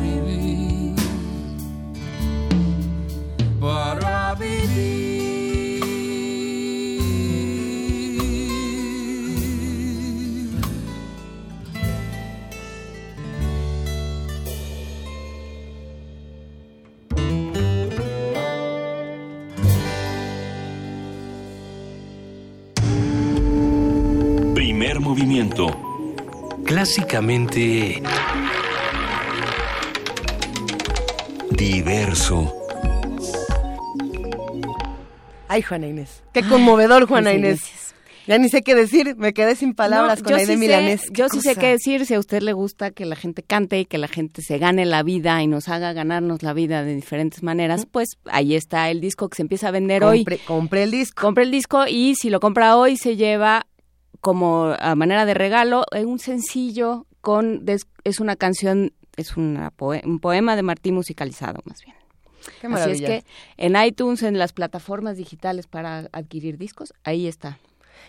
para 3.65 4.35
vivir. 4.35 5.15
Primer 24.53 24.99
movimiento. 24.99 25.65
Clásicamente 26.65 28.03
Diverso. 31.49 32.54
Ay, 35.55 35.61
Juana 35.61 35.87
Inés. 35.87 36.21
Qué 36.33 36.43
conmovedor, 36.43 37.07
Juana 37.07 37.31
Inés. 37.33 37.61
gracias. 37.61 37.95
Ya 38.27 38.37
ni 38.39 38.49
sé 38.49 38.63
qué 38.63 38.73
decir, 38.75 39.15
me 39.17 39.33
quedé 39.33 39.55
sin 39.55 39.73
palabras 39.75 40.19
No, 40.19 40.25
con 40.25 40.33
Aide 40.33 40.45
sí 40.47 40.51
sé- 40.53 40.57
Milanés. 40.57 41.03
yo 41.11 41.29
sí 41.29 41.41
sé 41.41 41.55
qué 41.55 41.67
decir. 41.67 42.05
Si 42.07 42.15
a 42.15 42.19
usted 42.19 42.41
le 42.41 42.53
gusta 42.53 42.89
que 42.91 43.05
la 43.05 43.15
gente 43.15 43.43
cante 43.43 43.79
y 43.79 43.85
que 43.85 43.97
la 43.99 44.07
gente 44.07 44.41
se 44.41 44.57
gane 44.57 44.85
la 44.85 45.03
vida 45.03 45.41
y 45.43 45.47
nos 45.47 45.69
haga 45.69 45.93
ganarnos 45.93 46.41
la 46.43 46.51
vida 46.53 46.83
de 46.83 46.95
diferentes 46.95 47.43
maneras, 47.43 47.85
pues 47.85 48.09
ahí 48.25 48.55
está 48.55 48.89
el 48.89 48.99
disco 48.99 49.29
que 49.29 49.35
se 49.35 49.43
empieza 49.43 49.67
a 49.67 49.71
vender 49.71 50.03
hoy. 50.03 50.25
Compre- 50.47 50.81
el 50.83 50.91
disco. 50.91 51.21
Compre 51.21 51.43
el 51.43 51.51
disco 51.51 51.85
y 51.87 52.15
si 52.15 52.29
lo 52.31 52.39
compra 52.39 52.75
hoy 52.77 52.97
se 52.97 53.15
lleva 53.15 53.67
como 54.21 54.75
a 54.79 54.95
manera 54.95 55.25
de 55.25 55.35
regalo 55.35 55.85
eh, 55.93 56.03
un 56.03 56.17
sencillo 56.19 57.05
con 57.21 57.63
es 58.03 58.19
una 58.19 58.35
canción 58.35 58.91
es 59.17 59.37
una 59.37 59.69
poe- 59.71 60.01
un 60.03 60.19
poema 60.19 60.55
de 60.55 60.63
Martín 60.63 60.95
musicalizado 60.95 61.61
más 61.65 61.79
bien. 61.85 61.95
Qué 62.61 62.67
Así 62.67 62.91
es 62.91 63.01
que 63.01 63.23
en 63.57 63.75
iTunes, 63.81 64.23
en 64.23 64.37
las 64.37 64.53
plataformas 64.53 65.17
digitales 65.17 65.67
para 65.67 66.09
adquirir 66.11 66.57
discos, 66.57 66.93
ahí 67.03 67.27
está. 67.27 67.59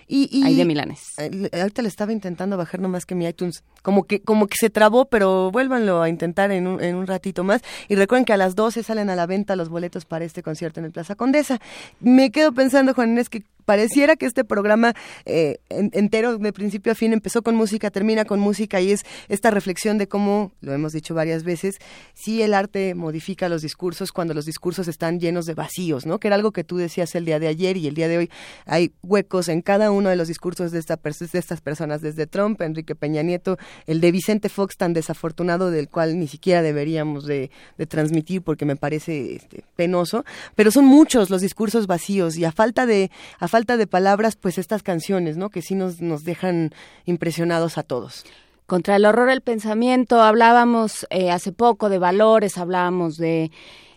Y, 0.08 0.28
y 0.30 0.44
Ahí 0.44 0.54
de 0.56 0.64
Milanes. 0.64 1.18
eh, 1.18 1.50
ahorita 1.52 1.82
le 1.82 1.88
estaba 1.88 2.12
intentando 2.12 2.56
bajar 2.56 2.80
nomás 2.80 3.06
que 3.06 3.14
mi 3.14 3.26
iTunes, 3.26 3.64
como 3.86 4.02
que 4.02 4.20
como 4.20 4.48
que 4.48 4.56
se 4.58 4.68
trabó, 4.68 5.04
pero 5.04 5.52
vuélvanlo 5.52 6.02
a 6.02 6.08
intentar 6.08 6.50
en 6.50 6.66
un, 6.66 6.82
en 6.82 6.96
un 6.96 7.06
ratito 7.06 7.44
más. 7.44 7.62
Y 7.86 7.94
recuerden 7.94 8.24
que 8.24 8.32
a 8.32 8.36
las 8.36 8.56
12 8.56 8.82
salen 8.82 9.10
a 9.10 9.14
la 9.14 9.26
venta 9.26 9.54
los 9.54 9.68
boletos 9.68 10.04
para 10.06 10.24
este 10.24 10.42
concierto 10.42 10.80
en 10.80 10.86
el 10.86 10.90
Plaza 10.90 11.14
Condesa. 11.14 11.60
Me 12.00 12.32
quedo 12.32 12.50
pensando, 12.50 12.94
Juan 12.94 13.10
Inés, 13.10 13.28
que 13.28 13.44
pareciera 13.64 14.14
que 14.16 14.26
este 14.26 14.44
programa 14.44 14.94
eh, 15.24 15.58
en- 15.68 15.90
entero, 15.92 16.38
de 16.38 16.52
principio 16.52 16.92
a 16.92 16.94
fin, 16.94 17.12
empezó 17.12 17.42
con 17.42 17.54
música, 17.56 17.90
termina 17.90 18.24
con 18.24 18.38
música 18.40 18.80
y 18.80 18.92
es 18.92 19.04
esta 19.28 19.50
reflexión 19.50 19.98
de 19.98 20.06
cómo, 20.06 20.52
lo 20.60 20.72
hemos 20.72 20.92
dicho 20.92 21.14
varias 21.14 21.42
veces, 21.42 21.78
si 22.14 22.42
el 22.42 22.54
arte 22.54 22.94
modifica 22.94 23.48
los 23.48 23.62
discursos 23.62 24.12
cuando 24.12 24.34
los 24.34 24.46
discursos 24.46 24.86
están 24.86 25.18
llenos 25.18 25.46
de 25.46 25.54
vacíos, 25.54 26.06
¿no? 26.06 26.18
Que 26.20 26.28
era 26.28 26.36
algo 26.36 26.52
que 26.52 26.62
tú 26.62 26.76
decías 26.76 27.14
el 27.16 27.24
día 27.24 27.40
de 27.40 27.48
ayer 27.48 27.76
y 27.76 27.88
el 27.88 27.94
día 27.94 28.06
de 28.06 28.18
hoy. 28.18 28.30
Hay 28.66 28.92
huecos 29.02 29.48
en 29.48 29.62
cada 29.62 29.90
uno 29.90 30.10
de 30.10 30.16
los 30.16 30.28
discursos 30.28 30.70
de, 30.70 30.78
esta, 30.78 30.96
de 30.96 31.38
estas 31.38 31.60
personas, 31.60 32.00
desde 32.02 32.28
Trump, 32.28 32.60
Enrique 32.62 32.94
Peña 32.94 33.22
Nieto, 33.22 33.58
el 33.86 34.00
de 34.00 34.12
Vicente 34.12 34.48
Fox 34.48 34.76
tan 34.76 34.92
desafortunado 34.92 35.70
del 35.70 35.88
cual 35.88 36.18
ni 36.18 36.26
siquiera 36.26 36.62
deberíamos 36.62 37.24
de, 37.26 37.50
transmitir 37.88 38.42
porque 38.42 38.64
me 38.64 38.76
parece 38.76 39.36
este, 39.36 39.64
penoso, 39.76 40.24
pero 40.54 40.70
son 40.70 40.84
muchos 40.84 41.30
los 41.30 41.40
discursos 41.40 41.86
vacíos 41.86 42.36
y 42.36 42.44
a 42.44 42.52
falta 42.52 42.86
de 42.86 43.10
a 43.38 43.48
falta 43.48 43.76
de 43.76 43.86
palabras, 43.86 44.36
pues 44.36 44.58
estas 44.58 44.82
canciones, 44.82 45.36
¿no? 45.36 45.50
Que 45.50 45.62
sí 45.62 45.74
nos 45.74 46.00
nos 46.00 46.24
dejan 46.24 46.72
impresionados 47.04 47.78
a 47.78 47.82
todos. 47.82 48.24
Contra 48.66 48.96
el 48.96 49.04
horror 49.04 49.28
del 49.28 49.42
pensamiento 49.42 50.20
hablábamos 50.20 51.06
eh, 51.10 51.30
hace 51.30 51.52
poco 51.52 51.88
de 51.88 51.98
valores, 51.98 52.58
hablábamos 52.58 53.16
de 53.16 53.52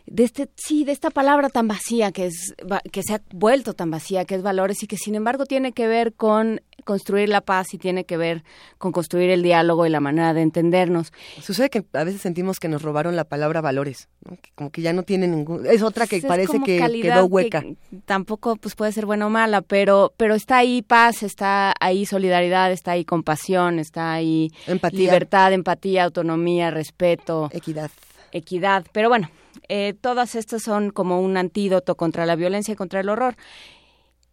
de 0.10 0.24
este 0.24 0.50
sí 0.56 0.86
de 0.86 0.92
esta 0.92 1.12
palabra 1.12 1.50
tan 1.50 1.68
vacía 1.68 2.12
que 2.12 2.26
es 2.26 2.56
que 2.92 3.04
se 3.04 3.16
ha 3.16 3.22
vuelto 3.32 3.74
tan 3.74 3.92
vacía 3.92 4.26
que 4.26 4.36
es 4.36 4.42
valores 4.42 4.82
y 4.84 4.88
que 4.88 4.98
sin 4.98 5.16
embargo 5.16 5.46
tiene 5.46 5.72
que 5.72 5.88
ver 5.88 6.14
con 6.14 6.62
construir 6.90 7.30
la 7.30 7.42
paz 7.42 7.76
y 7.76 7.78
tiene 7.78 8.04
que 8.04 8.18
ver 8.18 8.44
con 8.80 8.92
construir 8.92 9.30
el 9.30 9.44
diálogo 9.44 9.86
y 9.86 9.92
la 9.92 10.00
manera 10.00 10.34
de 10.34 10.42
entendernos. 10.42 11.14
Sucede 11.40 11.70
que 11.70 11.86
a 11.94 12.04
veces 12.04 12.20
sentimos 12.20 12.60
que 12.60 12.68
nos 12.68 12.82
robaron 12.82 13.16
la 13.16 13.26
palabra 13.26 13.62
valores, 13.62 14.10
¿no? 14.28 14.38
Que 14.38 14.50
como 14.56 14.72
que 14.72 14.82
ya 14.82 14.92
no 14.92 15.04
tiene 15.04 15.28
ningún 15.28 15.68
es 15.68 15.84
otra 15.84 16.08
que 16.08 16.16
Pues 16.20 16.24
es 16.24 16.28
parece 16.28 16.60
que 16.64 16.80
quedó 17.00 17.28
que 17.28 17.32
hueca. 17.32 17.64
tampoco 18.06 18.56
pues 18.56 18.74
puede 18.74 18.92
ser 18.92 19.06
buena 19.06 19.28
o 19.28 19.30
mala, 19.30 19.62
pero 19.62 20.14
pero 20.18 20.34
está 20.34 20.58
ahí 20.58 20.82
paz, 20.82 21.22
está 21.22 21.76
ahí 21.80 22.08
solidaridad, 22.08 22.72
está 22.72 22.94
ahí 22.94 23.06
compasión, 23.06 23.78
está 23.78 24.12
ahí 24.14 24.52
Empatía. 24.66 25.00
libertad, 25.00 25.54
empatía, 25.54 26.06
autonomía, 26.06 26.72
respeto, 26.72 27.50
equidad. 27.54 27.92
Equidad, 28.32 28.84
pero 28.94 29.10
bueno, 29.10 29.30
eh, 29.68 29.94
todas 30.02 30.34
estas 30.34 30.64
son 30.64 30.90
como 30.90 31.22
un 31.22 31.38
antídoto 31.38 31.94
contra 31.96 32.26
la 32.26 32.36
violencia 32.36 32.72
y 32.72 32.76
contra 32.76 33.00
el 33.00 33.10
horror. 33.10 33.36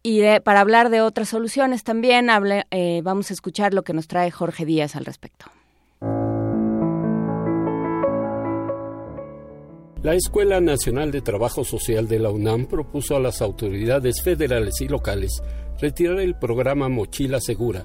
Y 0.03 0.21
para 0.43 0.61
hablar 0.61 0.89
de 0.89 1.01
otras 1.01 1.29
soluciones 1.29 1.83
también 1.83 2.29
hable- 2.29 2.65
eh, 2.71 3.01
vamos 3.03 3.29
a 3.29 3.33
escuchar 3.33 3.73
lo 3.73 3.83
que 3.83 3.93
nos 3.93 4.07
trae 4.07 4.31
Jorge 4.31 4.65
Díaz 4.65 4.95
al 4.95 5.05
respecto. 5.05 5.45
La 10.03 10.13
Escuela 10.13 10.61
Nacional 10.61 11.11
de 11.11 11.21
Trabajo 11.21 11.65
Social 11.65 12.07
de 12.07 12.19
la 12.19 12.29
UNAM 12.29 12.67
propuso 12.67 13.15
a 13.15 13.19
las 13.19 13.41
autoridades 13.41 14.21
federales 14.23 14.79
y 14.79 14.87
locales 14.87 15.41
retirar 15.81 16.19
el 16.19 16.35
programa 16.35 16.87
Mochila 16.87 17.41
Segura, 17.41 17.83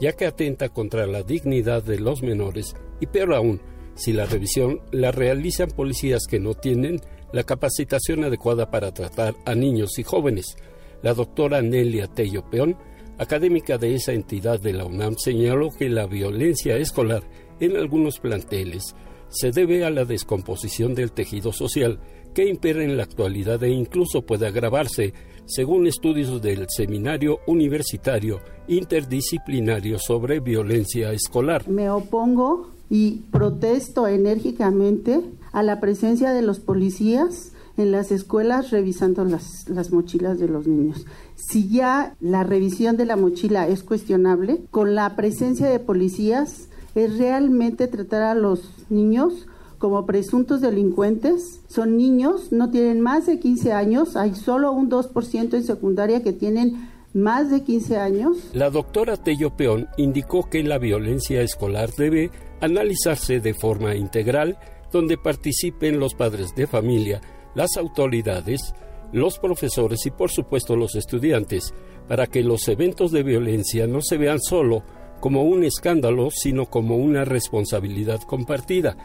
ya 0.00 0.12
que 0.12 0.26
atenta 0.26 0.68
contra 0.68 1.06
la 1.06 1.22
dignidad 1.22 1.82
de 1.82 1.98
los 2.00 2.22
menores 2.22 2.74
y 3.00 3.06
peor 3.06 3.34
aún, 3.34 3.60
si 3.94 4.12
la 4.12 4.26
revisión 4.26 4.80
la 4.90 5.12
realizan 5.12 5.70
policías 5.70 6.22
que 6.28 6.40
no 6.40 6.54
tienen 6.54 7.00
la 7.32 7.44
capacitación 7.44 8.24
adecuada 8.24 8.70
para 8.70 8.92
tratar 8.92 9.34
a 9.46 9.54
niños 9.54 9.98
y 9.98 10.02
jóvenes. 10.02 10.56
La 11.02 11.14
doctora 11.14 11.62
Nelia 11.62 12.06
Tello 12.06 12.48
Peón, 12.48 12.76
académica 13.18 13.78
de 13.78 13.94
esa 13.94 14.12
entidad 14.12 14.60
de 14.60 14.72
la 14.72 14.84
UNAM, 14.84 15.16
señaló 15.16 15.70
que 15.70 15.88
la 15.88 16.06
violencia 16.06 16.76
escolar 16.76 17.22
en 17.60 17.76
algunos 17.76 18.18
planteles 18.18 18.94
se 19.28 19.50
debe 19.50 19.84
a 19.84 19.90
la 19.90 20.04
descomposición 20.04 20.94
del 20.94 21.12
tejido 21.12 21.52
social 21.52 22.00
que 22.34 22.46
impera 22.46 22.82
en 22.84 22.96
la 22.96 23.02
actualidad 23.02 23.62
e 23.62 23.70
incluso 23.70 24.22
puede 24.22 24.46
agravarse, 24.46 25.12
según 25.44 25.86
estudios 25.86 26.40
del 26.40 26.66
Seminario 26.68 27.38
Universitario 27.46 28.40
Interdisciplinario 28.68 29.98
sobre 29.98 30.40
Violencia 30.40 31.12
Escolar. 31.12 31.68
Me 31.68 31.90
opongo 31.90 32.70
y 32.88 33.22
protesto 33.30 34.06
enérgicamente 34.06 35.20
a 35.52 35.62
la 35.62 35.80
presencia 35.80 36.32
de 36.32 36.42
los 36.42 36.60
policías 36.60 37.51
en 37.76 37.92
las 37.92 38.12
escuelas 38.12 38.70
revisando 38.70 39.24
las, 39.24 39.68
las 39.68 39.92
mochilas 39.92 40.38
de 40.38 40.48
los 40.48 40.66
niños. 40.66 41.06
Si 41.34 41.68
ya 41.68 42.14
la 42.20 42.44
revisión 42.44 42.96
de 42.96 43.06
la 43.06 43.16
mochila 43.16 43.68
es 43.68 43.82
cuestionable, 43.82 44.60
con 44.70 44.94
la 44.94 45.16
presencia 45.16 45.68
de 45.68 45.78
policías 45.78 46.68
es 46.94 47.18
realmente 47.18 47.88
tratar 47.88 48.22
a 48.22 48.34
los 48.34 48.70
niños 48.90 49.46
como 49.78 50.06
presuntos 50.06 50.60
delincuentes. 50.60 51.60
Son 51.66 51.96
niños, 51.96 52.52
no 52.52 52.70
tienen 52.70 53.00
más 53.00 53.26
de 53.26 53.40
15 53.40 53.72
años, 53.72 54.16
hay 54.16 54.34
solo 54.34 54.70
un 54.70 54.88
2% 54.88 55.54
en 55.54 55.64
secundaria 55.64 56.22
que 56.22 56.32
tienen 56.32 56.88
más 57.14 57.50
de 57.50 57.62
15 57.62 57.96
años. 57.96 58.36
La 58.52 58.70
doctora 58.70 59.16
Tello 59.16 59.56
Peón 59.56 59.88
indicó 59.96 60.48
que 60.48 60.62
la 60.62 60.78
violencia 60.78 61.42
escolar 61.42 61.90
debe 61.96 62.30
analizarse 62.60 63.40
de 63.40 63.54
forma 63.54 63.96
integral, 63.96 64.56
donde 64.92 65.18
participen 65.18 65.98
los 65.98 66.14
padres 66.14 66.54
de 66.54 66.66
familia, 66.66 67.20
las 67.54 67.76
autoridades, 67.76 68.74
los 69.12 69.38
profesores 69.38 70.06
y 70.06 70.10
por 70.10 70.30
supuesto 70.30 70.76
los 70.76 70.94
estudiantes, 70.94 71.74
para 72.08 72.26
que 72.26 72.42
los 72.42 72.66
eventos 72.68 73.12
de 73.12 73.22
violencia 73.22 73.86
no 73.86 74.00
se 74.02 74.16
vean 74.16 74.40
solo 74.40 74.82
como 75.20 75.44
un 75.44 75.64
escándalo, 75.64 76.30
sino 76.30 76.66
como 76.66 76.96
una 76.96 77.24
responsabilidad 77.24 78.20
compartida. 78.22 78.96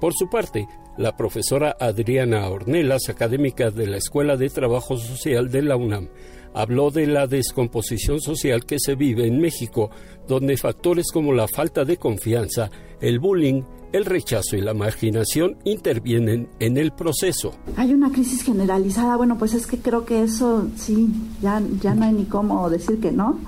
Por 0.00 0.12
su 0.12 0.28
parte, 0.28 0.68
la 0.98 1.16
profesora 1.16 1.76
Adriana 1.80 2.48
Ornelas, 2.48 3.08
académica 3.08 3.70
de 3.70 3.86
la 3.86 3.96
Escuela 3.96 4.36
de 4.36 4.50
Trabajo 4.50 4.98
Social 4.98 5.50
de 5.50 5.62
la 5.62 5.76
UNAM, 5.76 6.10
habló 6.52 6.90
de 6.90 7.06
la 7.06 7.26
descomposición 7.26 8.20
social 8.20 8.64
que 8.64 8.78
se 8.78 8.94
vive 8.94 9.26
en 9.26 9.40
México, 9.40 9.90
donde 10.28 10.56
factores 10.56 11.10
como 11.12 11.32
la 11.32 11.48
falta 11.48 11.84
de 11.84 11.96
confianza, 11.96 12.70
el 13.00 13.18
bullying, 13.18 13.62
el 13.94 14.06
rechazo 14.06 14.56
y 14.56 14.60
la 14.60 14.74
marginación 14.74 15.56
intervienen 15.62 16.48
en 16.58 16.76
el 16.78 16.90
proceso. 16.90 17.54
Hay 17.76 17.94
una 17.94 18.10
crisis 18.10 18.42
generalizada, 18.42 19.16
bueno, 19.16 19.38
pues 19.38 19.54
es 19.54 19.68
que 19.68 19.78
creo 19.78 20.04
que 20.04 20.24
eso 20.24 20.66
sí, 20.76 21.08
ya, 21.40 21.62
ya 21.80 21.94
no 21.94 22.04
hay 22.04 22.12
ni 22.12 22.24
cómo 22.24 22.68
decir 22.68 22.98
que 22.98 23.12
no. 23.12 23.38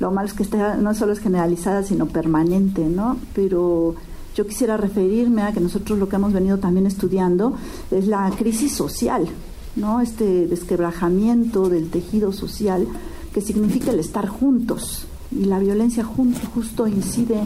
Lo 0.00 0.10
malo 0.10 0.26
es 0.26 0.34
que 0.34 0.42
está, 0.42 0.74
no 0.74 0.92
solo 0.96 1.12
es 1.12 1.20
generalizada, 1.20 1.84
sino 1.84 2.06
permanente, 2.06 2.84
¿no? 2.84 3.16
Pero 3.32 3.94
yo 4.34 4.44
quisiera 4.44 4.76
referirme 4.76 5.42
a 5.42 5.52
que 5.52 5.60
nosotros 5.60 5.96
lo 6.00 6.08
que 6.08 6.16
hemos 6.16 6.32
venido 6.32 6.58
también 6.58 6.86
estudiando 6.86 7.56
es 7.92 8.08
la 8.08 8.28
crisis 8.36 8.74
social, 8.74 9.28
¿no? 9.76 10.00
Este 10.00 10.48
desquebrajamiento 10.48 11.68
del 11.68 11.90
tejido 11.90 12.32
social 12.32 12.88
que 13.32 13.40
significa 13.40 13.92
el 13.92 14.00
estar 14.00 14.26
juntos. 14.26 15.06
Y 15.38 15.44
la 15.46 15.58
violencia 15.58 16.04
junto, 16.04 16.40
justo 16.54 16.86
incide 16.86 17.40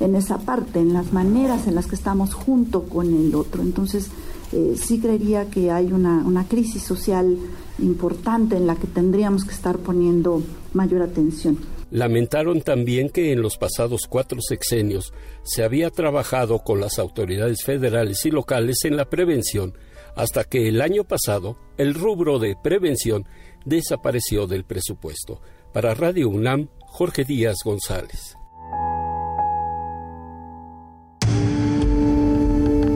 en 0.00 0.14
esa 0.14 0.38
parte, 0.38 0.80
en 0.80 0.92
las 0.92 1.12
maneras 1.12 1.66
en 1.66 1.74
las 1.74 1.86
que 1.86 1.96
estamos 1.96 2.34
junto 2.34 2.84
con 2.84 3.14
el 3.14 3.34
otro. 3.34 3.62
Entonces, 3.62 4.10
eh, 4.52 4.74
sí 4.76 5.00
creería 5.00 5.48
que 5.50 5.70
hay 5.70 5.92
una, 5.92 6.22
una 6.24 6.46
crisis 6.46 6.82
social 6.82 7.38
importante 7.78 8.56
en 8.56 8.66
la 8.66 8.76
que 8.76 8.86
tendríamos 8.86 9.44
que 9.44 9.54
estar 9.54 9.78
poniendo 9.78 10.42
mayor 10.74 11.02
atención. 11.02 11.58
Lamentaron 11.90 12.62
también 12.62 13.10
que 13.10 13.32
en 13.32 13.42
los 13.42 13.58
pasados 13.58 14.06
cuatro 14.08 14.40
sexenios 14.40 15.12
se 15.42 15.62
había 15.62 15.90
trabajado 15.90 16.60
con 16.60 16.80
las 16.80 16.98
autoridades 16.98 17.64
federales 17.64 18.24
y 18.24 18.30
locales 18.30 18.84
en 18.84 18.96
la 18.96 19.10
prevención, 19.10 19.74
hasta 20.16 20.44
que 20.44 20.68
el 20.68 20.80
año 20.80 21.04
pasado 21.04 21.58
el 21.76 21.94
rubro 21.94 22.38
de 22.38 22.56
prevención 22.62 23.26
desapareció 23.64 24.46
del 24.46 24.64
presupuesto. 24.64 25.40
Para 25.72 25.94
Radio 25.94 26.28
UNAM, 26.28 26.68
Jorge 26.92 27.24
Díaz 27.24 27.56
González. 27.64 28.36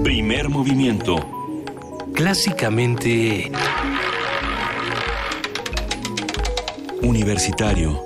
Primer 0.05 0.51
movimiento. 0.51 1.17
Clásicamente... 2.13 3.51
Universitario. 7.03 8.06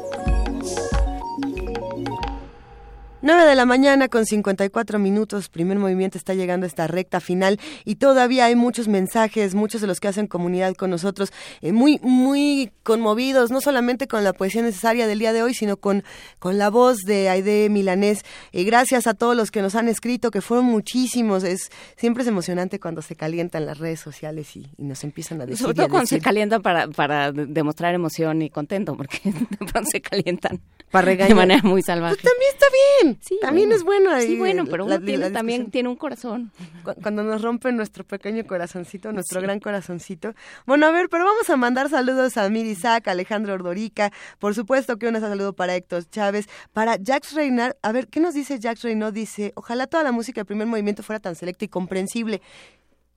9 3.23 3.45
de 3.45 3.55
la 3.55 3.67
mañana 3.67 4.09
con 4.09 4.25
54 4.25 4.99
minutos, 4.99 5.51
primer 5.51 5.79
movimiento 5.79 6.17
está 6.17 6.33
llegando 6.33 6.65
a 6.65 6.69
esta 6.69 6.87
recta 6.87 7.21
final 7.21 7.61
y 7.85 7.97
todavía 7.97 8.47
hay 8.47 8.57
muchos 8.57 8.89
mensajes, 8.89 9.55
muchos 9.55 9.83
de 9.83 9.87
los 9.87 10.01
que 10.01 10.09
hacen 10.09 10.27
comunidad 10.27 10.75
con 10.75 10.89
nosotros, 10.89 11.31
eh, 11.61 11.73
muy, 11.73 11.99
muy 12.03 12.73
conmovidos, 12.83 13.51
no 13.51 13.61
solamente 13.61 14.09
con 14.09 14.25
la 14.25 14.33
poesía 14.33 14.63
necesaria 14.63 15.07
del 15.07 15.19
día 15.19 15.35
de 15.35 15.43
hoy, 15.43 15.53
sino 15.53 15.77
con, 15.77 16.03
con 16.39 16.57
la 16.57 16.71
voz 16.71 16.99
de 17.05 17.29
Aide 17.29 17.69
Milanés. 17.69 18.25
Eh, 18.53 18.65
gracias 18.65 19.07
a 19.07 19.13
todos 19.13 19.37
los 19.37 19.51
que 19.51 19.61
nos 19.61 19.75
han 19.75 19.89
escrito, 19.89 20.31
que 20.31 20.41
fueron 20.41 20.67
muchísimos. 20.67 21.45
Es, 21.45 21.71
siempre 21.97 22.23
es 22.23 22.29
emocionante 22.29 22.81
cuando 22.81 23.03
se 23.03 23.17
calientan 23.17 23.67
las 23.67 23.79
redes 23.79 24.01
sociales 24.01 24.57
y, 24.57 24.67
y 24.79 24.85
nos 24.85 25.05
empiezan 25.05 25.41
a 25.43 25.47
decir. 25.47 25.63
Sobre 25.63 25.75
todo 25.75 25.89
cuando 25.89 26.07
se 26.07 26.21
calientan 26.21 26.63
para, 26.63 26.89
para 26.89 27.33
demostrar 27.33 27.95
emoción 27.95 28.41
y 28.41 28.49
contento, 28.49 28.97
porque 28.97 29.21
de 29.25 29.67
pronto 29.67 29.91
se 29.91 30.01
calientan 30.01 30.61
para 30.91 31.05
regañar. 31.05 31.29
de 31.29 31.35
manera 31.35 31.63
muy 31.63 31.83
salvaje. 31.83 32.17
Pues 32.17 32.33
también 32.33 32.51
está 32.53 32.67
bien. 33.03 33.10
Sí, 33.21 33.39
también 33.41 33.69
bueno. 33.69 33.77
es 33.81 33.85
bueno 33.85 34.11
ahí. 34.11 34.27
Sí, 34.27 34.39
bueno, 34.39 34.65
pero 34.67 34.85
uno 34.85 34.99
la- 34.99 35.05
tiene, 35.05 35.29
la 35.29 35.33
también 35.33 35.71
tiene 35.71 35.89
un 35.89 35.97
corazón. 35.97 36.53
Cu- 36.85 36.95
Cuando 37.03 37.23
nos 37.23 37.43
rompen 37.43 37.77
nuestro 37.77 38.05
pequeño 38.05 38.45
corazoncito, 38.47 39.13
nuestro 39.13 39.41
gran 39.41 39.61
corazoncito. 39.61 40.35
Bueno, 40.67 40.87
a 40.87 40.91
ver, 40.91 41.09
pero 41.09 41.25
vamos 41.25 41.49
a 41.51 41.57
mandar 41.57 41.89
saludos 41.89 42.37
a 42.37 42.49
Mir 42.49 42.67
Isaac, 42.67 43.09
Alejandro 43.09 43.55
Ordorica, 43.55 44.13
por 44.39 44.55
supuesto 44.55 44.97
que 44.99 45.09
un 45.09 45.19
saludo 45.21 45.53
para 45.55 45.75
Héctor 45.75 46.05
Chávez, 46.11 46.49
para 46.73 46.97
Jax 47.05 47.33
Reynard. 47.35 47.77
A 47.83 47.93
ver, 47.93 48.09
¿qué 48.09 48.21
nos 48.21 48.35
dice 48.35 48.59
Jax 48.61 48.83
Reynard? 48.83 49.13
Dice, 49.13 49.53
ojalá 49.57 49.87
toda 49.87 50.03
la 50.03 50.13
música 50.13 50.41
del 50.41 50.47
primer 50.47 50.67
movimiento 50.67 51.03
fuera 51.03 51.21
tan 51.21 51.35
selecta 51.35 51.65
y 51.65 51.69
comprensible. 51.69 52.41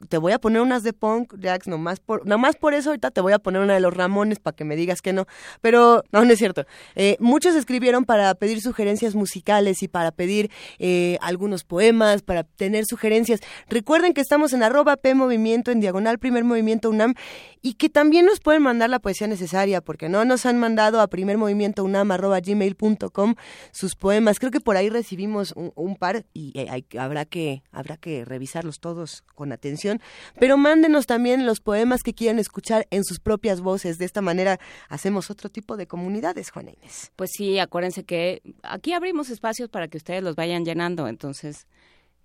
Te 0.09 0.17
voy 0.17 0.32
a 0.33 0.40
poner 0.40 0.61
unas 0.61 0.83
de 0.83 0.93
punk, 0.93 1.33
Jax, 1.41 1.67
nomás 1.67 1.99
por, 1.99 2.25
nomás 2.25 2.56
por 2.56 2.73
eso 2.73 2.90
ahorita 2.90 3.11
te 3.11 3.22
voy 3.22 3.33
a 3.33 3.40
poner 3.40 3.61
una 3.61 3.73
de 3.73 3.80
los 3.80 3.93
Ramones 3.93 4.40
para 4.40 4.56
que 4.56 4.64
me 4.64 4.75
digas 4.75 5.01
que 5.01 5.14
no. 5.14 5.25
Pero 5.61 6.03
no, 6.11 6.23
no 6.25 6.32
es 6.32 6.40
cierto. 6.40 6.65
Eh, 6.95 7.17
muchos 7.19 7.56
escribieron 7.56 8.06
para 8.06 8.33
pedir 8.35 8.61
sugerencias 8.61 9.15
musicales 9.15 9.83
y 9.83 9.88
para 9.88 10.11
pedir 10.11 10.51
eh, 10.80 11.17
algunos 11.22 11.64
poemas, 11.64 12.22
para 12.22 12.43
tener 12.43 12.85
sugerencias. 12.85 13.40
Recuerden 13.69 14.14
que 14.14 14.22
estamos 14.22 14.53
en 14.53 14.64
arroba 14.64 14.98
P 14.98 15.15
Movimiento, 15.15 15.72
en 15.72 15.80
diagonal 15.80 16.19
Primer 16.19 16.43
Movimiento 16.43 16.90
UNAM, 16.90 17.14
y 17.61 17.75
que 17.75 17.90
también 17.90 18.25
nos 18.25 18.40
pueden 18.41 18.61
mandar 18.61 18.90
la 18.90 18.99
poesía 18.99 19.27
necesaria, 19.27 19.82
porque 19.82 20.09
no 20.09 20.25
nos 20.25 20.45
han 20.45 20.59
mandado 20.59 20.99
a 20.99 21.07
primer 21.07 21.38
movimiento 21.38 21.83
UNAM 21.83 22.11
arroba 22.11 22.40
gmail.com 22.41 23.35
sus 23.72 23.95
poemas. 23.95 24.40
Creo 24.40 24.51
que 24.51 24.59
por 24.59 24.75
ahí 24.75 24.90
recibimos 24.90 25.53
un, 25.56 25.95
par 25.95 26.25
y 26.33 26.51
eh, 26.59 26.83
habrá, 26.99 27.23
que, 27.25 27.64
habrá 27.72 27.95
que 27.98 28.25
revisarlos 28.25 28.80
todos 28.80 29.23
con 29.33 29.53
atención. 29.53 29.92
Pero 30.39 30.57
mándenos 30.57 31.05
también 31.05 31.45
los 31.45 31.59
poemas 31.59 32.01
que 32.03 32.13
quieran 32.13 32.39
escuchar 32.39 32.88
en 32.89 33.03
sus 33.03 33.19
propias 33.19 33.61
voces. 33.61 33.97
De 33.97 34.05
esta 34.05 34.22
manera 34.22 34.59
hacemos 34.89 35.30
otro 35.30 35.49
tipo 35.49 35.77
de 35.77 35.88
comunidades, 35.88 36.51
Juana 36.51 36.72
Inés. 36.72 37.11
Pues 37.15 37.31
sí, 37.35 37.59
acuérdense 37.59 38.03
que 38.03 38.41
aquí 38.63 38.93
abrimos 38.93 39.30
espacios 39.30 39.69
para 39.69 39.88
que 39.88 39.97
ustedes 39.97 40.23
los 40.23 40.35
vayan 40.35 40.65
llenando, 40.65 41.07
entonces 41.07 41.67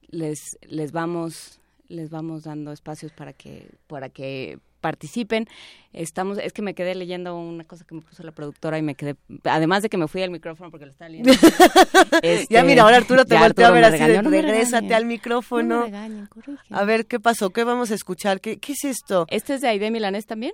les 0.08 0.40
les 0.62 0.92
vamos 0.92 1.60
les 1.88 2.10
vamos 2.10 2.44
dando 2.44 2.72
espacios 2.72 3.12
para 3.12 3.32
que 3.32 3.70
para 3.86 4.08
que 4.08 4.58
participen. 4.81 5.47
Estamos 5.92 6.39
es 6.39 6.52
que 6.52 6.62
me 6.62 6.74
quedé 6.74 6.94
leyendo 6.94 7.36
una 7.36 7.65
cosa 7.65 7.84
que 7.84 7.94
me 7.94 8.02
puso 8.02 8.23
la 8.23 8.32
productora 8.32 8.78
y 8.78 8.82
me 8.82 8.94
quedé 8.94 9.16
además 9.44 9.82
de 9.82 9.89
que 9.89 9.97
me 9.97 10.07
fui 10.07 10.23
al 10.23 10.31
micrófono 10.31 10.70
porque 10.70 10.86
lo 10.86 10.92
estaba 10.92 11.08
leyendo. 11.08 11.32
Este, 12.23 12.52
ya 12.55 12.62
mira, 12.65 12.82
ahora 12.82 12.97
Arturo 12.97 13.24
te 13.24 13.36
volteó 13.39 13.66
a 13.66 13.70
ver 13.70 13.84
así, 13.84 13.98
de, 13.98 14.23
no 14.23 14.31
regrésate 14.31 14.82
regañen. 14.82 14.92
al 14.94 15.05
micrófono. 15.07 15.68
No 15.68 15.81
me 15.81 15.86
regañen, 15.86 16.26
corrigen. 16.26 16.76
a 16.76 16.84
ver, 16.84 17.07
¿qué 17.07 17.20
pasó? 17.20 17.50
¿Qué 17.50 17.65
vamos 17.65 17.90
a 17.90 17.94
escuchar? 17.94 18.40
¿Qué, 18.40 18.58
qué 18.58 18.73
es 18.73 18.84
esto? 18.84 19.26
¿Este 19.28 19.55
es 19.55 19.60
de 19.60 19.68
Aide 19.68 19.90
Milanés 19.90 20.26
también? 20.26 20.52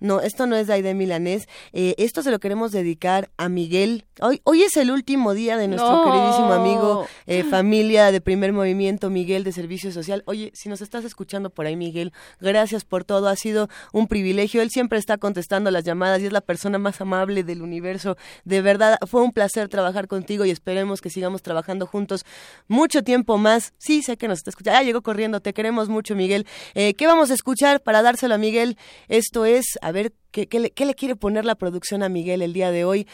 No, 0.00 0.20
esto 0.20 0.46
no 0.46 0.56
es 0.56 0.66
de 0.66 0.74
Aide 0.74 0.94
Milanés. 0.94 1.48
Eh, 1.72 1.94
esto 1.98 2.22
se 2.22 2.30
lo 2.30 2.38
queremos 2.38 2.72
dedicar 2.72 3.30
a 3.36 3.48
Miguel. 3.48 4.04
Hoy, 4.20 4.40
hoy 4.44 4.62
es 4.62 4.76
el 4.76 4.90
último 4.90 5.34
día 5.34 5.56
de 5.56 5.68
nuestro 5.68 5.90
No. 5.90 6.04
queridísimo 6.04 6.52
amigo, 6.52 7.06
eh, 7.26 7.42
familia 7.44 8.12
de 8.12 8.20
primer 8.20 8.52
movimiento, 8.52 9.10
Miguel 9.10 9.44
de 9.44 9.52
Servicio 9.52 9.92
Social. 9.92 10.22
Oye, 10.26 10.50
si 10.54 10.68
nos 10.68 10.80
estás 10.80 11.04
escuchando 11.04 11.50
por 11.50 11.66
ahí, 11.66 11.76
Miguel, 11.76 12.12
gracias 12.40 12.84
por 12.84 13.04
todo. 13.04 13.28
Ha 13.28 13.36
sido 13.36 13.68
un 13.92 14.06
privilegio. 14.06 14.62
Él 14.62 14.70
siempre 14.70 14.98
está 14.98 15.16
contestando 15.18 15.70
las 15.70 15.84
llamadas 15.84 16.20
y 16.20 16.26
es 16.26 16.32
la 16.32 16.40
persona 16.40 16.78
más 16.78 17.00
amable 17.00 17.42
del 17.42 17.62
universo. 17.62 18.16
De 18.44 18.60
verdad, 18.60 18.98
fue 19.06 19.22
un 19.22 19.32
placer 19.32 19.68
trabajar 19.68 20.08
contigo 20.08 20.44
y 20.44 20.50
esperemos 20.50 21.00
que 21.00 21.10
sigamos 21.10 21.42
trabajando 21.42 21.86
juntos 21.86 22.24
mucho 22.68 23.02
tiempo 23.02 23.38
más. 23.38 23.72
Sí, 23.78 24.02
sé 24.02 24.16
que 24.16 24.28
nos 24.28 24.38
está 24.38 24.50
escuchando. 24.50 24.78
Ah, 24.78 24.82
llegó 24.82 25.02
corriendo. 25.02 25.40
Te 25.40 25.52
queremos 25.52 25.88
mucho, 25.88 26.14
Miguel. 26.14 26.46
Eh, 26.74 26.94
¿Qué 26.94 27.06
vamos 27.06 27.30
a 27.30 27.34
escuchar 27.34 27.82
para 27.82 28.02
dárselo 28.02 28.34
a 28.34 28.38
Miguel? 28.38 28.76
Esto 29.08 29.44
es, 29.44 29.78
a 29.84 29.92
ver, 29.92 30.14
¿qué, 30.30 30.48
qué 30.48 30.60
le, 30.60 30.94
quiere 30.94 31.14
poner 31.14 31.44
la 31.44 31.56
producción 31.56 32.02
a 32.02 32.08
Miguel 32.08 32.40
el 32.40 32.54
día 32.54 32.70
de 32.70 32.86
hoy? 32.86 33.06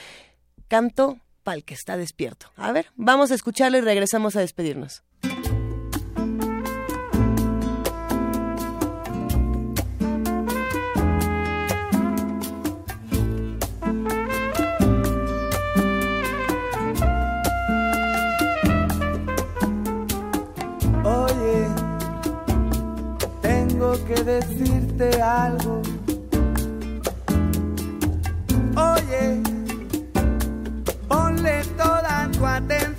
Canto 0.69 1.19
pa'l 1.43 1.65
que 1.65 1.75
está 1.75 1.97
despierto. 1.97 2.53
A 2.55 2.71
ver, 2.71 2.87
vamos 2.95 3.33
a 3.33 3.35
escucharlo 3.35 3.77
y 3.77 3.81
regresamos 3.81 4.37
a 4.37 4.41
despedirnos. 4.41 5.03
Oye, 21.03 21.67
tengo 23.43 24.05
que 24.05 24.23
decirte 24.23 25.21
algo. 25.21 25.90
Toda 32.41 32.61
tu 32.69 32.90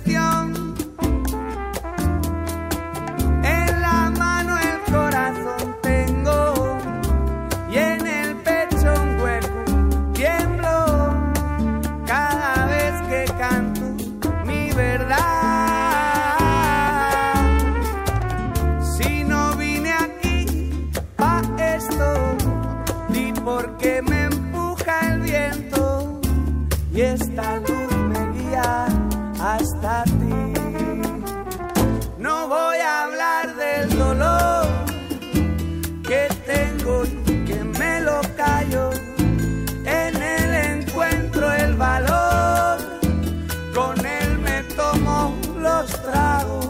con 43.74 44.06
él 44.06 44.38
me 44.38 44.62
tomo 44.76 45.34
los 45.58 45.90
tragos, 46.02 46.66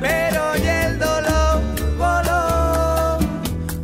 pero 0.00 0.56
y 0.56 0.66
el 0.66 0.98
dolor 0.98 1.60
voló, 1.98 3.18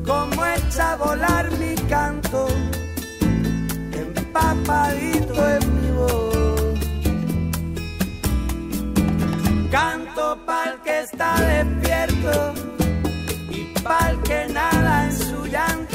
como 0.07 0.47
echa 0.47 0.93
a 0.93 0.97
volar 0.97 1.51
mi 1.59 1.75
canto, 1.87 2.49
empapadito 3.93 5.35
en 5.55 5.83
mi 5.83 5.91
voz. 5.91 6.79
Canto 9.71 10.39
pa'l 10.47 10.81
que 10.83 11.01
está 11.01 11.31
despierto 11.43 12.55
y 13.51 13.65
pa'l 13.83 14.23
que 14.23 14.47
nada 14.51 15.05
en 15.05 15.13
su 15.19 15.45
llanto. 15.47 15.88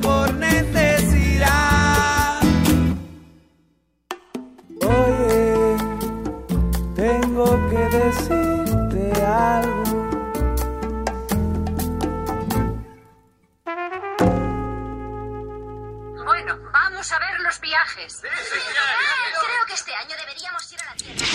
por 0.00 0.34
necesidad. 0.34 1.46
Oye, 4.82 5.76
tengo 6.94 7.44
que 7.70 7.88
decirte 7.98 9.12
algo. 9.24 9.84
Bueno, 16.24 16.58
vamos 16.72 17.12
a 17.12 17.18
ver 17.18 17.40
los 17.40 17.60
viajes. 17.60 18.22
Creo 18.22 19.66
que 19.66 19.74
este 19.74 19.94
año 19.94 20.14
deberíamos 20.18 20.72
ir 20.72 20.80
a 20.80 20.84
la 20.86 20.94
Tierra. 20.96 21.26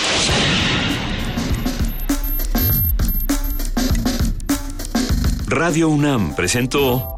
Radio 5.48 5.90
UNAM 5.90 6.34
presentó 6.34 7.18